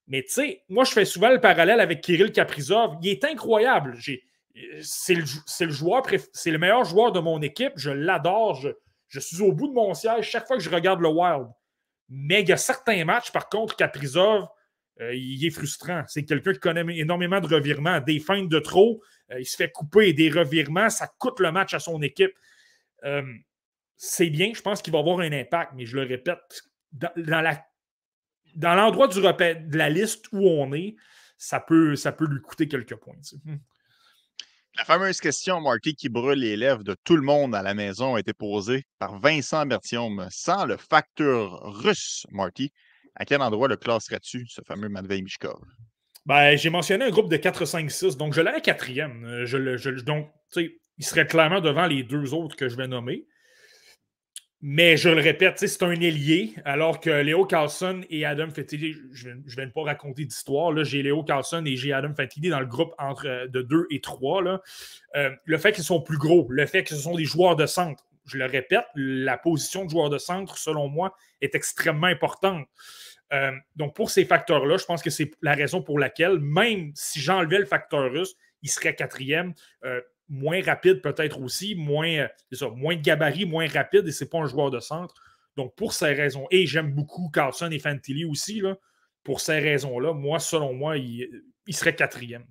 Mais 0.09 0.25
tu 0.25 0.33
sais, 0.33 0.65
moi, 0.69 0.83
je 0.83 0.91
fais 0.91 1.05
souvent 1.05 1.31
le 1.31 1.41
parallèle 1.41 1.79
avec 1.79 2.01
Kirill 2.01 2.33
Kaprizov. 2.33 2.97
Il 3.01 3.11
est 3.11 3.25
incroyable. 3.25 3.97
C'est 4.83 5.15
le, 5.15 6.59
meilleur 6.59 6.85
joueur 6.85 7.13
de 7.13 7.21
mon 7.21 7.41
équipe. 7.43 7.73
Je 7.77 7.91
l'adore. 7.91 8.61
Je, 9.09 9.21
suis 9.21 9.41
au 9.43 9.53
bout 9.53 9.69
de 9.69 9.75
mon 9.75 9.95
siège 9.95 10.29
chaque 10.29 10.47
fois 10.47 10.57
que 10.57 10.63
je 10.63 10.71
regarde 10.71 11.01
le 11.01 11.09
Wild. 11.09 11.49
Mais 12.09 12.43
il 12.43 12.49
y 12.49 12.53
a 12.53 12.57
certains 12.57 13.05
matchs, 13.05 13.31
par 13.31 13.49
contre, 13.49 13.77
Kaprizov, 13.77 14.49
euh, 15.01 15.15
il 15.15 15.45
est 15.47 15.51
frustrant. 15.51 16.03
C'est 16.09 16.25
quelqu'un 16.25 16.53
qui 16.53 16.59
connaît 16.59 16.99
énormément 16.99 17.41
de 17.41 17.47
revirements, 17.47 18.01
des 18.01 18.19
feintes 18.19 18.49
de 18.49 18.59
trop. 18.59 19.01
Euh, 19.31 19.41
il 19.41 19.47
se 19.47 19.57
fait 19.57 19.71
couper 19.71 20.13
des 20.13 20.29
revirements. 20.29 20.91
Ça 20.91 21.07
coûte 21.19 21.41
le 21.41 21.53
match 21.53 21.73
à 21.73 21.79
son 21.79 22.03
équipe. 22.03 22.33
Euh, 23.05 23.23
c'est 23.97 24.31
bien. 24.31 24.53
Je 24.55 24.61
pense 24.61 24.83
qu'il 24.83 24.93
va 24.93 24.99
avoir 24.99 25.21
un 25.21 25.33
impact, 25.33 25.73
mais 25.75 25.87
je 25.87 25.97
le 25.97 26.03
répète, 26.03 26.63
dans, 26.93 28.77
l'endroit 28.77 29.09
du 29.09 29.21
de 29.21 29.79
la 29.79 29.89
liste 29.89 30.27
où 30.33 30.47
on 30.49 30.73
est, 30.73 30.97
ça 31.39 31.61
peut, 31.61 31.97
ça 31.97 32.13
peut 32.13 32.27
lui 32.27 32.41
coûter 32.41 32.69
quelques 32.69 32.97
points. 32.97 33.17
Hmm. 33.45 33.57
La 34.81 34.87
fameuse 34.87 35.21
question, 35.21 35.61
Marty, 35.61 35.95
qui 35.95 36.09
brûle 36.09 36.39
les 36.39 36.57
lèvres 36.57 36.83
de 36.83 36.97
tout 37.05 37.15
le 37.15 37.21
monde 37.21 37.55
à 37.55 37.61
la 37.61 37.75
maison 37.75 38.15
a 38.15 38.21
été 38.21 38.33
posée 38.33 38.85
par 38.99 39.21
Vincent 39.21 39.67
Bertium. 39.67 40.27
Sans 40.31 40.65
le 40.65 40.79
facteur 40.79 41.61
russe, 41.83 42.25
Marty, 42.31 42.73
à 43.15 43.27
quel 43.27 43.43
endroit 43.43 43.69
le 43.69 43.77
classerais-tu, 43.77 44.47
ce 44.49 44.63
fameux 44.67 44.89
Matvei 44.89 45.21
Mishkov? 45.21 45.61
Ben, 46.25 46.57
j'ai 46.57 46.71
mentionné 46.71 47.05
un 47.05 47.11
groupe 47.11 47.31
de 47.31 47.37
4, 47.37 47.67
5, 47.67 47.91
6, 47.91 48.17
donc 48.17 48.33
je 48.33 48.41
l'aurais 48.41 48.63
quatrième. 48.63 49.23
Euh, 49.27 49.45
je, 49.45 49.77
je, 49.77 49.91
donc, 50.01 50.31
il 50.57 51.05
serait 51.05 51.27
clairement 51.27 51.61
devant 51.61 51.87
les 51.87 52.03
deux 52.03 52.33
autres 52.33 52.57
que 52.57 52.71
je 52.71 52.77
vais 52.77 52.89
nommer. 52.89 53.27
Mais 54.63 54.99
je 54.99 55.09
le 55.09 55.23
répète, 55.23 55.55
c'est 55.57 55.83
un 55.83 55.93
ailier, 55.93 56.55
alors 56.67 57.01
que 57.01 57.09
Léo 57.09 57.47
Carlson 57.47 58.03
et 58.11 58.27
Adam 58.27 58.51
Fettilly, 58.51 58.95
je 59.11 59.31
ne 59.31 59.57
vais 59.57 59.67
pas 59.69 59.85
raconter 59.85 60.27
d'histoire. 60.27 60.85
J'ai 60.85 61.03
Léo 61.03 61.23
Carlson 61.23 61.65
et 61.65 61.77
j'ai 61.77 61.95
Adam 61.95 62.13
Fettilly 62.15 62.51
dans 62.51 62.61
le 62.61 62.67
groupe 62.67 62.93
entre 62.99 63.27
euh, 63.27 63.47
de 63.49 63.63
2 63.63 63.87
et 63.91 64.03
3. 64.03 64.61
Euh, 65.17 65.31
le 65.45 65.59
fait 65.59 65.73
qu'ils 65.73 65.85
sont 65.85 66.03
plus 66.03 66.19
gros, 66.19 66.47
le 66.51 66.67
fait 66.67 66.85
que 66.85 66.91
ce 66.91 67.01
sont 67.01 67.15
des 67.15 67.25
joueurs 67.25 67.57
de 67.57 67.65
centre, 67.65 68.05
je 68.27 68.37
le 68.37 68.45
répète, 68.45 68.85
la 68.95 69.39
position 69.39 69.87
de 69.87 69.91
joueur 69.91 70.11
de 70.11 70.19
centre, 70.19 70.59
selon 70.59 70.89
moi, 70.89 71.17
est 71.41 71.55
extrêmement 71.55 72.09
importante. 72.09 72.67
Euh, 73.33 73.53
donc, 73.77 73.97
pour 73.97 74.11
ces 74.11 74.27
facteurs-là, 74.27 74.77
je 74.77 74.85
pense 74.85 75.03
que 75.03 75.09
c'est 75.09 75.31
la 75.41 75.55
raison 75.55 75.81
pour 75.81 75.99
laquelle, 75.99 76.39
même 76.39 76.93
si 76.95 77.19
j'enlevais 77.21 77.59
le 77.59 77.67
facteur 77.67 78.13
russe, 78.13 78.35
il 78.63 78.69
serait 78.69 78.95
quatrième 78.95 79.55
moins 80.31 80.63
rapide 80.63 81.03
peut-être 81.03 81.41
aussi, 81.41 81.75
moins, 81.75 82.29
ça, 82.53 82.69
moins 82.71 82.97
de 82.97 83.03
gabarit, 83.03 83.45
moins 83.45 83.69
rapide, 83.69 84.07
et 84.07 84.13
c'est 84.13 84.31
pas 84.31 84.39
un 84.39 84.47
joueur 84.47 84.71
de 84.71 84.81
centre. 84.81 85.15
Donc, 85.57 85.75
pour 85.75 85.93
ces 85.93 86.13
raisons, 86.13 86.47
et 86.51 86.67
j'aime 86.67 86.93
beaucoup 86.95 87.29
Carlson 87.29 87.71
et 87.71 87.79
Fantilli 87.81 88.25
aussi, 88.25 88.61
là, 88.61 88.77
pour 89.25 89.41
ces 89.41 89.59
raisons-là, 89.59 90.13
moi, 90.15 90.39
selon 90.39 90.73
moi, 90.73 90.97
il, 90.97 91.29
serait 91.73 91.95
quatrième. 91.95 92.47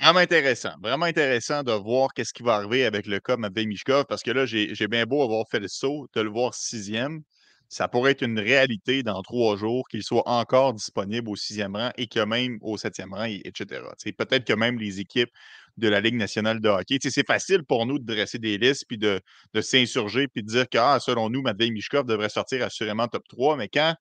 Vraiment 0.00 0.20
intéressant. 0.20 0.72
Vraiment 0.80 1.06
intéressant 1.06 1.62
de 1.62 1.72
voir 1.72 2.14
qu'est-ce 2.14 2.32
qui 2.32 2.42
va 2.42 2.54
arriver 2.54 2.84
avec 2.84 3.06
le 3.06 3.20
cas 3.20 3.36
Matvei 3.36 3.66
Mishkov, 3.66 4.06
parce 4.06 4.22
que 4.22 4.30
là, 4.30 4.46
j'ai 4.46 4.88
bien 4.88 5.04
beau 5.04 5.22
avoir 5.22 5.46
fait 5.48 5.60
le 5.60 5.68
saut, 5.68 6.08
de 6.14 6.20
le 6.20 6.30
voir 6.30 6.54
sixième 6.54 7.22
ça 7.68 7.88
pourrait 7.88 8.12
être 8.12 8.22
une 8.22 8.38
réalité 8.38 9.02
dans 9.02 9.22
trois 9.22 9.56
jours 9.56 9.88
qu'il 9.88 10.02
soit 10.02 10.26
encore 10.28 10.74
disponible 10.74 11.28
au 11.28 11.36
sixième 11.36 11.74
rang 11.76 11.90
et 11.96 12.06
que 12.06 12.20
même 12.20 12.58
au 12.60 12.76
septième 12.76 13.12
rang, 13.12 13.24
etc. 13.24 13.82
Peut-être 14.16 14.44
que 14.44 14.52
même 14.52 14.78
les 14.78 15.00
équipes 15.00 15.30
de 15.76 15.88
la 15.88 16.00
Ligue 16.00 16.14
nationale 16.14 16.60
de 16.60 16.68
hockey. 16.68 16.98
C'est 17.00 17.26
facile 17.26 17.64
pour 17.64 17.86
nous 17.86 17.98
de 17.98 18.04
dresser 18.04 18.38
des 18.38 18.58
listes 18.58 18.84
puis 18.86 18.98
de, 18.98 19.20
s'insurger 19.60 20.28
puis 20.28 20.42
de 20.42 20.48
dire 20.48 20.68
que, 20.68 20.78
ah, 20.78 20.98
selon 21.00 21.30
nous, 21.30 21.42
Matvei 21.42 21.70
Mishkov 21.70 22.06
devrait 22.06 22.28
sortir 22.28 22.64
assurément 22.64 23.08
top 23.08 23.24
3, 23.28 23.56
mais 23.56 23.68
quand 23.68 23.94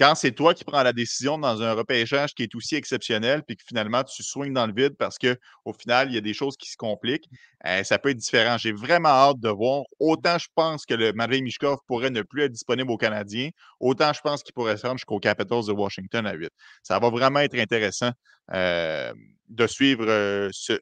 quand 0.00 0.14
c'est 0.14 0.32
toi 0.32 0.54
qui 0.54 0.64
prends 0.64 0.82
la 0.82 0.94
décision 0.94 1.36
dans 1.36 1.60
un 1.60 1.74
repêchage 1.74 2.32
qui 2.34 2.44
est 2.44 2.54
aussi 2.54 2.74
exceptionnel, 2.74 3.42
puis 3.46 3.56
que 3.56 3.62
finalement 3.66 4.02
tu 4.02 4.22
swings 4.22 4.54
dans 4.54 4.66
le 4.66 4.72
vide 4.72 4.96
parce 4.98 5.18
qu'au 5.18 5.72
final, 5.74 6.08
il 6.08 6.14
y 6.14 6.16
a 6.16 6.22
des 6.22 6.32
choses 6.32 6.56
qui 6.56 6.70
se 6.70 6.76
compliquent, 6.78 7.28
euh, 7.66 7.84
ça 7.84 7.98
peut 7.98 8.08
être 8.08 8.16
différent. 8.16 8.56
J'ai 8.56 8.72
vraiment 8.72 9.10
hâte 9.10 9.40
de 9.40 9.50
voir. 9.50 9.82
Autant 9.98 10.38
je 10.38 10.48
pense 10.54 10.86
que 10.86 10.94
le 10.94 11.12
Matvei 11.12 11.42
Mishkov 11.42 11.80
pourrait 11.86 12.08
ne 12.08 12.22
plus 12.22 12.44
être 12.44 12.52
disponible 12.52 12.90
aux 12.90 12.96
Canadiens, 12.96 13.50
autant 13.78 14.14
je 14.14 14.22
pense 14.22 14.42
qu'il 14.42 14.54
pourrait 14.54 14.78
se 14.78 14.86
rendre 14.86 14.96
jusqu'au 14.96 15.18
Capitals 15.18 15.66
de 15.66 15.72
Washington 15.72 16.26
à 16.26 16.32
8. 16.32 16.48
Ça 16.82 16.98
va 16.98 17.10
vraiment 17.10 17.40
être 17.40 17.58
intéressant 17.58 18.12
euh, 18.54 19.12
de 19.50 19.66
suivre 19.66 20.06
euh, 20.08 20.48
ce, 20.50 20.80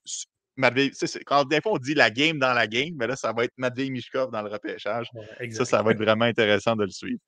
quand 1.26 1.44
des 1.44 1.60
fois 1.60 1.72
on 1.72 1.78
dit 1.78 1.94
la 1.94 2.10
game 2.10 2.38
dans 2.38 2.52
la 2.52 2.68
game, 2.68 2.94
mais 2.96 3.08
là, 3.08 3.16
ça 3.16 3.32
va 3.32 3.44
être 3.44 3.52
Matvei 3.56 3.90
Mishkov 3.90 4.30
dans 4.30 4.42
le 4.42 4.48
repêchage. 4.50 5.08
ça, 5.50 5.64
ça 5.64 5.82
va 5.82 5.90
être 5.90 5.98
vraiment 5.98 6.24
intéressant 6.24 6.76
de 6.76 6.84
le 6.84 6.90
suivre 6.90 7.20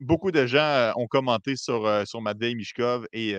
beaucoup 0.00 0.30
de 0.30 0.46
gens 0.46 0.92
ont 0.96 1.06
commenté 1.06 1.56
sur, 1.56 2.06
sur 2.06 2.20
Matvei 2.20 2.54
Mishkov 2.54 3.06
et 3.12 3.36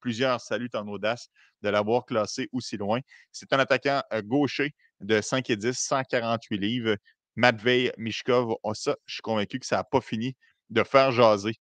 plusieurs 0.00 0.40
saluent 0.40 0.70
en 0.74 0.86
audace 0.88 1.28
de 1.62 1.68
l'avoir 1.68 2.04
classé 2.04 2.48
aussi 2.52 2.76
loin. 2.76 3.00
C'est 3.32 3.52
un 3.52 3.58
attaquant 3.58 4.02
gaucher 4.24 4.74
de 5.00 5.20
5 5.20 5.50
et 5.50 5.56
10, 5.56 5.72
148 5.72 6.58
livres. 6.58 6.96
Matvei 7.36 7.92
Mishkov, 7.98 8.54
oh, 8.62 8.74
ça, 8.74 8.96
je 9.06 9.14
suis 9.14 9.22
convaincu 9.22 9.58
que 9.58 9.66
ça 9.66 9.76
n'a 9.76 9.84
pas 9.84 10.00
fini 10.00 10.36
de 10.70 10.82
faire 10.82 11.10
jaser. 11.10 11.54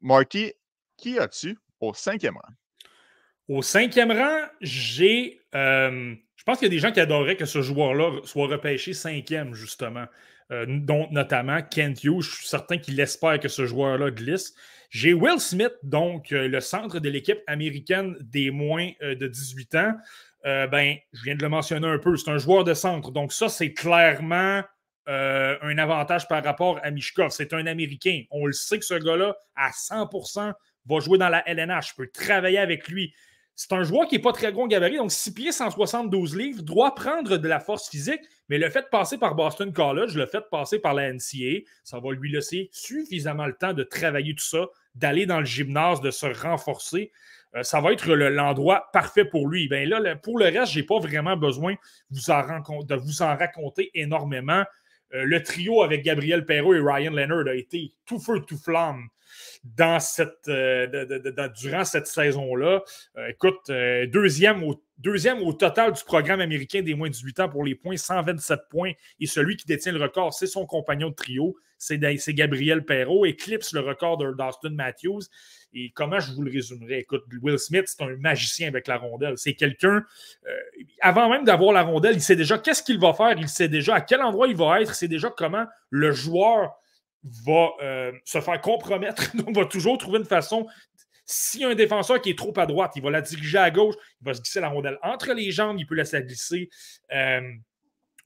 Marty, 0.00 0.52
qui 0.96 1.18
as-tu 1.18 1.58
au 1.80 1.94
cinquième 1.94 2.36
rang? 2.36 2.54
Au 3.48 3.62
cinquième 3.62 4.12
rang, 4.12 4.46
j'ai. 4.60 5.40
je 5.52 6.44
pense 6.44 6.58
qu'il 6.58 6.66
y 6.66 6.70
a 6.70 6.74
des 6.74 6.78
gens 6.78 6.92
qui 6.92 7.00
adoreraient 7.00 7.36
que 7.36 7.44
ce 7.44 7.62
joueur-là 7.62 8.20
soit 8.24 8.46
repêché 8.46 8.92
cinquième, 8.92 9.54
justement. 9.54 10.06
Euh, 10.52 10.66
dont 10.68 11.08
notamment 11.10 11.62
Kent 11.62 12.04
Hughes. 12.04 12.20
Je 12.20 12.36
suis 12.36 12.46
certain 12.46 12.76
qu'il 12.76 13.00
espère 13.00 13.40
que 13.40 13.48
ce 13.48 13.64
joueur-là 13.64 14.10
glisse. 14.10 14.52
J'ai 14.90 15.14
Will 15.14 15.40
Smith, 15.40 15.72
donc 15.82 16.30
euh, 16.30 16.46
le 16.46 16.60
centre 16.60 16.98
de 16.98 17.08
l'équipe 17.08 17.38
américaine 17.46 18.16
des 18.20 18.50
moins 18.50 18.90
euh, 19.02 19.14
de 19.14 19.28
18 19.28 19.74
ans. 19.76 19.94
ben, 20.44 20.96
je 21.14 21.22
viens 21.22 21.36
de 21.36 21.42
le 21.42 21.48
mentionner 21.48 21.86
un 21.86 21.98
peu, 21.98 22.16
c'est 22.16 22.30
un 22.30 22.36
joueur 22.36 22.64
de 22.64 22.74
centre. 22.74 23.12
Donc, 23.12 23.32
ça, 23.32 23.48
c'est 23.48 23.72
clairement 23.72 24.62
un 25.06 25.78
avantage 25.78 26.28
par 26.28 26.44
rapport 26.44 26.80
à 26.82 26.90
Mishkov. 26.90 27.30
C'est 27.30 27.52
un 27.54 27.66
Américain. 27.66 28.22
On 28.30 28.46
le 28.46 28.52
sait 28.52 28.78
que 28.78 28.84
ce 28.84 28.94
gars-là, 28.94 29.36
à 29.56 29.70
100%, 29.70 30.52
va 30.86 31.00
jouer 31.00 31.18
dans 31.18 31.28
la 31.28 31.48
LNH. 31.48 31.90
Je 31.90 31.94
peux 31.96 32.08
travailler 32.08 32.58
avec 32.58 32.88
lui. 32.88 33.14
C'est 33.54 33.72
un 33.72 33.82
joueur 33.82 34.08
qui 34.08 34.16
n'est 34.16 34.22
pas 34.22 34.32
très 34.32 34.52
gros 34.52 34.66
gabarit, 34.66 34.96
donc 34.96 35.12
6 35.12 35.34
pieds, 35.34 35.52
172 35.52 36.36
livres, 36.36 36.62
doit 36.62 36.94
prendre 36.94 37.36
de 37.36 37.48
la 37.48 37.60
force 37.60 37.88
physique, 37.88 38.20
mais 38.52 38.58
le 38.58 38.68
fait 38.68 38.82
de 38.82 38.88
passer 38.88 39.16
par 39.16 39.34
Boston 39.34 39.72
College, 39.72 40.14
le 40.14 40.26
fait 40.26 40.40
de 40.40 40.48
passer 40.50 40.78
par 40.78 40.92
la 40.92 41.10
NCA, 41.10 41.64
ça 41.84 42.00
va 42.00 42.12
lui 42.12 42.30
laisser 42.30 42.68
suffisamment 42.70 43.46
le 43.46 43.54
temps 43.54 43.72
de 43.72 43.82
travailler 43.82 44.34
tout 44.34 44.44
ça, 44.44 44.66
d'aller 44.94 45.24
dans 45.24 45.38
le 45.40 45.46
gymnase, 45.46 46.02
de 46.02 46.10
se 46.10 46.26
renforcer. 46.26 47.12
Euh, 47.56 47.62
ça 47.62 47.80
va 47.80 47.94
être 47.94 48.12
l'endroit 48.12 48.90
parfait 48.92 49.24
pour 49.24 49.48
lui. 49.48 49.68
Ben 49.68 49.88
là, 49.88 50.16
pour 50.16 50.38
le 50.38 50.44
reste, 50.44 50.72
je 50.72 50.80
n'ai 50.80 50.84
pas 50.84 50.98
vraiment 50.98 51.34
besoin 51.34 51.76
de 52.10 52.94
vous 52.94 53.22
en 53.22 53.36
raconter 53.38 53.90
énormément. 53.94 54.64
Euh, 55.14 55.24
le 55.24 55.42
trio 55.42 55.80
avec 55.80 56.02
Gabriel 56.02 56.44
Perrault 56.44 56.74
et 56.74 56.80
Ryan 56.80 57.12
Leonard 57.12 57.46
a 57.46 57.54
été 57.54 57.94
tout 58.04 58.18
feu, 58.18 58.40
tout 58.46 58.58
flamme 58.58 59.08
euh, 60.48 61.48
durant 61.60 61.84
cette 61.84 62.06
saison-là. 62.06 62.82
Euh, 63.16 63.28
écoute, 63.28 63.70
euh, 63.70 64.06
deuxième, 64.06 64.62
au, 64.64 64.82
deuxième 64.98 65.42
au 65.42 65.52
total 65.52 65.92
du 65.92 66.02
programme 66.04 66.40
américain 66.40 66.82
des 66.82 66.94
moins 66.94 67.08
de 67.08 67.14
18 67.14 67.40
ans 67.40 67.48
pour 67.48 67.64
les 67.64 67.74
points, 67.74 67.96
127 67.96 68.60
points. 68.70 68.92
Et 69.20 69.26
celui 69.26 69.56
qui 69.56 69.66
détient 69.66 69.92
le 69.92 70.02
record, 70.02 70.34
c'est 70.34 70.46
son 70.46 70.66
compagnon 70.66 71.10
de 71.10 71.14
trio, 71.14 71.56
c'est 71.78 71.98
Gabriel 72.28 72.84
Perrault, 72.84 73.24
éclipse 73.24 73.72
le 73.72 73.80
record 73.80 74.16
d'Austin 74.16 74.70
Matthews. 74.70 75.22
Et 75.74 75.90
comment 75.90 76.20
je 76.20 76.32
vous 76.32 76.42
le 76.42 76.52
résumerai? 76.52 76.98
Écoute, 77.00 77.24
Will 77.42 77.58
Smith, 77.58 77.84
c'est 77.86 78.02
un 78.04 78.16
magicien 78.18 78.68
avec 78.68 78.86
la 78.86 78.98
rondelle. 78.98 79.34
C'est 79.36 79.54
quelqu'un, 79.54 80.04
avant 81.00 81.28
même 81.28 81.44
d'avoir 81.44 81.72
la 81.72 81.82
rondelle, 81.82 82.14
il 82.14 82.20
sait 82.20 82.36
déjà 82.36 82.58
qu'est-ce 82.58 82.84
qu'il 82.84 83.00
va 83.00 83.14
faire, 83.14 83.34
il 83.36 83.48
sait 83.48 83.68
déjà 83.68 83.96
à 83.96 84.00
quel 84.00 84.22
endroit 84.22 84.46
il 84.46 84.54
va 84.54 84.80
être, 84.80 84.92
il 84.92 84.94
sait 84.94 85.08
déjà 85.08 85.32
comment 85.36 85.64
le 85.90 86.12
joueur 86.12 86.72
va 87.24 87.70
euh, 87.82 88.12
se 88.24 88.40
faire 88.40 88.60
compromettre. 88.60 89.36
Donc, 89.36 89.54
va 89.54 89.64
toujours 89.64 89.98
trouver 89.98 90.18
une 90.18 90.24
façon. 90.24 90.66
S'il 91.24 91.60
y 91.60 91.64
a 91.64 91.68
un 91.68 91.74
défenseur 91.74 92.20
qui 92.20 92.30
est 92.30 92.38
trop 92.38 92.52
à 92.58 92.66
droite, 92.66 92.92
il 92.96 93.02
va 93.02 93.10
la 93.10 93.20
diriger 93.20 93.58
à 93.58 93.70
gauche, 93.70 93.94
il 94.20 94.26
va 94.26 94.34
se 94.34 94.40
glisser 94.40 94.60
la 94.60 94.68
rondelle 94.68 94.98
entre 95.02 95.32
les 95.32 95.50
jambes, 95.50 95.76
il 95.78 95.86
peut 95.86 95.94
laisser 95.94 96.18
la 96.18 96.22
glisser. 96.22 96.68
Euh, 97.12 97.40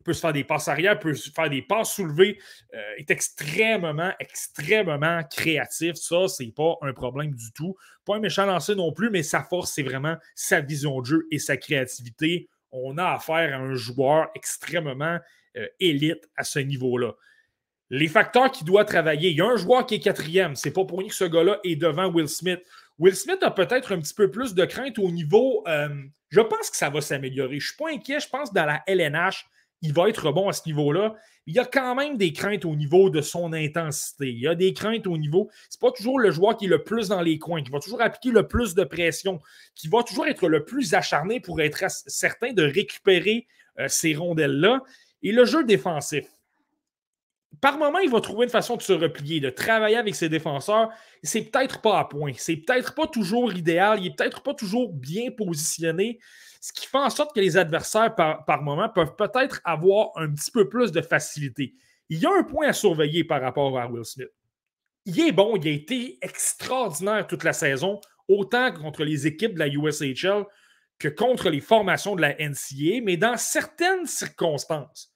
peut 0.03 0.13
se 0.13 0.21
faire 0.21 0.33
des 0.33 0.45
passes 0.45 0.69
arrière, 0.69 0.99
peut 0.99 1.15
se 1.15 1.31
faire 1.31 1.51
des 1.51 1.63
passes 1.63 1.93
soulevées. 1.95 2.39
Euh, 2.75 2.93
est 2.97 3.11
extrêmement, 3.11 4.13
extrêmement 4.21 5.23
créatif. 5.25 5.97
Ça, 5.97 6.29
c'est 6.29 6.55
pas 6.55 6.77
un 6.83 6.93
problème 6.93 7.35
du 7.35 7.53
tout. 7.53 7.77
Pas 8.05 8.17
un 8.17 8.21
méchant 8.21 8.47
lancé 8.47 8.77
non 8.77 8.93
plus, 8.93 9.11
mais 9.11 9.25
sa 9.25 9.43
force, 9.43 9.73
c'est 9.73 9.83
vraiment 9.83 10.17
sa 10.37 10.61
vision 10.61 11.01
de 11.01 11.07
jeu 11.07 11.27
et 11.33 11.41
sa 11.41 11.57
créativité. 11.57 12.49
On 12.71 12.99
a 12.99 13.15
affaire 13.15 13.59
à 13.59 13.63
un 13.63 13.75
joueur 13.75 14.29
extrêmement 14.35 15.19
élite 15.81 16.29
à 16.37 16.45
ce 16.45 16.59
niveau-là 16.59 17.15
les 17.91 18.09
facteurs 18.09 18.51
qui 18.51 18.64
doit 18.64 18.84
travailler. 18.84 19.30
Il 19.30 19.37
y 19.37 19.41
a 19.41 19.47
un 19.47 19.57
joueur 19.57 19.87
qui 19.87 19.97
est 19.97 20.01
quatrième. 20.01 20.57
C'est 20.57 20.72
pas 20.72 20.84
pour 20.84 20.99
rien 20.99 21.09
que 21.09 21.14
ce 21.14 21.24
gars-là 21.24 21.59
est 21.64 21.76
devant 21.76 22.07
Will 22.09 22.28
Smith. 22.28 22.61
Will 22.99 23.14
Smith 23.14 23.43
a 23.43 23.51
peut-être 23.51 23.93
un 23.93 24.01
petit 24.01 24.14
peu 24.14 24.30
plus 24.30 24.55
de 24.55 24.64
crainte 24.64 24.99
au 24.99 25.11
niveau. 25.11 25.62
Euh, 25.68 25.89
je 26.30 26.41
pense 26.41 26.70
que 26.70 26.76
ça 26.76 26.91
va 26.91 27.01
s'améliorer. 27.01 27.61
Je 27.61 27.66
ne 27.66 27.68
suis 27.68 27.76
pas 27.76 27.91
inquiet. 27.91 28.20
Je 28.20 28.28
pense 28.28 28.51
que 28.51 28.55
dans 28.55 28.64
la 28.64 28.82
LNH, 28.87 29.47
il 29.82 29.93
va 29.93 30.09
être 30.09 30.32
bon 30.32 30.49
à 30.49 30.53
ce 30.53 30.62
niveau-là. 30.66 31.14
Il 31.47 31.55
y 31.55 31.61
a 31.61 31.64
quand 31.64 31.95
même 31.95 32.16
des 32.16 32.32
craintes 32.32 32.64
au 32.64 32.74
niveau 32.74 33.09
de 33.09 33.20
son 33.20 33.53
intensité. 33.53 34.30
Il 34.30 34.41
y 34.41 34.49
a 34.49 34.57
des 34.57 34.72
craintes 34.72 35.07
au 35.07 35.16
niveau. 35.16 35.49
C'est 35.68 35.80
pas 35.80 35.93
toujours 35.93 36.18
le 36.18 36.32
joueur 36.32 36.57
qui 36.57 36.64
est 36.64 36.68
le 36.68 36.82
plus 36.82 37.09
dans 37.09 37.20
les 37.20 37.39
coins, 37.39 37.62
qui 37.62 37.70
va 37.70 37.78
toujours 37.78 38.03
appliquer 38.03 38.30
le 38.30 38.49
plus 38.49 38.74
de 38.74 38.82
pression, 38.82 39.39
qui 39.76 39.87
va 39.87 40.03
toujours 40.03 40.26
être 40.26 40.49
le 40.49 40.64
plus 40.64 40.95
acharné 40.95 41.39
pour 41.39 41.61
être 41.61 41.84
certain 41.89 42.53
de 42.53 42.64
récupérer 42.64 43.47
euh, 43.78 43.87
ces 43.89 44.14
rondelles-là. 44.14 44.80
Et 45.22 45.30
le 45.30 45.45
jeu 45.45 45.62
défensif. 45.62 46.26
Par 47.61 47.79
moment, 47.79 47.99
il 47.99 48.11
va 48.11 48.21
trouver 48.21 48.45
une 48.45 48.51
façon 48.51 48.77
de 48.77 48.83
se 48.83 48.93
replier, 48.93 49.41
de 49.41 49.51
travailler 49.51 49.97
avec 49.97 50.15
ses 50.15 50.29
défenseurs. 50.29 50.91
C'est 51.23 51.43
peut-être 51.43 51.81
pas 51.81 51.99
à 51.99 52.05
point. 52.05 52.33
C'est 52.37 52.57
peut-être 52.57 52.95
pas 52.95 53.07
toujours 53.07 53.53
idéal. 53.53 54.01
Il 54.01 54.07
est 54.07 54.17
peut-être 54.17 54.43
pas 54.43 54.55
toujours 54.55 54.93
bien 54.93 55.31
positionné 55.31 56.19
ce 56.67 56.73
qui 56.73 56.89
fait 56.89 56.99
en 56.99 57.11
sorte 57.11 57.33
que 57.33 57.41
les 57.41 57.57
adversaires, 57.57 58.13
par, 58.15 58.63
moment, 58.63 58.89
peuvent 58.89 59.15
peut-être 59.15 59.61
avoir 59.63 60.11
un 60.17 60.29
petit 60.33 60.51
peu 60.51 60.69
plus 60.69 60.91
de 60.91 61.01
facilité. 61.01 61.75
Il 62.09 62.19
y 62.19 62.27
a 62.27 62.31
un 62.37 62.43
point 62.43 62.67
à 62.67 62.73
surveiller 62.73 63.23
par 63.23 63.41
rapport 63.41 63.79
à 63.79 63.87
Will 63.87 64.05
Smith. 64.05 64.33
Il 65.05 65.21
est 65.21 65.31
bon, 65.31 65.57
il 65.57 65.69
a 65.69 65.71
été 65.71 66.19
extraordinaire 66.23 67.25
toute 67.29 67.45
la 67.45 67.53
saison, 67.53 68.01
autant 68.27 68.73
contre 68.73 69.05
les 69.05 69.29
équipes 69.29 69.55
de 69.55 69.61
la 69.61 69.69
USHL 69.69 70.45
que 70.99 71.07
contre 71.07 71.51
les 71.51 71.61
formations 71.61 72.17
de 72.17 72.23
la 72.23 72.35
NCA, 72.35 73.01
mais 73.05 73.17
dans 73.17 73.37
certaines 73.37 74.07
circonstances. 74.07 75.16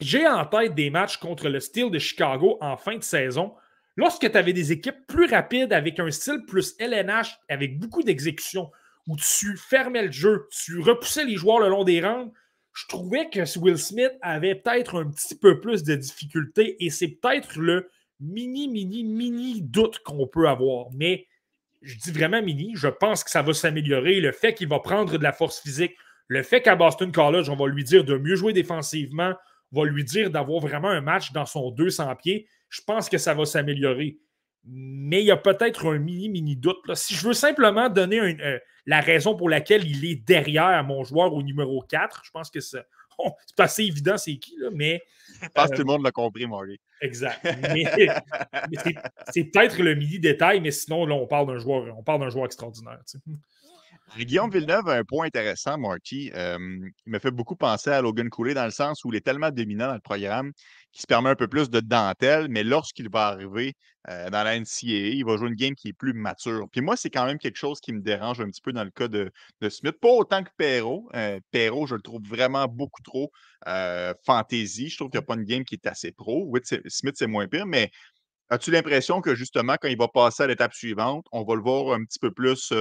J'ai 0.00 0.26
en 0.26 0.46
tête 0.46 0.74
des 0.74 0.90
matchs 0.90 1.18
contre 1.18 1.48
le 1.48 1.60
Steel 1.60 1.90
de 1.90 1.98
Chicago 1.98 2.56
en 2.60 2.76
fin 2.76 2.96
de 2.96 3.02
saison, 3.02 3.54
lorsque 3.96 4.30
tu 4.30 4.36
avais 4.36 4.54
des 4.54 4.72
équipes 4.72 5.06
plus 5.06 5.26
rapides 5.26 5.72
avec 5.72 6.00
un 6.00 6.10
style 6.10 6.42
plus 6.46 6.74
LNH, 6.78 7.38
avec 7.48 7.78
beaucoup 7.78 8.02
d'exécution, 8.02 8.70
où 9.06 9.16
tu 9.16 9.56
fermais 9.56 10.04
le 10.04 10.12
jeu, 10.12 10.48
tu 10.50 10.80
repoussais 10.80 11.24
les 11.24 11.36
joueurs 11.36 11.60
le 11.60 11.68
long 11.68 11.84
des 11.84 12.00
rangs, 12.00 12.32
je 12.72 12.86
trouvais 12.86 13.28
que 13.28 13.58
Will 13.58 13.76
Smith 13.76 14.12
avait 14.22 14.54
peut-être 14.54 15.00
un 15.00 15.10
petit 15.10 15.36
peu 15.36 15.60
plus 15.60 15.82
de 15.82 15.96
difficultés 15.96 16.82
et 16.84 16.88
c'est 16.88 17.08
peut-être 17.08 17.58
le 17.58 17.90
mini, 18.20 18.68
mini, 18.68 19.04
mini 19.04 19.60
doute 19.60 19.98
qu'on 20.04 20.26
peut 20.26 20.48
avoir. 20.48 20.86
Mais 20.92 21.26
je 21.82 21.96
dis 21.96 22.12
vraiment 22.12 22.42
mini, 22.42 22.72
je 22.74 22.88
pense 22.88 23.24
que 23.24 23.30
ça 23.30 23.42
va 23.42 23.52
s'améliorer. 23.52 24.20
Le 24.20 24.32
fait 24.32 24.54
qu'il 24.54 24.68
va 24.68 24.78
prendre 24.78 25.18
de 25.18 25.22
la 25.22 25.32
force 25.32 25.60
physique, 25.60 25.96
le 26.28 26.42
fait 26.42 26.62
qu'à 26.62 26.76
Boston 26.76 27.10
College, 27.10 27.50
on 27.50 27.56
va 27.56 27.66
lui 27.66 27.82
dire 27.82 28.04
de 28.04 28.16
mieux 28.16 28.36
jouer 28.36 28.52
défensivement, 28.52 29.34
va 29.72 29.84
lui 29.84 30.04
dire 30.04 30.30
d'avoir 30.30 30.60
vraiment 30.60 30.88
un 30.88 31.00
match 31.00 31.32
dans 31.32 31.46
son 31.46 31.70
200 31.70 32.16
pieds, 32.16 32.48
je 32.68 32.80
pense 32.86 33.08
que 33.08 33.18
ça 33.18 33.34
va 33.34 33.44
s'améliorer 33.44 34.18
mais 34.64 35.22
il 35.22 35.26
y 35.26 35.30
a 35.30 35.36
peut-être 35.36 35.86
un 35.86 35.98
mini, 35.98 36.28
mini 36.28 36.56
doute. 36.56 36.78
Si 36.94 37.14
je 37.14 37.26
veux 37.26 37.32
simplement 37.32 37.88
donner 37.88 38.20
euh, 38.20 38.58
la 38.86 39.00
raison 39.00 39.34
pour 39.34 39.48
laquelle 39.48 39.86
il 39.86 40.04
est 40.04 40.16
derrière 40.16 40.84
mon 40.84 41.02
joueur 41.02 41.32
au 41.32 41.42
numéro 41.42 41.82
4, 41.82 42.22
je 42.24 42.30
pense 42.30 42.50
que 42.50 42.60
c'est 42.60 42.84
assez 43.58 43.84
évident 43.84 44.16
c'est 44.16 44.36
qui, 44.36 44.56
là, 44.58 44.68
mais. 44.72 45.00
Je 45.42 45.48
pense 45.48 45.70
que 45.70 45.76
tout 45.76 45.82
le 45.82 45.86
monde 45.86 46.04
l'a 46.04 46.12
compris, 46.12 46.46
Marty. 46.46 46.78
Exact. 47.00 47.40
Mais, 47.72 47.84
c'est 49.30 49.44
peut-être 49.44 49.80
le 49.80 49.94
mini 49.94 50.18
détail, 50.18 50.60
mais 50.60 50.70
sinon, 50.70 51.06
là, 51.06 51.14
on 51.14 51.26
parle 51.26 51.46
d'un 51.46 51.58
joueur, 51.58 51.96
on 51.96 52.02
parle 52.02 52.20
d'un 52.20 52.28
joueur 52.28 52.44
extraordinaire. 52.44 52.98
Guillaume 54.18 54.50
Villeneuve 54.50 54.88
a 54.88 54.94
un 54.96 55.04
point 55.04 55.26
intéressant, 55.26 55.78
Marty. 55.78 56.30
il 56.34 56.92
me 57.06 57.18
fait 57.18 57.30
beaucoup 57.30 57.56
penser 57.56 57.90
à 57.90 58.02
Logan 58.02 58.28
Cooley 58.28 58.54
dans 58.54 58.64
le 58.64 58.70
sens 58.70 59.04
où 59.04 59.12
il 59.12 59.16
est 59.16 59.20
tellement 59.20 59.50
dominant 59.50 59.88
dans 59.88 59.94
le 59.94 60.00
programme 60.00 60.52
qu'il 60.92 61.02
se 61.02 61.06
permet 61.06 61.30
un 61.30 61.36
peu 61.36 61.46
plus 61.46 61.70
de 61.70 61.80
dentelle, 61.80 62.48
mais 62.50 62.64
lorsqu'il 62.64 63.08
va 63.08 63.28
arriver 63.28 63.74
dans 64.06 64.42
la 64.42 64.58
NCAA, 64.58 65.14
il 65.14 65.24
va 65.24 65.36
jouer 65.36 65.48
une 65.48 65.54
game 65.54 65.74
qui 65.74 65.88
est 65.88 65.92
plus 65.92 66.12
mature. 66.12 66.66
Puis 66.72 66.80
moi, 66.80 66.96
c'est 66.96 67.10
quand 67.10 67.26
même 67.26 67.38
quelque 67.38 67.56
chose 67.56 67.80
qui 67.80 67.92
me 67.92 68.00
dérange 68.00 68.40
un 68.40 68.46
petit 68.46 68.60
peu 68.60 68.72
dans 68.72 68.84
le 68.84 68.90
cas 68.90 69.08
de, 69.08 69.30
Smith. 69.68 69.96
Pas 70.00 70.08
autant 70.08 70.42
que 70.42 70.50
Perrault. 70.56 71.08
Perrault, 71.52 71.86
je 71.86 71.94
le 71.94 72.02
trouve 72.02 72.22
vraiment 72.26 72.66
beaucoup 72.66 73.02
trop 73.02 73.30
fantasy. 74.24 74.88
Je 74.88 74.96
trouve 74.96 75.10
qu'il 75.10 75.18
n'y 75.18 75.24
a 75.24 75.26
pas 75.26 75.34
une 75.34 75.44
game 75.44 75.64
qui 75.64 75.76
est 75.76 75.86
assez 75.86 76.12
pro. 76.12 76.44
Oui, 76.48 76.60
Smith, 76.86 77.14
c'est 77.16 77.28
moins 77.28 77.46
pire, 77.46 77.66
mais 77.66 77.90
As-tu 78.52 78.72
l'impression 78.72 79.20
que 79.20 79.36
justement, 79.36 79.76
quand 79.80 79.86
il 79.86 79.96
va 79.96 80.08
passer 80.08 80.42
à 80.42 80.48
l'étape 80.48 80.74
suivante, 80.74 81.24
on 81.30 81.44
va 81.44 81.54
le 81.54 81.62
voir 81.62 81.94
un 81.94 82.04
petit 82.04 82.18
peu 82.18 82.32
plus 82.32 82.72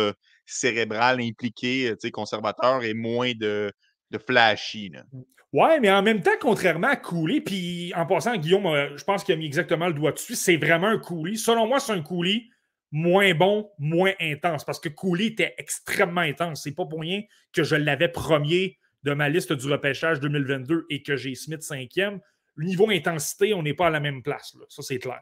cérébral, 0.53 1.21
impliqué, 1.21 1.93
conservateur 2.11 2.83
et 2.83 2.93
moins 2.93 3.33
de, 3.33 3.71
de 4.11 4.17
flashy? 4.17 4.89
Là? 4.89 5.03
Mmh. 5.11 5.21
Ouais, 5.51 5.79
mais 5.79 5.89
en 5.89 6.03
même 6.03 6.21
temps, 6.21 6.37
contrairement 6.39 6.89
à 6.89 6.95
Cooley, 6.95 7.41
puis 7.41 7.91
en 7.95 8.05
passant, 8.05 8.37
Guillaume, 8.37 8.67
je 8.95 9.03
pense 9.03 9.23
qu'il 9.23 9.33
a 9.33 9.37
mis 9.37 9.47
exactement 9.47 9.87
le 9.87 9.93
doigt 9.93 10.11
dessus, 10.11 10.35
c'est 10.35 10.57
vraiment 10.57 10.87
un 10.87 10.99
Cooley. 10.99 11.37
Selon 11.37 11.65
moi, 11.65 11.79
c'est 11.79 11.91
un 11.91 12.03
Cooley 12.03 12.43
moins 12.91 13.33
bon, 13.33 13.69
moins 13.79 14.13
intense, 14.19 14.63
parce 14.63 14.79
que 14.79 14.89
Cooley 14.89 15.27
était 15.27 15.55
extrêmement 15.57 16.21
intense. 16.21 16.63
C'est 16.63 16.75
pas 16.75 16.85
pour 16.85 17.01
rien 17.01 17.23
que 17.51 17.63
je 17.63 17.75
l'avais 17.75 18.09
premier 18.09 18.77
de 19.03 19.13
ma 19.13 19.29
liste 19.29 19.53
du 19.53 19.71
repêchage 19.71 20.19
2022 20.19 20.85
et 20.89 21.01
que 21.01 21.15
j'ai 21.15 21.33
Smith 21.33 21.63
cinquième. 21.63 22.19
Le 22.55 22.67
niveau 22.67 22.89
intensité, 22.89 23.53
on 23.53 23.63
n'est 23.63 23.73
pas 23.73 23.87
à 23.87 23.91
la 23.91 23.99
même 23.99 24.21
place. 24.21 24.55
Ça, 24.67 24.83
c'est 24.83 24.99
clair. 24.99 25.21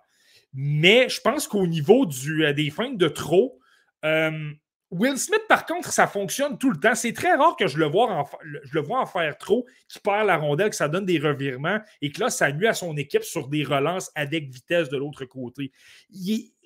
Mais 0.54 1.08
je 1.08 1.22
pense 1.22 1.48
qu'au 1.48 1.68
niveau 1.68 2.06
du, 2.06 2.46
euh, 2.46 2.54
des 2.54 2.70
feintes 2.70 2.98
de 2.98 3.08
trop, 3.08 3.60
euh, 4.04 4.52
Will 4.90 5.18
Smith, 5.18 5.42
par 5.50 5.66
contre, 5.66 5.92
ça 5.92 6.08
fonctionne 6.08 6.58
tout 6.58 6.72
le 6.72 6.80
temps. 6.80 6.96
C'est 6.96 7.12
très 7.12 7.36
rare 7.36 7.56
que 7.58 7.68
je 7.68 7.78
le, 7.78 7.86
vois 7.86 8.10
en, 8.10 9.06
faire 9.06 9.38
trop, 9.38 9.66
qu'il 9.90 10.02
perd 10.02 10.28
la 10.28 10.38
rondelle, 10.38 10.70
que 10.70 10.76
ça 10.76 10.88
donne 10.88 11.06
des 11.06 11.20
revirements 11.20 11.80
et 12.02 12.12
que 12.12 12.22
là, 12.22 12.30
ça 12.30 12.52
nuit 12.52 12.68
à 12.68 12.74
son 12.74 12.96
équipe 12.96 13.24
sur 13.24 13.50
des 13.50 13.64
relances 13.64 14.12
avec 14.16 14.50
vitesse 14.50 14.90
de 14.90 14.98
l'autre 14.98 15.26
côté. 15.26 15.72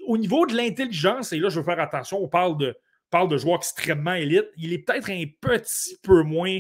au 0.08 0.18
niveau 0.18 0.46
de 0.46 0.56
l'intelligence, 0.56 1.34
et 1.34 1.40
là, 1.40 1.50
je 1.50 1.60
veux 1.60 1.66
faire 1.66 1.80
attention, 1.80 2.22
on 2.22 2.28
parle 2.28 2.58
de, 2.58 2.76
parle 3.10 3.28
de 3.28 3.38
joueurs 3.38 3.58
extrêmement 3.58 4.14
élites, 4.14 4.50
il 4.56 4.72
est 4.74 4.80
peut-être 4.80 5.10
un 5.10 5.24
petit 5.42 5.98
peu 6.04 6.22
moins 6.22 6.60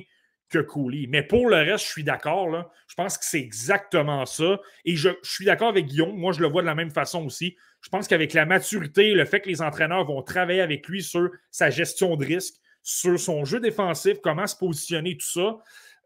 que 0.51 0.59
Cooley. 0.59 1.07
Mais 1.09 1.23
pour 1.23 1.49
le 1.49 1.55
reste, 1.55 1.85
je 1.85 1.89
suis 1.89 2.03
d'accord. 2.03 2.71
Je 2.87 2.95
pense 2.95 3.17
que 3.17 3.25
c'est 3.25 3.39
exactement 3.39 4.25
ça. 4.25 4.59
Et 4.85 4.95
je, 4.95 5.09
suis 5.23 5.45
d'accord 5.45 5.69
avec 5.69 5.87
Guillaume. 5.87 6.15
Moi, 6.15 6.33
je 6.33 6.41
le 6.41 6.47
vois 6.47 6.61
de 6.61 6.67
la 6.67 6.75
même 6.75 6.91
façon 6.91 7.25
aussi. 7.25 7.55
Je 7.81 7.89
pense 7.89 8.07
qu'avec 8.07 8.33
la 8.33 8.45
maturité, 8.45 9.13
le 9.13 9.25
fait 9.25 9.41
que 9.41 9.49
les 9.49 9.61
entraîneurs 9.61 10.05
vont 10.05 10.21
travailler 10.21 10.61
avec 10.61 10.87
lui 10.87 11.01
sur 11.01 11.29
sa 11.49 11.69
gestion 11.69 12.15
de 12.15 12.25
risque, 12.25 12.55
sur 12.83 13.19
son 13.19 13.45
jeu 13.45 13.59
défensif, 13.59 14.19
comment 14.21 14.45
se 14.45 14.55
positionner, 14.55 15.17
tout 15.17 15.27
ça. 15.27 15.57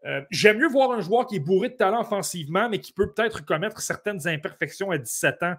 Euh, 0.06 0.22
j'aime 0.30 0.58
mieux 0.58 0.68
voir 0.68 0.92
un 0.92 1.00
joueur 1.00 1.26
qui 1.26 1.36
est 1.36 1.40
bourré 1.40 1.70
de 1.70 1.74
talent 1.74 2.00
offensivement, 2.00 2.68
mais 2.68 2.78
qui 2.78 2.92
peut 2.92 3.12
peut-être 3.12 3.44
commettre 3.44 3.80
certaines 3.80 4.26
imperfections 4.28 4.90
à 4.90 4.98
17 4.98 5.42
ans 5.42 5.56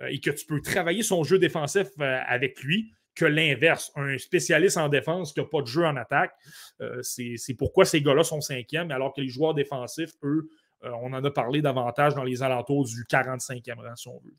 euh, 0.00 0.06
et 0.06 0.18
que 0.20 0.30
tu 0.30 0.46
peux 0.46 0.60
travailler 0.60 1.02
son 1.02 1.24
jeu 1.24 1.38
défensif 1.38 1.88
euh, 2.00 2.20
avec 2.26 2.62
lui 2.62 2.92
que 3.14 3.24
l'inverse. 3.24 3.92
Un 3.96 4.18
spécialiste 4.18 4.76
en 4.76 4.88
défense 4.88 5.32
qui 5.32 5.40
n'a 5.40 5.46
pas 5.46 5.62
de 5.62 5.66
jeu 5.66 5.84
en 5.84 5.96
attaque, 5.96 6.34
euh, 6.80 7.02
c'est 7.02 7.54
pourquoi 7.54 7.84
ces 7.84 8.00
gars-là 8.00 8.24
sont 8.24 8.40
cinquièmes, 8.40 8.90
alors 8.90 9.12
que 9.12 9.20
les 9.20 9.28
joueurs 9.28 9.54
défensifs, 9.54 10.12
eux, 10.22 10.48
euh, 10.84 10.90
on 11.02 11.12
en 11.12 11.22
a 11.22 11.30
parlé 11.30 11.62
davantage 11.62 12.14
dans 12.14 12.24
les 12.24 12.42
alentours 12.42 12.84
du 12.84 13.04
45e 13.04 13.76
rang, 13.76 13.96
si 13.96 14.08
on 14.08 14.20
veut. 14.20 14.34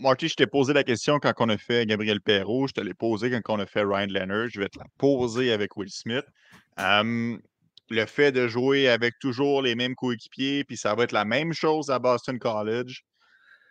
Marty, 0.00 0.28
je 0.28 0.34
t'ai 0.34 0.46
posé 0.46 0.72
la 0.72 0.82
question 0.82 1.18
quand 1.18 1.32
on 1.38 1.48
a 1.50 1.58
fait 1.58 1.84
Gabriel 1.84 2.22
Perrault, 2.22 2.68
je 2.68 2.72
te 2.72 2.80
l'ai 2.80 2.94
posé 2.94 3.30
quand 3.30 3.54
on 3.54 3.60
a 3.60 3.66
fait 3.66 3.82
Ryan 3.82 4.06
Leonard, 4.08 4.48
je 4.48 4.60
vais 4.60 4.68
te 4.68 4.78
la 4.78 4.86
poser 4.96 5.52
avec 5.52 5.76
Will 5.76 5.90
Smith. 5.90 6.24
le 7.90 8.04
fait 8.06 8.32
de 8.32 8.48
jouer 8.48 8.88
avec 8.88 9.18
toujours 9.18 9.62
les 9.62 9.74
mêmes 9.74 9.94
coéquipiers, 9.94 10.64
puis 10.64 10.76
ça 10.76 10.94
va 10.94 11.04
être 11.04 11.12
la 11.12 11.24
même 11.24 11.52
chose 11.52 11.90
à 11.90 11.98
Boston 11.98 12.38
College. 12.38 13.04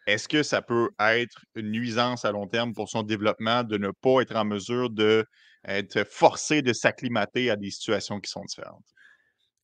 Est-ce 0.08 0.28
que 0.28 0.42
ça 0.42 0.62
peut 0.62 0.90
être 1.00 1.42
une 1.56 1.72
nuisance 1.72 2.26
à 2.26 2.32
long 2.32 2.48
terme 2.48 2.74
pour 2.74 2.90
son 2.90 3.04
développement 3.04 3.64
de 3.64 3.78
ne 3.78 3.92
pas 3.92 4.22
être 4.22 4.36
en 4.36 4.46
mesure 4.46 4.90
d'être 4.90 6.08
forcé 6.10 6.62
de 6.62 6.74
s'acclimater 6.74 7.52
à 7.52 7.58
des 7.58 7.70
situations 7.70 8.20
qui 8.20 8.32
sont 8.32 8.44
différentes? 8.46 8.86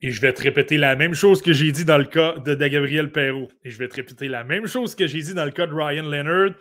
Et 0.01 0.11
je 0.11 0.19
vais 0.19 0.33
te 0.33 0.41
répéter 0.41 0.77
la 0.77 0.97
même 0.97 1.13
chose 1.13 1.41
que 1.41 1.53
j'ai 1.53 1.71
dit 1.71 1.85
dans 1.85 1.97
le 1.97 2.03
cas 2.03 2.33
de, 2.37 2.55
Gabriel 2.55 3.09
Perrault. 3.09 3.47
Et 3.63 3.69
je 3.69 3.77
vais 3.77 3.87
te 3.87 3.95
répéter 3.95 4.27
la 4.27 4.43
même 4.43 4.67
chose 4.67 4.95
que 4.95 5.07
j'ai 5.07 5.21
dit 5.21 5.33
dans 5.33 5.45
le 5.45 5.51
cas 5.51 5.65
de 5.65 5.73
Ryan 5.73 6.03
Leonard. 6.03 6.55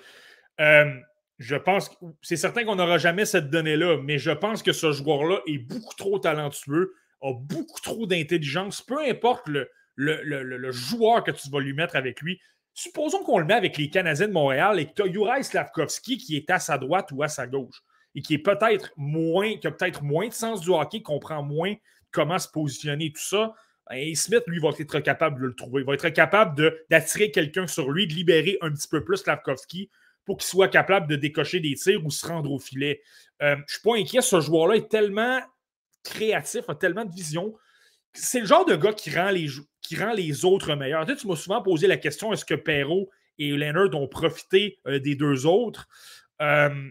Euh, 0.60 0.94
je 1.38 1.56
pense 1.56 1.90
c'est 2.20 2.36
certain 2.36 2.64
qu'on 2.64 2.76
n'aura 2.76 2.98
jamais 2.98 3.24
cette 3.24 3.50
donnée-là, 3.50 3.98
mais 4.00 4.18
je 4.18 4.30
pense 4.30 4.62
que 4.62 4.72
ce 4.72 4.92
joueur-là 4.92 5.40
est 5.48 5.58
beaucoup 5.58 5.94
trop 5.96 6.20
talentueux, 6.20 6.94
a 7.20 7.32
beaucoup 7.34 7.80
trop 7.80 8.06
d'intelligence. 8.06 8.80
Peu 8.80 9.00
importe 9.00 9.48
le, 9.96 10.70
joueur 10.70 11.24
que 11.24 11.32
tu 11.32 11.50
vas 11.50 11.58
lui 11.58 11.72
mettre 11.72 11.96
avec 11.96 12.20
lui, 12.20 12.40
Supposons 12.74 13.22
qu'on 13.22 13.38
le 13.38 13.44
met 13.44 13.54
avec 13.54 13.76
les 13.76 13.90
Canadiens 13.90 14.28
de 14.28 14.32
Montréal 14.32 14.80
et 14.80 14.86
que 14.86 15.02
tu 15.02 15.28
as 15.28 15.42
Slavkovski 15.42 16.16
qui 16.16 16.36
est 16.36 16.50
à 16.50 16.58
sa 16.58 16.78
droite 16.78 17.10
ou 17.12 17.22
à 17.22 17.28
sa 17.28 17.46
gauche 17.46 17.82
et 18.14 18.22
qui 18.22 18.34
est 18.34 18.38
peut-être 18.38 18.92
moins, 18.96 19.56
qui 19.56 19.66
a 19.66 19.70
peut-être 19.70 20.02
moins 20.02 20.28
de 20.28 20.32
sens 20.32 20.60
du 20.60 20.70
hockey, 20.70 21.02
comprend 21.02 21.42
moins 21.42 21.74
comment 22.10 22.38
se 22.38 22.48
positionner, 22.48 23.12
tout 23.12 23.22
ça. 23.22 23.54
Et 23.90 24.06
ben, 24.06 24.14
Smith, 24.14 24.42
lui, 24.46 24.60
va 24.60 24.70
être 24.78 25.00
capable 25.00 25.40
de 25.40 25.46
le 25.46 25.54
trouver. 25.54 25.82
Il 25.82 25.86
va 25.86 25.94
être 25.94 26.08
capable 26.10 26.82
d'attirer 26.88 27.30
quelqu'un 27.30 27.66
sur 27.66 27.90
lui, 27.90 28.06
de 28.06 28.14
libérer 28.14 28.58
un 28.60 28.70
petit 28.70 28.88
peu 28.88 29.02
plus 29.02 29.18
Slavkovski 29.18 29.90
pour 30.24 30.36
qu'il 30.36 30.46
soit 30.46 30.68
capable 30.68 31.08
de 31.08 31.16
décocher 31.16 31.60
des 31.60 31.74
tirs 31.74 32.04
ou 32.04 32.10
se 32.10 32.26
rendre 32.26 32.52
au 32.52 32.58
filet. 32.58 33.02
Euh, 33.42 33.56
je 33.56 33.60
ne 33.60 33.66
suis 33.66 33.82
pas 33.82 33.96
inquiet. 33.96 34.20
Ce 34.22 34.40
joueur-là 34.40 34.76
est 34.76 34.88
tellement 34.88 35.40
créatif, 36.04 36.62
a 36.68 36.74
tellement 36.74 37.04
de 37.04 37.12
vision. 37.12 37.54
C'est 38.14 38.40
le 38.40 38.46
genre 38.46 38.64
de 38.64 38.76
gars 38.76 38.92
qui 38.92 39.10
rend 39.10 39.30
les, 39.30 40.44
autres 40.44 40.74
meilleurs. 40.74 41.06
Tu, 41.06 41.26
m'as 41.26 41.36
souvent 41.36 41.62
posé 41.62 41.86
la 41.86 41.96
question 41.96 42.32
est-ce 42.32 42.44
que 42.44 42.54
Perrault 42.54 43.08
et 43.38 43.50
Leonard 43.50 43.94
ont 43.94 44.08
profité 44.08 44.78
euh, 44.86 44.98
des 44.98 45.14
deux 45.14 45.46
autres? 45.46 45.88
Euh, 46.40 46.88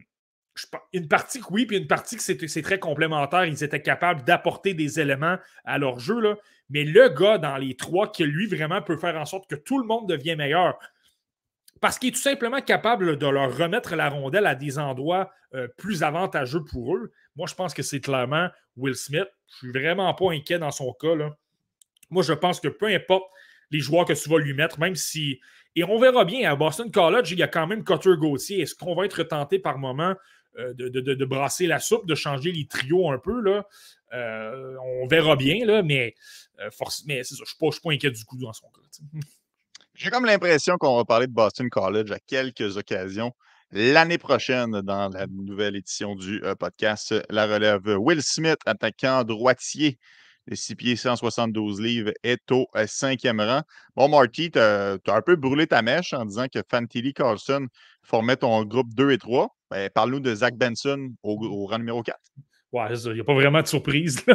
Une 0.93 1.07
partie 1.07 1.39
que 1.39 1.45
oui, 1.51 1.65
puis 1.65 1.77
une 1.77 1.87
partie 1.87 2.17
que 2.17 2.23
c'est 2.23 2.61
très 2.61 2.79
complémentaire. 2.79 3.45
Ils 3.45 3.63
étaient 3.63 3.81
capables 3.81 4.23
d'apporter 4.23 4.73
des 4.73 4.99
éléments 4.99 5.37
à 5.63 5.77
leur 5.77 5.99
jeu. 5.99 6.35
Mais 6.69 6.83
le 6.83 7.09
gars 7.09 7.37
dans 7.37 7.57
les 7.57 7.75
trois 7.75 8.11
qui, 8.11 8.23
lui, 8.23 8.47
vraiment 8.47 8.81
peut 8.81 8.97
faire 8.97 9.15
en 9.15 9.25
sorte 9.25 9.49
que 9.49 9.55
tout 9.55 9.79
le 9.79 9.85
monde 9.85 10.09
devienne 10.09 10.37
meilleur. 10.37 10.79
Parce 11.81 11.97
qu'il 11.97 12.09
est 12.09 12.13
tout 12.13 12.19
simplement 12.19 12.61
capable 12.61 13.17
de 13.17 13.27
leur 13.27 13.57
remettre 13.57 13.95
la 13.95 14.09
rondelle 14.09 14.45
à 14.45 14.55
des 14.55 14.77
endroits 14.77 15.31
euh, 15.53 15.67
plus 15.77 16.03
avantageux 16.03 16.63
pour 16.63 16.95
eux. 16.95 17.11
Moi, 17.35 17.47
je 17.47 17.55
pense 17.55 17.73
que 17.73 17.81
c'est 17.81 17.99
clairement 17.99 18.49
Will 18.77 18.95
Smith. 18.95 19.27
Je 19.47 19.57
suis 19.57 19.71
vraiment 19.71 20.13
pas 20.13 20.31
inquiet 20.31 20.59
dans 20.59 20.71
son 20.71 20.93
cas. 20.93 21.15
Moi, 22.09 22.23
je 22.23 22.33
pense 22.33 22.59
que 22.59 22.67
peu 22.67 22.85
importe 22.85 23.29
les 23.71 23.79
joueurs 23.79 24.05
que 24.05 24.13
tu 24.13 24.29
vas 24.29 24.37
lui 24.37 24.53
mettre, 24.53 24.79
même 24.79 24.95
si. 24.95 25.39
Et 25.75 25.83
on 25.83 25.97
verra 25.97 26.25
bien, 26.25 26.51
à 26.51 26.55
Boston 26.55 26.91
College, 26.91 27.31
il 27.31 27.39
y 27.39 27.43
a 27.43 27.47
quand 27.47 27.65
même 27.65 27.83
Cutter 27.83 28.15
Gauthier. 28.17 28.61
Est-ce 28.61 28.75
qu'on 28.75 28.93
va 28.93 29.05
être 29.05 29.23
tenté 29.23 29.57
par 29.57 29.77
moment 29.77 30.13
euh, 30.59 30.73
de, 30.73 31.25
brasser 31.25 31.65
la 31.65 31.79
soupe, 31.79 32.05
de 32.05 32.13
changer 32.13 32.51
les 32.51 32.67
trios 32.67 33.09
un 33.09 33.17
peu? 33.17 33.41
Là? 33.41 33.65
Euh, 34.13 34.75
on 34.83 35.07
verra 35.07 35.37
bien, 35.37 35.65
là, 35.65 35.81
mais, 35.81 36.13
euh, 36.59 36.69
mais 37.05 37.23
je 37.23 37.41
ne 37.41 37.45
suis, 37.45 37.57
pas 37.57 37.91
inquiet 37.91 38.11
du 38.11 38.25
coup 38.25 38.37
dans 38.37 38.53
son 38.53 38.67
cas. 38.67 38.81
J'ai 40.03 40.09
comme 40.09 40.25
l'impression 40.25 40.77
qu'on 40.79 40.97
va 40.97 41.05
parler 41.05 41.27
de 41.27 41.31
Boston 41.31 41.69
College 41.69 42.09
à 42.11 42.17
quelques 42.17 42.75
occasions 42.75 43.33
l'année 43.71 44.17
prochaine 44.17 44.81
dans 44.81 45.09
la 45.09 45.27
nouvelle 45.27 45.75
édition 45.75 46.15
du 46.15 46.41
podcast 46.59 47.13
La 47.29 47.45
Relève. 47.45 47.85
Will 47.99 48.23
Smith, 48.23 48.57
attaquant 48.65 49.23
droitier 49.23 49.99
le 50.47 50.55
6 50.55 50.75
pieds 50.75 50.95
172 50.95 51.79
livres 51.79 52.13
est 52.23 52.51
au 52.51 52.65
euh, 52.75 52.87
cinquième 52.87 53.41
rang. 53.41 53.61
Bon, 53.95 54.09
Marty, 54.09 54.49
tu 54.49 54.57
as, 54.57 54.97
un 55.05 55.21
peu 55.21 55.35
brûlé 55.35 55.67
ta 55.67 55.83
mèche 55.83 56.13
en 56.13 56.25
disant 56.25 56.47
que 56.51 56.63
Fantilli 56.67 57.13
Carlson 57.13 57.67
formait 58.01 58.37
ton 58.37 58.65
groupe 58.65 58.91
2 58.95 59.11
et 59.11 59.19
3. 59.19 59.55
Ben, 59.69 59.87
Parle-nous 59.91 60.19
de 60.19 60.33
Zach 60.33 60.55
Benson 60.55 61.11
au, 61.21 61.67
rang 61.67 61.77
numéro 61.77 62.01
4. 62.01 62.17
Ouais, 62.71 62.87
il 62.91 63.13
n'y 63.13 63.19
a 63.19 63.23
pas 63.23 63.35
vraiment 63.35 63.61
de 63.61 63.67
surprise. 63.67 64.25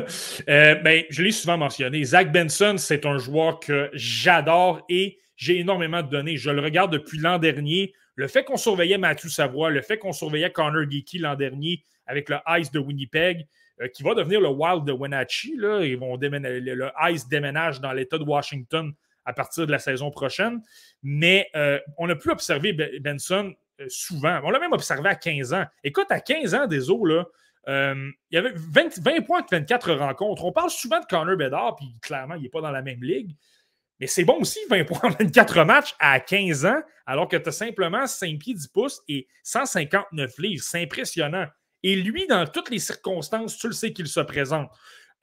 Euh, 0.48 0.76
ben, 0.76 1.02
je 1.10 1.24
l'ai 1.24 1.32
souvent 1.32 1.58
mentionné. 1.58 2.04
Zach 2.04 2.30
Benson, 2.30 2.76
c'est 2.78 3.04
un 3.04 3.18
joueur 3.18 3.58
que 3.58 3.90
j'adore 3.94 4.82
et 4.88 5.18
j'ai 5.36 5.58
énormément 5.58 6.02
de 6.02 6.08
données. 6.08 6.36
Je 6.36 6.50
le 6.50 6.60
regarde 6.60 6.92
depuis 6.92 7.18
l'an 7.18 7.38
dernier. 7.38 7.92
Le 8.14 8.26
fait 8.28 8.44
qu'on 8.44 8.56
surveillait 8.56 8.98
Mathieu 8.98 9.28
Savoie, 9.28 9.70
le 9.70 9.82
fait 9.82 9.98
qu'on 9.98 10.12
surveillait 10.12 10.50
Connor 10.50 10.90
Geeky 10.90 11.18
l'an 11.18 11.34
dernier 11.34 11.82
avec 12.06 12.28
le 12.28 12.38
Ice 12.58 12.70
de 12.70 12.78
Winnipeg, 12.78 13.46
euh, 13.82 13.88
qui 13.88 14.02
va 14.02 14.14
devenir 14.14 14.40
le 14.40 14.48
Wild 14.48 14.84
de 14.84 14.92
Wenatchee. 14.92 15.54
Ils 15.54 15.98
vont 15.98 16.16
le 16.16 16.90
Ice 17.10 17.28
déménage 17.28 17.80
dans 17.80 17.92
l'État 17.92 18.16
de 18.16 18.24
Washington 18.24 18.92
à 19.24 19.32
partir 19.32 19.66
de 19.66 19.72
la 19.72 19.78
saison 19.78 20.10
prochaine. 20.10 20.62
Mais 21.02 21.50
euh, 21.54 21.78
on 21.98 22.08
a 22.08 22.14
pu 22.14 22.30
observer 22.30 22.72
Benson 23.00 23.52
euh, 23.80 23.86
souvent. 23.88 24.40
On 24.44 24.50
l'a 24.50 24.60
même 24.60 24.72
observé 24.72 25.10
à 25.10 25.14
15 25.14 25.52
ans. 25.52 25.64
Écoute, 25.84 26.06
à 26.10 26.20
15 26.20 26.54
ans, 26.54 26.66
des 26.66 26.90
eaux, 26.90 27.04
là, 27.04 27.24
il 27.68 28.14
y 28.30 28.36
avait 28.36 28.52
20, 28.54 29.00
20, 29.00 29.26
points 29.26 29.42
de 29.42 29.48
24 29.50 29.92
rencontres. 29.94 30.44
On 30.44 30.52
parle 30.52 30.70
souvent 30.70 31.00
de 31.00 31.04
Connor 31.04 31.36
Bedard, 31.36 31.74
puis 31.74 31.92
clairement, 32.00 32.36
il 32.36 32.42
n'est 32.42 32.48
pas 32.48 32.60
dans 32.60 32.70
la 32.70 32.80
même 32.80 33.02
ligue. 33.02 33.34
Mais 34.00 34.06
c'est 34.06 34.24
bon 34.24 34.40
aussi, 34.40 34.58
20 34.68 34.84
points 34.84 35.00
en 35.04 35.10
24 35.10 35.64
matchs 35.64 35.94
à 35.98 36.20
15 36.20 36.66
ans, 36.66 36.80
alors 37.06 37.28
que 37.28 37.36
tu 37.36 37.48
as 37.48 37.52
simplement 37.52 38.06
5 38.06 38.38
pieds 38.38 38.54
10 38.54 38.68
pouces 38.68 39.02
et 39.08 39.26
159 39.42 40.38
livres. 40.38 40.62
C'est 40.62 40.82
impressionnant. 40.82 41.46
Et 41.82 41.96
lui, 41.96 42.26
dans 42.26 42.46
toutes 42.46 42.70
les 42.70 42.78
circonstances, 42.78 43.56
tu 43.56 43.68
le 43.68 43.72
sais 43.72 43.92
qu'il 43.92 44.08
se 44.08 44.20
présente. 44.20 44.70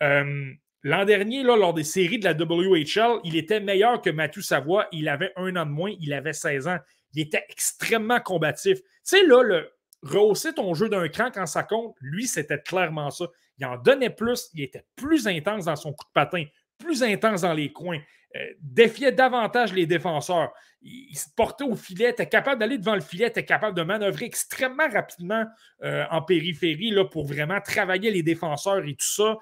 Euh, 0.01 0.51
l'an 0.81 1.05
dernier, 1.05 1.43
là, 1.43 1.55
lors 1.55 1.73
des 1.73 1.83
séries 1.83 2.19
de 2.19 2.25
la 2.25 2.33
WHL, 2.33 3.19
il 3.23 3.35
était 3.35 3.59
meilleur 3.59 4.01
que 4.01 4.09
Mathieu 4.09 4.41
Savoie. 4.41 4.87
Il 4.91 5.07
avait 5.07 5.33
un 5.35 5.55
an 5.55 5.65
de 5.65 5.71
moins, 5.71 5.93
il 5.99 6.13
avait 6.13 6.33
16 6.33 6.67
ans. 6.67 6.79
Il 7.13 7.21
était 7.21 7.45
extrêmement 7.49 8.19
combatif. 8.19 8.79
Tu 8.79 8.87
sais, 9.03 9.25
là, 9.25 9.43
le 9.43 9.69
rehausser 10.03 10.53
ton 10.53 10.73
jeu 10.73 10.89
d'un 10.89 11.07
cran 11.07 11.31
quand 11.31 11.45
ça 11.45 11.63
compte, 11.63 11.95
lui, 12.01 12.27
c'était 12.27 12.59
clairement 12.59 13.09
ça. 13.09 13.25
Il 13.57 13.65
en 13.65 13.77
donnait 13.77 14.09
plus, 14.09 14.49
il 14.53 14.63
était 14.63 14.85
plus 14.95 15.27
intense 15.27 15.65
dans 15.65 15.75
son 15.75 15.93
coup 15.93 16.05
de 16.05 16.13
patin, 16.13 16.45
plus 16.77 17.03
intense 17.03 17.41
dans 17.41 17.53
les 17.53 17.71
coins. 17.71 17.99
Euh, 18.35 18.53
défiait 18.61 19.11
davantage 19.11 19.73
les 19.73 19.85
défenseurs. 19.85 20.51
Il, 20.81 21.15
se 21.15 21.29
portait 21.35 21.63
au 21.63 21.75
filet, 21.75 22.09
était 22.09 22.27
capable 22.27 22.59
d'aller 22.59 22.79
devant 22.79 22.95
le 22.95 23.01
filet, 23.01 23.27
était 23.27 23.45
capable 23.45 23.77
de 23.77 23.83
manœuvrer 23.83 24.25
extrêmement 24.25 24.89
rapidement 24.89 25.45
euh, 25.83 26.03
en 26.09 26.21
périphérie 26.23 26.89
là, 26.89 27.05
pour 27.05 27.27
vraiment 27.27 27.61
travailler 27.61 28.09
les 28.09 28.23
défenseurs 28.23 28.83
et 28.85 28.95
tout 28.95 29.05
ça. 29.05 29.37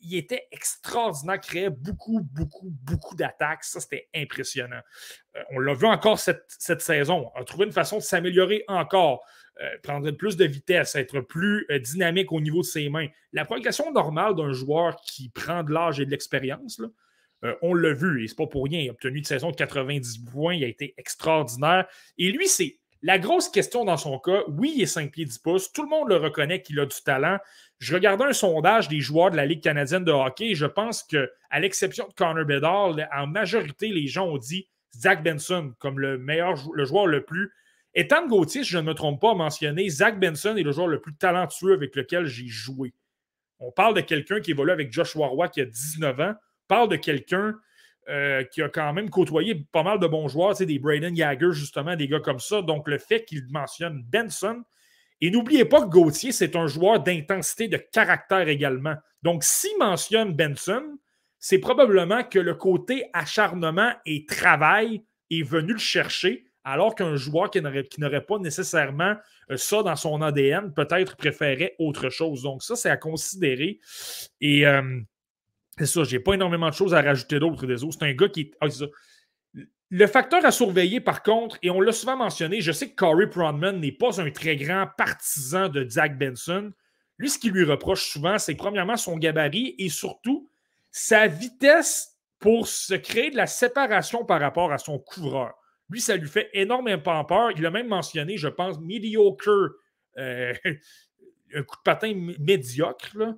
Il 0.00 0.16
était 0.16 0.48
extraordinaire, 0.52 1.38
créait 1.38 1.68
beaucoup, 1.68 2.20
beaucoup, 2.32 2.70
beaucoup 2.82 3.14
d'attaques. 3.14 3.62
Ça, 3.62 3.78
c'était 3.78 4.08
impressionnant. 4.14 4.80
Euh, 5.36 5.42
on 5.50 5.58
l'a 5.58 5.74
vu 5.74 5.86
encore 5.86 6.18
cette, 6.18 6.44
cette 6.48 6.80
saison. 6.80 7.30
a 7.34 7.44
trouvé 7.44 7.66
une 7.66 7.72
façon 7.72 7.98
de 7.98 8.02
s'améliorer 8.02 8.64
encore. 8.68 9.22
prendre 9.82 10.10
plus 10.12 10.38
de 10.38 10.46
vitesse, 10.46 10.96
être 10.96 11.20
plus 11.20 11.66
dynamique 11.82 12.32
au 12.32 12.40
niveau 12.40 12.62
de 12.62 12.66
ses 12.66 12.88
mains. 12.88 13.08
La 13.34 13.44
progression 13.44 13.92
normale 13.92 14.34
d'un 14.34 14.52
joueur 14.52 14.96
qui 15.02 15.28
prend 15.28 15.62
de 15.62 15.70
l'âge 15.70 16.00
et 16.00 16.06
de 16.06 16.10
l'expérience, 16.10 16.80
euh, 17.44 17.54
on 17.62 17.74
l'a 17.74 17.92
vu, 17.92 18.22
et 18.22 18.28
c'est 18.28 18.36
pas 18.36 18.46
pour 18.46 18.64
rien. 18.64 18.80
Il 18.80 18.88
a 18.88 18.92
obtenu 18.92 19.18
une 19.18 19.24
saison 19.24 19.50
de 19.50 19.56
90 19.56 20.18
points, 20.30 20.54
il 20.54 20.64
a 20.64 20.68
été 20.68 20.94
extraordinaire. 20.98 21.86
Et 22.18 22.30
lui, 22.30 22.48
c'est 22.48 22.78
la 23.02 23.18
grosse 23.18 23.48
question 23.48 23.84
dans 23.84 23.96
son 23.96 24.18
cas. 24.18 24.42
Oui, 24.48 24.74
il 24.76 24.82
est 24.82 24.86
5 24.86 25.10
pieds 25.10 25.24
10 25.24 25.38
pouces. 25.38 25.72
Tout 25.72 25.82
le 25.82 25.88
monde 25.88 26.08
le 26.08 26.16
reconnaît 26.16 26.60
qu'il 26.60 26.78
a 26.80 26.86
du 26.86 27.02
talent. 27.02 27.38
Je 27.78 27.94
regardais 27.94 28.24
un 28.24 28.32
sondage 28.34 28.88
des 28.88 29.00
joueurs 29.00 29.30
de 29.30 29.36
la 29.36 29.46
Ligue 29.46 29.62
canadienne 29.62 30.04
de 30.04 30.12
hockey 30.12 30.50
et 30.50 30.54
je 30.54 30.66
pense 30.66 31.02
que, 31.02 31.30
à 31.48 31.60
l'exception 31.60 32.06
de 32.08 32.12
Connor 32.12 32.44
Bedard, 32.44 32.96
en 33.14 33.26
majorité, 33.26 33.88
les 33.88 34.06
gens 34.06 34.28
ont 34.28 34.36
dit 34.36 34.68
Zach 34.94 35.22
Benson 35.22 35.72
comme 35.78 35.98
le 35.98 36.18
meilleur, 36.18 36.56
le 36.74 36.84
joueur 36.84 37.06
le 37.06 37.24
plus. 37.24 37.52
Ethan 37.94 38.26
Gauthier, 38.28 38.64
si 38.64 38.70
je 38.70 38.78
ne 38.78 38.82
me 38.82 38.94
trompe 38.94 39.20
pas, 39.20 39.32
a 39.32 39.34
mentionné 39.34 39.88
Zach 39.88 40.20
Benson 40.20 40.56
est 40.56 40.62
le 40.62 40.72
joueur 40.72 40.86
le 40.86 41.00
plus 41.00 41.14
talentueux 41.14 41.72
avec 41.72 41.96
lequel 41.96 42.26
j'ai 42.26 42.46
joué. 42.46 42.92
On 43.58 43.72
parle 43.72 43.94
de 43.94 44.00
quelqu'un 44.00 44.40
qui 44.40 44.52
évolue 44.52 44.72
avec 44.72 44.92
Joshua 44.92 45.26
Roy 45.26 45.48
qui 45.48 45.60
a 45.60 45.64
19 45.64 46.20
ans 46.20 46.34
parle 46.70 46.88
de 46.88 46.96
quelqu'un 46.96 47.56
euh, 48.08 48.44
qui 48.44 48.62
a 48.62 48.68
quand 48.68 48.92
même 48.92 49.10
côtoyé 49.10 49.66
pas 49.72 49.82
mal 49.82 49.98
de 49.98 50.06
bons 50.06 50.28
joueurs, 50.28 50.56
des 50.56 50.78
Braden 50.78 51.14
Jagger, 51.14 51.52
justement, 51.52 51.96
des 51.96 52.06
gars 52.06 52.20
comme 52.20 52.38
ça. 52.38 52.62
Donc, 52.62 52.88
le 52.88 52.98
fait 52.98 53.24
qu'il 53.24 53.44
mentionne 53.50 54.02
Benson. 54.04 54.62
Et 55.20 55.30
n'oubliez 55.30 55.64
pas 55.64 55.82
que 55.82 55.88
Gauthier, 55.88 56.32
c'est 56.32 56.56
un 56.56 56.66
joueur 56.66 57.00
d'intensité, 57.00 57.68
de 57.68 57.76
caractère 57.76 58.48
également. 58.48 58.94
Donc, 59.22 59.44
s'il 59.44 59.76
mentionne 59.78 60.32
Benson, 60.32 60.98
c'est 61.38 61.58
probablement 61.58 62.22
que 62.22 62.38
le 62.38 62.54
côté 62.54 63.10
acharnement 63.12 63.92
et 64.06 64.24
travail 64.24 65.02
est 65.30 65.42
venu 65.42 65.72
le 65.72 65.78
chercher, 65.78 66.46
alors 66.64 66.94
qu'un 66.94 67.16
joueur 67.16 67.50
qui 67.50 67.60
n'aurait 67.60 68.24
pas 68.24 68.38
nécessairement 68.38 69.14
euh, 69.50 69.56
ça 69.56 69.82
dans 69.82 69.96
son 69.96 70.22
ADN, 70.22 70.72
peut-être 70.72 71.16
préférait 71.16 71.74
autre 71.78 72.10
chose. 72.10 72.42
Donc, 72.42 72.62
ça, 72.62 72.76
c'est 72.76 72.90
à 72.90 72.96
considérer. 72.96 73.80
Et 74.40 74.66
euh, 74.66 75.00
c'est 75.80 75.86
ça, 75.86 76.04
j'ai 76.04 76.20
pas 76.20 76.34
énormément 76.34 76.68
de 76.68 76.74
choses 76.74 76.94
à 76.94 77.02
rajouter 77.02 77.38
d'autres 77.38 77.66
des 77.66 77.82
autres. 77.84 77.96
C'est 77.98 78.06
un 78.06 78.12
gars 78.12 78.28
qui 78.28 78.52
ah, 78.60 78.66
le 79.92 80.06
facteur 80.06 80.44
à 80.44 80.52
surveiller, 80.52 81.00
par 81.00 81.22
contre, 81.22 81.58
et 81.62 81.70
on 81.70 81.80
l'a 81.80 81.92
souvent 81.92 82.16
mentionné, 82.16 82.60
je 82.60 82.70
sais 82.70 82.90
que 82.90 82.94
Corey 82.94 83.28
Pronman 83.28 83.80
n'est 83.80 83.90
pas 83.90 84.20
un 84.20 84.30
très 84.30 84.56
grand 84.56 84.86
partisan 84.96 85.68
de 85.68 85.88
Zach 85.88 86.16
Benson. 86.16 86.72
Lui, 87.18 87.28
ce 87.28 87.38
qu'il 87.38 87.52
lui 87.52 87.64
reproche 87.64 88.08
souvent, 88.08 88.38
c'est 88.38 88.54
premièrement 88.54 88.96
son 88.96 89.16
gabarit 89.16 89.74
et 89.78 89.88
surtout 89.88 90.48
sa 90.92 91.26
vitesse 91.26 92.16
pour 92.38 92.68
se 92.68 92.94
créer 92.94 93.30
de 93.30 93.36
la 93.36 93.48
séparation 93.48 94.24
par 94.24 94.40
rapport 94.40 94.72
à 94.72 94.78
son 94.78 94.98
couvreur. 94.98 95.54
Lui, 95.90 96.00
ça 96.00 96.16
lui 96.16 96.28
fait 96.28 96.50
énormément 96.54 97.24
peur. 97.24 97.50
Il 97.56 97.66
a 97.66 97.70
même 97.70 97.88
mentionné, 97.88 98.36
je 98.36 98.48
pense, 98.48 98.78
mediocre, 98.78 99.76
euh, 100.18 100.54
un 101.54 101.62
coup 101.64 101.76
de 101.76 101.82
patin 101.84 102.14
médiocre. 102.38 103.18
Là. 103.18 103.36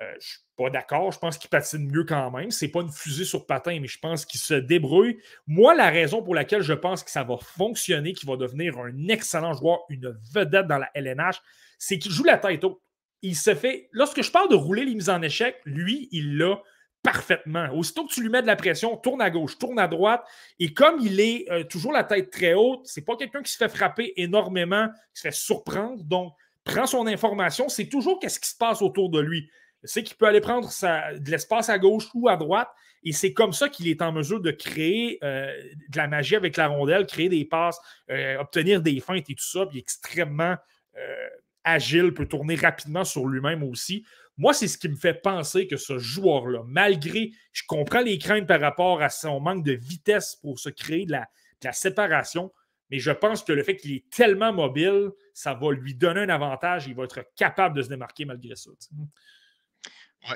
Euh, 0.00 0.14
je 0.18 0.38
pas 0.56 0.70
d'accord. 0.70 1.12
Je 1.12 1.18
pense 1.18 1.38
qu'il 1.38 1.50
patine 1.50 1.90
mieux 1.90 2.04
quand 2.04 2.30
même. 2.30 2.50
Ce 2.50 2.64
n'est 2.64 2.70
pas 2.70 2.80
une 2.80 2.90
fusée 2.90 3.24
sur 3.24 3.46
patin, 3.46 3.78
mais 3.80 3.88
je 3.88 3.98
pense 3.98 4.24
qu'il 4.24 4.40
se 4.40 4.54
débrouille. 4.54 5.18
Moi, 5.46 5.74
la 5.74 5.90
raison 5.90 6.22
pour 6.22 6.34
laquelle 6.34 6.62
je 6.62 6.72
pense 6.72 7.02
que 7.02 7.10
ça 7.10 7.24
va 7.24 7.36
fonctionner, 7.38 8.12
qu'il 8.12 8.28
va 8.28 8.36
devenir 8.36 8.78
un 8.78 9.08
excellent 9.08 9.52
joueur, 9.52 9.80
une 9.88 10.16
vedette 10.32 10.66
dans 10.66 10.78
la 10.78 10.90
LNH, 10.94 11.40
c'est 11.78 11.98
qu'il 11.98 12.12
joue 12.12 12.24
la 12.24 12.38
tête 12.38 12.64
haute. 12.64 12.80
Il 13.22 13.36
se 13.36 13.54
fait. 13.54 13.88
Lorsque 13.92 14.22
je 14.22 14.30
parle 14.30 14.50
de 14.50 14.54
rouler 14.54 14.84
les 14.84 14.94
mises 14.94 15.10
en 15.10 15.22
échec, 15.22 15.56
lui, 15.64 16.08
il 16.12 16.36
l'a 16.36 16.60
parfaitement. 17.02 17.68
Aussitôt 17.72 18.06
que 18.06 18.12
tu 18.12 18.22
lui 18.22 18.30
mets 18.30 18.42
de 18.42 18.46
la 18.46 18.56
pression, 18.56 18.96
tourne 18.96 19.20
à 19.20 19.30
gauche, 19.30 19.58
tourne 19.58 19.78
à 19.78 19.88
droite. 19.88 20.24
Et 20.58 20.72
comme 20.72 20.98
il 21.00 21.20
est 21.20 21.50
euh, 21.50 21.64
toujours 21.64 21.92
la 21.92 22.04
tête 22.04 22.30
très 22.30 22.54
haute, 22.54 22.80
c'est 22.84 23.04
pas 23.04 23.16
quelqu'un 23.16 23.42
qui 23.42 23.52
se 23.52 23.58
fait 23.58 23.68
frapper 23.68 24.12
énormément, 24.16 24.88
qui 25.14 25.20
se 25.20 25.28
fait 25.28 25.34
surprendre. 25.34 26.02
Donc, 26.04 26.32
prend 26.64 26.86
son 26.86 27.06
information, 27.06 27.68
c'est 27.68 27.88
toujours 27.88 28.18
qu'est-ce 28.18 28.40
qui 28.40 28.48
se 28.48 28.56
passe 28.56 28.80
autour 28.80 29.10
de 29.10 29.20
lui 29.20 29.50
c'est 29.84 30.02
qu'il 30.02 30.16
peut 30.16 30.26
aller 30.26 30.40
prendre 30.40 30.68
de 30.68 31.30
l'espace 31.30 31.68
à 31.68 31.78
gauche 31.78 32.08
ou 32.14 32.28
à 32.28 32.36
droite. 32.36 32.68
Et 33.02 33.12
c'est 33.12 33.32
comme 33.32 33.52
ça 33.52 33.68
qu'il 33.68 33.88
est 33.88 34.00
en 34.00 34.12
mesure 34.12 34.40
de 34.40 34.50
créer 34.50 35.18
euh, 35.22 35.52
de 35.90 35.96
la 35.96 36.08
magie 36.08 36.36
avec 36.36 36.56
la 36.56 36.68
rondelle, 36.68 37.06
créer 37.06 37.28
des 37.28 37.44
passes, 37.44 37.78
euh, 38.10 38.38
obtenir 38.38 38.80
des 38.80 38.98
feintes 39.00 39.28
et 39.28 39.34
tout 39.34 39.44
ça. 39.44 39.66
Puis 39.66 39.78
extrêmement 39.78 40.56
euh, 40.96 41.28
agile, 41.64 42.14
peut 42.14 42.26
tourner 42.26 42.54
rapidement 42.54 43.04
sur 43.04 43.26
lui-même 43.26 43.62
aussi. 43.62 44.04
Moi, 44.36 44.54
c'est 44.54 44.68
ce 44.68 44.78
qui 44.78 44.88
me 44.88 44.96
fait 44.96 45.14
penser 45.14 45.66
que 45.66 45.76
ce 45.76 45.98
joueur-là, 45.98 46.62
malgré, 46.66 47.30
je 47.52 47.62
comprends 47.68 48.00
les 48.00 48.18
craintes 48.18 48.46
par 48.46 48.60
rapport 48.60 49.02
à 49.02 49.10
son 49.10 49.38
manque 49.38 49.64
de 49.64 49.72
vitesse 49.72 50.36
pour 50.36 50.58
se 50.58 50.70
créer 50.70 51.04
de 51.04 51.12
la, 51.12 51.20
de 51.60 51.66
la 51.66 51.72
séparation, 51.72 52.52
mais 52.90 52.98
je 52.98 53.10
pense 53.10 53.42
que 53.42 53.52
le 53.52 53.62
fait 53.62 53.76
qu'il 53.76 53.92
est 53.92 54.10
tellement 54.10 54.52
mobile, 54.52 55.10
ça 55.32 55.54
va 55.54 55.72
lui 55.72 55.94
donner 55.94 56.20
un 56.20 56.28
avantage. 56.28 56.86
Il 56.86 56.94
va 56.94 57.04
être 57.04 57.24
capable 57.36 57.76
de 57.76 57.82
se 57.82 57.88
démarquer 57.88 58.24
malgré 58.24 58.56
ça. 58.56 58.70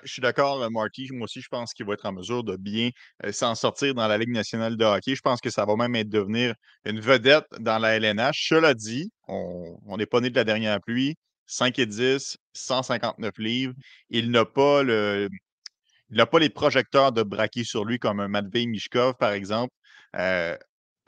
Je 0.04 0.12
suis 0.12 0.22
d'accord, 0.22 0.62
euh, 0.62 0.70
Marty. 0.70 1.08
Moi 1.12 1.24
aussi, 1.24 1.40
je 1.40 1.48
pense 1.48 1.72
qu'il 1.72 1.86
va 1.86 1.94
être 1.94 2.06
en 2.06 2.12
mesure 2.12 2.44
de 2.44 2.56
bien 2.56 2.90
euh, 3.24 3.32
s'en 3.32 3.54
sortir 3.54 3.94
dans 3.94 4.06
la 4.06 4.18
Ligue 4.18 4.30
nationale 4.30 4.76
de 4.76 4.84
hockey. 4.84 5.14
Je 5.14 5.22
pense 5.22 5.40
que 5.40 5.50
ça 5.50 5.64
va 5.64 5.76
même 5.76 5.94
être 5.96 6.08
devenir 6.08 6.54
une 6.84 7.00
vedette 7.00 7.46
dans 7.58 7.78
la 7.78 7.96
LNH. 7.96 8.48
Cela 8.48 8.74
dit, 8.74 9.10
on 9.28 9.96
n'est 9.96 10.06
pas 10.06 10.20
né 10.20 10.30
de 10.30 10.36
la 10.36 10.44
dernière 10.44 10.80
pluie. 10.80 11.16
5 11.48 11.78
et 11.78 11.86
10, 11.86 12.36
159 12.52 13.38
livres. 13.38 13.74
Il 14.10 14.30
n'a 14.30 14.44
pas 14.44 14.82
le. 14.82 15.28
Il 16.10 16.16
n'a 16.16 16.26
pas 16.26 16.38
les 16.38 16.50
projecteurs 16.50 17.12
de 17.12 17.22
braquer 17.22 17.64
sur 17.64 17.84
lui 17.84 17.98
comme 17.98 18.20
un 18.20 18.28
Matvei 18.28 18.66
Mishkov, 18.66 19.14
par 19.18 19.32
exemple. 19.32 19.74
Euh, 20.16 20.56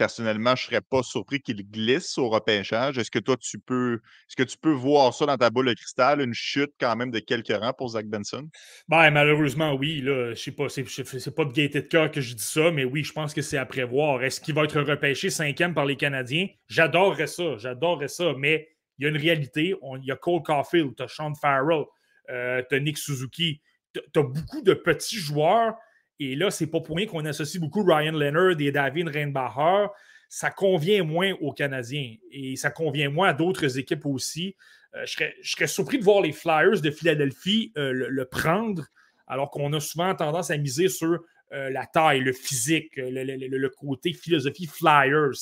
personnellement, 0.00 0.56
je 0.56 0.62
ne 0.62 0.66
serais 0.68 0.80
pas 0.80 1.02
surpris 1.02 1.42
qu'il 1.42 1.62
glisse 1.70 2.16
au 2.16 2.30
repêchage. 2.30 2.96
Est-ce 2.96 3.10
que 3.10 3.18
toi, 3.18 3.36
tu 3.36 3.58
peux 3.58 4.00
est-ce 4.26 4.34
que 4.34 4.44
tu 4.44 4.56
peux 4.56 4.72
voir 4.72 5.12
ça 5.12 5.26
dans 5.26 5.36
ta 5.36 5.50
boule 5.50 5.66
de 5.66 5.74
cristal, 5.74 6.22
une 6.22 6.32
chute 6.32 6.72
quand 6.80 6.96
même 6.96 7.10
de 7.10 7.18
quelques 7.18 7.52
rangs 7.52 7.74
pour 7.74 7.90
Zach 7.90 8.06
Benson? 8.06 8.48
Ben, 8.88 9.10
malheureusement, 9.10 9.74
oui. 9.74 10.02
Je 10.02 10.34
sais 10.34 10.52
pas 10.52 11.44
de 11.44 11.52
gaieté 11.52 11.82
de 11.82 11.86
cœur 11.86 12.10
que 12.10 12.22
je 12.22 12.34
dis 12.34 12.42
ça, 12.42 12.70
mais 12.70 12.86
oui, 12.86 13.04
je 13.04 13.12
pense 13.12 13.34
que 13.34 13.42
c'est 13.42 13.58
à 13.58 13.66
prévoir. 13.66 14.24
Est-ce 14.24 14.40
qu'il 14.40 14.54
va 14.54 14.64
être 14.64 14.80
repêché 14.80 15.28
cinquième 15.28 15.74
par 15.74 15.84
les 15.84 15.96
Canadiens? 15.96 16.48
J'adorerais 16.68 17.26
ça, 17.26 17.58
j'adorerais 17.58 18.08
ça, 18.08 18.32
mais 18.38 18.70
il 18.98 19.04
y 19.04 19.06
a 19.06 19.10
une 19.10 19.18
réalité. 19.18 19.74
il 19.98 20.04
y 20.06 20.12
a 20.12 20.16
Cole 20.16 20.42
Caulfield, 20.42 20.96
tu 20.96 21.02
as 21.02 21.08
Sean 21.08 21.34
Farrell, 21.34 21.84
euh, 22.30 22.62
tu 22.70 22.74
as 22.74 22.80
Nick 22.80 22.96
Suzuki, 22.96 23.60
tu 23.92 24.00
as 24.18 24.22
beaucoup 24.22 24.62
de 24.62 24.72
petits 24.72 25.18
joueurs 25.18 25.74
et 26.20 26.36
là, 26.36 26.50
c'est 26.50 26.66
pas 26.66 26.80
pour 26.80 26.96
rien 26.96 27.06
qu'on 27.06 27.24
associe 27.24 27.58
beaucoup 27.58 27.82
Ryan 27.82 28.12
Leonard 28.12 28.60
et 28.60 28.70
David 28.70 29.08
Reinbacher. 29.08 29.86
Ça 30.28 30.50
convient 30.50 31.02
moins 31.02 31.32
aux 31.40 31.52
Canadiens 31.52 32.14
et 32.30 32.56
ça 32.56 32.70
convient 32.70 33.08
moins 33.08 33.30
à 33.30 33.32
d'autres 33.32 33.78
équipes 33.78 34.04
aussi. 34.04 34.54
Euh, 34.94 35.06
je, 35.06 35.24
serais, 35.42 35.66
surpris 35.66 35.98
de 35.98 36.04
voir 36.04 36.20
les 36.20 36.32
Flyers 36.32 36.82
de 36.82 36.90
Philadelphie 36.90 37.72
euh, 37.78 37.92
le, 37.92 38.24
prendre, 38.26 38.84
alors 39.26 39.50
qu'on 39.50 39.72
a 39.72 39.80
souvent 39.80 40.14
tendance 40.14 40.50
à 40.50 40.58
miser 40.58 40.88
sur 40.88 41.20
euh, 41.52 41.70
la 41.70 41.86
taille, 41.86 42.20
le 42.20 42.34
physique, 42.34 42.92
le, 42.96 43.68
côté 43.68 44.12
philosophie 44.12 44.66
Flyers. 44.66 45.32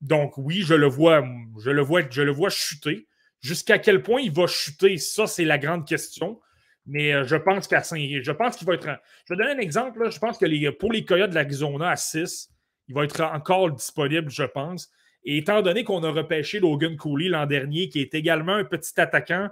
donc 0.00 0.38
oui, 0.38 0.62
je 0.62 0.74
le 0.74 0.86
vois, 0.86 1.22
je 1.62 1.70
le 1.70 1.82
vois, 1.82 2.00
je 2.08 2.22
le 2.22 2.32
vois 2.32 2.48
chuter. 2.48 3.06
Jusqu'à 3.40 3.78
quel 3.78 4.02
point 4.02 4.22
il 4.22 4.32
va 4.32 4.46
chuter, 4.46 4.96
ça 4.96 5.26
c'est 5.26 5.44
la 5.44 5.58
grande 5.58 5.86
question. 5.86 6.40
Mais 6.88 7.12
euh, 7.12 7.24
je 7.24 7.36
pense 7.36 7.68
qu'à 7.68 7.82
je 7.82 8.32
pense 8.32 8.56
qu'il 8.56 8.66
va 8.66 8.74
être. 8.74 8.88
Je 9.26 9.34
vais 9.34 9.36
donner 9.36 9.52
un 9.52 9.58
exemple. 9.58 10.10
Je 10.10 10.18
pense 10.18 10.38
que 10.38 10.70
pour 10.70 10.90
les 10.90 11.04
Coyotes 11.04 11.30
de 11.30 11.34
l'Arizona 11.34 11.90
à 11.90 11.96
6, 11.96 12.50
il 12.88 12.94
va 12.94 13.04
être 13.04 13.20
encore 13.20 13.70
disponible, 13.70 14.30
je 14.30 14.44
pense. 14.44 14.90
Et 15.22 15.36
étant 15.36 15.60
donné 15.60 15.84
qu'on 15.84 16.02
a 16.02 16.10
repêché 16.10 16.60
Logan 16.60 16.96
Cooley 16.96 17.28
l'an 17.28 17.44
dernier, 17.44 17.90
qui 17.90 18.00
est 18.00 18.14
également 18.14 18.54
un 18.54 18.64
petit 18.64 18.98
attaquant, 18.98 19.48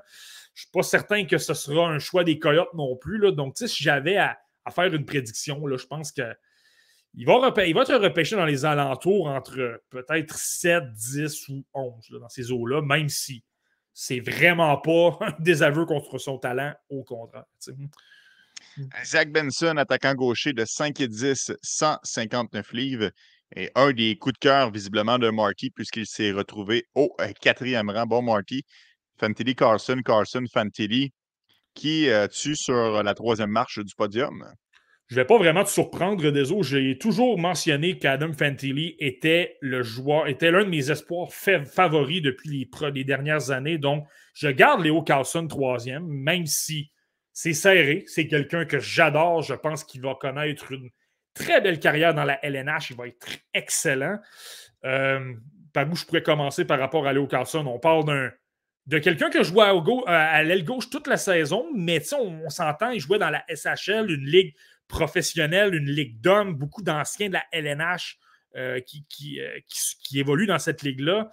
je 0.55 0.63
ne 0.63 0.65
suis 0.65 0.71
pas 0.73 0.83
certain 0.83 1.27
que 1.27 1.37
ce 1.37 1.53
sera 1.53 1.89
un 1.89 1.99
choix 1.99 2.25
des 2.25 2.39
Coyotes 2.39 2.73
non 2.73 2.97
plus. 2.97 3.19
Là. 3.19 3.31
Donc, 3.33 3.59
si 3.59 3.83
j'avais 3.83 4.17
à, 4.17 4.39
faire 4.75 4.93
une 4.95 5.05
prédiction, 5.05 5.67
là, 5.67 5.77
je 5.77 5.87
pense 5.87 6.13
que 6.13 6.23
il 7.19 7.27
va, 7.27 7.53
il 7.67 7.75
va 7.75 7.83
être 7.83 7.97
repêché 7.97 8.37
dans 8.37 8.45
les 8.47 8.65
alentours 8.65 9.29
entre 9.29 9.83
peut-être 9.91 10.37
7, 10.37 10.85
10 10.93 11.49
ou 11.49 11.65
11 11.75 12.09
dans 12.21 12.29
ces 12.29 12.51
eaux-là, 12.51 12.83
même 12.83 13.09
si 13.09 13.43
c'est 13.98 14.20
vraiment 14.20 14.77
pas 14.77 15.16
un 15.27 15.32
désaveu 15.39 15.86
contre 15.86 16.18
son 16.18 16.36
talent, 16.36 16.74
au 16.90 17.02
contraire. 17.02 17.47
Hmm. 17.66 17.86
Zach 19.02 19.32
Benson, 19.32 19.78
attaquant 19.78 20.14
gaucher 20.14 20.52
de 20.52 20.66
5 20.66 21.01
et 21.01 21.09
10, 21.09 21.52
159 21.62 22.73
livres, 22.73 23.10
et 23.55 23.70
un 23.74 23.93
des 23.93 24.18
coups 24.18 24.35
de 24.35 24.39
cœur 24.39 24.70
visiblement 24.70 25.18
de 25.18 25.31
Marty 25.31 25.70
puisqu'il 25.70 26.06
s'est 26.06 26.32
retrouvé 26.32 26.85
au 26.94 27.14
euh, 27.23 27.32
quatrième 27.40 27.89
rang. 27.89 28.06
Bon, 28.06 28.20
Marty, 28.20 28.64
Fantilli 29.18 29.55
Carson, 29.55 30.02
Carson, 30.05 30.44
Fantilli, 30.52 31.12
qui 31.73 32.10
euh, 32.10 32.28
tue 32.28 32.56
sur 32.56 33.02
la 33.02 33.14
troisième 33.14 33.51
marche 33.51 33.78
du 33.78 33.94
podium. 33.97 34.44
Je 35.09 35.15
ne 35.15 35.20
vais 35.20 35.24
pas 35.24 35.39
vraiment 35.39 35.62
te 35.62 35.70
surprendre, 35.70 36.31
désolé. 36.31 36.62
J'ai 36.65 36.99
toujours 36.99 37.39
mentionné 37.39 37.97
qu'Adam 37.97 38.33
Fantilli 38.33 38.97
était 38.99 39.57
le 39.61 39.83
joueur, 39.83 40.27
était 40.27 40.51
l'un 40.51 40.65
de 40.65 40.69
mes 40.69 40.91
espoirs 40.91 41.33
favoris 41.33 42.23
depuis 42.23 42.69
les, 42.93 43.05
dernières 43.05 43.53
années. 43.53 43.78
Donc, 43.78 44.05
je 44.35 44.49
garde 44.49 44.83
Léo 44.83 45.03
Carlson 45.03 45.47
troisième, 45.47 46.05
même 46.07 46.47
si 46.47 46.91
c'est 47.33 47.53
serré. 47.53 48.03
C'est 48.09 48.27
quelqu'un 48.27 48.65
que 48.65 48.81
j'adore. 48.81 49.43
Je 49.43 49.55
pense 49.55 49.85
qu'il 49.85 50.01
va 50.01 50.16
connaître 50.16 50.73
une 50.73 50.91
très 51.35 51.61
belle 51.61 51.78
carrière 51.78 52.12
dans 52.12 52.24
la 52.24 52.45
LNH. 52.45 52.91
Il 52.91 52.97
va 52.97 53.07
être 53.07 53.28
excellent. 53.55 54.19
Euh, 54.85 55.35
par 55.73 55.89
où 55.89 55.95
je 55.95 56.05
pourrais 56.05 56.23
commencer 56.23 56.65
par 56.65 56.81
rapport 56.81 57.07
à 57.07 57.12
Léo 57.12 57.28
Carlson? 57.28 57.65
On 57.66 57.78
parle 57.78 58.07
d'un 58.07 58.31
de 58.87 58.99
quelqu'un 58.99 59.31
qui 59.31 59.39
a 59.39 59.43
joué 59.43 59.65
à, 60.07 60.43
l'aile 60.45 60.65
gauche 60.65 60.89
toute 60.91 61.09
la 61.09 61.16
saison, 61.16 61.66
mais 61.74 62.01
on 62.15 62.49
s'entend, 62.49 62.91
il 62.91 63.01
jouait 63.01 63.19
dans 63.19 63.31
la 63.31 63.45
SHL, 63.49 64.11
une 64.11 64.24
ligue 64.24 64.55
professionnelle, 64.89 65.75
une 65.75 65.91
ligue 65.91 66.21
d'hommes, 66.21 66.55
beaucoup 66.55 66.83
d'anciens 66.83 67.29
de 67.29 67.35
la 67.35 67.45
LNH 67.53 68.19
euh, 68.57 68.81
qui, 68.81 69.05
euh, 69.39 69.59
qui, 69.69 69.79
qui, 70.03 70.19
évoluent 70.19 70.47
dans 70.47 70.59
cette 70.59 70.83
ligue-là. 70.83 71.29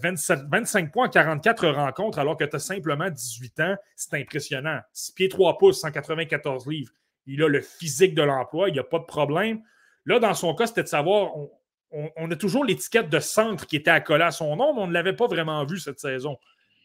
25 0.00 0.86
euh, 0.86 0.90
points 0.90 1.06
en 1.08 1.10
44 1.10 1.68
rencontres 1.68 2.18
alors 2.18 2.38
que 2.38 2.44
tu 2.44 2.56
as 2.56 2.58
simplement 2.58 3.10
18 3.10 3.60
ans. 3.60 3.76
C'est 3.96 4.14
impressionnant. 4.14 4.80
6 4.94 5.12
pieds 5.12 5.28
3 5.28 5.58
pouces, 5.58 5.82
194 5.82 6.66
livres. 6.66 6.92
Il 7.26 7.42
a 7.42 7.48
le 7.48 7.60
physique 7.60 8.14
de 8.14 8.22
l'emploi, 8.22 8.70
il 8.70 8.72
n'y 8.72 8.78
a 8.78 8.84
pas 8.84 8.98
de 8.98 9.04
problème. 9.04 9.60
Là, 10.06 10.18
dans 10.18 10.32
son 10.32 10.54
cas, 10.54 10.66
c'était 10.66 10.84
de 10.84 10.88
savoir, 10.88 11.32
on, 11.90 12.30
a 12.30 12.36
toujours 12.36 12.64
l'étiquette 12.64 13.10
de 13.10 13.20
centre 13.20 13.66
qui 13.66 13.76
était 13.76 13.90
accolée 13.90 14.24
à 14.24 14.30
son 14.30 14.56
nom, 14.56 14.74
mais 14.74 14.80
on 14.80 14.86
ne 14.86 14.94
l'avait 14.94 15.16
pas 15.16 15.26
vraiment 15.26 15.62
vu 15.66 15.78
cette 15.78 16.00
saison. 16.00 16.38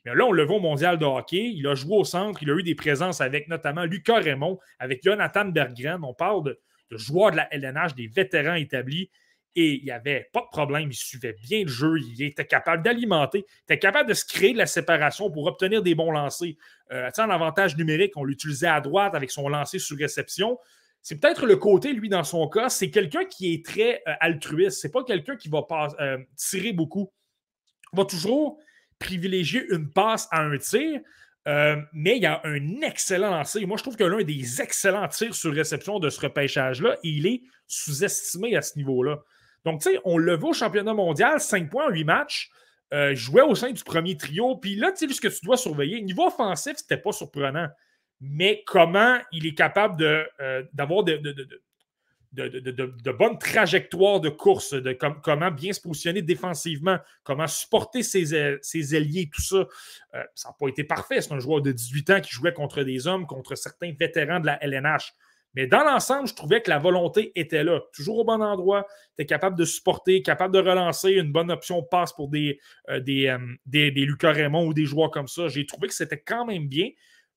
Mais 0.06 0.16
là, 0.16 0.26
on 0.26 0.32
le 0.32 0.44
voit 0.44 0.58
au 0.58 0.62
mondial 0.62 0.98
de 0.98 1.06
hockey. 1.06 1.52
Il 1.54 1.68
a 1.68 1.76
joué 1.76 1.98
au 1.98 2.04
centre. 2.04 2.42
Il 2.42 2.50
a 2.50 2.56
eu 2.56 2.64
des 2.64 2.76
présences 2.76 3.22
avec 3.22 3.48
notamment 3.48 3.86
Lucas 3.86 4.20
Raymond, 4.20 4.60
avec 4.80 5.04
Jonathan 5.04 5.46
Berggren. 5.46 6.04
On 6.04 6.14
parle 6.14 6.44
de, 6.44 6.98
joueurs 6.98 7.32
de 7.32 7.38
la 7.38 7.54
LNH, 7.54 7.96
des 7.96 8.08
vétérans 8.08 8.56
établis. 8.56 9.10
Et 9.56 9.74
il 9.76 9.84
n'y 9.84 9.92
avait 9.92 10.30
pas 10.32 10.42
de 10.42 10.48
problème. 10.52 10.90
Il 10.92 10.96
suivait 10.96 11.36
bien 11.42 11.64
le 11.64 11.68
jeu. 11.68 11.98
Il 12.00 12.22
était 12.22 12.46
capable 12.46 12.84
d'alimenter. 12.84 13.46
Il 13.48 13.74
était 13.74 13.80
capable 13.80 14.08
de 14.08 14.14
se 14.14 14.26
créer 14.26 14.54
de 14.54 14.58
la 14.58 14.68
séparation 14.68 15.30
pour 15.32 15.46
obtenir 15.48 15.82
des 15.82 15.96
bons 15.96 16.12
lancers. 16.12 16.54
Euh, 16.92 17.10
en 17.18 17.30
avantage 17.30 17.76
numérique, 17.76 18.16
on 18.16 18.24
l'utilisait 18.24 18.68
à 18.68 18.80
droite 18.80 19.16
avec 19.16 19.32
son 19.32 19.50
lancer 19.50 19.80
sur 19.80 19.98
réception. 19.98 20.58
C'est 21.02 21.20
peut-être 21.20 21.46
le 21.46 21.56
côté, 21.56 21.94
lui, 21.94 22.10
dans 22.10 22.24
son 22.24 22.48
cas, 22.48 22.70
c'est 22.70 22.92
quelqu'un 22.92 23.26
qui 23.26 23.54
est 23.54 23.66
très 23.66 24.02
euh, 24.08 24.14
altruiste. 24.20 24.82
C'est 24.82 24.92
pas 24.92 25.04
quelqu'un 25.04 25.36
qui 25.36 25.50
va 25.50 25.66
euh, 26.00 26.18
tirer 26.36 26.74
beaucoup. 26.74 27.12
Il 27.94 27.98
va 27.98 28.06
toujours 28.06 28.60
privilégier 29.00 29.66
une 29.72 29.90
passe 29.90 30.28
à 30.32 30.42
un 30.42 30.58
tir. 30.58 31.00
Euh, 31.48 31.78
mais 31.94 32.18
il 32.18 32.24
y 32.24 32.26
a 32.26 32.42
un 32.44 32.82
excellent 32.82 33.32
lancer. 33.32 33.66
Moi, 33.66 33.78
je 33.78 33.84
trouve 33.84 33.96
que 33.96 34.04
l'un 34.04 34.24
des 34.24 34.62
excellents 34.62 35.08
tirs 35.08 35.34
sur 35.34 35.54
réception 35.54 36.00
de 36.00 36.10
ce 36.10 36.20
repêchage-là, 36.22 36.98
il 37.02 37.26
est 37.26 37.42
sous-estimé 37.68 38.56
à 38.56 38.62
ce 38.62 38.78
niveau-là. 38.78 39.20
Donc, 39.66 39.82
tu 39.82 39.92
sais, 39.92 40.00
on 40.06 40.18
le 40.18 40.36
voit 40.36 40.52
au 40.52 40.54
championnat 40.54 40.94
mondial, 40.94 41.40
5 41.40 41.70
points 41.70 41.88
en 41.88 41.90
8 41.90 42.04
matchs, 42.04 42.50
euh, 42.94 43.16
jouait 43.16 43.42
au 43.42 43.56
sein 43.56 43.72
du 43.72 43.84
premier 43.84 44.18
trio. 44.18 44.58
Puis 44.58 44.76
là, 44.76 44.92
tu 44.92 45.08
sais, 45.08 45.14
ce 45.14 45.22
que 45.22 45.28
tu 45.28 45.46
dois 45.46 45.58
surveiller, 45.58 46.02
niveau 46.02 46.28
offensif, 46.28 46.74
c'était 46.78 46.98
pas 46.98 47.12
surprenant. 47.12 47.68
Mais 48.22 48.64
comment 48.66 49.18
il 49.32 49.48
est 49.48 49.56
capable 49.56 50.04
euh, 50.04 50.64
d'avoir 50.74 51.04
de, 51.04 51.18
de, 51.18 51.62
bonnes 52.32 53.38
trajectoires 53.40 54.20
de 54.20 54.30
course, 54.30 54.74
de 54.74 54.94
comment 55.24 55.52
bien 55.52 55.74
se 55.74 55.82
positionner 55.82 56.22
défensivement, 56.22 56.98
comment 57.24 57.48
supporter 57.48 58.04
ses, 58.04 58.36
ailiers, 58.96 59.30
tout 59.34 59.42
ça. 59.42 59.68
Euh, 60.16 60.24
ça 60.36 60.50
n'a 60.50 60.56
pas 60.60 60.68
été 60.68 60.84
parfait. 60.84 61.22
C'est 61.22 61.34
un 61.34 61.40
joueur 61.40 61.62
de 61.62 61.72
18 61.72 62.10
ans 62.12 62.22
qui 62.22 62.32
jouait 62.32 62.54
contre 62.54 62.84
des 62.84 63.08
hommes, 63.08 63.26
contre 63.26 63.56
certains 63.56 63.94
vétérans 64.00 64.40
de 64.40 64.46
la 64.46 64.64
LNH. 64.64 65.14
Mais 65.56 65.66
dans 65.66 65.84
l'ensemble, 65.84 66.28
je 66.28 66.36
trouvais 66.36 66.62
que 66.62 66.70
la 66.70 66.78
volonté 66.78 67.32
était 67.36 67.64
là, 67.64 67.82
toujours 67.94 68.20
au 68.20 68.24
bon 68.24 68.42
endroit. 68.42 68.86
Tu 69.18 69.24
es 69.24 69.26
capable 69.26 69.58
de 69.58 69.66
supporter, 69.66 70.22
capable 70.22 70.54
de 70.54 70.60
relancer, 70.60 71.12
une 71.14 71.32
bonne 71.32 71.52
option 71.52 71.82
passe 71.82 72.14
pour 72.14 72.30
des, 72.30 72.60
euh, 72.90 73.00
des, 73.00 73.28
euh, 73.28 73.40
des, 73.66 73.90
des 73.90 74.06
Lucas 74.06 74.34
Raymond 74.34 74.68
ou 74.68 74.74
des 74.74 74.86
joueurs 74.86 75.10
comme 75.10 75.28
ça. 75.28 75.48
J'ai 75.48 75.66
trouvé 75.66 75.88
que 75.88 75.94
c'était 75.96 76.22
quand 76.22 76.46
même 76.46 76.68
bien. 76.68 76.90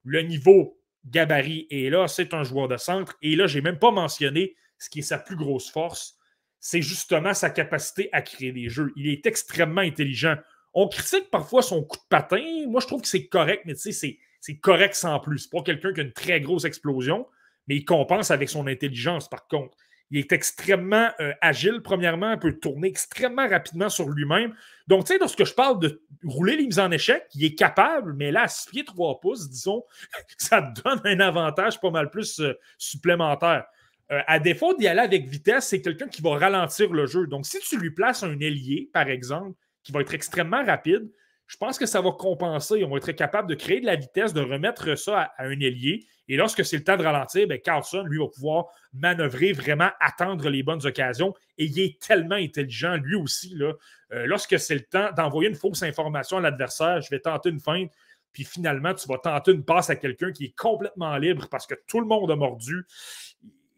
Le 0.04 0.20
niveau 0.20 0.78
gabarit 1.06 1.66
est 1.70 1.90
là, 1.90 2.06
c'est 2.06 2.34
un 2.34 2.44
joueur 2.44 2.68
de 2.68 2.76
centre. 2.76 3.16
Et 3.22 3.34
là, 3.34 3.46
je 3.46 3.56
n'ai 3.56 3.62
même 3.62 3.78
pas 3.78 3.90
mentionné 3.90 4.56
ce 4.82 4.90
qui 4.90 4.98
est 4.98 5.02
sa 5.02 5.18
plus 5.18 5.36
grosse 5.36 5.70
force, 5.70 6.16
c'est 6.58 6.82
justement 6.82 7.34
sa 7.34 7.50
capacité 7.50 8.08
à 8.12 8.20
créer 8.20 8.50
des 8.50 8.68
jeux. 8.68 8.92
Il 8.96 9.08
est 9.08 9.26
extrêmement 9.26 9.80
intelligent. 9.80 10.36
On 10.74 10.88
critique 10.88 11.30
parfois 11.30 11.62
son 11.62 11.84
coup 11.84 11.98
de 11.98 12.08
patin. 12.08 12.66
Moi, 12.66 12.80
je 12.80 12.88
trouve 12.88 13.00
que 13.00 13.08
c'est 13.08 13.28
correct, 13.28 13.62
mais 13.64 13.74
tu 13.74 13.92
sais, 13.92 14.18
c'est 14.40 14.56
correct 14.58 14.94
sans 14.96 15.20
plus. 15.20 15.40
C'est 15.40 15.50
pas 15.50 15.62
quelqu'un 15.62 15.92
qui 15.92 16.00
a 16.00 16.02
une 16.02 16.12
très 16.12 16.40
grosse 16.40 16.64
explosion, 16.64 17.28
mais 17.68 17.76
il 17.76 17.84
compense 17.84 18.32
avec 18.32 18.48
son 18.48 18.66
intelligence, 18.66 19.28
par 19.28 19.46
contre. 19.46 19.76
Il 20.10 20.18
est 20.18 20.32
extrêmement 20.32 21.10
euh, 21.20 21.32
agile, 21.40 21.80
premièrement, 21.82 22.32
il 22.32 22.38
peut 22.38 22.58
tourner 22.58 22.88
extrêmement 22.88 23.48
rapidement 23.48 23.88
sur 23.88 24.08
lui-même. 24.10 24.54
Donc, 24.88 25.06
tu 25.06 25.12
sais, 25.12 25.18
lorsque 25.18 25.44
je 25.44 25.54
parle 25.54 25.78
de 25.78 26.02
rouler 26.24 26.56
les 26.56 26.66
mises 26.66 26.80
en 26.80 26.90
échec, 26.90 27.24
il 27.34 27.44
est 27.44 27.54
capable, 27.54 28.14
mais 28.14 28.32
là, 28.32 28.42
à 28.42 28.48
6 28.48 28.70
pieds 28.70 28.84
3 28.84 29.20
pouces, 29.20 29.48
disons, 29.48 29.84
ça 30.38 30.60
donne 30.60 31.00
un 31.04 31.20
avantage 31.20 31.80
pas 31.80 31.90
mal 31.90 32.10
plus 32.10 32.40
euh, 32.40 32.52
supplémentaire. 32.78 33.64
Euh, 34.12 34.20
à 34.26 34.38
défaut 34.38 34.74
d'y 34.74 34.86
aller 34.86 35.00
avec 35.00 35.26
vitesse, 35.26 35.68
c'est 35.68 35.80
quelqu'un 35.80 36.06
qui 36.06 36.20
va 36.20 36.36
ralentir 36.36 36.92
le 36.92 37.06
jeu. 37.06 37.26
Donc, 37.26 37.46
si 37.46 37.58
tu 37.60 37.78
lui 37.78 37.90
places 37.90 38.22
un 38.22 38.38
ailier, 38.40 38.90
par 38.92 39.08
exemple, 39.08 39.56
qui 39.82 39.90
va 39.90 40.02
être 40.02 40.12
extrêmement 40.12 40.62
rapide, 40.64 41.10
je 41.46 41.56
pense 41.56 41.78
que 41.78 41.86
ça 41.86 42.00
va 42.00 42.12
compenser. 42.12 42.84
On 42.84 42.90
va 42.90 42.98
être 42.98 43.12
capable 43.12 43.48
de 43.48 43.54
créer 43.54 43.80
de 43.80 43.86
la 43.86 43.96
vitesse, 43.96 44.32
de 44.32 44.40
remettre 44.40 44.96
ça 44.96 45.32
à, 45.36 45.44
un 45.44 45.60
ailier. 45.60 46.06
Et 46.28 46.36
lorsque 46.36 46.64
c'est 46.64 46.76
le 46.76 46.84
temps 46.84 46.96
de 46.96 47.02
ralentir, 47.02 47.46
ben 47.48 47.58
Carlson, 47.58 48.04
lui, 48.04 48.18
va 48.18 48.28
pouvoir 48.28 48.66
manœuvrer, 48.92 49.52
vraiment 49.52 49.90
attendre 50.00 50.48
les 50.48 50.62
bonnes 50.62 50.86
occasions. 50.86 51.34
Et 51.58 51.64
il 51.64 51.78
est 51.80 52.00
tellement 52.00 52.36
intelligent, 52.36 52.96
lui 52.96 53.16
aussi. 53.16 53.54
Là, 53.54 53.72
euh, 54.12 54.26
lorsque 54.26 54.58
c'est 54.58 54.74
le 54.74 54.82
temps 54.82 55.10
d'envoyer 55.16 55.48
une 55.48 55.54
fausse 55.56 55.82
information 55.82 56.36
à 56.36 56.40
l'adversaire, 56.42 57.00
je 57.00 57.10
vais 57.10 57.20
tenter 57.20 57.48
une 57.48 57.60
feinte, 57.60 57.90
puis 58.32 58.44
finalement, 58.44 58.94
tu 58.94 59.06
vas 59.08 59.18
tenter 59.18 59.52
une 59.52 59.64
passe 59.64 59.90
à 59.90 59.96
quelqu'un 59.96 60.32
qui 60.32 60.46
est 60.46 60.56
complètement 60.56 61.16
libre 61.16 61.48
parce 61.50 61.66
que 61.66 61.74
tout 61.86 62.00
le 62.00 62.06
monde 62.06 62.30
a 62.30 62.36
mordu. 62.36 62.86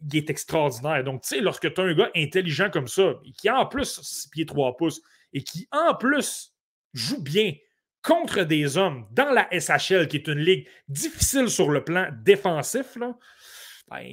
Il 0.07 0.17
est 0.17 0.31
extraordinaire. 0.31 1.03
Donc, 1.05 1.23
tu 1.23 1.29
sais, 1.29 1.41
lorsque 1.41 1.73
tu 1.73 1.81
as 1.81 1.85
un 1.85 1.95
gars 1.95 2.11
intelligent 2.15 2.71
comme 2.71 2.89
ça, 2.89 3.15
qui 3.39 3.49
a 3.49 3.59
en 3.59 3.67
plus 3.67 4.01
6 4.01 4.29
pieds 4.29 4.47
3 4.47 4.77
pouces, 4.77 5.01
et 5.33 5.43
qui 5.43 5.69
en 5.73 5.95
plus 5.95 6.55
joue 6.93 7.23
bien 7.23 7.53
contre 8.03 8.43
des 8.43 8.77
hommes 8.77 9.07
dans 9.11 9.31
la 9.31 9.49
SHL, 9.51 10.09
qui 10.09 10.17
est 10.17 10.29
une 10.29 10.39
ligue 10.39 10.69
difficile 10.89 11.49
sur 11.49 11.71
le 11.71 11.83
plan 11.83 12.09
défensif, 12.23 12.97
là, 12.97 13.17
ben, 13.89 14.07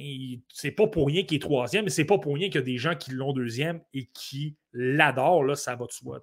c'est 0.52 0.70
pas 0.70 0.86
pour 0.86 1.06
rien 1.06 1.24
qu'il 1.24 1.36
est 1.36 1.40
troisième, 1.40 1.84
mais 1.84 1.90
c'est 1.90 2.04
pas 2.04 2.18
pour 2.18 2.34
rien 2.34 2.48
qu'il 2.48 2.56
y 2.56 2.58
a 2.58 2.62
des 2.62 2.78
gens 2.78 2.94
qui 2.94 3.10
l'ont 3.12 3.32
deuxième 3.32 3.80
et 3.94 4.06
qui 4.12 4.56
l'adorent, 4.72 5.44
là, 5.44 5.54
ça 5.54 5.76
va 5.76 5.86
de 5.86 5.92
soi. 5.92 6.20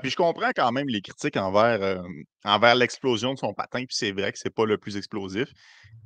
Puis 0.00 0.10
je 0.10 0.16
comprends 0.16 0.50
quand 0.54 0.72
même 0.72 0.88
les 0.88 1.00
critiques 1.00 1.36
envers, 1.36 1.82
euh, 1.82 2.02
envers 2.44 2.74
l'explosion 2.74 3.34
de 3.34 3.38
son 3.38 3.52
patin, 3.54 3.80
puis 3.80 3.96
c'est 3.96 4.12
vrai 4.12 4.32
que 4.32 4.38
c'est 4.38 4.54
pas 4.54 4.64
le 4.64 4.78
plus 4.78 4.96
explosif, 4.96 5.48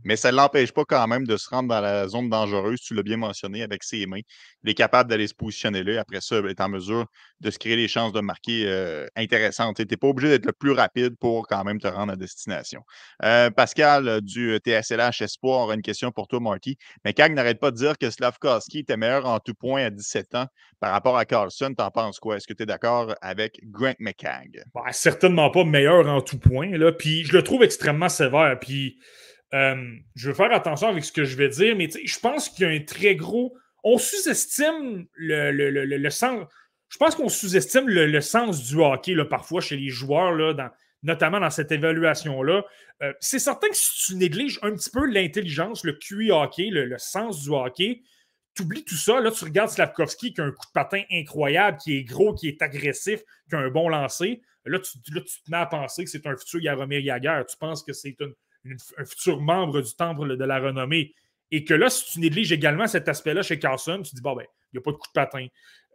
mais 0.05 0.17
ça 0.17 0.31
ne 0.31 0.37
l'empêche 0.37 0.73
pas 0.73 0.85
quand 0.85 1.07
même 1.07 1.27
de 1.27 1.37
se 1.37 1.49
rendre 1.49 1.69
dans 1.69 1.81
la 1.81 2.09
zone 2.09 2.29
dangereuse, 2.29 2.81
tu 2.81 2.95
l'as 2.95 3.03
bien 3.03 3.17
mentionné, 3.17 3.63
avec 3.63 3.83
ses 3.85 4.07
mains. 4.07 4.21
Il 4.65 4.71
est 4.71 4.75
capable 4.75 5.11
d'aller 5.11 5.27
se 5.27 5.35
positionner 5.35 5.83
là, 5.83 6.01
après 6.01 6.21
ça, 6.21 6.39
il 6.39 6.47
est 6.47 6.61
en 6.61 6.69
mesure 6.69 7.07
de 7.41 7.51
se 7.51 7.59
créer 7.59 7.77
des 7.77 7.89
chances 7.89 8.13
de 8.13 8.21
marquer 8.21 8.65
euh, 8.67 9.07
intéressantes. 9.17 9.77
Tu 9.77 9.87
n'es 9.89 9.97
pas 9.97 10.09
obligé 10.09 10.29
d'être 10.29 10.47
le 10.47 10.53
plus 10.53 10.73
rapide 10.73 11.17
pour 11.19 11.47
quand 11.47 11.65
même 11.65 11.81
te 11.81 11.89
rendre 11.89 12.13
à 12.13 12.17
destination. 12.17 12.83
Euh, 13.25 13.51
Pascal 13.51 14.09
euh, 14.09 14.21
du 14.21 14.59
TSLH 14.59 15.23
Espoir 15.23 15.73
une 15.73 15.83
question 15.83 16.13
pour 16.13 16.29
toi, 16.29 16.41
Marty. 16.41 16.77
Mais 17.05 17.15
n'arrête 17.31 17.61
pas 17.61 17.71
de 17.71 17.77
dire 17.77 17.97
que 17.97 18.11
Slavkovski 18.11 18.81
était 18.81 18.97
meilleur 18.97 19.27
en 19.27 19.39
tout 19.41 19.55
point 19.55 19.85
à 19.85 19.91
17 19.91 20.35
ans 20.35 20.47
par 20.81 20.93
rapport 20.93 21.17
à 21.17 21.25
Carlson. 21.25 21.73
T'en 21.77 21.91
penses 21.91 22.19
quoi? 22.19 22.37
Est-ce 22.37 22.47
que 22.47 22.55
tu 22.55 22.65
es 22.65 22.67
d'accord 22.67 23.15
avec 23.23 23.61
Grant 23.65 23.95
McCagg? 23.99 24.63
Ben, 24.75 24.83
certainement 24.93 25.51
pas 25.51 25.65
meilleur 25.65 26.07
en 26.09 26.21
tout 26.21 26.39
point. 26.39 26.77
Là. 26.77 26.93
Puis 26.93 27.25
je 27.25 27.33
le 27.33 27.43
trouve 27.43 27.63
extrêmement 27.63 28.09
sévère. 28.09 28.59
Puis 28.61 28.99
je 29.53 30.29
veux 30.29 30.35
faire 30.35 30.53
attention 30.53 30.89
avec 30.89 31.05
ce 31.05 31.13
que 31.13 31.25
je 31.25 31.37
vais 31.37 31.49
dire, 31.49 31.75
mais 31.75 31.89
je 31.89 32.19
pense 32.21 32.49
qu'il 32.49 32.67
y 32.67 32.71
a 32.71 32.73
un 32.73 32.85
très 32.85 33.17
gros. 33.17 33.55
On 33.83 33.99
sous-estime 33.99 35.07
le, 35.15 36.11
sens. 36.11 36.47
Je 36.91 36.99
pense 36.99 37.15
qu'on 37.15 37.29
sous-estime 37.29 37.89
le, 37.89 38.21
sens 38.21 38.65
du 38.65 38.77
hockey 38.77 39.15
là, 39.15 39.25
parfois 39.25 39.61
chez 39.61 39.77
les 39.77 39.89
joueurs, 39.89 40.33
là, 40.33 40.73
notamment 41.03 41.41
dans 41.41 41.51
cette 41.51 41.73
évaluation-là. 41.73 42.65
Euh, 43.03 43.13
c'est 43.21 43.39
certain 43.39 43.69
que 43.69 43.77
si 43.77 44.07
tu 44.07 44.17
négliges 44.17 44.59
un 44.63 44.73
petit 44.73 44.91
peu 44.91 45.07
l'intelligence, 45.07 45.85
le 45.85 45.93
QI 45.93 46.31
hockey, 46.31 46.69
le, 46.71 46.99
sens 46.99 47.43
du 47.43 47.51
hockey, 47.51 48.03
tu 48.55 48.63
oublies 48.63 48.85
tout 48.85 48.97
ça. 48.97 49.21
Là, 49.21 49.31
tu 49.31 49.45
regardes 49.45 49.71
Slavkovski 49.71 50.35
qui 50.35 50.41
a 50.41 50.45
un 50.45 50.51
coup 50.51 50.67
de 50.67 50.73
patin 50.75 51.03
incroyable, 51.13 51.79
qui 51.79 51.97
est 51.97 52.03
gros, 52.03 52.35
qui 52.35 52.49
est 52.49 52.61
agressif, 52.61 53.21
qui 53.49 53.55
a 53.55 53.59
un 53.59 53.71
bon 53.71 53.89
lancer. 53.89 54.43
Là, 54.65 54.79
tu, 54.81 55.01
tu 55.01 55.13
te 55.13 55.51
mets 55.51 55.57
à 55.57 55.67
penser 55.67 56.05
que 56.05 56.11
c'est 56.11 56.27
un 56.27 56.37
futur 56.37 56.61
Yaromir 56.61 57.01
Yager. 57.01 57.43
Tu 57.49 57.57
penses 57.57 57.85
que 57.85 57.93
c'est 57.93 58.17
un 58.99 59.05
futur 59.05 59.41
membre 59.41 59.81
du 59.81 59.95
temple 59.95 60.37
de 60.37 60.45
la 60.45 60.59
renommée. 60.59 61.15
Et 61.53 61.65
que 61.65 61.75
là, 61.75 61.89
si 61.89 62.13
tu 62.13 62.21
négliges 62.21 62.53
également 62.53 62.87
cet 62.87 63.09
aspect-là 63.09 63.43
chez 63.43 63.59
Carlson, 63.59 64.03
tu 64.03 64.15
dis, 64.15 64.21
bon, 64.21 64.35
ben, 64.35 64.45
il 64.73 64.77
n'y 64.77 64.79
a 64.79 64.83
pas 64.83 64.93
de 64.93 64.97
coup 64.97 65.09
de 65.09 65.13
patin. 65.13 65.47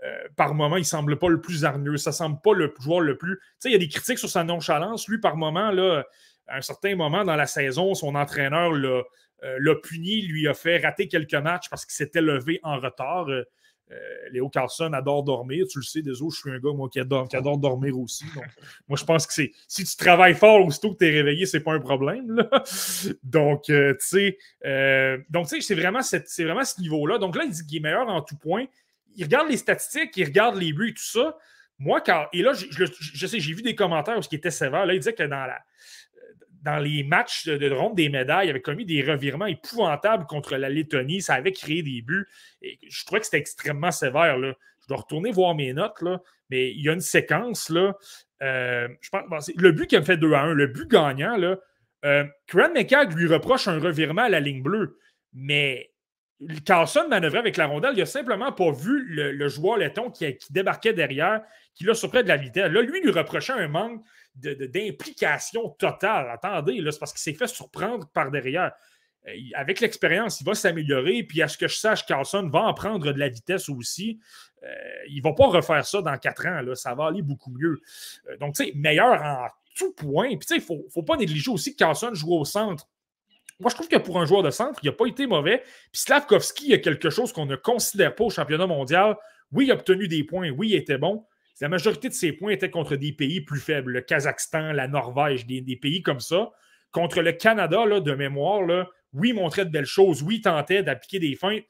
Euh, 0.06 0.28
par 0.36 0.54
moment, 0.54 0.78
il 0.78 0.82
ne 0.82 0.86
semble 0.86 1.18
pas 1.18 1.30
le 1.30 1.42
plus 1.42 1.66
hargneux. 1.66 1.98
Ça 1.98 2.12
semble 2.12 2.40
pas 2.42 2.54
le 2.54 2.74
joueur 2.80 3.02
le 3.02 3.18
plus. 3.18 3.40
Tu 3.62 3.70
il 3.70 3.72
y 3.72 3.76
a 3.76 3.80
des 3.80 3.88
critiques 3.88 4.20
sur 4.20 4.30
sa 4.30 4.44
nonchalance. 4.44 5.08
Lui, 5.08 5.20
par 5.20 5.38
moment, 5.38 5.72
là, 5.72 6.04
à 6.48 6.58
un 6.58 6.62
certain 6.62 6.96
moment 6.96 7.24
dans 7.24 7.36
la 7.36 7.48
saison, 7.48 7.94
son 7.96 8.16
entraîneur 8.16 8.72
l'a 8.74 9.02
euh, 9.44 9.76
puni, 9.82 10.22
lui 10.22 10.48
a 10.48 10.54
fait 10.54 10.78
rater 10.78 11.08
quelques 11.08 11.34
matchs 11.36 11.70
parce 11.70 11.86
qu'il 11.86 11.96
s'était 11.96 12.22
levé 12.22 12.60
en 12.64 12.80
retard. 12.80 13.30
Euh, 13.30 13.44
Léo 14.32 14.50
Carlson 14.50 14.92
adore 14.94 15.24
dormir. 15.24 15.66
Tu 15.70 15.80
le 15.80 15.84
sais, 15.84 16.02
désolé, 16.02 16.32
je 16.32 16.38
suis 16.38 16.52
un 16.52 16.60
gars 16.60 16.74
moi, 16.74 16.90
qui, 16.90 17.00
adore, 17.00 17.58
dormir 17.58 17.98
aussi. 17.98 18.26
moi, 18.88 18.98
je 18.98 19.06
pense 19.06 19.26
que 19.26 19.34
c'est 19.34 19.52
si 19.68 19.86
tu 19.86 19.96
travailles 19.96 20.36
fort 20.36 20.64
aussitôt 20.66 20.94
que 20.94 21.00
tu 21.00 21.08
es 21.08 21.12
réveillé, 21.12 21.46
c'est 21.46 21.62
pas 21.62 21.74
un 21.74 21.80
problème. 21.80 22.48
Donc, 23.24 23.64
tu 23.64 23.96
sais, 24.00 24.38
donc, 25.30 25.48
c'est 25.48 25.76
vraiment, 25.76 26.02
c'est 26.02 26.44
vraiment 26.44 26.66
ce 26.66 26.82
niveau-là. 26.82 27.18
Donc 27.18 27.36
là, 27.36 27.44
il 27.46 27.52
dit 27.52 27.66
qu'il 27.66 27.78
est 27.78 27.82
meilleur 27.82 28.08
en 28.08 28.22
tout 28.22 28.38
point. 28.38 28.66
Il 29.16 29.24
regarde 29.24 29.50
les 29.50 29.58
statistiques, 29.58 30.16
il 30.18 30.26
regarde 30.26 30.58
les 30.58 30.74
buts 30.74 30.90
et 30.90 30.94
tout 30.94 31.04
ça. 31.04 31.38
Moi, 31.78 32.02
quand. 32.02 32.28
Et 32.32 32.42
là, 32.42 32.54
je, 32.54 32.86
sais, 33.26 33.40
j'ai 33.40 33.54
vu 33.54 33.62
des 33.62 33.76
commentaires 33.76 34.18
où 34.18 34.22
ce 34.22 34.30
qui 34.30 34.36
était 34.36 34.52
sévère. 34.52 34.86
Là, 34.86 34.94
il 34.94 35.00
disait 35.00 35.14
que 35.14 35.24
dans 35.24 35.46
la 35.46 35.60
dans 36.66 36.80
les 36.80 37.04
matchs 37.04 37.46
de, 37.46 37.72
ronde 37.72 37.96
des 37.96 38.10
médailles, 38.10 38.48
il 38.48 38.50
avait 38.50 38.62
commis 38.62 38.86
des 38.86 39.04
revirements 39.04 39.46
épouvantables 39.46 40.26
contre 40.26 40.58
la 40.58 40.68
Lettonie. 40.68 41.22
Ça 41.22 41.36
avait 41.36 41.52
créé 41.52 41.84
des 41.84 42.02
buts. 42.02 42.28
Et 42.64 42.80
je 42.90 43.06
trouvais 43.06 43.20
que 43.20 43.26
c'était 43.26 43.38
extrêmement 43.38 43.92
sévère. 43.92 44.38
Là. 44.40 44.56
Je 44.82 44.88
dois 44.88 44.98
retourner 44.98 45.32
voir 45.32 45.54
mes 45.54 45.74
notes, 45.74 46.02
là, 46.02 46.22
mais 46.50 46.72
il 46.72 46.84
y 46.84 46.90
a 46.90 46.94
une 46.94 47.02
séquence. 47.02 47.70
Là, 47.70 47.96
euh, 48.42 48.88
je 49.00 49.10
pense, 49.10 49.52
le 49.56 49.72
but 49.72 49.88
qui 49.88 49.96
a 49.96 50.02
fait 50.02 50.18
2 50.18 50.34
à 50.34 50.42
1, 50.42 50.54
le 50.54 50.68
but 50.68 50.90
gagnant, 50.90 51.38
là, 51.38 51.58
euh, 52.04 52.24
lui 52.54 53.28
reproche 53.28 53.68
un 53.68 53.80
revirement 53.80 54.24
à 54.24 54.30
la 54.30 54.40
ligne 54.40 54.64
bleue. 54.64 54.98
Mais 55.34 55.92
Carlson 56.66 57.08
manœuvrait 57.10 57.40
avec 57.40 57.58
la 57.58 57.68
rondelle. 57.68 57.94
Il 57.96 58.00
n'a 58.00 58.06
simplement 58.06 58.52
pas 58.52 58.72
vu 58.72 59.06
le, 59.08 59.48
joueur 59.48 59.78
letton 59.78 60.12
qui, 60.12 60.38
débarquait 60.50 60.94
derrière, 60.94 61.42
qui 61.74 61.86
l'a 61.86 61.94
surpris 61.94 62.24
de 62.24 62.28
la 62.28 62.38
vitesse. 62.38 62.70
Là, 62.72 62.82
lui, 62.82 63.02
lui 63.02 63.12
reprochait 63.12 63.54
un 63.54 63.68
manque 63.68 64.04
d'implication 64.36 65.70
totale. 65.70 66.30
Attendez, 66.30 66.82
c'est 66.92 67.00
parce 67.00 67.14
qu'il 67.14 67.22
s'est 67.22 67.38
fait 67.38 67.48
surprendre 67.48 68.08
par 68.14 68.32
derrière. 68.32 68.74
Euh, 69.28 69.32
avec 69.54 69.80
l'expérience, 69.80 70.42
il 70.42 70.46
va 70.46 70.56
s'améliorer. 70.56 71.24
Puis, 71.24 71.42
à 71.42 71.48
ce 71.48 71.58
que 71.58 71.68
je 71.68 71.78
sache, 71.78 72.06
Carlson 72.06 72.50
va 72.52 72.64
en 72.64 72.74
prendre 72.74 73.12
de 73.12 73.20
la 73.20 73.30
vitesse 73.30 73.70
aussi. 73.70 74.20
Euh, 74.64 74.68
il 75.10 75.18
ne 75.18 75.24
va 75.24 75.34
pas 75.34 75.48
refaire 75.48 75.86
ça 75.86 76.02
dans 76.02 76.18
quatre 76.18 76.46
ans. 76.48 76.62
Ça 76.76 76.96
va 76.96 77.08
aller 77.08 77.22
beaucoup 77.22 77.52
mieux. 77.52 77.80
Euh, 78.30 78.38
donc, 78.38 78.56
tu 78.56 78.66
sais, 78.66 78.72
meilleur 78.76 79.22
en 79.22 79.48
tout 79.76 79.94
point. 79.94 80.30
Puis, 80.30 80.40
tu 80.40 80.60
sais, 80.60 80.66
il 80.70 80.78
ne 80.78 80.90
faut, 80.90 81.04
pas 81.04 81.18
négliger 81.18 81.52
aussi 81.52 81.72
que 81.72 81.78
Carlson 81.78 82.14
joue 82.14 82.34
au 82.34 82.46
centre. 82.46 82.88
Moi, 83.60 83.70
je 83.70 83.76
trouve 83.76 83.88
que 83.88 83.98
pour 83.98 84.20
un 84.20 84.26
joueur 84.26 84.44
de 84.44 84.52
centre, 84.52 84.80
il 84.84 84.88
n'a 84.88 84.92
pas 84.92 85.06
été 85.06 85.28
mauvais. 85.28 85.60
Puis 85.92 86.02
Slavkovski, 86.02 86.66
il 86.66 86.72
y 86.72 86.74
a 86.74 86.80
quelque 86.80 87.10
chose 87.10 87.32
qu'on 87.32 87.46
ne 87.46 87.56
considère 87.56 88.14
pas 88.14 88.26
au 88.26 88.30
championnat 88.30 88.68
mondial. 88.68 89.16
Oui, 89.52 89.66
il 89.66 89.72
a 89.72 89.76
obtenu 89.76 90.08
des 90.08 90.24
points. 90.24 90.50
Oui, 90.50 90.70
il 90.70 90.76
était 90.76 90.98
bon. 90.98 91.26
La 91.62 91.70
majorité 91.70 92.10
de 92.10 92.14
ses 92.14 92.34
points 92.34 92.52
étaient 92.52 92.70
contre 92.70 92.98
des 92.98 93.14
pays 93.14 93.40
plus 93.40 93.62
faibles, 93.62 93.94
le 93.94 94.02
Kazakhstan, 94.02 94.74
la 94.74 94.90
Norvège, 94.90 95.46
des, 95.46 95.62
pays 95.78 96.02
comme 96.02 96.20
ça. 96.20 96.52
Contre 96.92 97.22
le 97.22 97.32
Canada, 97.32 97.86
là, 97.86 98.02
de 98.02 98.14
mémoire, 98.14 98.64
là, 98.64 98.90
oui, 99.14 99.32
montrait 99.32 99.64
de 99.64 99.70
belles 99.70 99.86
choses, 99.86 100.22
oui, 100.22 100.42
tentait 100.42 100.84
d'appliquer 100.84 101.20
des 101.20 101.36
feintes, 101.36 101.64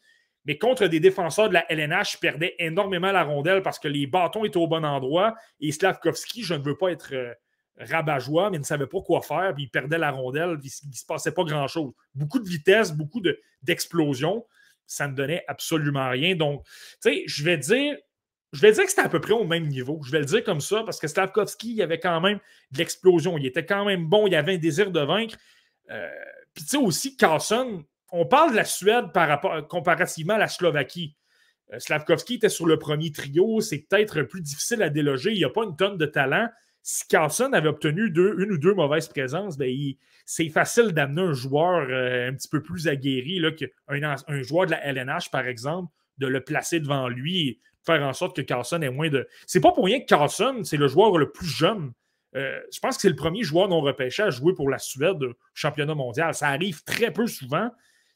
mais 0.45 0.57
contre 0.57 0.87
des 0.87 0.99
défenseurs 0.99 1.49
de 1.49 1.53
la 1.53 1.71
LNH, 1.71 2.15
il 2.15 2.17
perdait 2.19 2.55
énormément 2.57 3.11
la 3.11 3.23
rondelle 3.23 3.61
parce 3.61 3.77
que 3.77 3.87
les 3.87 4.07
bâtons 4.07 4.43
étaient 4.43 4.57
au 4.57 4.67
bon 4.67 4.83
endroit. 4.83 5.35
Et 5.59 5.71
Slavkovski, 5.71 6.43
je 6.43 6.55
ne 6.55 6.63
veux 6.63 6.77
pas 6.77 6.89
être 6.91 7.13
euh, 7.13 7.33
rabat-joie, 7.77 8.49
mais 8.49 8.57
il 8.57 8.61
ne 8.61 8.65
savait 8.65 8.87
pas 8.87 9.01
quoi 9.01 9.21
faire, 9.21 9.53
puis 9.53 9.63
il 9.63 9.69
perdait 9.69 9.97
la 9.97 10.11
rondelle, 10.11 10.57
il 10.63 10.89
ne 10.89 10.95
se 10.95 11.05
passait 11.05 11.31
pas 11.31 11.43
grand-chose. 11.43 11.91
Beaucoup 12.13 12.39
de 12.39 12.47
vitesse, 12.47 12.91
beaucoup 12.91 13.21
d'explosion, 13.63 14.45
ça 14.87 15.07
ne 15.07 15.15
donnait 15.15 15.43
absolument 15.47 16.09
rien. 16.09 16.35
Donc, 16.35 16.63
tu 16.65 16.71
sais, 17.01 17.23
je 17.27 17.43
vais 17.43 17.57
dire, 17.57 17.97
je 18.53 18.61
vais 18.61 18.71
dire 18.71 18.83
que 18.83 18.89
c'était 18.89 19.01
à 19.01 19.09
peu 19.09 19.19
près 19.19 19.33
au 19.33 19.45
même 19.45 19.67
niveau. 19.67 19.99
Je 20.05 20.11
vais 20.11 20.19
le 20.19 20.25
dire 20.25 20.43
comme 20.43 20.61
ça 20.61 20.83
parce 20.83 20.99
que 20.99 21.07
Slavkovski, 21.07 21.73
il 21.73 21.81
avait 21.81 21.99
quand 21.99 22.21
même 22.21 22.39
de 22.71 22.77
l'explosion. 22.77 23.37
Il 23.37 23.45
était 23.45 23.65
quand 23.65 23.83
même 23.85 24.05
bon. 24.05 24.27
Il 24.27 24.35
avait 24.35 24.55
un 24.55 24.57
désir 24.57 24.91
de 24.91 25.01
vaincre. 25.01 25.35
Euh, 25.91 26.09
puis 26.53 26.63
tu 26.63 26.69
sais 26.69 26.77
aussi, 26.77 27.17
Carlson, 27.17 27.83
on 28.11 28.25
parle 28.25 28.51
de 28.51 28.55
la 28.55 28.63
Suède 28.63 29.11
par 29.13 29.27
rapport, 29.27 29.67
comparativement 29.67 30.35
à 30.35 30.37
la 30.37 30.47
Slovaquie. 30.47 31.17
Euh, 31.73 31.79
Slavkovski 31.79 32.35
était 32.35 32.49
sur 32.49 32.65
le 32.65 32.79
premier 32.79 33.11
trio. 33.11 33.59
C'est 33.59 33.79
peut-être 33.89 34.21
plus 34.23 34.41
difficile 34.41 34.81
à 34.83 34.89
déloger. 34.89 35.31
Il 35.31 35.37
n'y 35.37 35.43
a 35.43 35.49
pas 35.49 35.63
une 35.63 35.75
tonne 35.75 35.97
de 35.97 36.05
talent. 36.05 36.47
Si 36.87 37.07
Carlson 37.07 37.49
avait 37.53 37.67
obtenu 37.67 38.13
une 38.13 38.51
ou 38.51 38.59
deux 38.59 38.75
mauvaises 38.75 39.07
présences, 39.07 39.57
ben, 39.57 39.75
c'est 40.23 40.49
facile 40.49 40.91
d'amener 40.91 41.23
un 41.23 41.33
joueur 41.33 41.87
euh, 41.89 42.29
un 42.29 42.33
petit 42.35 42.47
peu 42.47 42.61
plus 42.61 42.87
aguerri, 42.87 43.39
là, 43.39 43.49
un 44.27 44.41
joueur 44.43 44.67
de 44.67 44.71
la 44.71 44.85
LNH, 44.85 45.31
par 45.31 45.47
exemple, 45.47 45.91
de 46.19 46.27
le 46.27 46.41
placer 46.41 46.79
devant 46.79 47.07
lui 47.09 47.59
faire 47.83 48.03
en 48.03 48.13
sorte 48.13 48.35
que 48.35 48.43
Carlson 48.43 48.83
ait 48.83 48.91
moins 48.91 49.09
de. 49.09 49.27
C'est 49.47 49.61
pas 49.61 49.71
pour 49.71 49.85
rien 49.85 49.99
que 49.99 50.05
Carlson, 50.05 50.61
c'est 50.63 50.77
le 50.77 50.87
joueur 50.87 51.17
le 51.17 51.31
plus 51.31 51.47
jeune. 51.47 51.91
Euh, 52.35 52.59
je 52.71 52.79
pense 52.79 52.97
que 52.97 53.01
c'est 53.01 53.09
le 53.09 53.15
premier 53.15 53.41
joueur 53.41 53.67
non 53.67 53.81
repêché 53.81 54.21
à 54.21 54.29
jouer 54.29 54.53
pour 54.53 54.69
la 54.69 54.77
Suède 54.77 55.23
au 55.23 55.33
championnat 55.55 55.95
mondial. 55.95 56.35
Ça 56.35 56.49
arrive 56.49 56.83
très 56.83 57.11
peu 57.11 57.25
souvent. 57.25 57.71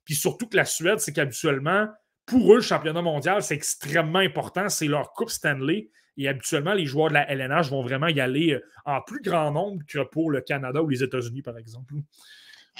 Puis 0.05 0.13
surtout 0.13 0.47
que 0.47 0.57
la 0.57 0.65
Suède, 0.65 0.99
c'est 0.99 1.13
qu'habituellement, 1.13 1.87
pour 2.27 2.53
eux, 2.53 2.57
le 2.57 2.61
championnat 2.61 3.01
mondial, 3.01 3.41
c'est 3.41 3.55
extrêmement 3.55 4.19
important. 4.19 4.69
C'est 4.69 4.85
leur 4.85 5.13
Coupe 5.13 5.31
Stanley. 5.31 5.89
Et 6.19 6.27
habituellement, 6.27 6.73
les 6.73 6.85
joueurs 6.85 7.07
de 7.07 7.13
la 7.13 7.31
LNH 7.31 7.69
vont 7.69 7.81
vraiment 7.81 8.07
y 8.07 8.19
aller 8.19 8.51
euh, 8.51 8.59
en 8.83 9.01
plus 9.01 9.21
grand 9.21 9.51
nombre 9.51 9.81
que 9.87 10.03
pour 10.03 10.29
le 10.29 10.41
Canada 10.41 10.83
ou 10.83 10.89
les 10.89 11.01
États-Unis, 11.01 11.41
par 11.41 11.57
exemple. 11.57 11.93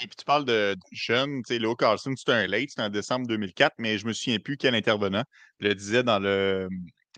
Et 0.02 0.06
puis 0.06 0.16
tu 0.16 0.26
parles 0.26 0.44
de, 0.44 0.76
jeunes, 0.92 1.42
tu 1.42 1.54
sais, 1.54 1.58
Léo 1.58 1.74
Carlson, 1.74 2.12
c'était 2.16 2.32
un 2.32 2.46
late, 2.46 2.68
c'était 2.68 2.82
en 2.82 2.90
décembre 2.90 3.26
2004, 3.26 3.76
mais 3.78 3.96
je 3.96 4.06
me 4.06 4.12
souviens 4.12 4.38
plus 4.38 4.58
quel 4.58 4.74
intervenant 4.74 5.24
le 5.58 5.74
disait 5.74 6.02
dans 6.02 6.18
le, 6.18 6.68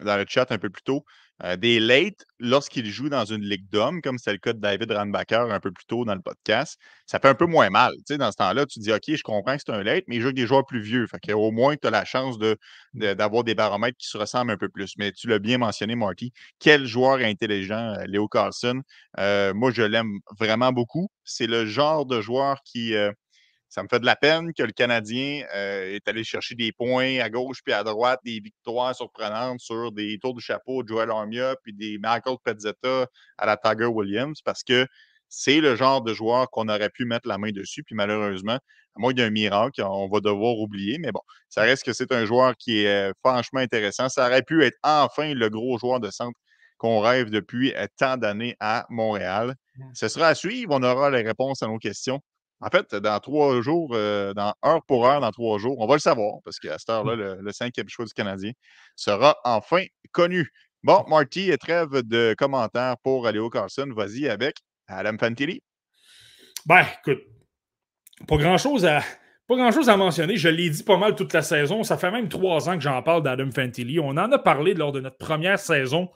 dans 0.01 0.16
le 0.16 0.24
chat 0.28 0.51
un 0.53 0.59
peu 0.59 0.70
plus 0.70 0.85
tôt. 0.85 1.05
Euh, 1.44 1.56
des 1.56 1.81
late 1.81 2.24
lorsqu'il 2.39 2.86
joue 2.86 3.09
dans 3.09 3.24
une 3.24 3.43
ligue 3.43 3.69
d'hommes, 3.70 4.01
comme 4.02 4.19
c'est 4.19 4.32
le 4.32 4.39
cas 4.39 4.52
de 4.52 4.60
David 4.60 4.93
Randbacker 4.93 5.51
un 5.51 5.60
peu 5.60 5.70
plus 5.70 5.85
tôt 5.86 6.05
dans 6.05 6.14
le 6.14 6.20
podcast, 6.20 6.78
ça 7.06 7.19
fait 7.19 7.28
un 7.28 7.35
peu 7.35 7.47
moins 7.47 7.70
mal. 7.70 7.94
Tu 7.98 8.14
sais, 8.14 8.19
dans 8.19 8.31
ce 8.31 8.36
temps-là, 8.36 8.66
tu 8.66 8.78
dis 8.81 8.93
OK, 8.93 9.05
je 9.06 9.23
comprends 9.23 9.56
que 9.56 9.62
c'est 9.64 9.73
un 9.73 9.82
late, 9.82 10.05
mais 10.09 10.16
il 10.16 10.20
joue 10.20 10.28
avec 10.28 10.36
des 10.36 10.47
joueurs 10.47 10.66
plus 10.66 10.81
vieux. 10.81 11.06
Fait 11.06 11.32
au 11.32 11.51
moins, 11.51 11.77
tu 11.77 11.86
as 11.86 11.90
la 11.90 12.05
chance 12.05 12.39
de, 12.39 12.56
d'avoir 12.94 13.44
des 13.44 13.55
baromètres 13.55 13.98
qui 13.98 14.09
se 14.09 14.19
ressemblent 14.19 14.52
un 14.52 14.56
peu 14.56 14.69
plus. 14.69 14.94
Mais 14.98 15.12
tu 15.12 15.28
l'as 15.28 15.39
bien 15.39 15.59
mentionné, 15.59 15.94
Marty. 15.94 16.32
Quel 16.59 16.86
joueur 16.86 17.19
intelligent, 17.19 17.94
euh, 17.98 18.05
Léo 18.06 18.28
Carlson. 18.28 18.82
Euh, 19.19 19.55
moi, 19.55 19.70
je 19.73 19.82
l'aime 19.82 20.19
vraiment 20.39 20.73
beaucoup. 20.73 21.10
C'est 21.24 21.47
le 21.47 21.66
genre 21.66 22.06
de 22.06 22.20
joueur 22.20 22.62
qui 22.64 22.94
ça 23.73 23.82
me 23.82 23.89
fait 23.89 24.01
de 24.01 24.05
la 24.05 24.16
peine 24.16 24.53
que 24.53 24.62
le 24.62 24.73
Canadien 24.73 25.47
euh, 25.55 25.94
est 25.94 26.07
allé 26.07 26.24
chercher 26.24 26.55
des 26.55 26.73
points 26.73 27.20
à 27.20 27.31
gauche 27.31 27.61
puis 27.65 27.73
à 27.73 27.82
droite, 27.82 28.20
des 28.23 28.39
victoires 28.39 28.94
surprenantes 28.94 29.61
sur 29.61 29.93
des 29.93 30.19
tours 30.20 30.35
du 30.35 30.43
chapeau 30.43 30.82
de 30.82 30.89
Joel 30.89 31.11
Armia 31.11 31.57
puis 31.62 31.73
des 31.73 31.97
Michael 31.97 32.36
Pezzetta 32.44 33.07
à 33.39 33.47
la 33.47 33.57
Tiger 33.57 33.86
Williams 33.86 34.43
parce 34.44 34.62
que 34.62 34.86
c'est 35.31 35.62
le 35.62 35.74
genre 35.74 36.03
de 36.03 36.12
joueur 36.12 36.51
qu'on 36.51 36.69
aurait 36.69 36.90
pu 36.90 37.07
mettre 37.07 37.27
la 37.27 37.39
main 37.39 37.51
dessus. 37.51 37.82
Puis 37.82 37.94
malheureusement, 37.94 38.59
à 38.59 38.99
moins 38.99 39.15
d'un 39.15 39.31
miracle, 39.31 39.82
on 39.82 40.07
va 40.07 40.20
devoir 40.20 40.59
oublier. 40.59 40.99
Mais 40.99 41.11
bon, 41.11 41.23
ça 41.49 41.62
reste 41.62 41.82
que 41.82 41.94
c'est 41.94 42.12
un 42.12 42.27
joueur 42.27 42.55
qui 42.59 42.81
est 42.81 43.09
euh, 43.09 43.12
franchement 43.24 43.61
intéressant. 43.61 44.11
Ça 44.11 44.27
aurait 44.27 44.43
pu 44.43 44.62
être 44.65 44.77
enfin 44.82 45.32
le 45.32 45.49
gros 45.49 45.78
joueur 45.78 45.99
de 45.99 46.11
centre 46.11 46.39
qu'on 46.77 47.01
rêve 47.01 47.31
depuis 47.31 47.74
euh, 47.74 47.86
tant 47.97 48.19
d'années 48.19 48.55
à 48.61 48.85
Montréal. 48.90 49.55
Ce 49.94 50.09
sera 50.09 50.28
à 50.28 50.35
suivre. 50.35 50.74
On 50.74 50.82
aura 50.82 51.09
les 51.09 51.23
réponses 51.23 51.62
à 51.62 51.69
nos 51.69 51.78
questions 51.78 52.20
en 52.62 52.70
fait, 52.70 52.94
dans 52.94 53.18
trois 53.18 53.60
jours, 53.60 53.90
euh, 53.93 54.32
dans 54.34 54.55
heure 54.64 54.82
pour 54.86 55.06
heure, 55.06 55.20
dans 55.20 55.32
trois 55.32 55.59
jours, 55.59 55.80
on 55.80 55.86
va 55.86 55.94
le 55.94 56.01
savoir, 56.01 56.36
parce 56.44 56.60
qu'à 56.60 56.78
cette 56.78 56.90
heure-là, 56.90 57.16
mmh. 57.16 57.40
le, 57.40 57.52
cinquième 57.52 57.89
choix 57.89 58.05
du 58.05 58.12
Canadien 58.12 58.52
sera 58.94 59.36
enfin 59.44 59.82
connu. 60.12 60.48
Bon, 60.84 61.05
Marty, 61.09 61.51
trêve 61.59 62.02
de 62.02 62.34
commentaires 62.39 62.97
pour 63.02 63.26
Aléo 63.26 63.51
Carson. 63.51 63.89
Vas-y 63.94 64.28
avec 64.28 64.56
Adam 64.86 65.16
Fantilli. 65.18 65.60
Ben, 66.64 66.84
écoute, 67.05 67.22
pas 68.28 68.36
grand-chose 68.36 68.84
à. 68.86 69.01
Pas 69.48 69.56
grand-chose 69.56 69.89
à 69.89 69.97
mentionner. 69.97 70.36
Je 70.36 70.48
l'ai 70.48 70.70
dit 70.70 70.84
pas 70.84 70.97
mal 70.97 71.16
toute 71.16 71.32
la 71.32 71.43
saison. 71.43 71.82
Ça 71.82 71.98
fait 71.98 72.12
même 72.12 72.28
trois 72.28 72.68
ans 72.68 72.74
que 72.74 72.80
j'en 72.80 73.02
parle 73.02 73.24
d'Adam 73.24 73.51
Fantilli. 73.51 73.98
On 73.98 74.10
en 74.10 74.30
a 74.30 74.39
parlé 74.39 74.72
lors 74.72 74.93
de 74.93 75.01
notre 75.01 75.18
première 75.18 75.59
saison 75.59 76.09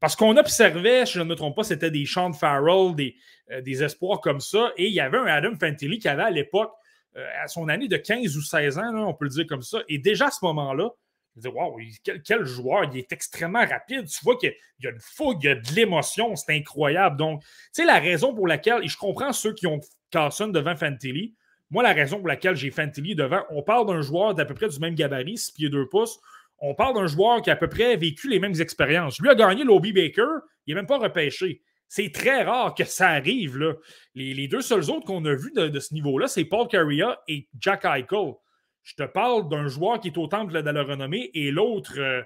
parce 0.00 0.14
qu'on 0.16 0.36
observait, 0.36 1.06
si 1.06 1.14
je 1.14 1.20
ne 1.20 1.24
me 1.24 1.34
trompe 1.34 1.56
pas, 1.56 1.64
c'était 1.64 1.90
des 1.90 2.04
Sean 2.04 2.32
Farrell, 2.32 2.94
des, 2.94 3.16
euh, 3.50 3.60
des 3.62 3.82
espoirs 3.82 4.20
comme 4.20 4.40
ça. 4.40 4.72
Et 4.76 4.86
il 4.86 4.92
y 4.92 5.00
avait 5.00 5.18
un 5.18 5.26
Adam 5.26 5.54
Fantilli 5.58 5.98
qui 5.98 6.08
avait 6.08 6.24
à 6.24 6.30
l'époque, 6.30 6.72
euh, 7.16 7.26
à 7.42 7.48
son 7.48 7.68
année 7.68 7.88
de 7.88 7.96
15 7.96 8.36
ou 8.36 8.42
16 8.42 8.78
ans, 8.78 8.94
on 9.08 9.14
peut 9.14 9.24
le 9.24 9.30
dire 9.30 9.46
comme 9.46 9.62
ça. 9.62 9.78
Et 9.88 9.98
déjà 9.98 10.26
à 10.26 10.30
ce 10.30 10.44
moment-là, 10.44 10.90
je 11.36 11.48
me 11.48 11.52
disais, 11.52 11.54
wow, 11.54 12.20
quel, 12.24 12.44
joueur, 12.44 12.84
il 12.92 12.98
est 12.98 13.12
extrêmement 13.12 13.64
rapide. 13.64 14.06
Tu 14.06 14.24
vois 14.24 14.36
qu'il 14.36 14.54
y 14.82 14.86
a 14.86 14.90
une 14.90 15.00
fougue, 15.00 15.38
il 15.42 15.46
y 15.46 15.50
a 15.50 15.54
de 15.54 15.74
l'émotion, 15.74 16.34
c'est 16.36 16.54
incroyable. 16.54 17.16
Donc, 17.16 17.42
tu 17.42 17.48
sais, 17.72 17.84
la 17.84 17.98
raison 17.98 18.34
pour 18.34 18.46
laquelle, 18.46 18.82
et 18.82 18.88
je 18.88 18.96
comprends 18.96 19.32
ceux 19.32 19.52
qui 19.52 19.66
ont 19.66 19.80
Carson 20.10 20.48
devant 20.48 20.76
Fantilli, 20.76 21.34
moi, 21.70 21.82
la 21.82 21.92
raison 21.92 22.18
pour 22.18 22.28
laquelle 22.28 22.54
j'ai 22.54 22.70
Fantilli 22.70 23.14
devant, 23.14 23.42
on 23.50 23.62
parle 23.62 23.86
d'un 23.86 24.00
joueur 24.00 24.34
d'à 24.34 24.44
peu 24.44 24.54
près 24.54 24.68
du 24.68 24.78
même 24.78 24.94
gabarit, 24.94 25.36
6 25.36 25.52
pieds 25.52 25.68
2 25.68 25.88
pouces, 25.88 26.20
on 26.58 26.74
parle 26.74 26.94
d'un 26.94 27.06
joueur 27.06 27.42
qui 27.42 27.50
a 27.50 27.54
à 27.54 27.56
peu 27.56 27.68
près 27.68 27.96
vécu 27.96 28.28
les 28.28 28.38
mêmes 28.38 28.60
expériences. 28.60 29.20
Lui 29.20 29.28
a 29.28 29.34
gagné 29.34 29.64
l'Obi 29.64 29.92
Baker, 29.92 30.26
il 30.66 30.74
n'est 30.74 30.80
même 30.80 30.86
pas 30.86 30.98
repêché. 30.98 31.62
C'est 31.88 32.10
très 32.12 32.42
rare 32.42 32.74
que 32.74 32.84
ça 32.84 33.10
arrive. 33.10 33.76
Les, 34.14 34.48
deux 34.48 34.60
seuls 34.60 34.90
autres 34.90 35.06
qu'on 35.06 35.24
a 35.24 35.34
vus 35.34 35.52
de, 35.54 35.78
ce 35.78 35.94
niveau-là, 35.94 36.26
c'est 36.26 36.44
Paul 36.44 36.66
Carrier 36.66 37.12
et 37.28 37.48
Jack 37.60 37.84
Eichel. 37.84 38.34
Je 38.82 38.94
te 38.94 39.04
parle 39.04 39.48
d'un 39.48 39.66
joueur 39.68 40.00
qui 40.00 40.08
est 40.08 40.18
au 40.18 40.26
temple 40.26 40.62
de 40.62 40.70
la 40.70 40.82
renommée 40.82 41.30
et 41.34 41.50
l'autre, 41.50 41.98
euh, 41.98 42.22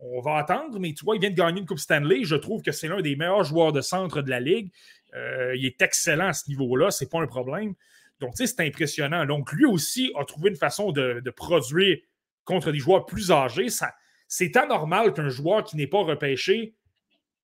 on 0.00 0.20
va 0.20 0.36
attendre, 0.36 0.78
mais 0.80 0.92
tu 0.94 1.04
vois, 1.04 1.16
il 1.16 1.20
vient 1.20 1.30
de 1.30 1.36
gagner 1.36 1.60
une 1.60 1.66
Coupe 1.66 1.78
Stanley. 1.78 2.24
Je 2.24 2.34
trouve 2.34 2.60
que 2.62 2.72
c'est 2.72 2.88
l'un 2.88 3.00
des 3.00 3.16
meilleurs 3.16 3.44
joueurs 3.44 3.72
de 3.72 3.80
centre 3.80 4.20
de 4.20 4.30
la 4.30 4.40
Ligue. 4.40 4.72
Euh, 5.14 5.54
il 5.56 5.64
est 5.64 5.80
excellent 5.80 6.28
à 6.28 6.32
ce 6.32 6.48
niveau-là, 6.48 6.90
c'est 6.90 7.08
pas 7.08 7.20
un 7.20 7.26
problème. 7.26 7.74
Donc, 8.20 8.34
tu 8.34 8.46
sais, 8.46 8.54
c'est 8.54 8.66
impressionnant. 8.66 9.26
Donc, 9.26 9.52
lui 9.52 9.64
aussi 9.64 10.12
a 10.16 10.24
trouvé 10.24 10.50
une 10.50 10.56
façon 10.56 10.92
de 10.92 11.30
produire 11.30 11.98
contre 12.44 12.72
des 12.72 12.78
joueurs 12.78 13.06
plus 13.06 13.30
âgés, 13.30 13.68
c'est 14.28 14.56
anormal 14.56 15.12
qu'un 15.12 15.28
joueur 15.28 15.64
qui 15.64 15.76
n'est 15.76 15.86
pas 15.86 16.02
repêché 16.02 16.74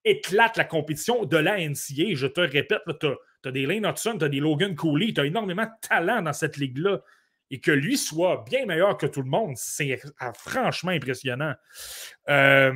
éclate 0.05 0.57
la 0.57 0.65
compétition 0.65 1.25
de 1.25 1.37
la 1.37 1.59
NCA. 1.59 2.15
Je 2.15 2.27
te 2.27 2.41
répète, 2.41 2.81
tu 3.01 3.49
as, 3.49 3.53
des 3.53 3.67
Lane 3.67 3.87
Hudson, 3.87 4.17
tu 4.19 4.25
as 4.25 4.29
des 4.29 4.41
Logan 4.41 4.75
Cooley, 4.75 5.13
tu 5.13 5.21
as 5.21 5.27
énormément 5.27 5.65
de 5.65 5.89
talent 5.89 6.23
dans 6.23 6.33
cette 6.33 6.57
ligue-là. 6.57 7.01
Et 7.51 7.61
que 7.61 7.71
lui 7.71 7.97
soit 7.97 8.45
bien 8.47 8.67
meilleur 8.67 8.99
que 8.99 9.07
tout 9.07 9.23
le 9.23 9.31
monde, 9.31 9.55
c'est 9.57 9.99
franchement 10.35 10.91
impressionnant. 10.91 11.55
Euh, 12.29 12.73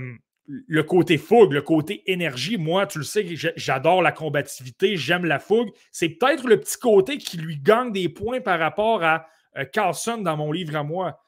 le 0.46 0.82
côté 0.82 1.18
fougue, 1.18 1.52
le 1.52 1.62
côté 1.62 2.02
énergie, 2.10 2.56
moi, 2.56 2.86
tu 2.86 2.98
le 2.98 3.04
sais, 3.04 3.26
j'adore 3.56 4.02
la 4.02 4.12
combativité, 4.12 4.96
j'aime 4.96 5.26
la 5.26 5.38
fougue. 5.38 5.70
C'est 5.90 6.08
peut-être 6.08 6.46
le 6.46 6.58
petit 6.58 6.78
côté 6.78 7.18
qui 7.18 7.36
lui 7.36 7.58
gagne 7.58 7.92
des 7.92 8.08
points 8.08 8.40
par 8.40 8.58
rapport 8.58 9.04
à 9.04 9.26
euh, 9.58 9.64
Carlson 9.66 10.18
dans 10.18 10.36
mon 10.36 10.50
livre 10.52 10.74
à 10.74 10.82
moi 10.82 11.21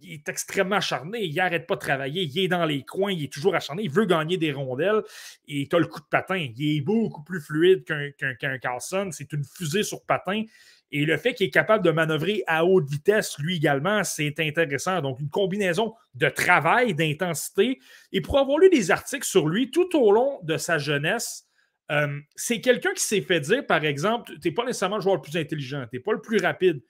il 0.00 0.14
est 0.14 0.28
extrêmement 0.28 0.76
acharné, 0.76 1.24
il 1.24 1.34
n'arrête 1.34 1.66
pas 1.66 1.74
de 1.74 1.80
travailler, 1.80 2.22
il 2.22 2.38
est 2.38 2.48
dans 2.48 2.64
les 2.64 2.82
coins, 2.82 3.12
il 3.12 3.24
est 3.24 3.32
toujours 3.32 3.54
acharné, 3.54 3.82
il 3.84 3.90
veut 3.90 4.04
gagner 4.04 4.36
des 4.36 4.52
rondelles 4.52 5.02
et 5.48 5.66
tu 5.68 5.76
as 5.76 5.78
le 5.78 5.86
coup 5.86 6.00
de 6.00 6.06
patin. 6.10 6.36
Il 6.36 6.76
est 6.76 6.80
beaucoup 6.80 7.22
plus 7.22 7.40
fluide 7.40 7.84
qu'un 7.84 8.58
Carlson, 8.58 9.10
c'est 9.12 9.32
une 9.32 9.44
fusée 9.44 9.82
sur 9.82 10.04
patin. 10.04 10.44
Et 10.92 11.04
le 11.04 11.16
fait 11.16 11.34
qu'il 11.34 11.46
est 11.46 11.50
capable 11.50 11.84
de 11.84 11.90
manœuvrer 11.90 12.44
à 12.46 12.64
haute 12.64 12.88
vitesse, 12.88 13.36
lui 13.38 13.56
également, 13.56 14.04
c'est 14.04 14.38
intéressant. 14.38 15.00
Donc, 15.00 15.18
une 15.18 15.28
combinaison 15.28 15.94
de 16.14 16.28
travail, 16.28 16.94
d'intensité. 16.94 17.80
Et 18.12 18.20
pour 18.20 18.38
avoir 18.38 18.58
lu 18.58 18.70
des 18.70 18.90
articles 18.92 19.26
sur 19.26 19.48
lui 19.48 19.70
tout 19.70 19.96
au 19.96 20.12
long 20.12 20.38
de 20.44 20.56
sa 20.56 20.78
jeunesse, 20.78 21.46
euh, 21.90 22.20
c'est 22.36 22.60
quelqu'un 22.60 22.92
qui 22.94 23.02
s'est 23.02 23.20
fait 23.20 23.40
dire, 23.40 23.66
par 23.66 23.84
exemple, 23.84 24.32
tu 24.40 24.48
n'es 24.48 24.54
pas 24.54 24.64
nécessairement 24.64 24.96
le 24.96 25.02
joueur 25.02 25.16
le 25.16 25.22
plus 25.22 25.36
intelligent, 25.36 25.84
tu 25.90 25.96
n'es 25.96 26.02
pas 26.02 26.12
le 26.12 26.20
plus 26.20 26.38
rapide, 26.38 26.80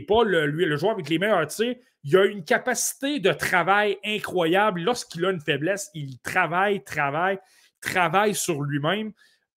pas 0.00 0.24
le, 0.24 0.46
le 0.46 0.76
joueur 0.76 0.92
avec 0.92 1.10
les 1.10 1.18
meilleurs 1.18 1.46
tirs, 1.48 1.74
il 2.04 2.16
a 2.16 2.24
une 2.24 2.44
capacité 2.44 3.20
de 3.20 3.32
travail 3.32 3.98
incroyable. 4.04 4.80
Lorsqu'il 4.80 5.24
a 5.24 5.30
une 5.30 5.40
faiblesse, 5.40 5.90
il 5.94 6.18
travaille, 6.20 6.82
travaille, 6.82 7.38
travaille 7.80 8.34
sur 8.34 8.62
lui-même 8.62 9.12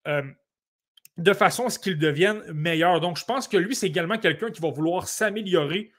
euh, 0.07 0.21
de 1.17 1.33
façon 1.33 1.65
à 1.65 1.69
ce 1.69 1.79
qu'il 1.79 1.97
devienne 1.97 2.43
meilleur. 2.53 2.99
Donc, 2.99 3.17
je 3.17 3.25
pense 3.25 3.47
que 3.47 3.57
lui, 3.57 3.73
c'est 3.73 3.87
également 3.87 4.17
quelqu'un 4.17 4.51
qui 4.51 4.61
va 4.61 4.69
vouloir 4.69 5.07
s'améliorer 5.07 5.91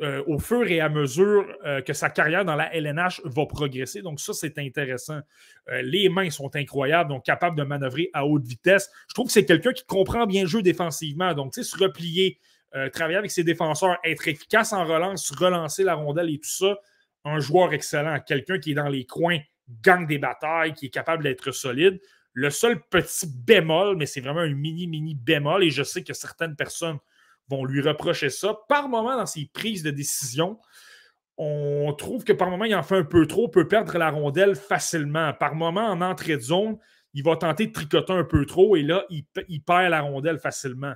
euh, 0.00 0.24
au 0.26 0.38
fur 0.38 0.66
et 0.68 0.80
à 0.80 0.88
mesure 0.88 1.46
euh, 1.64 1.82
que 1.82 1.92
sa 1.92 2.08
carrière 2.08 2.44
dans 2.44 2.56
la 2.56 2.74
LNH 2.74 3.20
va 3.24 3.46
progresser. 3.46 4.00
Donc, 4.00 4.18
ça, 4.18 4.32
c'est 4.32 4.58
intéressant. 4.58 5.20
les 5.82 6.08
mains 6.08 6.30
sont 6.30 6.56
incroyables, 6.56 7.10
donc 7.10 7.24
capable 7.24 7.56
de 7.56 7.62
manœuvrer 7.62 8.10
à 8.14 8.26
haute 8.26 8.44
vitesse. 8.44 8.90
Je 9.08 9.14
trouve 9.14 9.26
que 9.26 9.32
c'est 9.32 9.44
quelqu'un 9.44 9.72
qui 9.72 9.84
comprend 9.84 10.26
bien 10.26 10.42
le 10.42 10.48
jeu 10.48 10.62
défensivement. 10.62 11.34
Donc, 11.34 11.52
tu 11.52 11.62
sais, 11.62 11.70
se 11.70 11.76
replier, 11.76 12.40
euh, 12.74 12.88
travailler 12.88 13.18
avec 13.18 13.30
ses 13.30 13.44
défenseurs, 13.44 13.98
être 14.04 14.28
efficace 14.28 14.72
en 14.72 14.84
relance, 14.84 15.30
relancer 15.30 15.84
la 15.84 15.94
rondelle 15.94 16.30
et 16.30 16.38
tout 16.38 16.50
ça. 16.50 16.76
Un 17.24 17.38
joueur 17.38 17.72
excellent, 17.72 18.18
quelqu'un 18.20 18.58
qui 18.58 18.72
est 18.72 18.74
dans 18.74 18.88
les 18.88 19.04
coins, 19.04 19.38
gagne 19.82 20.06
des 20.06 20.18
batailles, 20.18 20.74
qui 20.74 20.86
est 20.86 20.90
capable 20.90 21.22
d'être 21.22 21.52
solide. 21.52 22.00
Le 22.32 22.50
seul 22.50 22.80
petit 22.90 23.26
bémol, 23.26 23.96
mais 23.96 24.06
c'est 24.06 24.20
vraiment 24.20 24.40
un 24.40 24.52
mini, 24.52 24.86
mini 24.86 25.14
bémol, 25.14 25.64
et 25.64 25.70
je 25.70 25.82
sais 25.82 26.02
que 26.02 26.14
certaines 26.14 26.56
personnes 26.56 26.98
vont 27.48 27.64
lui 27.64 27.80
reprocher 27.82 28.30
ça, 28.30 28.56
par 28.68 28.88
moment 28.88 29.16
dans 29.16 29.26
ses 29.26 29.50
prises 29.52 29.82
de 29.82 29.90
décision, 29.90 30.58
on 31.36 31.92
trouve 31.94 32.24
que 32.24 32.32
par 32.32 32.50
moment, 32.50 32.64
il 32.64 32.74
en 32.74 32.82
fait 32.82 32.96
un 32.96 33.04
peu 33.04 33.26
trop, 33.26 33.48
peut 33.48 33.66
perdre 33.66 33.96
la 33.98 34.10
rondelle 34.10 34.54
facilement. 34.54 35.32
Par 35.32 35.54
moment, 35.54 35.86
en 35.86 36.00
entrée 36.00 36.36
de 36.36 36.42
zone, 36.42 36.78
il 37.14 37.24
va 37.24 37.36
tenter 37.36 37.66
de 37.66 37.72
tricoter 37.72 38.12
un 38.12 38.24
peu 38.24 38.46
trop, 38.46 38.76
et 38.76 38.82
là, 38.82 39.04
il, 39.10 39.24
il 39.48 39.62
perd 39.62 39.90
la 39.90 40.00
rondelle 40.00 40.38
facilement. 40.38 40.94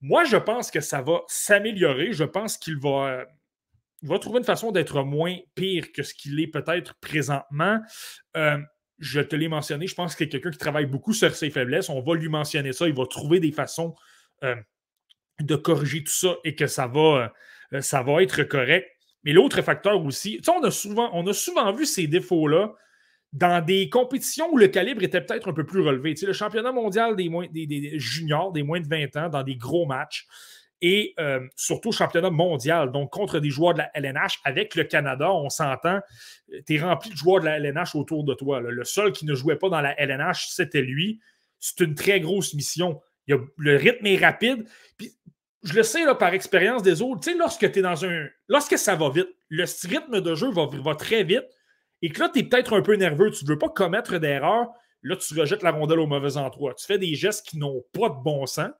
Moi, 0.00 0.24
je 0.24 0.36
pense 0.36 0.70
que 0.70 0.80
ça 0.80 1.02
va 1.02 1.22
s'améliorer. 1.28 2.12
Je 2.12 2.24
pense 2.24 2.58
qu'il 2.58 2.78
va, 2.78 3.26
trouver 4.20 4.38
une 4.38 4.44
façon 4.44 4.72
d'être 4.72 5.02
moins 5.02 5.36
pire 5.54 5.92
que 5.92 6.02
ce 6.02 6.14
qu'il 6.14 6.38
est 6.40 6.46
peut-être 6.46 6.94
présentement. 7.00 7.80
Euh, 8.36 8.58
je 8.98 9.20
te 9.20 9.36
l'ai 9.36 9.48
mentionné, 9.48 9.86
je 9.86 9.94
pense 9.94 10.14
que 10.14 10.24
c'est 10.24 10.28
quelqu'un 10.28 10.50
qui 10.50 10.58
travaille 10.58 10.86
beaucoup 10.86 11.12
sur 11.12 11.34
ses 11.34 11.50
faiblesses. 11.50 11.88
On 11.88 12.00
va 12.00 12.14
lui 12.14 12.28
mentionner 12.28 12.72
ça. 12.72 12.88
Il 12.88 12.94
va 12.94 13.06
trouver 13.06 13.40
des 13.40 13.52
façons 13.52 13.94
euh, 14.44 14.56
de 15.40 15.56
corriger 15.56 16.02
tout 16.02 16.12
ça 16.12 16.36
et 16.44 16.54
que 16.54 16.66
ça 16.66 16.86
va, 16.86 17.32
euh, 17.72 18.18
être 18.18 18.42
correct. 18.44 18.88
Mais 19.24 19.32
l'autre 19.32 19.60
facteur 19.62 20.02
aussi, 20.04 20.40
on 20.48 20.62
a 20.62 20.70
souvent, 20.70 21.10
on 21.12 21.26
a 21.26 21.32
souvent 21.32 21.72
vu 21.72 21.84
ces 21.84 22.06
défauts-là 22.06 22.74
dans 23.36 23.62
des 23.62 23.90
compétitions 23.90 24.50
où 24.50 24.56
le 24.56 24.68
calibre 24.68 25.02
était 25.02 25.20
peut-être 25.20 25.48
un 25.48 25.52
peu 25.52 25.64
plus 25.64 25.82
relevé. 25.82 26.14
Tu 26.14 26.20
sais, 26.20 26.26
le 26.26 26.32
championnat 26.32 26.72
mondial 26.72 27.16
des, 27.16 27.28
moins, 27.28 27.46
des, 27.52 27.98
juniors, 27.98 28.50
des 28.50 28.62
moins 28.62 28.80
de 28.80 28.88
20 28.88 29.16
ans, 29.16 29.28
dans 29.28 29.42
des 29.42 29.56
gros 29.56 29.84
matchs, 29.84 30.26
et 30.80 31.14
euh, 31.20 31.40
surtout 31.54 31.92
championnat 31.92 32.30
mondial, 32.30 32.92
donc 32.92 33.10
contre 33.10 33.38
des 33.38 33.50
joueurs 33.50 33.74
de 33.74 33.78
la 33.78 33.90
LNH. 33.94 34.40
Avec 34.44 34.74
le 34.74 34.84
Canada, 34.84 35.30
on 35.32 35.50
s'entend, 35.50 36.00
tu 36.66 36.74
es 36.74 36.80
rempli 36.80 37.10
de 37.10 37.16
joueurs 37.16 37.40
de 37.40 37.46
la 37.46 37.58
LNH 37.58 37.94
autour 37.94 38.24
de 38.24 38.32
toi. 38.32 38.60
Le 38.60 38.84
seul 38.84 39.12
qui 39.12 39.26
ne 39.26 39.34
jouait 39.34 39.56
pas 39.56 39.68
dans 39.68 39.82
la 39.82 39.98
LNH, 40.00 40.48
c'était 40.48 40.82
lui. 40.82 41.20
C'est 41.60 41.80
une 41.80 41.94
très 41.94 42.20
grosse 42.20 42.54
mission. 42.54 43.00
le 43.26 43.76
rythme 43.76 44.06
est 44.06 44.16
rapide. 44.16 44.66
Puis, 44.96 45.12
je 45.62 45.74
le 45.74 45.82
sais 45.82 46.04
là, 46.04 46.14
par 46.14 46.32
expérience 46.32 46.82
des 46.82 47.02
autres, 47.02 47.20
tu 47.20 47.32
sais, 47.32 47.36
lorsque 47.36 47.70
tu 47.70 47.78
es 47.78 47.82
dans 47.82 48.04
un. 48.04 48.26
Lorsque 48.48 48.78
ça 48.78 48.94
va 48.94 49.10
vite, 49.10 49.28
le 49.48 49.64
rythme 49.88 50.20
de 50.20 50.34
jeu 50.34 50.50
va, 50.52 50.66
va 50.72 50.94
très 50.94 51.24
vite 51.24 51.46
et 52.02 52.10
que 52.10 52.20
là, 52.20 52.28
tu 52.28 52.40
es 52.40 52.42
peut-être 52.42 52.76
un 52.76 52.82
peu 52.82 52.94
nerveux, 52.96 53.30
tu 53.30 53.44
ne 53.44 53.50
veux 53.50 53.58
pas 53.58 53.68
commettre 53.68 54.18
d'erreur, 54.18 54.68
là, 55.02 55.16
tu 55.16 55.38
rejettes 55.38 55.62
la 55.62 55.70
rondelle 55.70 56.00
au 56.00 56.06
mauvais 56.06 56.36
endroit. 56.36 56.74
Tu 56.74 56.86
fais 56.86 56.98
des 56.98 57.14
gestes 57.14 57.46
qui 57.46 57.58
n'ont 57.58 57.84
pas 57.92 58.08
de 58.08 58.22
bon 58.22 58.46
sens, 58.46 58.70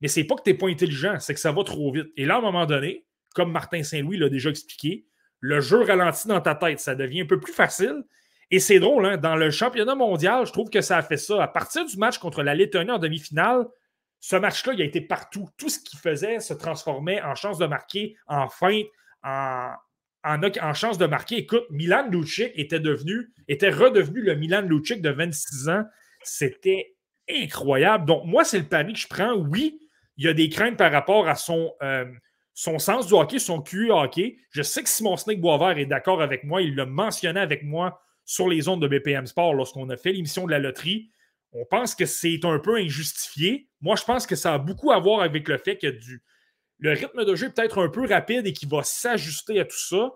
mais 0.00 0.08
c'est 0.08 0.24
pas 0.24 0.34
que 0.34 0.42
tu 0.42 0.50
n'es 0.50 0.56
pas 0.56 0.68
intelligent, 0.68 1.18
c'est 1.20 1.34
que 1.34 1.40
ça 1.40 1.52
va 1.52 1.64
trop 1.64 1.92
vite. 1.92 2.08
Et 2.16 2.26
là, 2.26 2.36
à 2.36 2.38
un 2.38 2.42
moment 2.42 2.66
donné, 2.66 3.06
comme 3.34 3.52
Martin 3.52 3.82
Saint-Louis 3.82 4.16
l'a 4.16 4.28
déjà 4.28 4.50
expliqué, 4.50 5.06
le 5.40 5.60
jeu 5.60 5.82
ralentit 5.82 6.28
dans 6.28 6.40
ta 6.40 6.54
tête, 6.54 6.80
ça 6.80 6.94
devient 6.94 7.22
un 7.22 7.26
peu 7.26 7.38
plus 7.38 7.52
facile. 7.52 8.04
Et 8.50 8.60
c'est 8.60 8.78
drôle, 8.78 9.04
hein? 9.06 9.16
dans 9.16 9.36
le 9.36 9.50
championnat 9.50 9.94
mondial, 9.94 10.46
je 10.46 10.52
trouve 10.52 10.70
que 10.70 10.80
ça 10.80 10.98
a 10.98 11.02
fait 11.02 11.16
ça. 11.16 11.42
À 11.42 11.48
partir 11.48 11.84
du 11.84 11.96
match 11.96 12.18
contre 12.18 12.42
la 12.42 12.54
Lettonie 12.54 12.90
en 12.90 12.98
demi-finale, 12.98 13.66
ce 14.20 14.36
match-là, 14.36 14.72
il 14.72 14.82
a 14.82 14.84
été 14.84 15.00
partout. 15.00 15.48
Tout 15.56 15.68
ce 15.68 15.78
qu'il 15.78 15.98
faisait 15.98 16.40
se 16.40 16.54
transformait 16.54 17.20
en 17.22 17.34
chance 17.34 17.58
de 17.58 17.66
marquer, 17.66 18.16
en 18.26 18.48
feinte, 18.48 18.86
en, 19.22 19.72
en, 20.26 20.74
chance 20.74 20.98
de 20.98 21.06
marquer. 21.06 21.36
Écoute, 21.38 21.64
Milan 21.70 22.08
Lucic 22.10 22.50
était 22.54 22.80
devenu, 22.80 23.32
était 23.48 23.70
redevenu 23.70 24.22
le 24.22 24.34
Milan 24.34 24.62
Lucic 24.62 25.00
de 25.00 25.10
26 25.10 25.68
ans. 25.68 25.84
C'était 26.22 26.96
incroyable. 27.30 28.06
Donc, 28.06 28.24
moi, 28.24 28.44
c'est 28.44 28.58
le 28.58 28.66
pari 28.66 28.92
que 28.92 28.98
je 28.98 29.08
prends. 29.08 29.34
Oui, 29.34 29.80
il 30.16 30.24
y 30.24 30.28
a 30.28 30.32
des 30.32 30.48
craintes 30.48 30.76
par 30.76 30.90
rapport 30.90 31.28
à 31.28 31.34
son, 31.34 31.72
euh, 31.82 32.04
son 32.54 32.78
sens 32.78 33.06
du 33.06 33.14
hockey, 33.14 33.38
son 33.38 33.62
QI 33.62 33.90
hockey. 33.90 34.38
Je 34.50 34.62
sais 34.62 34.82
que 34.82 34.88
Simon 34.88 35.16
Snake 35.16 35.40
Boisvert 35.40 35.78
est 35.78 35.86
d'accord 35.86 36.22
avec 36.22 36.44
moi. 36.44 36.62
Il 36.62 36.74
l'a 36.74 36.86
mentionné 36.86 37.38
avec 37.38 37.62
moi 37.62 38.00
sur 38.24 38.48
les 38.48 38.68
ondes 38.68 38.82
de 38.82 38.88
BPM 38.88 39.26
Sport 39.26 39.54
lorsqu'on 39.54 39.88
a 39.90 39.96
fait 39.96 40.12
l'émission 40.12 40.46
de 40.46 40.50
la 40.50 40.58
loterie. 40.58 41.10
On 41.52 41.64
pense 41.64 41.94
que 41.94 42.06
c'est 42.06 42.44
un 42.44 42.58
peu 42.58 42.76
injustifié. 42.76 43.68
Moi, 43.80 43.96
je 43.96 44.04
pense 44.04 44.26
que 44.26 44.36
ça 44.36 44.54
a 44.54 44.58
beaucoup 44.58 44.90
à 44.90 44.98
voir 44.98 45.20
avec 45.20 45.48
le 45.48 45.58
fait 45.58 45.78
que 45.78 45.86
du, 45.86 46.22
le 46.78 46.90
rythme 46.90 47.24
de 47.24 47.34
jeu 47.34 47.46
est 47.46 47.54
peut-être 47.54 47.82
un 47.82 47.88
peu 47.88 48.06
rapide 48.06 48.46
et 48.46 48.52
qui 48.52 48.66
va 48.66 48.82
s'ajuster 48.82 49.60
à 49.60 49.64
tout 49.64 49.78
ça. 49.78 50.10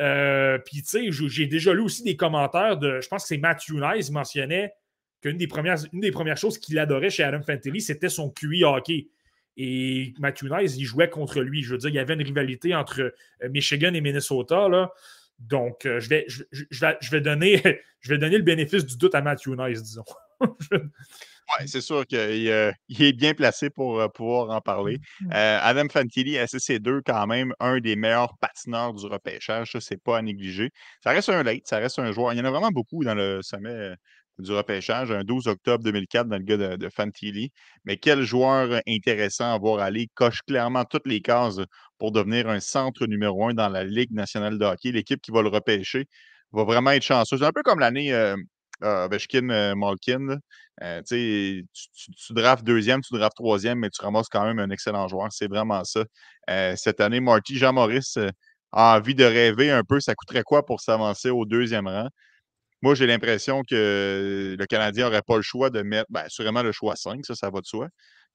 Euh, 0.00 0.58
puis, 0.58 0.82
tu 0.82 0.88
sais, 0.88 1.28
j'ai 1.28 1.46
déjà 1.46 1.72
lu 1.72 1.80
aussi 1.80 2.02
des 2.02 2.16
commentaires 2.16 2.76
de, 2.76 3.00
je 3.00 3.08
pense 3.08 3.22
que 3.22 3.28
c'est 3.28 3.38
Matthew 3.38 3.74
Nice 3.74 4.06
qui 4.06 4.12
mentionnait 4.12 4.74
qu'une 5.22 5.38
des 5.38 5.46
premières, 5.46 5.78
une 5.92 6.00
des 6.00 6.10
premières 6.10 6.36
choses 6.36 6.58
qu'il 6.58 6.78
adorait 6.78 7.10
chez 7.10 7.22
Adam 7.22 7.42
Fantilli, 7.42 7.80
c'était 7.80 8.08
son 8.08 8.30
QI 8.30 8.64
hockey. 8.64 9.08
Et 9.56 10.14
Matthew 10.18 10.44
Nice, 10.44 10.76
il 10.76 10.84
jouait 10.84 11.08
contre 11.08 11.40
lui. 11.40 11.62
Je 11.62 11.72
veux 11.72 11.78
dire, 11.78 11.90
il 11.90 11.94
y 11.94 11.98
avait 11.98 12.14
une 12.14 12.22
rivalité 12.22 12.74
entre 12.74 13.00
euh, 13.42 13.48
Michigan 13.48 13.94
et 13.94 14.00
Minnesota. 14.00 14.68
Donc, 15.38 15.86
euh, 15.86 16.00
je, 16.00 17.10
vais 17.10 17.20
donner, 17.20 17.62
je 18.00 18.08
vais 18.10 18.18
donner 18.18 18.36
le 18.36 18.44
bénéfice 18.44 18.84
du 18.84 18.96
doute 18.96 19.14
à 19.14 19.22
Matthew 19.22 19.50
Nice, 19.58 19.82
disons. 19.82 20.04
Oui, 21.58 21.68
c'est 21.68 21.80
sûr 21.80 22.06
qu'il 22.06 22.18
euh, 22.18 22.72
est 22.88 23.12
bien 23.12 23.34
placé 23.34 23.68
pour 23.68 24.00
euh, 24.00 24.08
pouvoir 24.08 24.50
en 24.50 24.60
parler. 24.60 24.98
Mmh. 25.20 25.32
Euh, 25.34 25.58
Adam 25.60 25.88
Fantilli, 25.90 26.36
SC2, 26.36 27.00
quand 27.04 27.26
même, 27.26 27.52
un 27.58 27.80
des 27.80 27.96
meilleurs 27.96 28.38
patineurs 28.38 28.94
du 28.94 29.06
repêchage? 29.06 29.72
Ça, 29.72 29.80
c'est 29.80 30.00
pas 30.00 30.18
à 30.18 30.22
négliger. 30.22 30.70
Ça 31.02 31.10
reste 31.10 31.28
un 31.28 31.42
late, 31.42 31.66
ça 31.66 31.78
reste 31.78 31.98
un 31.98 32.12
joueur. 32.12 32.32
Il 32.32 32.38
y 32.38 32.40
en 32.40 32.44
a 32.44 32.50
vraiment 32.50 32.70
beaucoup 32.70 33.04
dans 33.04 33.14
le 33.14 33.42
sommet 33.42 33.94
du 34.38 34.52
repêchage, 34.52 35.10
un 35.10 35.24
12 35.24 35.48
octobre 35.48 35.84
2004 35.84 36.28
dans 36.28 36.36
le 36.36 36.42
gars 36.42 36.56
de, 36.56 36.76
de 36.76 36.88
Fantilli. 36.88 37.50
Mais 37.84 37.96
quel 37.96 38.22
joueur 38.22 38.80
intéressant 38.86 39.52
à 39.52 39.58
voir 39.58 39.80
aller, 39.80 40.08
coche 40.14 40.40
clairement 40.46 40.84
toutes 40.84 41.06
les 41.06 41.20
cases 41.20 41.60
pour 41.98 42.12
devenir 42.12 42.48
un 42.48 42.60
centre 42.60 43.06
numéro 43.06 43.48
un 43.48 43.54
dans 43.54 43.68
la 43.68 43.84
Ligue 43.84 44.12
nationale 44.12 44.58
de 44.58 44.64
hockey. 44.64 44.92
L'équipe 44.92 45.20
qui 45.20 45.30
va 45.32 45.42
le 45.42 45.48
repêcher 45.48 46.06
va 46.52 46.64
vraiment 46.64 46.90
être 46.90 47.02
chanceuse. 47.02 47.42
Un 47.42 47.52
peu 47.52 47.62
comme 47.62 47.78
l'année 47.78 48.12
euh, 48.12 48.36
Malkin. 48.82 50.38
Euh, 50.82 51.02
tu, 51.06 51.66
tu, 51.74 52.32
drafts 52.32 52.64
deuxième, 52.64 53.00
tu 53.02 53.14
drafts 53.14 53.36
troisième, 53.36 53.78
mais 53.78 53.90
tu 53.90 54.02
ramasses 54.02 54.28
quand 54.28 54.44
même 54.44 54.58
un 54.58 54.70
excellent 54.70 55.08
joueur. 55.08 55.28
C'est 55.30 55.48
vraiment 55.48 55.84
ça. 55.84 56.04
Euh, 56.50 56.74
cette 56.76 57.00
année, 57.00 57.20
Marty, 57.20 57.56
Jean-Maurice 57.58 58.18
a 58.72 58.96
envie 58.96 59.14
de 59.14 59.24
rêver 59.24 59.70
un 59.70 59.84
peu. 59.84 60.00
Ça 60.00 60.14
coûterait 60.14 60.42
quoi 60.42 60.64
pour 60.64 60.80
s'avancer 60.80 61.30
au 61.30 61.44
deuxième 61.44 61.86
rang? 61.86 62.08
Moi, 62.82 62.94
j'ai 62.96 63.06
l'impression 63.06 63.62
que 63.62 64.56
le 64.58 64.66
Canadien 64.66 65.04
n'aurait 65.06 65.22
pas 65.22 65.36
le 65.36 65.42
choix 65.42 65.70
de 65.70 65.82
mettre, 65.82 66.06
bien, 66.10 66.24
sûrement 66.28 66.62
le 66.62 66.72
choix 66.72 66.96
5, 66.96 67.24
ça, 67.24 67.36
ça 67.36 67.50
va 67.50 67.60
de 67.60 67.66
soi. 67.66 67.88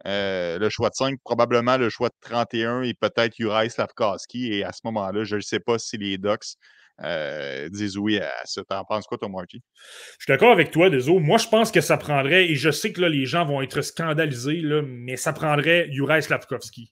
le 0.06 0.69
choix 0.69 0.90
de 0.90 0.95
5, 0.95 1.19
probablement 1.24 1.78
le 1.78 1.90
choix 1.90 2.10
de 2.10 2.15
31 2.22 2.84
et 2.84 2.94
peut-être 2.94 3.36
Juraj 3.38 3.69
Slavkowski. 3.72 4.53
Et 4.53 4.64
à 4.64 4.72
ce 4.72 4.82
moment-là, 4.86 5.26
je 5.26 5.36
ne 5.38 5.41
sais 5.41 5.60
pas 5.60 5.80
si 5.80 5.98
les 5.98 6.18
Ducks 6.18 6.56
euh, 7.03 7.69
disent 7.69 7.98
oui 7.98 8.19
à 8.19 8.32
ça. 8.45 8.64
T'en 8.64 8.84
penses 8.84 9.06
quoi, 9.06 9.18
toi, 9.18 9.30
Marty? 9.30 9.61
Je 10.19 10.24
suis 10.24 10.32
d'accord 10.32 10.52
avec 10.52 10.72
toi, 10.72 10.90
Deso. 10.90 11.19
Moi, 11.19 11.38
je 11.38 11.48
pense 11.48 11.72
que 11.72 11.82
ça 11.82 11.98
prendrait, 11.98 12.49
et 12.49 12.56
je 12.56 12.72
sais 12.72 12.91
que 12.91 13.02
là, 13.02 13.10
les 13.10 13.26
gens 13.26 13.45
vont 13.45 13.61
être 13.61 13.82
scandalisés, 13.82 14.61
mais 14.86 15.18
ça 15.18 15.34
prendrait 15.34 15.88
Juraj 15.91 16.24
Slavkovski. 16.24 16.91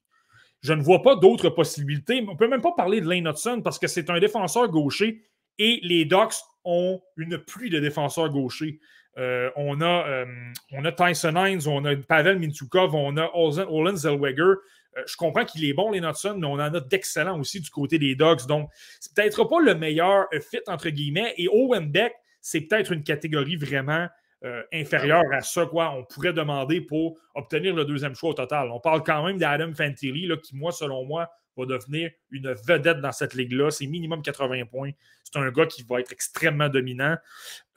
Je 0.62 0.74
ne 0.74 0.82
vois 0.82 1.02
pas 1.02 1.16
d'autres 1.16 1.50
possibilités. 1.50 2.24
On 2.28 2.34
ne 2.34 2.38
peut 2.38 2.48
même 2.48 2.62
pas 2.62 2.74
parler 2.76 3.00
de 3.00 3.08
Lane 3.08 3.28
Hudson 3.28 3.62
parce 3.64 3.78
que 3.78 3.88
c'est 3.88 4.10
un 4.10 4.20
défenseur 4.20 4.68
gaucher 4.70 5.24
et 5.60 5.80
les 5.84 6.06
Ducks 6.06 6.42
ont 6.64 7.02
une 7.18 7.38
pluie 7.38 7.70
de 7.70 7.80
défenseurs 7.80 8.30
gauchers. 8.30 8.80
Euh, 9.18 9.50
on, 9.56 9.80
a, 9.82 10.08
euh, 10.08 10.26
on 10.72 10.84
a 10.84 10.92
Tyson 10.92 11.36
Hines, 11.36 11.68
on 11.68 11.86
a 11.86 11.96
Pavel 11.96 12.40
Mintukov, 12.40 12.96
on 12.96 13.16
a 13.18 13.30
Olin 13.34 13.96
Zellweger. 13.96 14.56
Euh, 14.98 15.04
je 15.08 15.16
comprends 15.18 15.46
qu'il 15.46 15.66
est 15.66 15.74
bon, 15.74 15.92
les 15.92 16.02
Notson, 16.02 16.38
mais 16.38 16.48
on 16.48 16.54
en 16.54 16.74
a 16.74 16.80
d'excellents 16.80 17.40
aussi 17.40 17.60
du 17.60 17.70
côté 17.70 18.00
des 18.00 18.16
Dogs. 18.16 18.46
Donc, 18.48 18.70
c'est 19.00 19.14
peut-être 19.14 19.44
pas 19.46 19.60
le 19.60 19.76
meilleur 19.76 20.28
fit, 20.50 20.62
entre 20.68 20.90
guillemets. 20.90 21.34
Et 21.38 21.48
Owen 21.48 21.92
Beck, 21.92 22.14
c'est 22.42 22.62
peut-être 22.62 22.92
une 22.92 23.04
catégorie 23.04 23.56
vraiment 23.56 24.08
euh, 24.44 24.62
inférieure 24.72 25.24
à 25.34 25.42
ce 25.42 25.62
quoi 25.62 25.92
on 25.92 26.04
pourrait 26.04 26.34
demander 26.34 26.80
pour 26.80 27.18
obtenir 27.34 27.74
le 27.74 27.84
deuxième 27.84 28.14
choix 28.14 28.30
au 28.30 28.34
total. 28.34 28.70
On 28.70 28.80
parle 28.80 29.02
quand 29.02 29.26
même 29.26 29.38
d'Adam 29.38 29.74
Fantilli, 29.74 30.30
qui, 30.44 30.56
moi, 30.56 30.72
selon 30.72 31.04
moi, 31.06 31.30
va 31.58 31.66
devenir 31.66 32.12
une 32.32 32.54
vedette 32.54 33.00
dans 33.00 33.12
cette 33.12 33.34
ligue-là. 33.34 33.72
C'est 33.72 33.88
minimum 33.88 34.22
80 34.22 34.66
points. 34.66 34.92
C'est 35.24 35.40
un 35.40 35.50
gars 35.50 35.66
qui 35.66 35.84
va 35.84 36.00
être 36.00 36.12
extrêmement 36.12 36.70
dominant. 36.70 37.18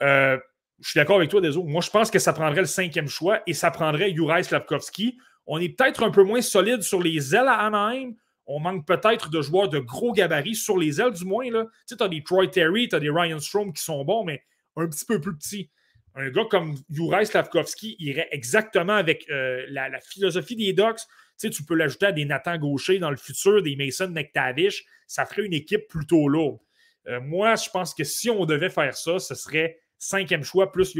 Euh, 0.03 0.37
je 0.79 0.89
suis 0.89 0.97
d'accord 0.97 1.17
avec 1.17 1.29
toi, 1.29 1.41
Deso. 1.41 1.63
Moi, 1.63 1.81
je 1.81 1.89
pense 1.89 2.11
que 2.11 2.19
ça 2.19 2.33
prendrait 2.33 2.61
le 2.61 2.67
cinquième 2.67 3.07
choix 3.07 3.41
et 3.47 3.53
ça 3.53 3.71
prendrait 3.71 4.13
Juraj 4.13 4.45
Slavkovski. 4.45 5.17
On 5.51 5.59
est 5.59 5.69
peut-être 5.69 6.03
un 6.03 6.11
peu 6.11 6.23
moins 6.23 6.43
solide 6.43 6.83
sur 6.83 7.01
les 7.01 7.35
ailes 7.35 7.47
à 7.47 7.65
Anaheim. 7.65 8.13
On 8.45 8.59
manque 8.59 8.85
peut-être 8.85 9.31
de 9.31 9.41
joueurs 9.41 9.67
de 9.67 9.79
gros 9.79 10.13
gabarits 10.13 10.53
sur 10.53 10.77
les 10.77 11.01
ailes, 11.01 11.13
du 11.13 11.25
moins. 11.25 11.49
Là. 11.49 11.65
Tu 11.87 11.95
as 11.99 12.07
des 12.07 12.23
Troy 12.23 12.47
Terry, 12.47 12.87
tu 12.87 12.95
as 12.95 12.99
des 12.99 13.09
Ryan 13.09 13.39
Strom 13.39 13.73
qui 13.73 13.83
sont 13.83 14.05
bons, 14.05 14.23
mais 14.23 14.43
un 14.75 14.87
petit 14.87 15.05
peu 15.05 15.19
plus 15.19 15.35
petits. 15.35 15.71
Un 16.13 16.29
gars 16.29 16.45
comme 16.51 16.75
Juraj 16.91 17.27
Slavkovski 17.27 17.95
irait 17.97 18.27
exactement 18.29 18.93
avec 18.93 19.27
euh, 19.31 19.65
la, 19.69 19.99
philosophie 20.01 20.55
des 20.55 20.71
Ducks. 20.71 21.01
Tu, 21.39 21.63
peux 21.63 21.73
l'ajouter 21.73 22.07
à 22.07 22.11
des 22.11 22.25
Nathan 22.25 22.59
Gaucher 22.59 22.99
dans 22.99 23.09
le 23.09 23.17
futur, 23.17 23.63
des 23.63 23.75
Mason 23.75 24.09
McTavish. 24.09 24.85
Ça 25.07 25.25
ferait 25.25 25.45
une 25.45 25.53
équipe 25.53 25.87
plutôt 25.87 26.27
lourde. 26.27 26.59
Euh, 27.07 27.21
moi, 27.21 27.55
je 27.55 27.71
pense 27.71 27.95
que 27.95 28.03
si 28.03 28.29
on 28.29 28.45
devait 28.45 28.69
faire 28.69 28.95
ça, 28.95 29.17
ce 29.17 29.33
serait 29.33 29.79
cinquième 29.97 30.43
choix 30.43 30.71
plus, 30.71 30.95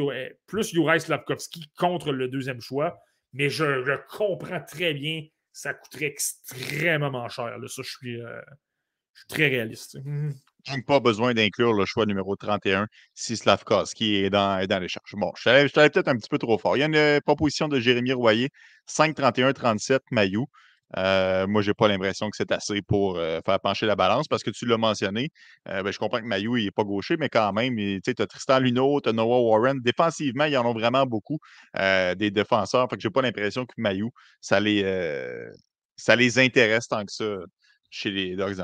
plus 0.47 0.69
Juraj 0.71 1.01
Slavkovski 1.01 1.69
contre 1.77 2.11
le 2.11 2.27
deuxième 2.27 2.61
choix. 2.61 2.99
Mais 3.33 3.49
je, 3.49 3.97
comprends 4.07 4.61
très 4.61 4.93
bien, 4.93 5.23
ça 5.51 5.73
coûterait 5.73 6.05
extrêmement 6.05 7.29
cher. 7.29 7.57
Ça, 7.67 7.81
je 7.83 7.89
suis, 7.89 8.21
euh, 8.21 8.41
je 9.13 9.19
suis 9.19 9.27
très 9.27 9.47
réaliste. 9.47 9.97
Mmh 10.03 10.31
pas 10.85 10.99
besoin 10.99 11.33
d'inclure 11.33 11.73
le 11.73 11.85
choix 11.85 12.05
numéro 12.05 12.35
31 12.35 12.87
si 13.13 13.37
Slavkowski 13.37 14.15
est 14.15 14.29
dans, 14.29 14.59
est 14.59 14.67
dans 14.67 14.79
les 14.79 14.87
charges. 14.87 15.15
Bon, 15.15 15.31
je 15.35 15.67
suis 15.67 15.69
peut-être 15.69 16.07
un 16.07 16.15
petit 16.15 16.29
peu 16.29 16.37
trop 16.37 16.57
fort. 16.57 16.77
Il 16.77 16.81
y 16.81 16.83
a 16.83 16.85
une 16.85 17.21
proposition 17.21 17.67
de 17.67 17.79
Jérémy 17.79 18.13
Royer, 18.13 18.49
5-31-37 18.87 19.99
Mayou. 20.11 20.47
Euh, 20.97 21.47
moi, 21.47 21.61
je 21.61 21.69
n'ai 21.69 21.73
pas 21.73 21.87
l'impression 21.87 22.29
que 22.29 22.37
c'est 22.37 22.51
assez 22.51 22.81
pour 22.81 23.17
euh, 23.17 23.39
faire 23.45 23.59
pencher 23.59 23.85
la 23.85 23.95
balance 23.95 24.27
parce 24.27 24.43
que 24.43 24.49
tu 24.49 24.65
l'as 24.65 24.77
mentionné. 24.77 25.29
Euh, 25.67 25.83
ben, 25.83 25.91
je 25.91 25.99
comprends 25.99 26.19
que 26.19 26.25
Mayou 26.25 26.57
n'est 26.57 26.71
pas 26.71 26.83
gaucher, 26.83 27.15
mais 27.17 27.29
quand 27.29 27.53
même, 27.53 27.75
tu 27.75 28.13
as 28.17 28.27
Tristan 28.27 28.59
Luno, 28.59 28.99
tu 29.01 29.09
as 29.09 29.13
Noah 29.13 29.41
Warren. 29.41 29.79
Défensivement, 29.81 30.45
ils 30.45 30.57
en 30.57 30.65
ont 30.65 30.73
vraiment 30.73 31.05
beaucoup 31.05 31.39
des 31.75 32.31
défenseurs. 32.31 32.87
Je 32.97 33.07
n'ai 33.07 33.11
pas 33.11 33.21
l'impression 33.21 33.65
que 33.65 33.73
Mayou, 33.77 34.11
ça 34.41 34.59
les, 34.59 34.83
ça 35.95 36.15
les 36.15 36.39
intéresse 36.39 36.87
tant 36.87 37.05
que 37.05 37.11
ça 37.11 37.25
chez 37.89 38.11
les 38.11 38.35
Dogs 38.35 38.55
de 38.55 38.63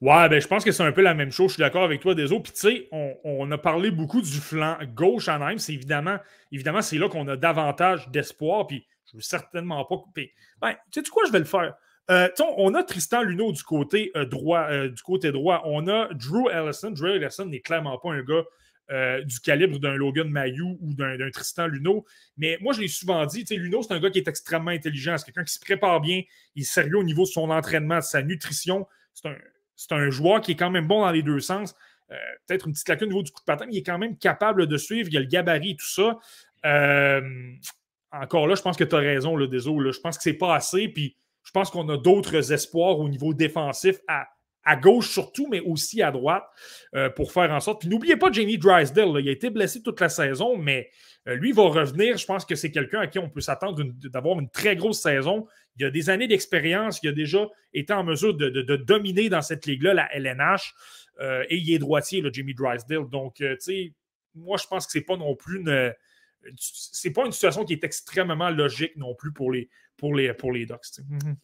Ouais, 0.00 0.28
ben, 0.28 0.40
je 0.40 0.46
pense 0.46 0.64
que 0.64 0.72
c'est 0.72 0.82
un 0.82 0.92
peu 0.92 1.02
la 1.02 1.14
même 1.14 1.30
chose. 1.30 1.48
Je 1.48 1.54
suis 1.54 1.60
d'accord 1.62 1.84
avec 1.84 2.00
toi, 2.00 2.14
Deso. 2.14 2.40
Puis, 2.40 2.52
tu 2.52 2.60
sais, 2.60 2.88
on, 2.92 3.50
a 3.50 3.58
parlé 3.58 3.90
beaucoup 3.90 4.20
du 4.20 4.38
flanc 4.38 4.76
gauche 4.94 5.28
à 5.28 5.38
Nîmes. 5.38 5.58
C'est 5.58 5.72
évidemment, 5.72 6.18
évidemment 6.52 6.82
c'est 6.82 6.98
là 6.98 7.08
qu'on 7.08 7.26
a 7.28 7.36
davantage 7.36 8.08
d'espoir. 8.10 8.66
Puis, 8.66 8.86
je 9.14 9.18
veux 9.18 9.22
certainement 9.22 9.84
pas 9.84 9.96
couper. 9.96 10.34
Ben, 10.60 10.74
tu 10.90 11.00
sais 11.00 11.10
quoi, 11.10 11.22
je 11.26 11.30
vais 11.30 11.38
le 11.38 11.44
faire? 11.44 11.74
Euh, 12.10 12.28
on 12.56 12.74
a 12.74 12.82
Tristan 12.82 13.22
Luneau 13.22 13.52
du 13.52 13.62
côté 13.62 14.10
euh, 14.16 14.26
droit, 14.26 14.66
euh, 14.68 14.88
du 14.88 15.02
côté 15.02 15.30
droit. 15.30 15.62
On 15.64 15.86
a 15.86 16.08
Drew 16.12 16.50
Ellison. 16.50 16.90
Drew 16.90 17.16
Ellison 17.16 17.46
n'est 17.46 17.60
clairement 17.60 17.96
pas 17.98 18.10
un 18.12 18.22
gars 18.22 18.42
du 19.24 19.40
calibre 19.40 19.78
d'un 19.78 19.94
Logan 19.94 20.28
Mayou 20.28 20.76
ou 20.82 20.92
d'un 20.92 21.30
Tristan 21.32 21.68
Luneau. 21.68 22.04
Mais 22.36 22.58
moi, 22.60 22.74
je 22.74 22.82
l'ai 22.82 22.88
souvent 22.88 23.24
dit, 23.24 23.42
Luneau, 23.50 23.82
c'est 23.82 23.94
un 23.94 24.00
gars 24.00 24.10
qui 24.10 24.18
est 24.18 24.28
extrêmement 24.28 24.72
intelligent. 24.72 25.16
C'est 25.16 25.24
quelqu'un 25.24 25.44
qui 25.44 25.54
se 25.54 25.60
prépare 25.60 26.02
bien. 26.02 26.20
Il 26.54 26.62
est 26.62 26.66
sérieux 26.66 26.98
au 26.98 27.02
niveau 27.02 27.22
de 27.22 27.28
son 27.28 27.48
entraînement, 27.48 27.96
de 27.96 28.02
sa 28.02 28.20
nutrition. 28.20 28.86
C'est 29.14 29.28
un, 29.92 29.96
un, 29.96 30.10
joueur 30.10 30.42
qui 30.42 30.52
est 30.52 30.56
quand 30.56 30.70
même 30.70 30.86
bon 30.86 31.00
dans 31.00 31.12
les 31.12 31.22
deux 31.22 31.40
sens. 31.40 31.74
Peut-être 32.46 32.66
une 32.66 32.74
petite 32.74 32.88
lacune 32.90 33.06
au 33.06 33.10
niveau 33.12 33.22
du 33.22 33.32
coup 33.32 33.40
de 33.40 33.46
patin, 33.46 33.64
mais 33.64 33.72
il 33.72 33.78
est 33.78 33.82
quand 33.82 33.98
même 33.98 34.18
capable 34.18 34.66
de 34.66 34.76
suivre. 34.76 35.08
Il 35.10 35.16
a 35.16 35.20
le 35.20 35.26
gabarit 35.26 35.70
et 35.70 35.76
tout 35.76 35.86
ça 35.86 36.18
encore 38.20 38.46
là, 38.46 38.54
je 38.54 38.62
pense 38.62 38.76
que 38.76 38.84
tu 38.84 38.94
as 38.94 38.98
raison, 38.98 39.36
le 39.36 39.48
désolé. 39.48 39.92
Je 39.92 40.00
pense 40.00 40.16
que 40.16 40.22
c'est 40.22 40.34
pas 40.34 40.54
assez. 40.54 40.88
Puis 40.88 41.16
je 41.44 41.50
pense 41.50 41.70
qu'on 41.70 41.88
a 41.88 41.96
d'autres 41.96 42.52
espoirs 42.52 42.98
au 42.98 43.08
niveau 43.08 43.34
défensif 43.34 43.98
à, 44.08 44.26
à 44.64 44.76
gauche 44.76 45.10
surtout, 45.10 45.46
mais 45.48 45.60
aussi 45.60 46.02
à 46.02 46.10
droite, 46.10 46.44
euh, 46.94 47.10
pour 47.10 47.32
faire 47.32 47.50
en 47.50 47.60
sorte. 47.60 47.80
Puis 47.80 47.88
n'oubliez 47.88 48.16
pas 48.16 48.32
Jamie 48.32 48.58
Drysdale, 48.58 49.20
il 49.20 49.28
a 49.28 49.32
été 49.32 49.50
blessé 49.50 49.82
toute 49.82 50.00
la 50.00 50.08
saison, 50.08 50.56
mais 50.56 50.90
euh, 51.28 51.34
lui 51.34 51.52
va 51.52 51.64
revenir. 51.64 52.16
Je 52.16 52.26
pense 52.26 52.44
que 52.44 52.54
c'est 52.54 52.70
quelqu'un 52.70 53.00
à 53.00 53.06
qui 53.06 53.18
on 53.18 53.28
peut 53.28 53.40
s'attendre 53.40 53.82
d'avoir 54.04 54.38
une 54.40 54.50
très 54.50 54.76
grosse 54.76 55.02
saison. 55.02 55.46
Il 55.76 55.84
a 55.84 55.90
des 55.90 56.08
années 56.08 56.28
d'expérience, 56.28 57.00
il 57.02 57.08
a 57.08 57.12
déjà 57.12 57.46
été 57.72 57.92
en 57.92 58.04
mesure 58.04 58.34
de, 58.34 58.76
dominer 58.76 59.28
dans 59.28 59.42
cette 59.42 59.66
ligue-là, 59.66 59.94
la 59.94 60.14
LNH, 60.14 60.74
euh, 61.20 61.44
et 61.48 61.56
il 61.56 61.72
est 61.72 61.78
droitier, 61.78 62.20
le 62.20 62.32
Jamie 62.32 62.54
Drysdale. 62.54 63.08
Donc, 63.10 63.34
tu 63.36 63.56
sais, 63.58 63.92
moi, 64.34 64.56
je 64.56 64.66
pense 64.66 64.86
que 64.86 64.92
c'est 64.92 65.04
pas 65.04 65.16
non 65.16 65.34
plus 65.36 65.60
une. 65.60 65.92
C'est 66.56 67.10
pas 67.10 67.24
une 67.24 67.32
situation 67.32 67.64
qui 67.64 67.74
est 67.74 67.84
extrêmement 67.84 68.50
logique 68.50 68.96
non 68.96 69.14
plus 69.14 69.32
pour 69.32 69.52
les, 69.52 69.68
pour 69.96 70.14
les, 70.14 70.32
pour 70.34 70.52
les 70.52 70.66
Ducks. 70.66 70.98
Mm-hmm. 70.98 71.36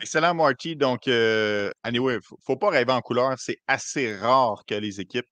Excellent, 0.00 0.34
Marty. 0.34 0.76
Donc, 0.76 1.06
euh, 1.08 1.70
anyway, 1.82 2.14
il 2.14 2.16
ne 2.16 2.36
faut 2.44 2.56
pas 2.56 2.70
rêver 2.70 2.92
en 2.92 3.00
couleur. 3.00 3.38
C'est 3.38 3.58
assez 3.66 4.14
rare 4.16 4.64
que 4.66 4.74
les 4.74 5.00
équipes 5.00 5.26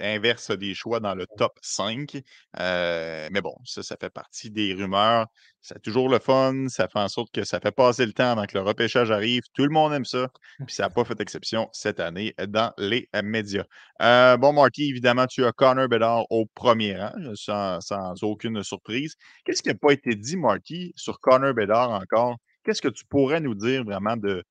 inversent 0.00 0.50
des 0.50 0.74
choix 0.74 1.00
dans 1.00 1.14
le 1.14 1.26
top 1.36 1.58
5. 1.62 2.22
Euh, 2.58 3.28
mais 3.32 3.40
bon, 3.40 3.54
ça, 3.64 3.82
ça 3.82 3.96
fait 4.00 4.10
partie 4.10 4.50
des 4.50 4.74
rumeurs. 4.74 5.26
C'est 5.62 5.82
toujours 5.82 6.08
le 6.08 6.18
fun. 6.18 6.68
Ça 6.68 6.88
fait 6.88 6.98
en 6.98 7.08
sorte 7.08 7.32
que 7.32 7.44
ça 7.44 7.60
fait 7.60 7.72
passer 7.72 8.06
le 8.06 8.12
temps 8.12 8.30
avant 8.30 8.46
que 8.46 8.56
le 8.56 8.62
repêchage 8.62 9.10
arrive. 9.10 9.42
Tout 9.52 9.64
le 9.64 9.70
monde 9.70 9.92
aime 9.92 10.04
ça. 10.04 10.28
Puis 10.66 10.74
ça 10.74 10.84
n'a 10.84 10.90
pas 10.90 11.04
fait 11.04 11.20
exception 11.20 11.68
cette 11.72 12.00
année 12.00 12.34
dans 12.48 12.72
les 12.78 13.08
médias. 13.24 13.64
Euh, 14.02 14.36
bon, 14.36 14.52
Marty, 14.52 14.88
évidemment, 14.88 15.26
tu 15.26 15.44
as 15.44 15.52
Connor 15.52 15.88
Bedard 15.88 16.24
au 16.30 16.46
premier 16.46 16.96
rang, 16.96 17.12
sans, 17.34 17.80
sans 17.80 18.22
aucune 18.22 18.62
surprise. 18.62 19.16
Qu'est-ce 19.44 19.62
qui 19.62 19.68
n'a 19.68 19.74
pas 19.74 19.92
été 19.92 20.14
dit, 20.14 20.36
Marty, 20.36 20.92
sur 20.96 21.18
Connor 21.20 21.54
Bedard 21.54 21.90
encore? 21.90 22.36
Qu'est-ce 22.64 22.82
que 22.82 22.88
tu 22.88 23.04
pourrais 23.06 23.40
nous 23.40 23.54
dire 23.54 23.84
vraiment 23.84 24.16
de. 24.16 24.44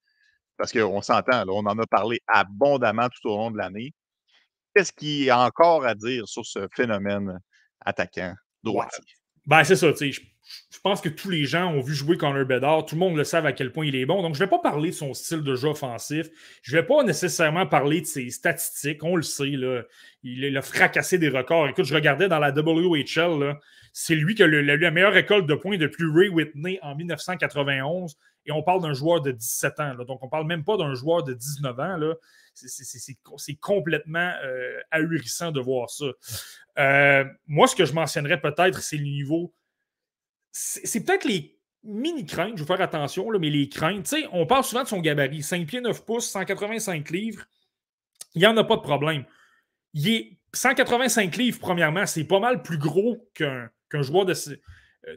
Parce 0.58 0.72
qu'on 0.72 1.02
s'entend, 1.02 1.44
on 1.50 1.66
en 1.66 1.78
a 1.78 1.86
parlé 1.86 2.20
abondamment 2.28 3.10
tout 3.10 3.30
au 3.30 3.38
long 3.38 3.52
de 3.52 3.58
l'année. 3.58 3.94
Qu'est-ce 4.76 4.92
qu'il 4.92 5.24
y 5.24 5.30
a 5.30 5.40
encore 5.40 5.86
à 5.86 5.96
dire 5.96 6.28
sur 6.28 6.46
ce 6.46 6.68
phénomène 6.76 7.40
attaquant 7.80 8.34
droitier? 8.62 9.06
Ben, 9.46 9.64
c'est 9.64 9.78
ça, 9.78 9.94
tu 9.94 10.12
sais. 10.12 10.22
Je, 10.70 10.80
pense 10.84 11.02
que 11.02 11.08
tous 11.08 11.30
les 11.30 11.46
gens 11.46 11.72
ont 11.72 11.80
vu 11.80 11.94
jouer 11.94 12.18
Connor 12.18 12.46
Bedard. 12.46 12.86
Tout 12.86 12.96
le 12.96 13.00
monde 13.00 13.16
le 13.16 13.24
sait 13.24 13.38
à 13.38 13.54
quel 13.54 13.72
point 13.72 13.86
il 13.86 13.96
est 13.96 14.06
bon. 14.06 14.22
Donc, 14.22 14.36
je 14.36 14.40
ne 14.42 14.46
vais 14.46 14.50
pas 14.50 14.60
parler 14.60 14.90
de 14.90 14.96
son 14.96 15.14
style 15.14 15.44
de 15.44 15.56
jeu 15.56 15.70
offensif. 15.70 16.28
Je 16.62 16.76
ne 16.76 16.82
vais 16.82 16.86
pas 16.86 17.04
nécessairement 17.04 17.66
parler 17.66 18.02
de 18.02 18.06
ses 18.06 18.30
statistiques. 18.30 19.04
On 19.04 19.16
le 19.16 19.24
sait, 19.24 19.52
là. 19.52 19.84
Il, 20.24 20.58
a 20.58 20.62
fracassé 20.62 21.18
des 21.18 21.30
records. 21.30 21.70
Écoute, 21.70 21.86
je 21.86 21.96
regardais 21.96 22.28
dans 22.28 22.40
la 22.40 22.52
WHL, 22.52 23.58
c'est 23.94 24.16
lui 24.16 24.36
qui 24.36 24.44
a, 24.44 24.48
eu 24.48 24.62
la 24.62 24.92
meilleure 24.92 25.16
école 25.16 25.46
de 25.46 25.56
points 25.56 25.78
depuis 25.78 26.06
Ray 26.14 26.28
Whitney 26.28 26.80
en 26.82 26.96
1991. 26.96 28.18
Et 28.46 28.52
on 28.52 28.62
parle 28.62 28.82
d'un 28.82 28.94
joueur 28.94 29.22
de 29.22 29.32
17 29.32 29.80
ans. 29.80 29.96
Donc, 29.96 30.22
on 30.22 30.26
ne 30.26 30.32
parle 30.32 30.46
même 30.46 30.66
pas 30.66 30.76
d'un 30.76 30.94
joueur 30.96 31.24
de 31.24 31.34
19 31.34 31.80
ans. 31.80 31.98
C'est 32.56 33.56
complètement 33.56 34.34
euh, 34.44 34.80
ahurissant 34.92 35.52
de 35.52 35.60
voir 35.60 35.90
ça. 35.90 36.06
Euh, 36.78 37.26
moi, 37.48 37.68
ce 37.68 37.76
que 37.76 37.86
je 37.86 37.94
mentionnerais 37.94 38.40
peut-être, 38.40 38.82
c'est 38.82 38.98
le 38.98 39.04
niveau. 39.04 39.54
C'est 40.52 41.04
peut-être 41.04 41.26
les 41.26 41.60
mini-craintes, 41.84 42.58
je 42.58 42.64
vais 42.64 42.68
faire 42.68 42.82
attention, 42.82 43.30
là, 43.30 43.40
mais 43.40 43.50
les 43.50 43.70
craintes. 43.70 44.14
on 44.32 44.46
parle 44.46 44.64
souvent 44.64 44.84
de 44.84 44.88
son 44.88 45.00
gabarit 45.00 45.44
5 45.44 45.68
pieds 45.68 45.82
9 45.82 46.06
pouces, 46.06 46.30
185 46.30 47.10
livres. 47.12 47.46
Il 48.34 48.40
n'y 48.40 48.48
en 48.48 48.58
a 48.58 48.64
pas 48.64 48.78
de 48.78 48.82
problème. 48.82 49.26
Il 49.94 50.10
est 50.10 50.38
185 50.54 51.36
livres, 51.38 51.60
premièrement, 51.60 52.06
c'est 52.06 52.24
pas 52.24 52.40
mal 52.40 52.64
plus 52.64 52.78
gros 52.78 53.30
qu'un 53.34 53.70
joueur 53.92 54.26
de, 54.26 54.34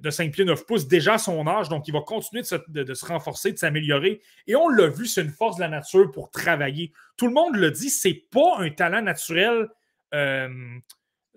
de 0.00 0.10
5 0.10 0.32
pieds 0.32 0.44
9 0.44 0.66
pouces, 0.66 0.86
déjà 0.86 1.18
son 1.18 1.46
âge. 1.46 1.68
Donc, 1.68 1.88
il 1.88 1.92
va 1.92 2.00
continuer 2.00 2.42
de 2.42 2.94
se, 2.94 3.06
renforcer, 3.06 3.52
de 3.52 3.58
s'améliorer. 3.58 4.20
Et 4.46 4.54
on 4.54 4.68
l'a 4.68 4.88
vu, 4.88 5.06
c'est 5.06 5.22
une 5.22 5.30
force 5.30 5.56
de 5.56 5.62
la 5.62 5.68
nature 5.68 6.10
pour 6.10 6.30
travailler. 6.30 6.92
Tout 7.16 7.26
le 7.26 7.32
monde 7.32 7.56
le 7.56 7.70
dit, 7.70 7.90
c'est 7.90 8.26
pas 8.30 8.58
un 8.58 8.70
talent 8.70 9.02
naturel 9.02 9.68
euh, 10.14 10.48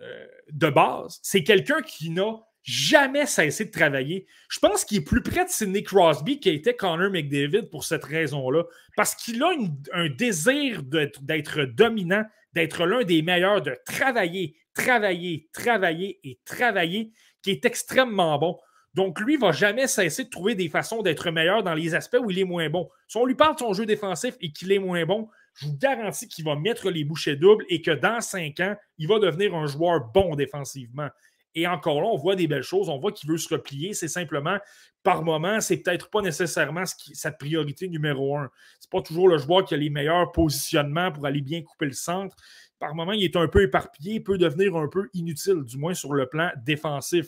euh, 0.01 0.27
de 0.51 0.69
base. 0.69 1.19
C'est 1.21 1.43
quelqu'un 1.43 1.81
qui 1.81 2.09
n'a 2.09 2.39
jamais 2.63 3.25
cessé 3.25 3.65
de 3.65 3.71
travailler. 3.71 4.27
Je 4.49 4.59
pense 4.59 4.85
qu'il 4.85 4.99
est 4.99 5.05
plus 5.05 5.21
près 5.21 5.45
de 5.45 5.49
Sidney 5.49 5.83
Crosby 5.83 6.39
qui 6.39 6.49
était 6.49 6.75
Connor 6.75 7.09
McDavid 7.09 7.69
pour 7.69 7.83
cette 7.83 8.03
raison-là. 8.03 8.63
Parce 8.95 9.15
qu'il 9.15 9.41
a 9.43 9.51
un 9.93 10.09
désir 10.09 10.83
d'être 10.83 11.65
dominant, 11.65 12.23
d'être 12.53 12.85
l'un 12.85 13.03
des 13.03 13.21
meilleurs, 13.21 13.61
de 13.61 13.75
travailler, 13.85 14.55
travailler, 14.73 15.49
travailler 15.53 16.19
et 16.23 16.39
travailler, 16.45 17.11
qui 17.41 17.51
est 17.51 17.65
extrêmement 17.65 18.37
bon. 18.37 18.57
Donc, 18.93 19.19
lui, 19.21 19.37
va 19.37 19.51
jamais 19.51 19.87
cesser 19.87 20.25
de 20.25 20.29
trouver 20.29 20.53
des 20.53 20.67
façons 20.67 21.01
d'être 21.01 21.31
meilleur 21.31 21.63
dans 21.63 21.73
les 21.73 21.95
aspects 21.95 22.17
où 22.21 22.29
il 22.29 22.39
est 22.39 22.45
moins 22.45 22.69
bon. 22.69 22.89
Si 23.07 23.17
on 23.17 23.25
lui 23.25 23.35
parle 23.35 23.55
de 23.55 23.59
son 23.59 23.73
jeu 23.73 23.85
défensif 23.85 24.35
et 24.41 24.51
qu'il 24.51 24.71
est 24.71 24.79
moins 24.79 25.05
bon, 25.05 25.29
je 25.53 25.67
vous 25.67 25.77
garantis 25.77 26.27
qu'il 26.27 26.45
va 26.45 26.55
mettre 26.55 26.89
les 26.89 27.03
bouchées 27.03 27.37
doubles 27.37 27.65
et 27.69 27.81
que 27.81 27.91
dans 27.91 28.19
cinq 28.19 28.59
ans, 28.59 28.75
il 28.97 29.07
va 29.07 29.19
devenir 29.19 29.55
un 29.55 29.65
joueur 29.65 30.11
bon 30.13 30.35
défensivement. 30.35 31.09
Et 31.53 31.67
encore 31.67 32.01
là, 32.01 32.07
on 32.07 32.17
voit 32.17 32.35
des 32.35 32.47
belles 32.47 32.63
choses. 32.63 32.89
On 32.89 32.97
voit 32.97 33.11
qu'il 33.11 33.29
veut 33.29 33.37
se 33.37 33.53
replier. 33.53 33.93
C'est 33.93 34.07
simplement, 34.07 34.57
par 35.03 35.23
moment, 35.23 35.59
c'est 35.59 35.77
peut-être 35.77 36.09
pas 36.09 36.21
nécessairement 36.21 36.83
sa 36.85 37.31
priorité 37.31 37.87
numéro 37.87 38.37
un. 38.37 38.49
C'est 38.79 38.89
pas 38.89 39.01
toujours 39.01 39.27
le 39.27 39.37
joueur 39.37 39.65
qui 39.65 39.73
a 39.73 39.77
les 39.77 39.89
meilleurs 39.89 40.31
positionnements 40.31 41.11
pour 41.11 41.25
aller 41.25 41.41
bien 41.41 41.61
couper 41.61 41.85
le 41.87 41.93
centre. 41.93 42.35
Par 42.81 42.93
moment, 42.95 43.13
il 43.13 43.23
est 43.23 43.37
un 43.37 43.47
peu 43.47 43.63
éparpillé, 43.63 44.15
il 44.15 44.23
peut 44.23 44.37
devenir 44.37 44.75
un 44.75 44.89
peu 44.89 45.09
inutile, 45.13 45.63
du 45.63 45.77
moins 45.77 45.93
sur 45.93 46.13
le 46.13 46.25
plan 46.25 46.51
défensif 46.65 47.27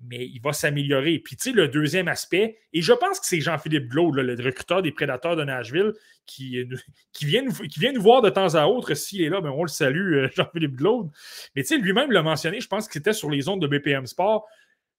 mais 0.00 0.26
il 0.26 0.40
va 0.40 0.52
s'améliorer. 0.52 1.18
Puis, 1.18 1.36
tu 1.36 1.50
sais, 1.50 1.56
le 1.56 1.68
deuxième 1.68 2.08
aspect, 2.08 2.58
et 2.72 2.82
je 2.82 2.92
pense 2.92 3.18
que 3.18 3.26
c'est 3.26 3.40
Jean-Philippe 3.40 3.88
Glaude, 3.88 4.16
le 4.16 4.34
recruteur 4.42 4.82
des 4.82 4.92
prédateurs 4.92 5.36
de 5.36 5.44
Nashville, 5.44 5.92
qui, 6.26 6.58
euh, 6.58 6.76
qui, 7.12 7.24
vient, 7.24 7.42
nous, 7.42 7.52
qui 7.52 7.80
vient 7.80 7.92
nous 7.92 8.02
voir 8.02 8.22
de 8.22 8.30
temps 8.30 8.54
à 8.54 8.66
autre. 8.66 8.94
S'il 8.94 9.22
est 9.22 9.28
là, 9.28 9.40
ben, 9.40 9.50
on 9.50 9.62
le 9.62 9.68
salue, 9.68 10.14
euh, 10.14 10.28
Jean-Philippe 10.36 10.76
Glaude. 10.76 11.10
Mais 11.54 11.62
tu 11.62 11.68
sais, 11.68 11.78
lui-même 11.78 12.12
l'a 12.12 12.22
mentionné, 12.22 12.60
je 12.60 12.68
pense 12.68 12.86
que 12.86 12.92
c'était 12.92 13.12
sur 13.12 13.30
les 13.30 13.48
ondes 13.48 13.62
de 13.62 13.66
BPM 13.66 14.06
Sport. 14.06 14.46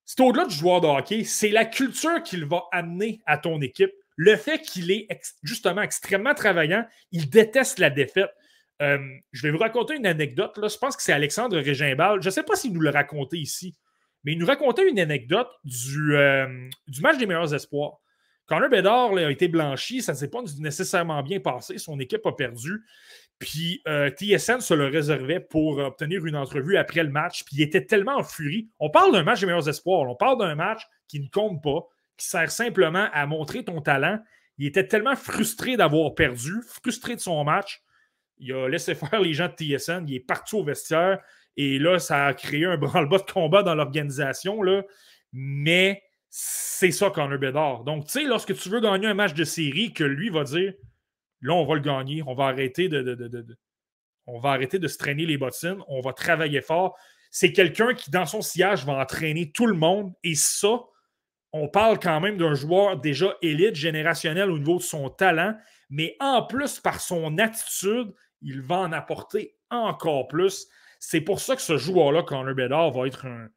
C'est 0.06 0.22
au-delà 0.22 0.45
du 0.45 0.56
joueur 0.56 0.80
de 0.82 0.88
hockey, 0.88 1.26
c'est 1.26 1.49
la 1.49 1.65
culture 1.65 2.24
qu'il 2.24 2.45
va 2.45 2.64
amener 2.72 3.19
à 3.26 3.38
ton 3.38 3.61
équipe. 3.61 3.91
Le 4.15 4.36
fait 4.38 4.61
qu'il 4.61 4.90
est 4.90 5.07
justement 5.44 5.82
extrêmement 5.82 6.34
travaillant, 6.34 6.86
il 7.11 7.30
déteste 7.30 7.78
la 7.78 7.90
défaite. 7.90 8.32
Euh, 8.82 8.99
je 9.32 9.41
vais 9.41 9.52
vous 9.52 9.58
raconter 9.58 9.95
une 9.95 10.06
anecdote. 10.06 10.58
Là. 10.58 10.68
Je 10.68 10.78
pense 10.78 10.95
que 10.95 11.02
c'est 11.02 11.14
Alexandre 11.14 11.58
Régimbal. 11.58 12.22
Je 12.22 12.28
ne 12.28 12.32
sais 12.32 12.44
pas 12.44 12.56
s'il 12.56 12.74
nous 12.74 12.82
l'a 12.82 12.91
raconté 12.91 13.38
ici. 13.38 13.76
Mais 14.24 14.34
il 14.34 14.40
nous 14.40 14.45
racontait 14.45 14.88
une 14.90 14.99
anecdote 14.99 15.49
du, 15.64 16.16
euh, 16.16 16.48
du 16.88 17.02
match 17.02 17.18
des 17.18 17.26
meilleurs 17.26 17.54
espoirs. 17.54 17.99
Connor 18.45 18.70
Bedard 18.70 19.14
a 19.18 19.30
été 19.30 19.49
blanchi, 19.49 20.02
ça 20.02 20.14
ne 20.14 20.18
s'est 20.18 20.30
pas 20.30 20.41
nécessairement 20.60 21.22
bien 21.22 21.40
passé. 21.40 21.78
Son 21.78 21.99
équipe 21.99 22.26
a 22.26 22.32
perdu. 22.32 22.82
Puis 23.40 23.82
euh, 23.88 24.10
TSN 24.10 24.62
se 24.62 24.74
le 24.74 24.88
réservait 24.88 25.41
pour 25.41 25.78
obtenir 25.80 26.26
une 26.26 26.36
entrevue 26.36 26.78
après 26.78 27.04
le 27.04 27.10
match. 27.10 27.44
Puis 27.44 27.58
il 27.58 27.62
était 27.62 27.86
tellement 27.86 28.16
en 28.16 28.24
furie. 28.24 28.70
On 28.80 28.90
parle 28.90 29.12
d'un 29.12 29.24
match 29.24 29.41
des 29.41 29.45
meilleurs 29.45 29.68
espoirs. 29.68 30.10
On 30.10 30.16
parle 30.16 30.40
d'un 30.40 30.56
match 30.56 30.82
qui 31.08 31.20
ne 31.20 31.28
compte 31.28 31.62
pas, 31.62 31.88
qui 32.18 32.26
sert 32.26 32.49
simplement 32.49 33.10
à 33.12 33.26
montrer 33.26 33.64
ton 33.64 33.82
talent. 33.82 34.20
Il 34.58 34.66
était 34.66 34.88
tellement 34.88 35.16
frustré 35.16 35.78
d'avoir 35.78 36.16
perdu, 36.16 36.54
frustré 36.66 37.16
de 37.16 37.22
son 37.22 37.44
match. 37.44 37.84
Il 38.39 38.53
a 38.53 38.68
laissé 38.68 38.95
faire 38.95 39.19
les 39.19 39.34
gens 39.34 39.47
de 39.47 39.53
TSN. 39.53 40.05
Il 40.07 40.15
est 40.15 40.19
parti 40.19 40.55
au 40.55 40.64
vestiaire. 40.64 41.19
Et 41.55 41.80
là, 41.80 41.99
ça 41.99 42.27
a 42.27 42.34
créé 42.34 42.65
un 42.65 42.77
branle-bas 42.77 43.19
de 43.19 43.31
combat 43.31 43.64
dans 43.64 43.76
l'organisation. 43.76 44.59
Mais 45.34 46.03
c'est 46.30 46.91
ça, 46.91 47.09
Connor 47.09 47.39
Bedard. 47.39 47.84
Donc, 47.84 48.05
tu 48.05 48.11
sais, 48.11 48.23
lorsque 48.23 48.55
tu 48.55 48.69
veux 48.69 48.80
gagner 48.80 49.07
un 49.07 49.14
match 49.14 49.34
de 49.34 49.43
série, 49.43 49.93
que 49.93 50.03
lui 50.03 50.30
va 50.30 50.43
dire 50.43 50.73
là, 51.41 51.53
on 51.53 51.65
va 51.65 51.76
le 51.76 51.81
gagner, 51.81 52.23
on 52.26 52.34
va 52.34 52.45
arrêter 52.45 52.89
de, 52.89 53.57
on 54.26 54.39
va 54.39 54.51
arrêter 54.51 54.80
de 54.80 54.88
se 54.88 54.97
traîner 54.97 55.26
les 55.26 55.38
bottines, 55.38 55.81
on 55.88 56.01
va 56.01 56.14
travailler 56.14 56.61
fort. 56.61 56.97
C'est 57.31 57.51
quelqu'un 57.51 57.93
qui, 57.93 58.09
dans 58.09 58.26
son 58.26 58.41
sillage, 58.41 58.85
va 58.85 58.93
entraîner 58.93 59.51
tout 59.51 59.68
le 59.68 59.76
monde. 59.76 60.14
Et 60.23 60.35
ça, 60.35 60.80
on 61.53 61.68
parle 61.68 61.99
quand 61.99 62.19
même 62.19 62.38
d'un 62.38 62.53
joueur 62.53 62.97
déjà 62.99 63.35
élite, 63.41 63.76
générationnel 63.76 64.51
au 64.51 64.57
niveau 64.57 64.77
de 64.77 64.84
son 64.84 65.09
talent, 65.09 65.55
mais 65.89 66.15
en 66.19 66.43
plus, 66.43 66.80
par 66.80 66.99
son 66.99 67.38
attitude, 67.38 68.14
il 68.41 68.61
va 68.61 68.77
en 68.77 68.91
apporter 68.91 69.55
encore 69.69 70.27
plus. 70.27 70.68
C'est 70.99 71.22
pour 71.22 71.39
ça 71.39 71.55
que 71.55 71.61
ce 71.61 71.77
joueur-là, 71.77 72.23
Connor 72.23 72.55
Bedard, 72.55 72.91
va 72.91 73.07
être 73.07 73.26
un, 73.26 73.49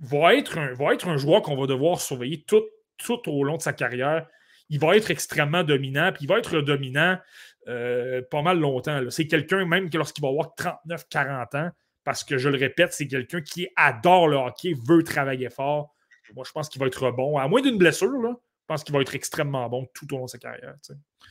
va, 0.00 0.34
être 0.34 0.58
un 0.58 0.74
va 0.74 0.94
être 0.94 1.08
un 1.08 1.16
joueur 1.16 1.42
qu'on 1.42 1.56
va 1.56 1.66
devoir 1.66 2.00
surveiller 2.00 2.42
tout, 2.42 2.64
tout 2.98 3.28
au 3.28 3.44
long 3.44 3.56
de 3.56 3.62
sa 3.62 3.72
carrière. 3.72 4.26
Il 4.68 4.80
va 4.80 4.96
être 4.96 5.10
extrêmement 5.10 5.62
dominant, 5.62 6.12
puis 6.12 6.24
il 6.24 6.28
va 6.28 6.38
être 6.38 6.60
dominant 6.60 7.18
euh, 7.68 8.22
pas 8.30 8.42
mal 8.42 8.58
longtemps. 8.58 9.00
C'est 9.10 9.26
quelqu'un, 9.26 9.64
même 9.64 9.88
lorsqu'il 9.92 10.22
va 10.22 10.28
avoir 10.28 10.54
39-40 10.56 11.56
ans, 11.56 11.70
parce 12.04 12.24
que 12.24 12.38
je 12.38 12.48
le 12.48 12.58
répète, 12.58 12.92
c'est 12.92 13.06
quelqu'un 13.06 13.40
qui 13.40 13.68
adore 13.76 14.28
le 14.28 14.36
hockey, 14.36 14.74
veut 14.86 15.02
travailler 15.02 15.50
fort. 15.50 15.94
Moi, 16.34 16.44
je 16.46 16.52
pense 16.52 16.68
qu'il 16.68 16.80
va 16.80 16.86
être 16.86 17.10
bon, 17.12 17.38
à 17.38 17.46
moins 17.46 17.62
d'une 17.62 17.78
blessure. 17.78 18.20
Là, 18.20 18.34
pense 18.66 18.84
qu'il 18.84 18.94
va 18.94 19.00
être 19.00 19.14
extrêmement 19.14 19.68
bon 19.68 19.86
tout 19.94 20.12
au 20.14 20.18
long 20.18 20.24
de 20.24 20.30
sa 20.30 20.38
carrière. 20.38 20.74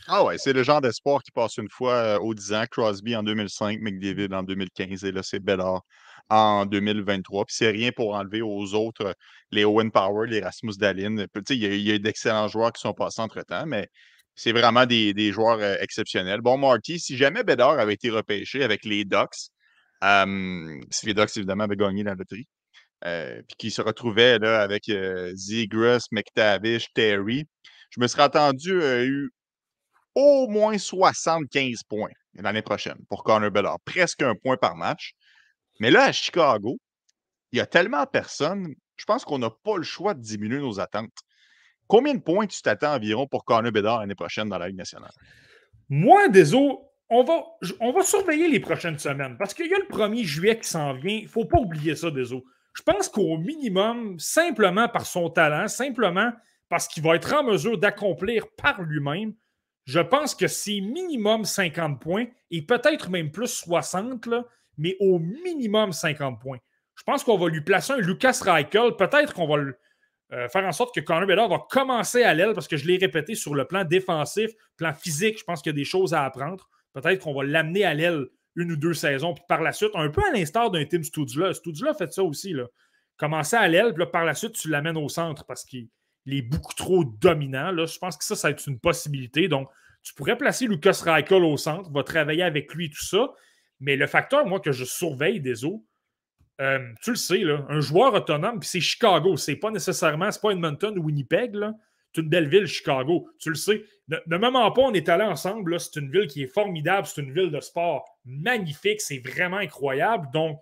Ah 0.08 0.24
ouais, 0.24 0.38
c'est 0.38 0.54
le 0.54 0.64
genre 0.64 0.82
d'espoir 0.82 1.22
qui 1.22 1.32
passe 1.32 1.58
une 1.58 1.70
fois 1.70 1.94
euh, 1.94 2.20
aux 2.20 2.34
10 2.34 2.54
ans. 2.54 2.66
Crosby 2.70 3.16
en 3.16 3.24
2005, 3.24 3.80
McDavid 3.82 4.34
en 4.34 4.44
2015 4.44 5.04
et 5.04 5.12
là, 5.12 5.22
c'est 5.24 5.40
Bellard 5.40 5.82
en 6.30 6.66
2023. 6.66 7.46
Puis 7.46 7.56
c'est 7.58 7.72
rien 7.72 7.92
pour 7.92 8.16
enlever 8.16 8.42
aux 8.42 8.74
autres, 8.74 9.16
les 9.52 9.66
Owen 9.66 9.92
Power, 9.92 10.28
les 10.28 10.42
Rasmus 10.42 10.74
Dallin. 10.78 11.26
Il 11.50 11.58
y 11.58 11.92
a, 11.92 11.96
eu 11.96 12.00
d'excellents 12.00 12.48
joueurs 12.48 12.72
qui 12.72 12.82
sont 12.82 12.94
passés 12.94 13.22
entre-temps, 13.22 13.66
mais 13.66 13.90
c'est 14.36 14.52
vraiment 14.52 14.86
des, 14.86 15.32
joueurs 15.32 15.60
euh, 15.60 15.76
exceptionnels. 15.80 16.42
Bon, 16.42 16.58
Marty, 16.58 17.00
si 17.00 17.18
jamais 17.18 17.44
Bédard 17.44 17.80
avait 17.80 17.94
été 17.94 18.10
repêché 18.10 18.64
avec 18.64 18.86
les 18.86 19.06
Ducks, 19.06 19.50
si 20.92 21.06
les 21.06 21.14
Ducks, 21.14 21.36
évidemment, 21.38 21.64
avaient 21.64 21.76
gagné 21.76 22.04
la 22.04 22.16
loterie, 22.16 22.48
puis 23.02 23.56
qu'il 23.58 23.72
se 23.72 23.82
retrouvait 23.82 24.40
là, 24.40 24.62
avec 24.62 24.92
Zegras, 25.34 26.08
McTavish, 26.12 26.88
Terry, 26.94 27.46
je 27.90 28.00
me 28.00 28.08
serais 28.08 28.24
attendu 28.24 28.72
eu 28.82 29.32
au 30.16 30.48
moins 30.48 30.78
75 30.78 31.84
points 31.84 32.12
l'année 32.36 32.62
prochaine 32.62 32.98
pour 33.10 33.24
Connor 33.24 33.52
Bedard. 33.52 33.80
Presque 33.86 34.22
un 34.22 34.36
point 34.36 34.58
par 34.58 34.76
match. 34.76 35.14
Mais 35.80 35.92
là, 35.92 36.06
à 36.06 36.12
Chicago, 36.12 36.78
il 37.52 37.58
y 37.58 37.62
a 37.62 37.66
tellement 37.66 38.04
de 38.04 38.10
personnes, 38.10 38.74
je 38.98 39.06
pense 39.06 39.26
qu'on 39.26 39.40
n'a 39.40 39.50
pas 39.50 39.78
le 39.78 39.84
choix 39.84 40.14
de 40.14 40.22
diminuer 40.22 40.60
nos 40.60 40.80
attentes. 40.80 41.12
Combien 41.88 42.16
de 42.16 42.22
points 42.22 42.48
tu 42.48 42.62
t'attends 42.62 42.96
environ 42.96 43.28
pour 43.28 43.46
Connor 43.46 43.72
Bedard 43.72 44.00
l'année 44.00 44.16
prochaine 44.16 44.50
dans 44.50 44.58
la 44.58 44.68
Ligue 44.68 44.78
nationale? 44.78 45.12
Moi, 45.90 46.30
désolé, 46.30 46.76
on 47.10 47.24
va, 47.24 47.44
on 47.80 47.92
va 47.92 48.02
surveiller 48.02 48.48
les 48.48 48.60
prochaines 48.60 48.98
semaines 48.98 49.38
parce 49.38 49.54
qu'il 49.54 49.68
y 49.68 49.74
a 49.74 49.78
le 49.78 49.86
1er 49.86 50.24
juillet 50.24 50.60
qui 50.60 50.68
s'en 50.68 50.94
vient. 50.94 51.18
Il 51.18 51.26
ne 51.26 51.30
faut 51.30 51.46
pas 51.46 51.60
oublier 51.60 51.96
ça, 51.96 52.10
désolé. 52.10 52.44
Je 52.76 52.84
pense 52.84 53.08
qu'au 53.08 53.38
minimum, 53.38 54.20
simplement 54.20 54.90
par 54.90 55.06
son 55.06 55.30
talent, 55.30 55.68
simplement 55.68 56.32
parce 56.68 56.88
qu'il 56.88 57.04
va 57.04 57.16
être 57.16 57.34
en 57.34 57.44
mesure 57.44 57.78
d'accomplir 57.78 58.48
par 58.58 58.82
lui-même, 58.82 59.34
je 59.86 60.00
pense 60.00 60.36
que 60.36 60.48
c'est 60.48 60.82
minimum 60.82 61.46
50 61.46 62.02
points 62.02 62.26
et 62.52 62.62
peut-être 62.64 63.10
même 63.10 63.32
plus 63.32 63.48
60, 63.48 64.28
mais 64.78 64.98
au 65.00 65.20
minimum 65.20 65.94
50 65.94 66.42
points. 66.42 66.58
Je 66.96 67.04
pense 67.04 67.24
qu'on 67.24 67.38
va 67.38 67.48
lui 67.48 67.62
placer 67.62 67.94
un 67.94 67.98
Lucas 67.98 68.40
Reichel. 68.42 68.96
Peut-être 68.98 69.34
qu'on 69.34 69.48
va 69.48 69.64
euh, 70.34 70.50
faire 70.50 70.66
en 70.66 70.72
sorte 70.72 70.94
que 70.94 71.02
Connor 71.02 71.28
Bedard 71.28 71.50
va 71.50 71.66
commencer 71.70 72.24
à 72.24 72.34
l'aile 72.34 72.54
parce 72.54 72.68
que 72.68 72.78
je 72.78 72.88
l'ai 72.88 72.98
répété 72.98 73.36
sur 73.36 73.54
le 73.54 73.66
plan 73.66 73.84
défensif, 73.84 74.52
plan 74.76 74.94
physique, 74.94 75.40
je 75.40 75.44
pense 75.44 75.62
qu'il 75.62 75.72
y 75.72 75.76
a 75.76 75.78
des 75.78 75.86
choses 75.86 76.14
à 76.14 76.24
apprendre. 76.24 76.70
Peut-être 76.94 77.22
qu'on 77.22 77.34
va 77.34 77.44
l'amener 77.44 77.86
à 77.86 77.94
l'aile 77.94 78.28
une 78.56 78.72
ou 78.72 78.76
deux 78.76 78.94
saisons, 78.94 79.34
puis 79.34 79.44
par 79.48 79.62
la 79.62 79.72
suite, 79.72 79.92
un 79.96 80.10
peu 80.10 80.22
à 80.28 80.32
l'instar 80.32 80.72
d'un 80.72 80.86
Tim 80.86 81.04
Studula. 81.04 81.54
Studula 81.54 81.94
fait 81.94 82.12
ça 82.12 82.24
aussi. 82.24 82.54
Là. 82.54 82.66
À 83.20 83.68
l'aile, 83.68 83.94
puis 83.94 84.06
par 84.12 84.26
la 84.26 84.34
suite, 84.34 84.54
tu 84.54 84.70
l'amènes 84.70 84.98
au 84.98 85.10
centre 85.10 85.46
parce 85.46 85.64
qu'il 85.64 85.88
est 86.28 86.42
beaucoup 86.42 86.74
trop 86.74 87.04
dominant. 87.04 87.72
Là. 87.72 87.86
Je 87.86 87.98
pense 87.98 88.18
que 88.18 88.24
ça, 88.24 88.36
ça 88.36 88.48
va 88.48 88.52
être 88.52 88.68
une 88.68 88.80
possibilité. 88.80 89.48
Donc, 89.48 89.70
tu 90.04 90.14
pourrais 90.14 90.38
placer 90.38 90.68
Lucas 90.68 91.02
Reichel 91.04 91.44
au 91.44 91.58
centre, 91.58 91.92
va 91.92 92.04
travailler 92.04 92.44
avec 92.44 92.74
lui, 92.74 92.90
tout 92.90 93.04
ça. 93.04 93.30
Mais 93.80 93.96
le 93.96 94.08
facteur, 94.08 94.46
moi, 94.46 94.60
que 94.60 94.72
je 94.72 94.86
surveille 94.86 95.42
des 95.42 95.66
eaux, 95.66 95.86
euh, 96.62 96.80
tu 97.02 97.12
le 97.12 97.16
sais, 97.18 97.40
là, 97.40 97.66
un 97.70 97.82
joueur 97.82 98.14
autonome, 98.14 98.60
puis 98.60 98.70
c'est 98.70 98.80
Chicago. 98.80 99.36
C'est 99.36 99.58
pas 99.58 99.72
nécessairement, 99.72 100.32
c'est 100.32 100.42
pas 100.42 100.52
Edmonton 100.52 100.98
ou 100.98 101.04
Winnipeg. 101.04 101.56
C'est 102.16 102.22
une 102.22 102.30
belle 102.30 102.48
ville, 102.48 102.66
Chicago. 102.66 103.28
Tu 103.40 103.50
le 103.50 103.56
sais. 103.56 103.84
Ne, 104.08 104.38
même 104.38 104.54
pas, 104.54 104.74
on 104.78 104.94
est 104.94 105.10
allés 105.10 105.26
ensemble. 105.26 105.78
C'est 105.82 106.00
une 106.00 106.10
ville 106.10 106.28
qui 106.28 106.44
est 106.44 106.48
formidable. 106.48 107.06
C'est 107.06 107.22
une 107.22 107.34
ville 107.34 107.52
de 107.52 107.60
sport 107.60 108.06
magnifique. 108.24 109.02
C'est 109.02 109.20
vraiment 109.20 109.58
incroyable. 109.58 110.30
Donc, 110.32 110.60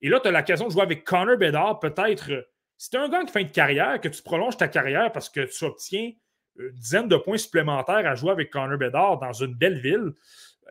et 0.00 0.08
là, 0.08 0.20
tu 0.20 0.28
as 0.28 0.30
l'occasion 0.30 0.68
de 0.68 0.72
jouer 0.72 0.82
avec 0.82 1.02
Connor 1.02 1.36
Bedard. 1.36 1.80
Peut-être, 1.80 2.46
c'est 2.78 2.94
un 2.96 3.08
gars 3.08 3.24
qui 3.24 3.32
fait 3.32 3.42
une 3.42 3.50
carrière, 3.50 4.00
que 4.00 4.08
tu 4.08 4.22
prolonges 4.22 4.56
ta 4.56 4.68
carrière 4.68 5.10
parce 5.10 5.28
que 5.28 5.40
tu 5.40 5.64
obtiens 5.64 6.12
une 6.56 6.70
dizaine 6.70 7.08
de 7.08 7.16
points 7.16 7.38
supplémentaires 7.38 8.06
à 8.06 8.14
jouer 8.14 8.30
avec 8.30 8.50
Connor 8.50 8.78
Bedard 8.78 9.18
dans 9.18 9.32
une 9.32 9.54
belle 9.54 9.80
ville, 9.80 10.12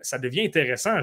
ça 0.02 0.18
devient 0.18 0.46
intéressant. 0.46 0.96
Là, 0.96 1.02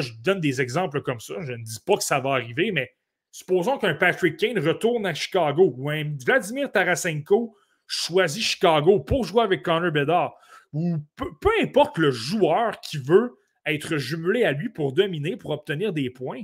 je, 0.00 0.12
donne 0.22 0.40
des 0.40 0.60
exemples 0.60 1.00
comme 1.02 1.20
ça. 1.20 1.34
Je 1.42 1.52
ne 1.52 1.62
dis 1.62 1.78
pas 1.86 1.96
que 1.96 2.02
ça 2.02 2.18
va 2.18 2.30
arriver, 2.30 2.72
mais 2.72 2.92
supposons 3.30 3.78
qu'un 3.78 3.94
Patrick 3.94 4.36
Kane 4.36 4.58
retourne 4.58 5.06
à 5.06 5.14
Chicago 5.14 5.74
ou 5.76 5.90
un 5.90 6.04
Vladimir 6.24 6.72
Tarasenko 6.72 7.56
choisit 7.86 8.42
Chicago 8.42 9.00
pour 9.00 9.24
jouer 9.24 9.42
avec 9.42 9.62
Connor 9.62 9.92
Bedard 9.92 10.34
ou 10.72 10.98
peu, 11.16 11.50
importe 11.62 11.98
le 11.98 12.10
joueur 12.10 12.80
qui 12.80 12.98
veut 12.98 13.38
être 13.64 13.96
jumelé 13.96 14.44
à 14.44 14.52
lui 14.52 14.68
pour 14.68 14.92
dominer, 14.92 15.36
pour 15.36 15.50
obtenir 15.50 15.92
des 15.92 16.10
points, 16.10 16.42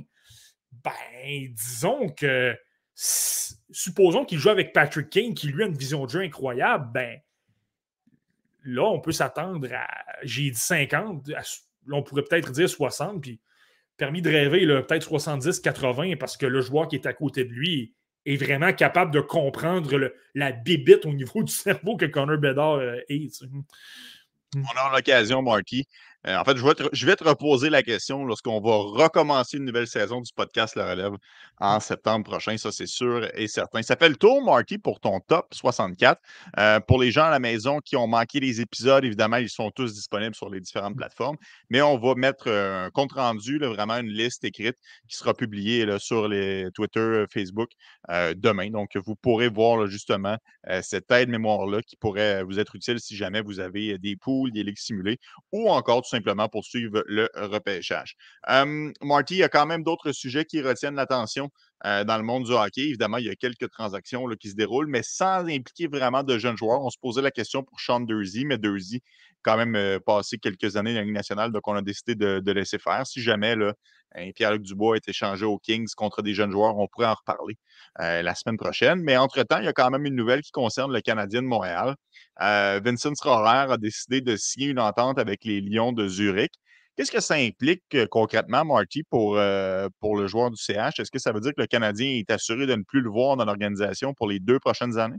ben, 0.71 1.53
disons 1.53 2.09
que 2.09 2.55
supposons 2.95 4.25
qu'il 4.25 4.39
joue 4.39 4.49
avec 4.49 4.73
Patrick 4.73 5.09
Kane, 5.09 5.33
qui 5.33 5.47
lui 5.47 5.63
a 5.63 5.67
une 5.67 5.77
vision 5.77 6.05
de 6.05 6.09
jeu 6.09 6.21
incroyable, 6.21 6.89
ben, 6.93 7.19
là, 8.63 8.83
on 8.83 8.99
peut 8.99 9.11
s'attendre 9.11 9.67
à. 9.73 9.87
J'ai 10.23 10.49
dit 10.49 10.59
50, 10.59 11.27
là, 11.27 11.41
on 11.91 12.03
pourrait 12.03 12.23
peut-être 12.23 12.51
dire 12.51 12.69
60, 12.69 13.21
puis 13.21 13.41
permis 13.97 14.21
de 14.21 14.29
rêver 14.29 14.65
peut-être 14.65 15.11
70-80 15.11 16.17
parce 16.17 16.37
que 16.37 16.45
le 16.45 16.61
joueur 16.61 16.87
qui 16.87 16.95
est 16.95 17.05
à 17.05 17.13
côté 17.13 17.43
de 17.43 17.51
lui 17.51 17.93
est 18.25 18.37
vraiment 18.37 18.73
capable 18.73 19.11
de 19.11 19.19
comprendre 19.19 20.13
la 20.35 20.51
bébite 20.51 21.05
au 21.05 21.13
niveau 21.13 21.43
du 21.43 21.51
cerveau 21.51 21.97
que 21.97 22.05
Connor 22.05 22.37
Bedard 22.37 22.75
euh, 22.75 22.99
est. 23.09 23.43
On 24.55 24.77
a 24.77 24.95
l'occasion, 24.95 25.41
Marky, 25.41 25.87
euh, 26.27 26.37
en 26.37 26.43
fait, 26.43 26.55
je 26.55 27.05
vais, 27.05 27.15
te, 27.15 27.23
reposer 27.23 27.69
la 27.69 27.81
question 27.81 28.25
lorsqu'on 28.25 28.61
va 28.61 28.75
recommencer 28.75 29.57
une 29.57 29.65
nouvelle 29.65 29.87
saison 29.87 30.21
du 30.21 30.31
podcast 30.33 30.75
Le 30.75 30.83
Relève 30.83 31.13
en 31.59 31.79
septembre 31.79 32.25
prochain. 32.29 32.57
Ça, 32.57 32.71
c'est 32.71 32.87
sûr 32.87 33.27
et 33.33 33.47
certain. 33.47 33.81
Ça 33.81 33.95
fait 33.95 34.09
le 34.09 34.15
tour, 34.15 34.43
Marty, 34.43 34.77
pour 34.77 34.99
ton 34.99 35.19
top 35.19 35.47
64. 35.53 36.21
Euh, 36.59 36.79
pour 36.79 37.01
les 37.01 37.11
gens 37.11 37.25
à 37.25 37.31
la 37.31 37.39
maison 37.39 37.79
qui 37.79 37.95
ont 37.95 38.07
manqué 38.07 38.39
les 38.39 38.61
épisodes, 38.61 39.03
évidemment, 39.03 39.37
ils 39.37 39.49
sont 39.49 39.71
tous 39.71 39.93
disponibles 39.93 40.35
sur 40.35 40.49
les 40.49 40.59
différentes 40.59 40.95
plateformes. 40.95 41.37
Mais 41.69 41.81
on 41.81 41.97
va 41.97 42.13
mettre 42.13 42.47
euh, 42.47 42.85
un 42.85 42.89
compte 42.91 43.13
rendu, 43.13 43.57
vraiment 43.57 43.97
une 43.97 44.09
liste 44.09 44.43
écrite 44.43 44.77
qui 45.07 45.17
sera 45.17 45.33
publiée 45.33 45.87
sur 45.97 46.27
les 46.27 46.69
Twitter, 46.75 47.25
Facebook 47.31 47.71
demain. 48.35 48.69
Donc, 48.69 48.95
vous 48.97 49.15
pourrez 49.15 49.49
voir 49.49 49.87
justement 49.87 50.37
cette 50.81 51.09
aide 51.11 51.29
mémoire-là 51.29 51.81
qui 51.81 51.95
pourrait 51.95 52.43
vous 52.43 52.59
être 52.59 52.75
utile 52.75 52.99
si 52.99 53.15
jamais 53.15 53.41
vous 53.41 53.59
avez 53.59 53.97
des 53.97 54.15
poules, 54.15 54.51
des 54.51 54.63
ligues 54.63 54.77
simulées 54.77 55.19
ou 55.51 55.69
encore 55.69 56.03
simplement 56.11 56.47
pour 56.49 56.65
suivre 56.65 57.03
le 57.07 57.29
repêchage. 57.35 58.15
Marty, 58.47 59.35
il 59.35 59.37
y 59.37 59.43
a 59.43 59.49
quand 59.49 59.65
même 59.65 59.83
d'autres 59.83 60.11
sujets 60.11 60.45
qui 60.45 60.61
retiennent 60.61 60.95
l'attention 60.95 61.49
euh, 61.85 62.03
dans 62.03 62.17
le 62.17 62.23
monde 62.23 62.43
du 62.43 62.51
hockey. 62.51 62.81
Évidemment, 62.81 63.17
il 63.17 63.25
y 63.25 63.29
a 63.29 63.35
quelques 63.35 63.69
transactions 63.69 64.27
qui 64.39 64.49
se 64.49 64.55
déroulent, 64.55 64.87
mais 64.87 65.01
sans 65.03 65.47
impliquer 65.47 65.87
vraiment 65.87 66.23
de 66.23 66.37
jeunes 66.37 66.57
joueurs. 66.57 66.81
On 66.81 66.89
se 66.89 66.97
posait 66.99 67.21
la 67.21 67.31
question 67.31 67.63
pour 67.63 67.79
Sean 67.79 68.01
Dursey, 68.01 68.43
mais 68.43 68.57
Dursey 68.57 69.01
quand 69.43 69.57
même 69.57 69.75
euh, 69.75 69.99
passé 69.99 70.37
quelques 70.37 70.75
années 70.75 70.93
dans 70.93 70.99
la 70.99 71.05
Ligue 71.05 71.15
nationale, 71.15 71.51
donc 71.51 71.67
on 71.67 71.73
a 71.73 71.81
décidé 71.81 72.13
de, 72.13 72.51
laisser 72.51 72.77
faire. 72.77 73.07
Si 73.07 73.21
jamais 73.21 73.55
Pierre-Luc 74.35 74.61
Dubois 74.61 74.97
est 74.97 75.09
échangé 75.09 75.45
aux 75.45 75.57
Kings 75.57 75.87
contre 75.95 76.21
des 76.21 76.33
jeunes 76.35 76.51
joueurs, 76.51 76.77
on 76.77 76.87
pourrait 76.87 77.07
en 77.07 77.15
reparler 77.15 77.57
euh, 77.99 78.21
la 78.21 78.35
semaine 78.35 78.57
prochaine. 78.57 79.01
Mais 79.01 79.17
entre-temps, 79.17 79.57
il 79.57 79.65
y 79.65 79.67
a 79.67 79.73
quand 79.73 79.89
même 79.89 80.05
une 80.05 80.15
nouvelle 80.15 80.41
qui 80.41 80.51
concerne 80.51 80.93
le 80.93 81.01
Canadien 81.01 81.41
de 81.41 81.47
Montréal. 81.47 81.95
Vincent 82.39 83.13
Schroer 83.15 83.71
a 83.71 83.77
décidé 83.77 84.21
de 84.21 84.35
signer 84.35 84.67
une 84.67 84.79
entente 84.79 85.17
avec 85.17 85.43
les 85.45 85.61
Lions 85.61 85.93
de 85.93 86.07
Zurich. 86.07 86.51
Qu'est-ce 87.01 87.11
que 87.11 87.19
ça 87.19 87.33
implique 87.33 87.81
euh, 87.95 88.05
concrètement, 88.05 88.63
Marty, 88.63 89.01
pour, 89.01 89.35
euh, 89.35 89.89
pour 89.99 90.15
le 90.15 90.27
joueur 90.27 90.51
du 90.51 90.57
CH? 90.61 90.99
Est-ce 90.99 91.09
que 91.09 91.17
ça 91.17 91.31
veut 91.31 91.39
dire 91.39 91.49
que 91.49 91.61
le 91.61 91.65
Canadien 91.65 92.07
est 92.11 92.29
assuré 92.29 92.67
de 92.67 92.75
ne 92.75 92.83
plus 92.83 93.01
le 93.01 93.09
voir 93.09 93.37
dans 93.37 93.43
l'organisation 93.43 94.13
pour 94.13 94.29
les 94.29 94.37
deux 94.37 94.59
prochaines 94.59 94.99
années? 94.99 95.17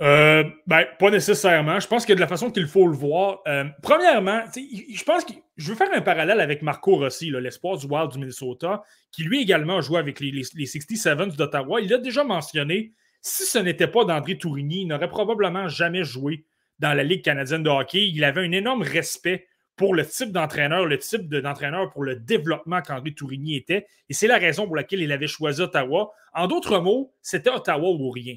Euh, 0.00 0.44
ben, 0.66 0.86
pas 0.98 1.10
nécessairement. 1.10 1.78
Je 1.78 1.86
pense 1.86 2.06
que 2.06 2.14
de 2.14 2.20
la 2.20 2.26
façon 2.26 2.50
qu'il 2.50 2.68
faut 2.68 2.86
le 2.86 2.96
voir, 2.96 3.40
premièrement, 3.82 4.42
je 4.56 5.04
pense 5.04 5.26
que 5.26 5.34
je 5.58 5.68
veux 5.68 5.76
faire 5.76 5.90
un 5.92 6.00
parallèle 6.00 6.40
avec 6.40 6.62
Marco 6.62 6.96
Rossi, 6.96 7.30
l'espoir 7.32 7.76
du 7.76 7.84
Wild 7.84 8.10
du 8.10 8.18
Minnesota, 8.18 8.82
qui 9.12 9.24
lui 9.24 9.42
également 9.42 9.76
a 9.76 9.80
joué 9.82 9.98
avec 9.98 10.20
les, 10.20 10.30
les, 10.30 10.44
les 10.54 10.66
67 10.66 11.36
d'Ottawa. 11.36 11.82
Il 11.82 11.92
a 11.92 11.98
déjà 11.98 12.24
mentionné, 12.24 12.94
si 13.20 13.42
ce 13.42 13.58
n'était 13.58 13.88
pas 13.88 14.06
d'André 14.06 14.38
Tourigny, 14.38 14.84
il 14.84 14.86
n'aurait 14.86 15.10
probablement 15.10 15.68
jamais 15.68 16.02
joué 16.02 16.46
dans 16.78 16.94
la 16.94 17.02
Ligue 17.04 17.22
canadienne 17.22 17.62
de 17.62 17.68
hockey. 17.68 18.08
Il 18.08 18.24
avait 18.24 18.40
un 18.40 18.52
énorme 18.52 18.80
respect 18.80 19.49
pour 19.80 19.94
le 19.94 20.06
type 20.06 20.30
d'entraîneur, 20.30 20.84
le 20.84 20.98
type 20.98 21.26
d'entraîneur 21.30 21.88
pour 21.88 22.04
le 22.04 22.14
développement 22.14 22.82
qu'André 22.82 23.14
Tourigny 23.14 23.56
était. 23.56 23.86
Et 24.10 24.12
c'est 24.12 24.26
la 24.26 24.36
raison 24.36 24.66
pour 24.66 24.76
laquelle 24.76 25.00
il 25.00 25.10
avait 25.10 25.26
choisi 25.26 25.62
Ottawa. 25.62 26.12
En 26.34 26.48
d'autres 26.48 26.80
mots, 26.80 27.14
c'était 27.22 27.48
Ottawa 27.48 27.88
ou 27.88 28.10
rien. 28.10 28.36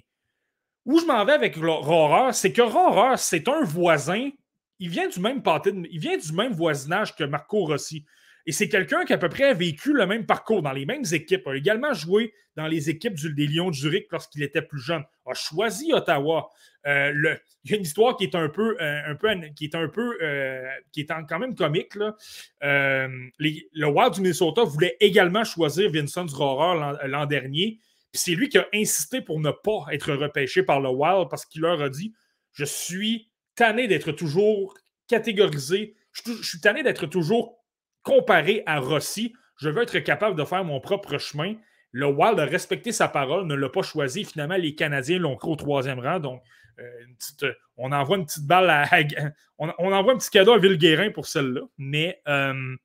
Où 0.86 1.02
je 1.02 1.06
m'en 1.06 1.26
vais 1.26 1.34
avec 1.34 1.58
Rohrer, 1.58 2.32
c'est 2.32 2.54
que 2.54 2.62
Rohrer, 2.62 3.18
c'est 3.18 3.50
un 3.50 3.62
voisin. 3.62 4.30
Il 4.80 4.88
vient 4.88 5.10
du 5.10 5.20
même 5.20 5.44
il 5.92 6.00
vient 6.00 6.18
du 6.18 6.32
même 6.32 6.54
voisinage 6.54 7.14
que 7.14 7.26
Marco 7.26 7.66
Rossi. 7.66 8.06
Et 8.46 8.52
c'est 8.52 8.68
quelqu'un 8.68 9.06
qui 9.06 9.14
à 9.14 9.18
peu 9.18 9.30
près 9.30 9.46
a 9.46 9.54
vécu 9.54 9.94
le 9.94 10.06
même 10.06 10.26
parcours 10.26 10.62
dans 10.62 10.74
les 10.74 10.86
mêmes 10.86 11.06
équipes, 11.12 11.48
a 11.48 11.56
également 11.56 11.94
joué 11.94 12.34
dans 12.56 12.68
les 12.68 12.90
équipes 12.90 13.16
du, 13.16 13.34
des 13.34 13.48
Lions 13.48 13.70
de 13.70 13.76
Zurich 13.76 14.08
lorsqu'il 14.12 14.44
était 14.44 14.62
plus 14.62 14.82
jeune, 14.82 15.04
a 15.26 15.34
choisi 15.34 15.94
Ottawa. 15.94 16.50
Euh, 16.86 17.38
il 17.64 17.72
y 17.72 17.74
a 17.74 17.78
une 17.78 17.84
histoire 17.84 18.18
qui 18.18 18.26
est 18.26 18.36
un 18.36 18.50
peu, 18.50 18.76
euh, 18.82 19.16
qui 19.56 19.66
est 19.66 19.76
un 19.76 19.88
peu, 19.88 20.18
euh, 20.22 20.68
qui 20.92 21.02
est 21.02 21.08
quand 21.08 21.40
même 21.40 21.56
comique. 21.56 21.96
Le 22.62 23.86
Wild 23.86 24.14
du 24.14 24.22
Minnesota 24.22 24.64
voulait 24.64 24.98
également 25.00 25.46
choisir 25.46 25.90
Vincent 25.92 26.26
Rohrer 26.26 27.08
l'an 27.08 27.26
dernier. 27.26 27.80
c'est 28.12 28.36
lui 28.36 28.50
qui 28.50 28.58
a 28.58 28.68
insisté 28.74 29.22
pour 29.22 29.40
ne 29.40 29.52
pas 29.52 29.86
être 29.92 30.14
repêché 30.14 30.64
par 30.64 30.82
le 30.82 30.90
Wild 30.90 31.30
parce 31.30 31.46
qu'il 31.46 31.62
leur 31.62 31.82
a 31.82 31.90
dit 31.90 32.14
Je 32.52 32.66
suis 32.66 33.32
tanné 33.56 33.88
d'être 33.88 34.12
toujours 34.12 34.76
catégorisé, 35.08 35.96
je, 36.12 36.34
je 36.34 36.48
suis 36.48 36.60
tanné 36.60 36.84
d'être 36.84 37.06
toujours 37.06 37.63
comparé 38.04 38.64
à 38.66 38.80
Rossi, 38.80 39.34
je 39.58 39.70
veux 39.70 39.84
être 39.84 40.00
capable 40.00 40.38
de 40.38 40.44
faire 40.44 40.64
mon 40.64 40.80
propre 40.80 41.18
chemin. 41.18 41.56
Le 41.92 42.08
Wild 42.08 42.40
a 42.40 42.46
respecté 42.46 42.92
sa 42.92 43.08
parole, 43.08 43.46
ne 43.46 43.56
l'a 43.56 43.70
pas 43.70 43.82
choisi. 43.82 44.26
Finalement, 44.26 44.56
les 44.56 44.76
Canadiens 44.76 45.20
l'ont 45.20 45.36
pris 45.36 45.50
au 45.50 45.56
troisième 45.56 46.00
rang. 46.00 46.20
Donc, 46.20 46.42
euh, 46.80 47.54
on 47.78 47.92
envoie 47.92 48.18
une 48.18 48.26
petite 48.26 48.46
balle 48.46 48.70
à. 48.70 48.90
on, 49.58 49.70
envoie 49.70 50.14
un 50.14 50.18
petit 50.18 50.32
cadeau 50.32 50.54
à 50.54 50.58
Ville-Guérin 50.58 51.12
pour 51.12 51.28
celle-là. 51.28 51.62
Mais 51.78 52.22
euh, 52.28 52.76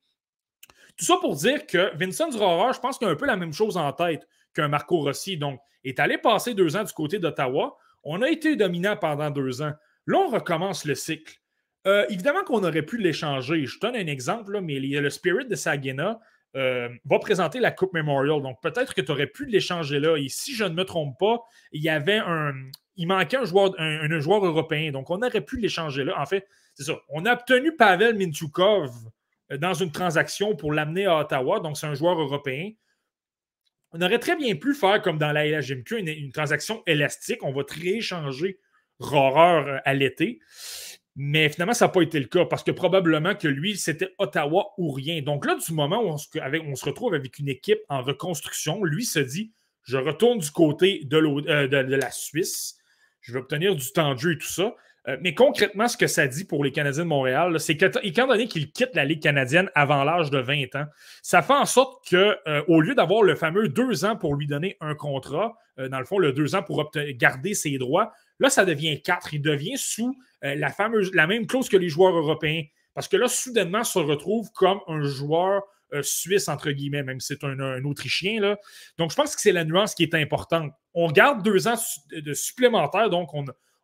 tout 0.95 1.05
ça 1.05 1.17
pour 1.17 1.35
dire 1.35 1.65
que 1.65 1.95
Vincent 1.97 2.29
Durocher, 2.29 2.75
je 2.75 2.79
pense 2.79 2.97
qu'il 2.97 3.07
a 3.07 3.11
un 3.11 3.15
peu 3.15 3.25
la 3.25 3.35
même 3.35 3.53
chose 3.53 3.77
en 3.77 3.91
tête 3.93 4.27
qu'un 4.53 4.67
Marco 4.67 5.01
Rossi. 5.01 5.37
Donc, 5.37 5.59
est 5.83 5.99
allé 5.99 6.17
passer 6.17 6.53
deux 6.53 6.75
ans 6.75 6.83
du 6.83 6.93
côté 6.93 7.19
d'Ottawa. 7.19 7.77
On 8.03 8.21
a 8.21 8.29
été 8.29 8.55
dominant 8.55 8.95
pendant 8.95 9.31
deux 9.31 9.61
ans. 9.61 9.73
Là, 10.05 10.17
on 10.17 10.29
recommence 10.29 10.85
le 10.85 10.95
cycle. 10.95 11.39
Euh, 11.87 12.05
évidemment 12.09 12.43
qu'on 12.43 12.63
aurait 12.63 12.83
pu 12.83 12.97
l'échanger. 12.97 13.65
Je 13.65 13.79
donne 13.79 13.95
un 13.95 14.07
exemple, 14.07 14.59
mais 14.61 14.79
le 14.79 15.09
Spirit 15.09 15.45
de 15.45 15.55
Sagina 15.55 16.19
euh, 16.55 16.89
va 17.05 17.19
présenter 17.19 17.59
la 17.59 17.71
Coupe 17.71 17.93
Memorial. 17.93 18.41
Donc, 18.41 18.61
peut-être 18.61 18.93
que 18.93 19.01
tu 19.01 19.11
aurais 19.11 19.27
pu 19.27 19.45
l'échanger 19.45 19.99
là. 19.99 20.17
Et 20.17 20.27
si 20.29 20.55
je 20.55 20.65
ne 20.65 20.73
me 20.73 20.83
trompe 20.83 21.17
pas, 21.19 21.41
il 21.71 21.81
y 21.81 21.89
avait 21.89 22.17
un, 22.17 22.53
il 22.95 23.07
manquait 23.07 23.37
un 23.37 23.45
joueur, 23.45 23.73
un, 23.77 24.19
joueur 24.19 24.45
européen. 24.45 24.91
Donc, 24.91 25.09
on 25.09 25.21
aurait 25.21 25.41
pu 25.41 25.57
l'échanger 25.57 26.03
là. 26.03 26.19
En 26.19 26.25
fait, 26.25 26.47
c'est 26.73 26.83
ça. 26.83 26.99
On 27.09 27.25
a 27.25 27.33
obtenu 27.33 27.75
Pavel 27.75 28.17
Minchukov 28.17 28.91
euh, 29.51 29.57
dans 29.57 29.73
une 29.73 29.91
transaction 29.91 30.55
pour 30.55 30.73
l'amener 30.73 31.05
à 31.05 31.19
Ottawa. 31.19 31.59
Donc, 31.59 31.77
c'est 31.77 31.87
un 31.87 31.93
joueur 31.93 32.19
européen. 32.19 32.71
On 33.91 34.01
aurait 34.01 34.19
très 34.19 34.35
bien 34.35 34.55
pu 34.55 34.73
faire 34.73 35.01
comme 35.01 35.17
dans 35.17 35.31
la 35.31 35.47
LHMQ, 35.47 35.99
une, 35.99 36.09
une 36.09 36.31
transaction 36.31 36.83
élastique. 36.85 37.43
On 37.43 37.53
va 37.53 37.63
rééchanger 37.69 38.59
Rohrer 38.99 39.63
euh, 39.65 39.77
à 39.85 39.93
l'été. 39.93 40.39
Mais 41.21 41.49
finalement, 41.49 41.73
ça 41.73 41.85
n'a 41.85 41.89
pas 41.89 42.01
été 42.01 42.17
le 42.17 42.27
cas 42.27 42.45
parce 42.45 42.63
que 42.63 42.71
probablement 42.71 43.35
que 43.35 43.49
lui, 43.49 43.75
c'était 43.75 44.15
Ottawa 44.19 44.67
ou 44.77 44.91
rien. 44.91 45.21
Donc 45.21 45.45
là, 45.45 45.55
du 45.55 45.73
moment 45.73 46.01
où 46.01 46.07
on 46.07 46.17
se, 46.17 46.85
retrouve 46.85 47.13
avec 47.13 47.39
une 47.39 47.49
équipe 47.49 47.81
en 47.89 48.01
reconstruction, 48.01 48.83
lui 48.85 49.03
se 49.03 49.19
dit 49.19 49.51
je 49.83 49.97
retourne 49.97 50.39
du 50.39 50.49
côté 50.51 51.01
de, 51.03 51.17
euh, 51.17 51.97
la 51.97 52.11
Suisse 52.11 52.79
je 53.21 53.33
vais 53.33 53.39
obtenir 53.39 53.75
du 53.75 53.91
temps 53.91 54.13
de 54.13 54.19
jeu 54.19 54.31
et 54.33 54.37
tout 54.37 54.47
ça. 54.47 54.75
Euh, 55.07 55.17
mais 55.21 55.33
concrètement, 55.33 55.87
ce 55.87 55.97
que 55.97 56.07
ça 56.07 56.27
dit 56.27 56.45
pour 56.45 56.63
les 56.63 56.71
Canadiens 56.71 57.03
de 57.03 57.09
Montréal, 57.09 57.59
c'est 57.59 57.77
qu'étant 57.77 58.27
donné 58.27 58.47
qu'ils 58.47 58.71
quittent 58.71 58.95
la 58.95 59.05
Ligue 59.05 59.21
canadienne 59.21 59.69
avant 59.75 60.03
l'âge 60.03 60.29
de 60.29 60.39
20 60.39 60.75
ans, 60.75 60.85
ça 61.21 61.41
fait 61.41 61.53
en 61.53 61.65
sorte 61.65 62.07
qu'au 62.09 62.17
euh, 62.17 62.81
lieu 62.81 62.95
d'avoir 62.95 63.23
le 63.23 63.35
fameux 63.35 63.69
deux 63.69 64.05
ans 64.05 64.15
pour 64.15 64.35
lui 64.35 64.47
donner 64.47 64.77
un 64.81 64.95
contrat, 64.95 65.57
euh, 65.79 65.87
dans 65.89 65.99
le 65.99 66.05
fond, 66.05 66.17
le 66.17 66.33
deux 66.33 66.55
ans 66.55 66.63
pour 66.63 66.91
garder 66.93 67.53
ses 67.53 67.77
droits, 67.77 68.11
là, 68.39 68.49
ça 68.49 68.65
devient 68.65 69.01
quatre. 69.01 69.33
Il 69.33 69.41
devient 69.41 69.77
sous 69.77 70.17
la, 70.41 70.69
fameuse, 70.69 71.13
la 71.13 71.27
même 71.27 71.47
clause 71.47 71.69
que 71.69 71.77
les 71.77 71.89
joueurs 71.89 72.15
européens. 72.15 72.63
Parce 72.93 73.07
que 73.07 73.17
là, 73.17 73.27
soudainement, 73.27 73.83
se 73.83 73.99
retrouve 73.99 74.51
comme 74.53 74.79
un 74.87 75.01
joueur 75.03 75.63
suisse, 76.01 76.47
entre 76.47 76.71
guillemets, 76.71 77.03
même 77.03 77.19
si 77.19 77.35
c'est 77.35 77.43
un, 77.43 77.83
Autrichien. 77.83 78.41
Là. 78.41 78.57
Donc, 78.97 79.11
je 79.11 79.15
pense 79.15 79.35
que 79.35 79.41
c'est 79.41 79.51
la 79.51 79.65
nuance 79.65 79.95
qui 79.95 80.03
est 80.03 80.15
importante. 80.15 80.71
On 80.93 81.11
garde 81.11 81.43
deux 81.43 81.67
ans 81.67 81.75
de 82.11 82.33
supplémentaires, 82.33 83.09
donc 83.09 83.31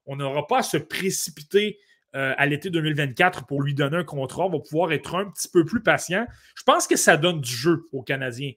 on 0.05 0.15
n'aura 0.15 0.47
pas 0.47 0.59
à 0.59 0.63
se 0.63 0.77
précipiter 0.77 1.77
euh, 2.15 2.33
à 2.37 2.45
l'été 2.45 2.69
2024 2.69 3.45
pour 3.45 3.61
lui 3.61 3.73
donner 3.73 3.97
un 3.97 4.03
contrat. 4.05 4.45
On 4.45 4.49
va 4.49 4.59
pouvoir 4.59 4.93
être 4.93 5.15
un 5.15 5.29
petit 5.29 5.49
peu 5.49 5.65
plus 5.65 5.83
patient. 5.83 6.25
Je 6.55 6.63
pense 6.63 6.87
que 6.87 6.95
ça 6.95 7.17
donne 7.17 7.41
du 7.41 7.51
jeu 7.51 7.89
aux 7.91 8.03
Canadiens. 8.03 8.53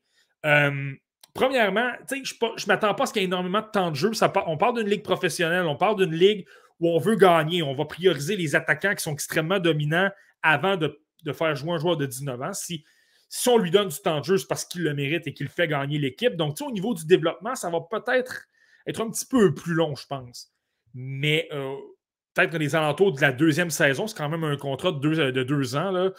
Euh, 0.46 0.92
premièrement, 1.38 1.92
je 2.10 2.16
ne 2.16 2.66
m'attends 2.66 2.94
pas 2.94 3.04
à 3.04 3.06
ce 3.06 3.12
qu'il 3.12 3.22
y 3.22 3.24
ait 3.24 3.28
énormément 3.28 3.60
de 3.60 3.66
temps 3.66 3.90
de 3.90 3.96
jeu. 3.96 4.10
on 4.46 4.56
parle 4.56 4.78
d'une 4.78 4.88
ligue 4.88 5.04
professionnelle, 5.04 5.66
on 5.66 5.76
parle 5.76 5.96
d'une 5.96 6.14
ligue 6.14 6.46
où 6.80 6.88
on 6.88 6.98
veut 6.98 7.14
gagner. 7.14 7.62
On 7.62 7.74
va 7.74 7.84
prioriser 7.84 8.36
les 8.36 8.56
attaquants 8.56 8.94
qui 8.94 9.02
sont 9.02 9.12
extrêmement 9.12 9.60
dominants 9.60 10.10
avant 10.42 10.76
de, 10.76 10.98
faire 11.32 11.54
jouer 11.54 11.72
un 11.72 11.78
joueur 11.78 11.96
de 11.96 12.06
19 12.06 12.42
ans. 12.42 12.52
Si, 12.52 12.84
on 13.46 13.58
lui 13.58 13.70
donne 13.70 13.88
du 13.88 13.98
temps 13.98 14.18
de 14.18 14.24
jeu, 14.24 14.38
c'est 14.38 14.48
parce 14.48 14.64
qu'il 14.64 14.82
le 14.82 14.94
mérite 14.94 15.26
et 15.26 15.34
qu'il 15.34 15.48
fait 15.48 15.68
gagner 15.68 15.98
l'équipe. 15.98 16.34
Donc, 16.34 16.60
au 16.60 16.72
niveau 16.72 16.94
du 16.94 17.06
développement, 17.06 17.54
ça 17.54 17.70
va 17.70 17.80
peut-être 17.88 18.46
être 18.86 19.00
un 19.00 19.10
petit 19.10 19.26
peu 19.26 19.54
plus 19.54 19.74
long, 19.74 19.94
je 19.94 20.06
pense. 20.06 20.50
Mais 20.94 21.48
euh, 21.52 21.74
peut-être 22.34 22.50
dans 22.50 22.58
les 22.58 22.74
alentours 22.74 23.12
de 23.12 23.20
la 23.20 23.30
deuxième 23.30 23.70
saison, 23.70 24.06
c'est 24.06 24.16
quand 24.16 24.28
même 24.28 24.44
un 24.44 24.56
contrat 24.56 24.92
de 24.92 24.98
deux, 24.98 25.30
de 25.30 25.42
deux 25.42 25.76
ans. 25.76 25.90
Là, 25.90 26.10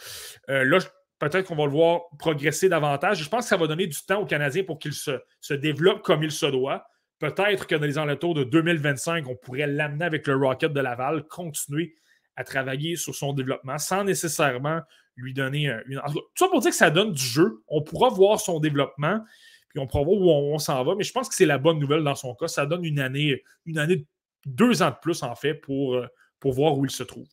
euh, 0.48 0.64
là 0.64 0.78
peut-être 1.20 1.46
qu'on 1.46 1.54
va 1.54 1.66
le 1.66 1.70
voir 1.70 2.02
progresser 2.18 2.68
davantage. 2.68 3.22
Je 3.22 3.28
pense 3.28 3.44
que 3.44 3.50
ça 3.50 3.56
va 3.56 3.68
donner 3.68 3.86
du 3.86 4.02
temps 4.02 4.20
aux 4.20 4.26
Canadiens 4.26 4.64
pour 4.64 4.78
qu'il 4.78 4.94
se, 4.94 5.12
se 5.40 5.54
développe 5.54 6.02
comme 6.02 6.24
il 6.24 6.32
se 6.32 6.46
doit. 6.46 6.86
Peut-être 7.20 7.66
que 7.66 7.74
dans 7.74 7.86
les 7.86 7.98
alentours 7.98 8.34
de 8.34 8.42
2025, 8.42 9.28
on 9.28 9.36
pourrait 9.36 9.66
l'amener 9.66 10.06
avec 10.06 10.26
le 10.26 10.34
Rocket 10.34 10.72
de 10.72 10.80
Laval, 10.80 11.26
continuer 11.28 11.94
à 12.36 12.44
travailler 12.44 12.96
sur 12.96 13.14
son 13.14 13.34
développement 13.34 13.76
sans 13.76 14.02
nécessairement 14.02 14.80
lui 15.16 15.34
donner 15.34 15.70
une. 15.86 16.00
Tout 16.12 16.22
ça 16.34 16.48
pour 16.48 16.60
dire 16.60 16.70
que 16.70 16.76
ça 16.76 16.90
donne 16.90 17.12
du 17.12 17.22
jeu. 17.22 17.62
On 17.68 17.82
pourra 17.82 18.08
voir 18.08 18.40
son 18.40 18.58
développement, 18.58 19.20
puis 19.68 19.78
on 19.78 19.86
pourra 19.86 20.04
voir 20.04 20.16
où 20.16 20.30
on, 20.30 20.58
s'en 20.58 20.82
va. 20.82 20.94
Mais 20.94 21.04
je 21.04 21.12
pense 21.12 21.28
que 21.28 21.34
c'est 21.34 21.44
la 21.44 21.58
bonne 21.58 21.78
nouvelle 21.78 22.02
dans 22.02 22.14
son 22.14 22.34
cas. 22.34 22.48
Ça 22.48 22.64
donne 22.64 22.84
une 22.84 23.00
année, 23.00 23.42
une 23.66 23.78
année, 23.78 24.06
deux 24.46 24.82
ans 24.82 24.90
de 24.90 24.96
plus, 25.02 25.22
en 25.22 25.34
fait, 25.34 25.54
pour, 25.54 25.96
euh, 25.96 26.06
pour 26.38 26.54
voir 26.54 26.78
où 26.78 26.86
il 26.86 26.90
se 26.90 27.02
trouve. 27.02 27.26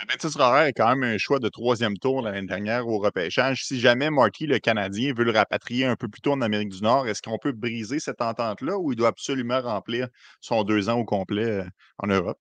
Amétis 0.00 0.36
Rorer 0.36 0.68
est 0.68 0.72
quand 0.72 0.88
même 0.88 1.04
un 1.04 1.18
choix 1.18 1.38
de 1.38 1.48
troisième 1.48 1.96
tour 1.98 2.22
l'année 2.22 2.46
dernière 2.46 2.86
au 2.86 2.98
repêchage. 2.98 3.64
Si 3.64 3.80
jamais 3.80 4.10
Marty, 4.10 4.46
le 4.46 4.58
Canadien, 4.58 5.12
veut 5.14 5.24
le 5.24 5.32
rapatrier 5.32 5.84
un 5.84 5.96
peu 5.96 6.08
plus 6.08 6.20
tôt 6.20 6.32
en 6.32 6.40
Amérique 6.40 6.70
du 6.70 6.82
Nord, 6.82 7.06
est-ce 7.06 7.22
qu'on 7.22 7.38
peut 7.38 7.52
briser 7.52 8.00
cette 8.00 8.20
entente-là 8.20 8.78
ou 8.78 8.92
il 8.92 8.96
doit 8.96 9.08
absolument 9.08 9.60
remplir 9.60 10.08
son 10.40 10.64
deux 10.64 10.88
ans 10.88 10.98
au 10.98 11.04
complet 11.04 11.44
euh, 11.44 11.64
en 11.98 12.08
Europe? 12.08 12.38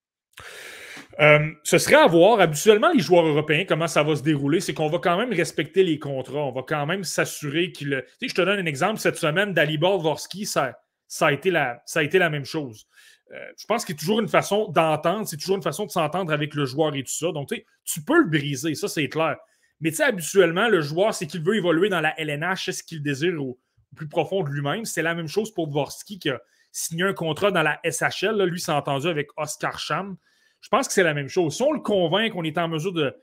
Euh, 1.19 1.51
ce 1.63 1.77
serait 1.77 1.95
à 1.95 2.07
voir. 2.07 2.39
Habituellement, 2.39 2.91
les 2.91 2.99
joueurs 2.99 3.25
européens, 3.25 3.65
comment 3.67 3.87
ça 3.87 4.03
va 4.03 4.15
se 4.15 4.23
dérouler, 4.23 4.59
c'est 4.59 4.73
qu'on 4.73 4.89
va 4.89 4.99
quand 4.99 5.17
même 5.17 5.33
respecter 5.33 5.83
les 5.83 5.99
contrats. 5.99 6.45
On 6.45 6.51
va 6.51 6.63
quand 6.67 6.85
même 6.85 7.03
s'assurer 7.03 7.71
qu'il. 7.71 8.03
Tu 8.19 8.27
sais, 8.27 8.29
je 8.29 8.35
te 8.35 8.41
donne 8.41 8.59
un 8.59 8.65
exemple. 8.65 8.99
Cette 8.99 9.17
semaine, 9.17 9.53
Dalibor 9.53 9.99
Vorski, 9.99 10.45
ça, 10.45 10.73
ça, 11.07 11.27
a 11.27 11.31
été 11.31 11.49
la, 11.49 11.81
ça 11.85 12.01
a 12.01 12.03
été 12.03 12.19
la 12.19 12.29
même 12.29 12.45
chose. 12.45 12.87
Euh, 13.31 13.45
je 13.57 13.65
pense 13.65 13.83
qu'il 13.83 13.95
y 13.95 13.97
a 13.97 13.99
toujours 13.99 14.19
une 14.19 14.27
façon 14.27 14.69
d'entendre, 14.69 15.27
c'est 15.27 15.37
toujours 15.37 15.57
une 15.57 15.63
façon 15.63 15.85
de 15.85 15.91
s'entendre 15.91 16.31
avec 16.31 16.53
le 16.53 16.65
joueur 16.65 16.95
et 16.95 17.03
tout 17.03 17.11
ça. 17.11 17.31
Donc, 17.31 17.49
tu 17.49 17.65
tu 17.83 18.01
peux 18.01 18.19
le 18.19 18.29
briser, 18.29 18.75
ça, 18.75 18.87
c'est 18.87 19.09
clair. 19.09 19.37
Mais 19.79 19.91
tu 19.91 19.97
sais, 19.97 20.03
habituellement, 20.03 20.69
le 20.69 20.81
joueur, 20.81 21.13
c'est 21.13 21.27
qu'il 21.27 21.41
veut 21.41 21.55
évoluer 21.55 21.89
dans 21.89 22.01
la 22.01 22.19
LNH, 22.19 22.65
c'est 22.65 22.71
ce 22.71 22.83
qu'il 22.83 23.01
désire 23.01 23.41
au, 23.41 23.59
plus 23.95 24.07
profond 24.07 24.43
de 24.43 24.49
lui-même. 24.49 24.85
C'est 24.85 25.01
la 25.01 25.13
même 25.13 25.27
chose 25.27 25.53
pour 25.53 25.67
Dvorsky 25.67 26.19
qui 26.19 26.29
a 26.29 26.39
signé 26.71 27.03
un 27.03 27.13
contrat 27.13 27.51
dans 27.51 27.63
la 27.63 27.79
SHL. 27.83 28.41
Lui 28.43 28.59
s'est 28.59 28.71
entendu 28.71 29.07
avec 29.07 29.29
Oscar 29.37 29.79
Cham. 29.79 30.17
Je 30.61 30.69
pense 30.69 30.87
que 30.87 30.93
c'est 30.93 31.03
la 31.03 31.13
même 31.13 31.27
chose. 31.27 31.55
Si 31.55 31.61
on 31.61 31.71
le 31.71 31.79
convainc 31.79 32.31
qu'on 32.31 32.43
est 32.43 32.57
en 32.57 32.67
mesure 32.67 32.93
de, 32.93 33.15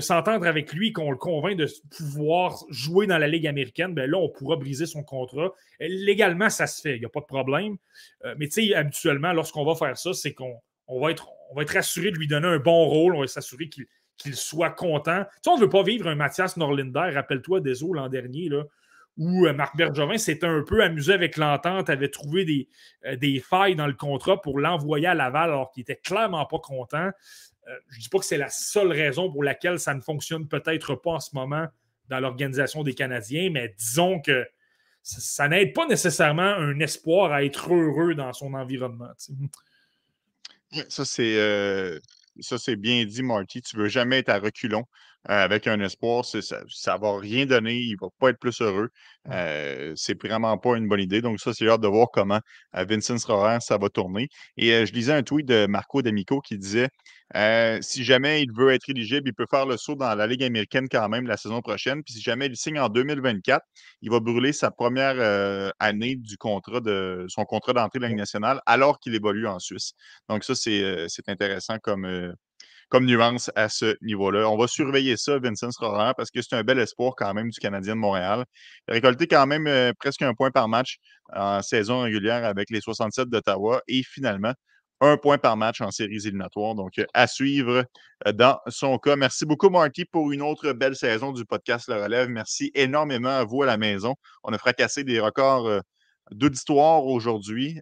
s'entendre 0.00 0.46
avec 0.46 0.72
lui, 0.72 0.92
qu'on 0.92 1.10
le 1.10 1.16
convainc 1.16 1.56
de 1.56 1.68
pouvoir 1.96 2.64
jouer 2.68 3.06
dans 3.06 3.18
la 3.18 3.28
Ligue 3.28 3.46
américaine, 3.46 3.94
ben 3.94 4.10
là, 4.10 4.18
on 4.18 4.28
pourra 4.28 4.56
briser 4.56 4.86
son 4.86 5.02
contrat. 5.02 5.52
Légalement, 5.80 6.50
ça 6.50 6.66
se 6.66 6.80
fait, 6.80 6.96
il 6.96 7.00
n'y 7.00 7.06
a 7.06 7.10
pas 7.10 7.20
de 7.20 7.26
problème. 7.26 7.76
Euh, 8.24 8.34
mais 8.38 8.48
tu 8.48 8.66
sais, 8.66 8.74
habituellement, 8.74 9.32
lorsqu'on 9.32 9.64
va 9.64 9.74
faire 9.74 9.96
ça, 9.96 10.12
c'est 10.14 10.34
qu'on 10.34 10.60
va, 10.88 11.10
être, 11.10 11.28
on 11.50 11.54
va 11.54 11.62
être 11.62 11.76
assuré 11.76 12.10
de 12.10 12.16
lui 12.16 12.26
donner 12.26 12.48
un 12.48 12.58
bon 12.58 12.86
rôle, 12.86 13.14
on 13.14 13.20
va 13.20 13.26
s'assurer 13.26 13.68
qu'il 13.68 14.34
soit 14.34 14.70
content. 14.70 15.24
Tu 15.24 15.30
sais, 15.44 15.50
on 15.50 15.56
ne 15.56 15.62
veut 15.62 15.68
pas 15.68 15.82
vivre 15.82 16.08
un 16.08 16.16
Mathias 16.16 16.56
Norlinder, 16.56 17.10
rappelle-toi 17.14 17.60
des 17.60 17.74
l'an 17.92 18.08
dernier, 18.08 18.48
là, 18.48 18.64
où 19.18 19.46
euh, 19.46 19.52
Marc 19.52 19.76
Bergevin 19.76 20.16
s'était 20.16 20.46
un 20.46 20.62
peu 20.62 20.82
amusé 20.82 21.12
avec 21.12 21.36
l'entente, 21.36 21.90
avait 21.90 22.08
trouvé 22.08 22.44
des, 22.44 22.68
euh, 23.04 23.16
des, 23.16 23.40
failles 23.40 23.74
dans 23.74 23.86
le 23.86 23.92
contrat 23.92 24.40
pour 24.40 24.58
l'envoyer 24.58 25.08
à 25.08 25.14
Laval 25.14 25.50
alors 25.50 25.70
qu'il 25.72 25.82
n'était 25.82 25.96
clairement 25.96 26.46
pas 26.46 26.60
content. 26.60 27.10
Euh, 27.68 27.72
je 27.88 27.98
ne 27.98 28.02
dis 28.02 28.08
pas 28.08 28.18
que 28.18 28.24
c'est 28.24 28.38
la 28.38 28.50
seule 28.50 28.92
raison 28.92 29.30
pour 29.30 29.44
laquelle 29.44 29.78
ça 29.78 29.94
ne 29.94 30.00
fonctionne 30.00 30.48
peut-être 30.48 30.94
pas 30.94 31.12
en 31.12 31.20
ce 31.20 31.34
moment 31.34 31.66
dans 32.08 32.20
l'organisation 32.20 32.82
des 32.82 32.94
Canadiens, 32.94 33.50
mais 33.50 33.74
disons 33.78 34.20
que 34.20 34.46
ça, 35.02 35.48
n'aide 35.48 35.74
pas 35.74 35.86
nécessairement 35.86 36.42
un 36.42 36.78
espoir 36.80 37.32
à 37.32 37.44
être 37.44 37.72
heureux 37.72 38.14
dans 38.14 38.32
son 38.32 38.54
environnement. 38.54 39.10
Ça, 40.88 41.04
c'est. 41.04 42.00
Ça, 42.40 42.58
c'est 42.58 42.76
bien 42.76 43.04
dit, 43.04 43.22
Marty. 43.22 43.62
Tu 43.62 43.76
ne 43.76 43.82
veux 43.82 43.88
jamais 43.88 44.18
être 44.18 44.28
à 44.28 44.38
reculons. 44.38 44.84
Euh, 45.30 45.44
avec 45.44 45.66
un 45.66 45.78
espoir, 45.80 46.24
ça 46.24 46.38
ne 46.40 47.00
va 47.00 47.18
rien 47.18 47.44
donner, 47.44 47.74
il 47.74 47.92
ne 47.92 48.00
va 48.00 48.08
pas 48.18 48.30
être 48.30 48.38
plus 48.38 48.62
heureux. 48.62 48.88
Euh, 49.30 49.92
c'est 49.94 50.20
vraiment 50.22 50.56
pas 50.56 50.76
une 50.76 50.88
bonne 50.88 51.00
idée. 51.00 51.20
Donc, 51.20 51.38
ça, 51.38 51.52
c'est 51.52 51.68
hâte 51.68 51.82
de 51.82 51.88
voir 51.88 52.08
comment 52.10 52.40
euh, 52.76 52.84
Vincent 52.88 53.16
Rorer, 53.26 53.58
ça 53.60 53.76
va 53.76 53.90
tourner. 53.90 54.28
Et 54.56 54.86
je 54.86 54.92
lisais 54.92 55.12
un 55.12 55.22
tweet 55.22 55.46
de 55.46 55.66
Marco 55.66 56.00
D'Amico 56.00 56.40
qui 56.40 56.56
disait 56.56 56.88
si 57.82 58.04
jamais 58.04 58.42
il 58.42 58.50
veut 58.52 58.72
être 58.72 58.88
éligible, 58.88 59.28
il 59.28 59.34
peut 59.34 59.46
faire 59.50 59.66
le 59.66 59.76
saut 59.76 59.94
dans 59.94 60.14
la 60.14 60.26
Ligue 60.26 60.42
américaine 60.44 60.88
quand 60.90 61.10
même 61.10 61.26
la 61.26 61.36
saison 61.36 61.60
prochaine. 61.60 62.02
Puis 62.02 62.14
si 62.14 62.22
jamais 62.22 62.46
il 62.46 62.56
signe 62.56 62.80
en 62.80 62.88
2024, 62.88 63.62
il 64.00 64.10
va 64.10 64.20
brûler 64.20 64.54
sa 64.54 64.70
première 64.70 65.72
année 65.78 66.16
du 66.16 66.38
contrat 66.38 66.80
de 66.80 67.26
son 67.28 67.44
contrat 67.44 67.74
d'entrée 67.74 67.98
de 67.98 68.04
la 68.04 68.08
Ligue 68.08 68.16
nationale 68.16 68.62
alors 68.64 68.98
qu'il 68.98 69.14
évolue 69.14 69.46
en 69.46 69.58
Suisse. 69.58 69.92
Donc, 70.30 70.42
ça, 70.42 70.54
c'est 70.54 71.28
intéressant 71.28 71.78
comme 71.82 72.34
comme 72.88 73.04
nuance 73.04 73.50
à 73.54 73.68
ce 73.68 73.96
niveau-là. 74.02 74.48
On 74.48 74.56
va 74.56 74.66
surveiller 74.66 75.16
ça, 75.16 75.38
Vincent 75.38 75.68
Roran, 75.78 76.12
parce 76.16 76.30
que 76.30 76.40
c'est 76.42 76.56
un 76.56 76.64
bel 76.64 76.78
espoir 76.78 77.12
quand 77.16 77.34
même 77.34 77.50
du 77.50 77.58
Canadien 77.58 77.94
de 77.94 78.00
Montréal. 78.00 78.44
Il 78.88 78.94
récolté 78.94 79.26
quand 79.26 79.46
même 79.46 79.66
euh, 79.66 79.92
presque 79.98 80.22
un 80.22 80.34
point 80.34 80.50
par 80.50 80.68
match 80.68 80.96
en 81.34 81.62
saison 81.62 82.02
régulière 82.02 82.44
avec 82.44 82.70
les 82.70 82.80
67 82.80 83.28
d'Ottawa 83.28 83.82
et 83.88 84.02
finalement 84.02 84.54
un 85.00 85.16
point 85.16 85.38
par 85.38 85.56
match 85.56 85.80
en 85.80 85.90
séries 85.90 86.16
éliminatoires. 86.16 86.74
Donc, 86.74 86.92
à 87.14 87.26
suivre 87.26 87.84
euh, 88.26 88.32
dans 88.32 88.58
son 88.68 88.98
cas. 88.98 89.16
Merci 89.16 89.44
beaucoup, 89.44 89.68
Marty, 89.68 90.04
pour 90.06 90.32
une 90.32 90.42
autre 90.42 90.72
belle 90.72 90.96
saison 90.96 91.32
du 91.32 91.44
podcast 91.44 91.88
Le 91.88 92.02
Relève. 92.02 92.28
Merci 92.28 92.70
énormément 92.74 93.28
à 93.28 93.44
vous 93.44 93.62
à 93.62 93.66
la 93.66 93.76
maison. 93.76 94.14
On 94.42 94.52
a 94.52 94.58
fracassé 94.58 95.04
des 95.04 95.20
records 95.20 95.68
euh, 95.68 95.80
d'auditoire 96.30 97.04
aujourd'hui, 97.06 97.80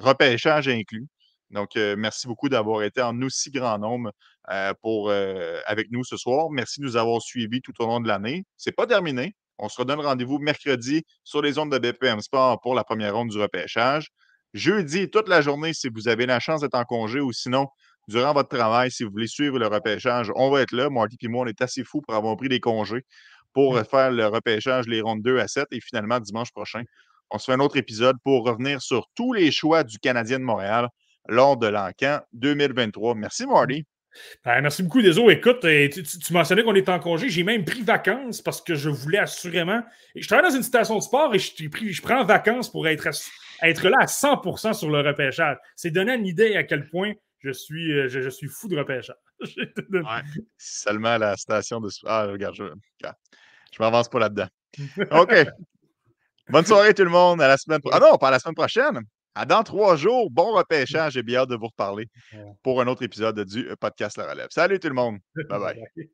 repêchage 0.00 0.66
inclus. 0.66 1.06
Donc, 1.50 1.76
euh, 1.76 1.96
merci 1.96 2.26
beaucoup 2.26 2.48
d'avoir 2.48 2.82
été 2.82 3.00
en 3.02 3.20
aussi 3.22 3.50
grand 3.50 3.78
nombre 3.78 4.12
euh, 4.50 4.72
pour, 4.82 5.10
euh, 5.10 5.60
avec 5.66 5.90
nous 5.90 6.04
ce 6.04 6.16
soir. 6.16 6.50
Merci 6.50 6.80
de 6.80 6.84
nous 6.86 6.96
avoir 6.96 7.22
suivis 7.22 7.62
tout 7.62 7.72
au 7.80 7.86
long 7.86 8.00
de 8.00 8.08
l'année. 8.08 8.44
C'est 8.56 8.72
pas 8.72 8.86
terminé. 8.86 9.34
On 9.58 9.68
se 9.68 9.78
redonne 9.80 10.00
rendez-vous 10.00 10.38
mercredi 10.38 11.04
sur 11.24 11.42
les 11.42 11.58
ondes 11.58 11.72
de 11.72 11.78
BPM 11.78 12.20
Sport 12.20 12.60
pour 12.60 12.74
la 12.74 12.84
première 12.84 13.14
ronde 13.14 13.30
du 13.30 13.40
repêchage. 13.40 14.08
Jeudi, 14.54 15.10
toute 15.10 15.28
la 15.28 15.40
journée, 15.40 15.74
si 15.74 15.88
vous 15.88 16.08
avez 16.08 16.26
la 16.26 16.40
chance 16.40 16.60
d'être 16.60 16.74
en 16.74 16.84
congé 16.84 17.20
ou 17.20 17.32
sinon, 17.32 17.66
durant 18.08 18.32
votre 18.32 18.48
travail, 18.48 18.90
si 18.90 19.04
vous 19.04 19.10
voulez 19.10 19.26
suivre 19.26 19.58
le 19.58 19.66
repêchage, 19.66 20.30
on 20.36 20.50
va 20.50 20.62
être 20.62 20.72
là. 20.72 20.88
Marty 20.90 21.16
et 21.20 21.28
moi, 21.28 21.44
on 21.44 21.46
est 21.48 21.60
assez 21.60 21.84
fous 21.84 22.00
pour 22.02 22.14
avoir 22.14 22.36
pris 22.36 22.48
des 22.48 22.60
congés 22.60 23.04
pour 23.52 23.74
Mmh. 23.74 23.84
faire 23.84 24.10
le 24.12 24.26
repêchage, 24.26 24.86
les 24.86 25.00
rondes 25.00 25.22
2 25.22 25.38
à 25.38 25.48
7. 25.48 25.66
Et 25.72 25.80
finalement, 25.80 26.20
dimanche 26.20 26.52
prochain, 26.52 26.82
on 27.30 27.38
se 27.38 27.46
fait 27.46 27.52
un 27.52 27.60
autre 27.60 27.76
épisode 27.76 28.16
pour 28.24 28.44
revenir 28.44 28.80
sur 28.82 29.06
tous 29.14 29.32
les 29.32 29.50
choix 29.50 29.84
du 29.84 29.98
Canadien 29.98 30.38
de 30.38 30.44
Montréal 30.44 30.88
lors 31.28 31.56
de 31.56 31.66
l'encan 31.66 32.20
2023. 32.32 33.14
Merci, 33.14 33.46
Marty. 33.46 33.84
Ben, 34.44 34.60
merci 34.62 34.82
beaucoup, 34.82 35.00
Deso. 35.02 35.30
Écoute, 35.30 35.64
euh, 35.64 35.88
tu, 35.88 36.02
tu- 36.02 36.18
tu 36.18 36.32
mentionnais 36.32 36.64
qu'on 36.64 36.74
est 36.74 36.88
en 36.88 36.98
congé. 36.98 37.28
J'ai 37.28 37.44
même 37.44 37.64
pris 37.64 37.82
vacances 37.82 38.40
parce 38.42 38.60
que 38.60 38.74
je 38.74 38.88
voulais 38.88 39.18
assurément. 39.18 39.82
Je 40.16 40.26
travaille 40.26 40.50
dans 40.50 40.56
une 40.56 40.62
station 40.64 40.96
de 40.96 41.02
sport 41.02 41.32
et 41.34 41.38
je, 41.38 41.54
t'ai 41.54 41.68
pris- 41.68 41.92
je 41.92 42.02
prends 42.02 42.24
vacances 42.24 42.70
pour 42.72 42.88
être, 42.88 43.04
là 43.04 43.96
à 44.00 44.06
100% 44.06 44.72
sur 44.72 44.90
le 44.90 45.00
repêchage. 45.06 45.56
C'est 45.76 45.90
donner 45.90 46.14
une 46.14 46.26
idée 46.26 46.56
à 46.56 46.64
quel 46.64 46.88
point 46.88 47.12
je 47.40 47.50
suis, 47.52 47.92
euh, 47.92 48.08
je, 48.08 48.20
je 48.20 48.28
suis 48.30 48.48
fou 48.48 48.66
de 48.66 48.76
repêchage. 48.76 49.14
Ouais. 49.92 50.22
Seulement 50.56 51.16
la 51.18 51.36
station 51.36 51.80
de. 51.80 51.88
Ah, 52.04 52.24
regarde, 52.26 52.56
je, 52.56 52.64
je 53.04 53.78
m'avance 53.78 54.08
pas 54.08 54.18
là-dedans. 54.18 54.48
OK. 55.12 55.32
Bonne 56.48 56.64
soirée, 56.66 56.92
tout 56.94 57.04
le 57.04 57.10
monde. 57.10 57.40
À 57.40 57.46
la 57.46 57.56
semaine 57.56 57.80
pro- 57.80 57.90
Ah 57.92 58.00
non, 58.00 58.16
pas 58.16 58.28
à 58.28 58.30
la 58.32 58.38
semaine 58.40 58.54
prochaine. 58.56 59.00
À 59.38 59.44
dans 59.44 59.62
trois 59.62 59.94
jours. 59.94 60.32
Bon 60.32 60.52
repêchage. 60.52 61.12
J'ai 61.14 61.22
bien 61.22 61.42
hâte 61.42 61.50
de 61.50 61.54
vous 61.54 61.68
reparler 61.68 62.08
pour 62.64 62.80
un 62.80 62.88
autre 62.88 63.04
épisode 63.04 63.38
du 63.44 63.68
podcast 63.78 64.16
La 64.16 64.28
Relève. 64.28 64.48
Salut, 64.50 64.80
tout 64.80 64.88
le 64.88 64.94
monde. 64.94 65.18
Bye 65.48 65.60
bye. 65.60 65.84
Bye. 65.94 66.10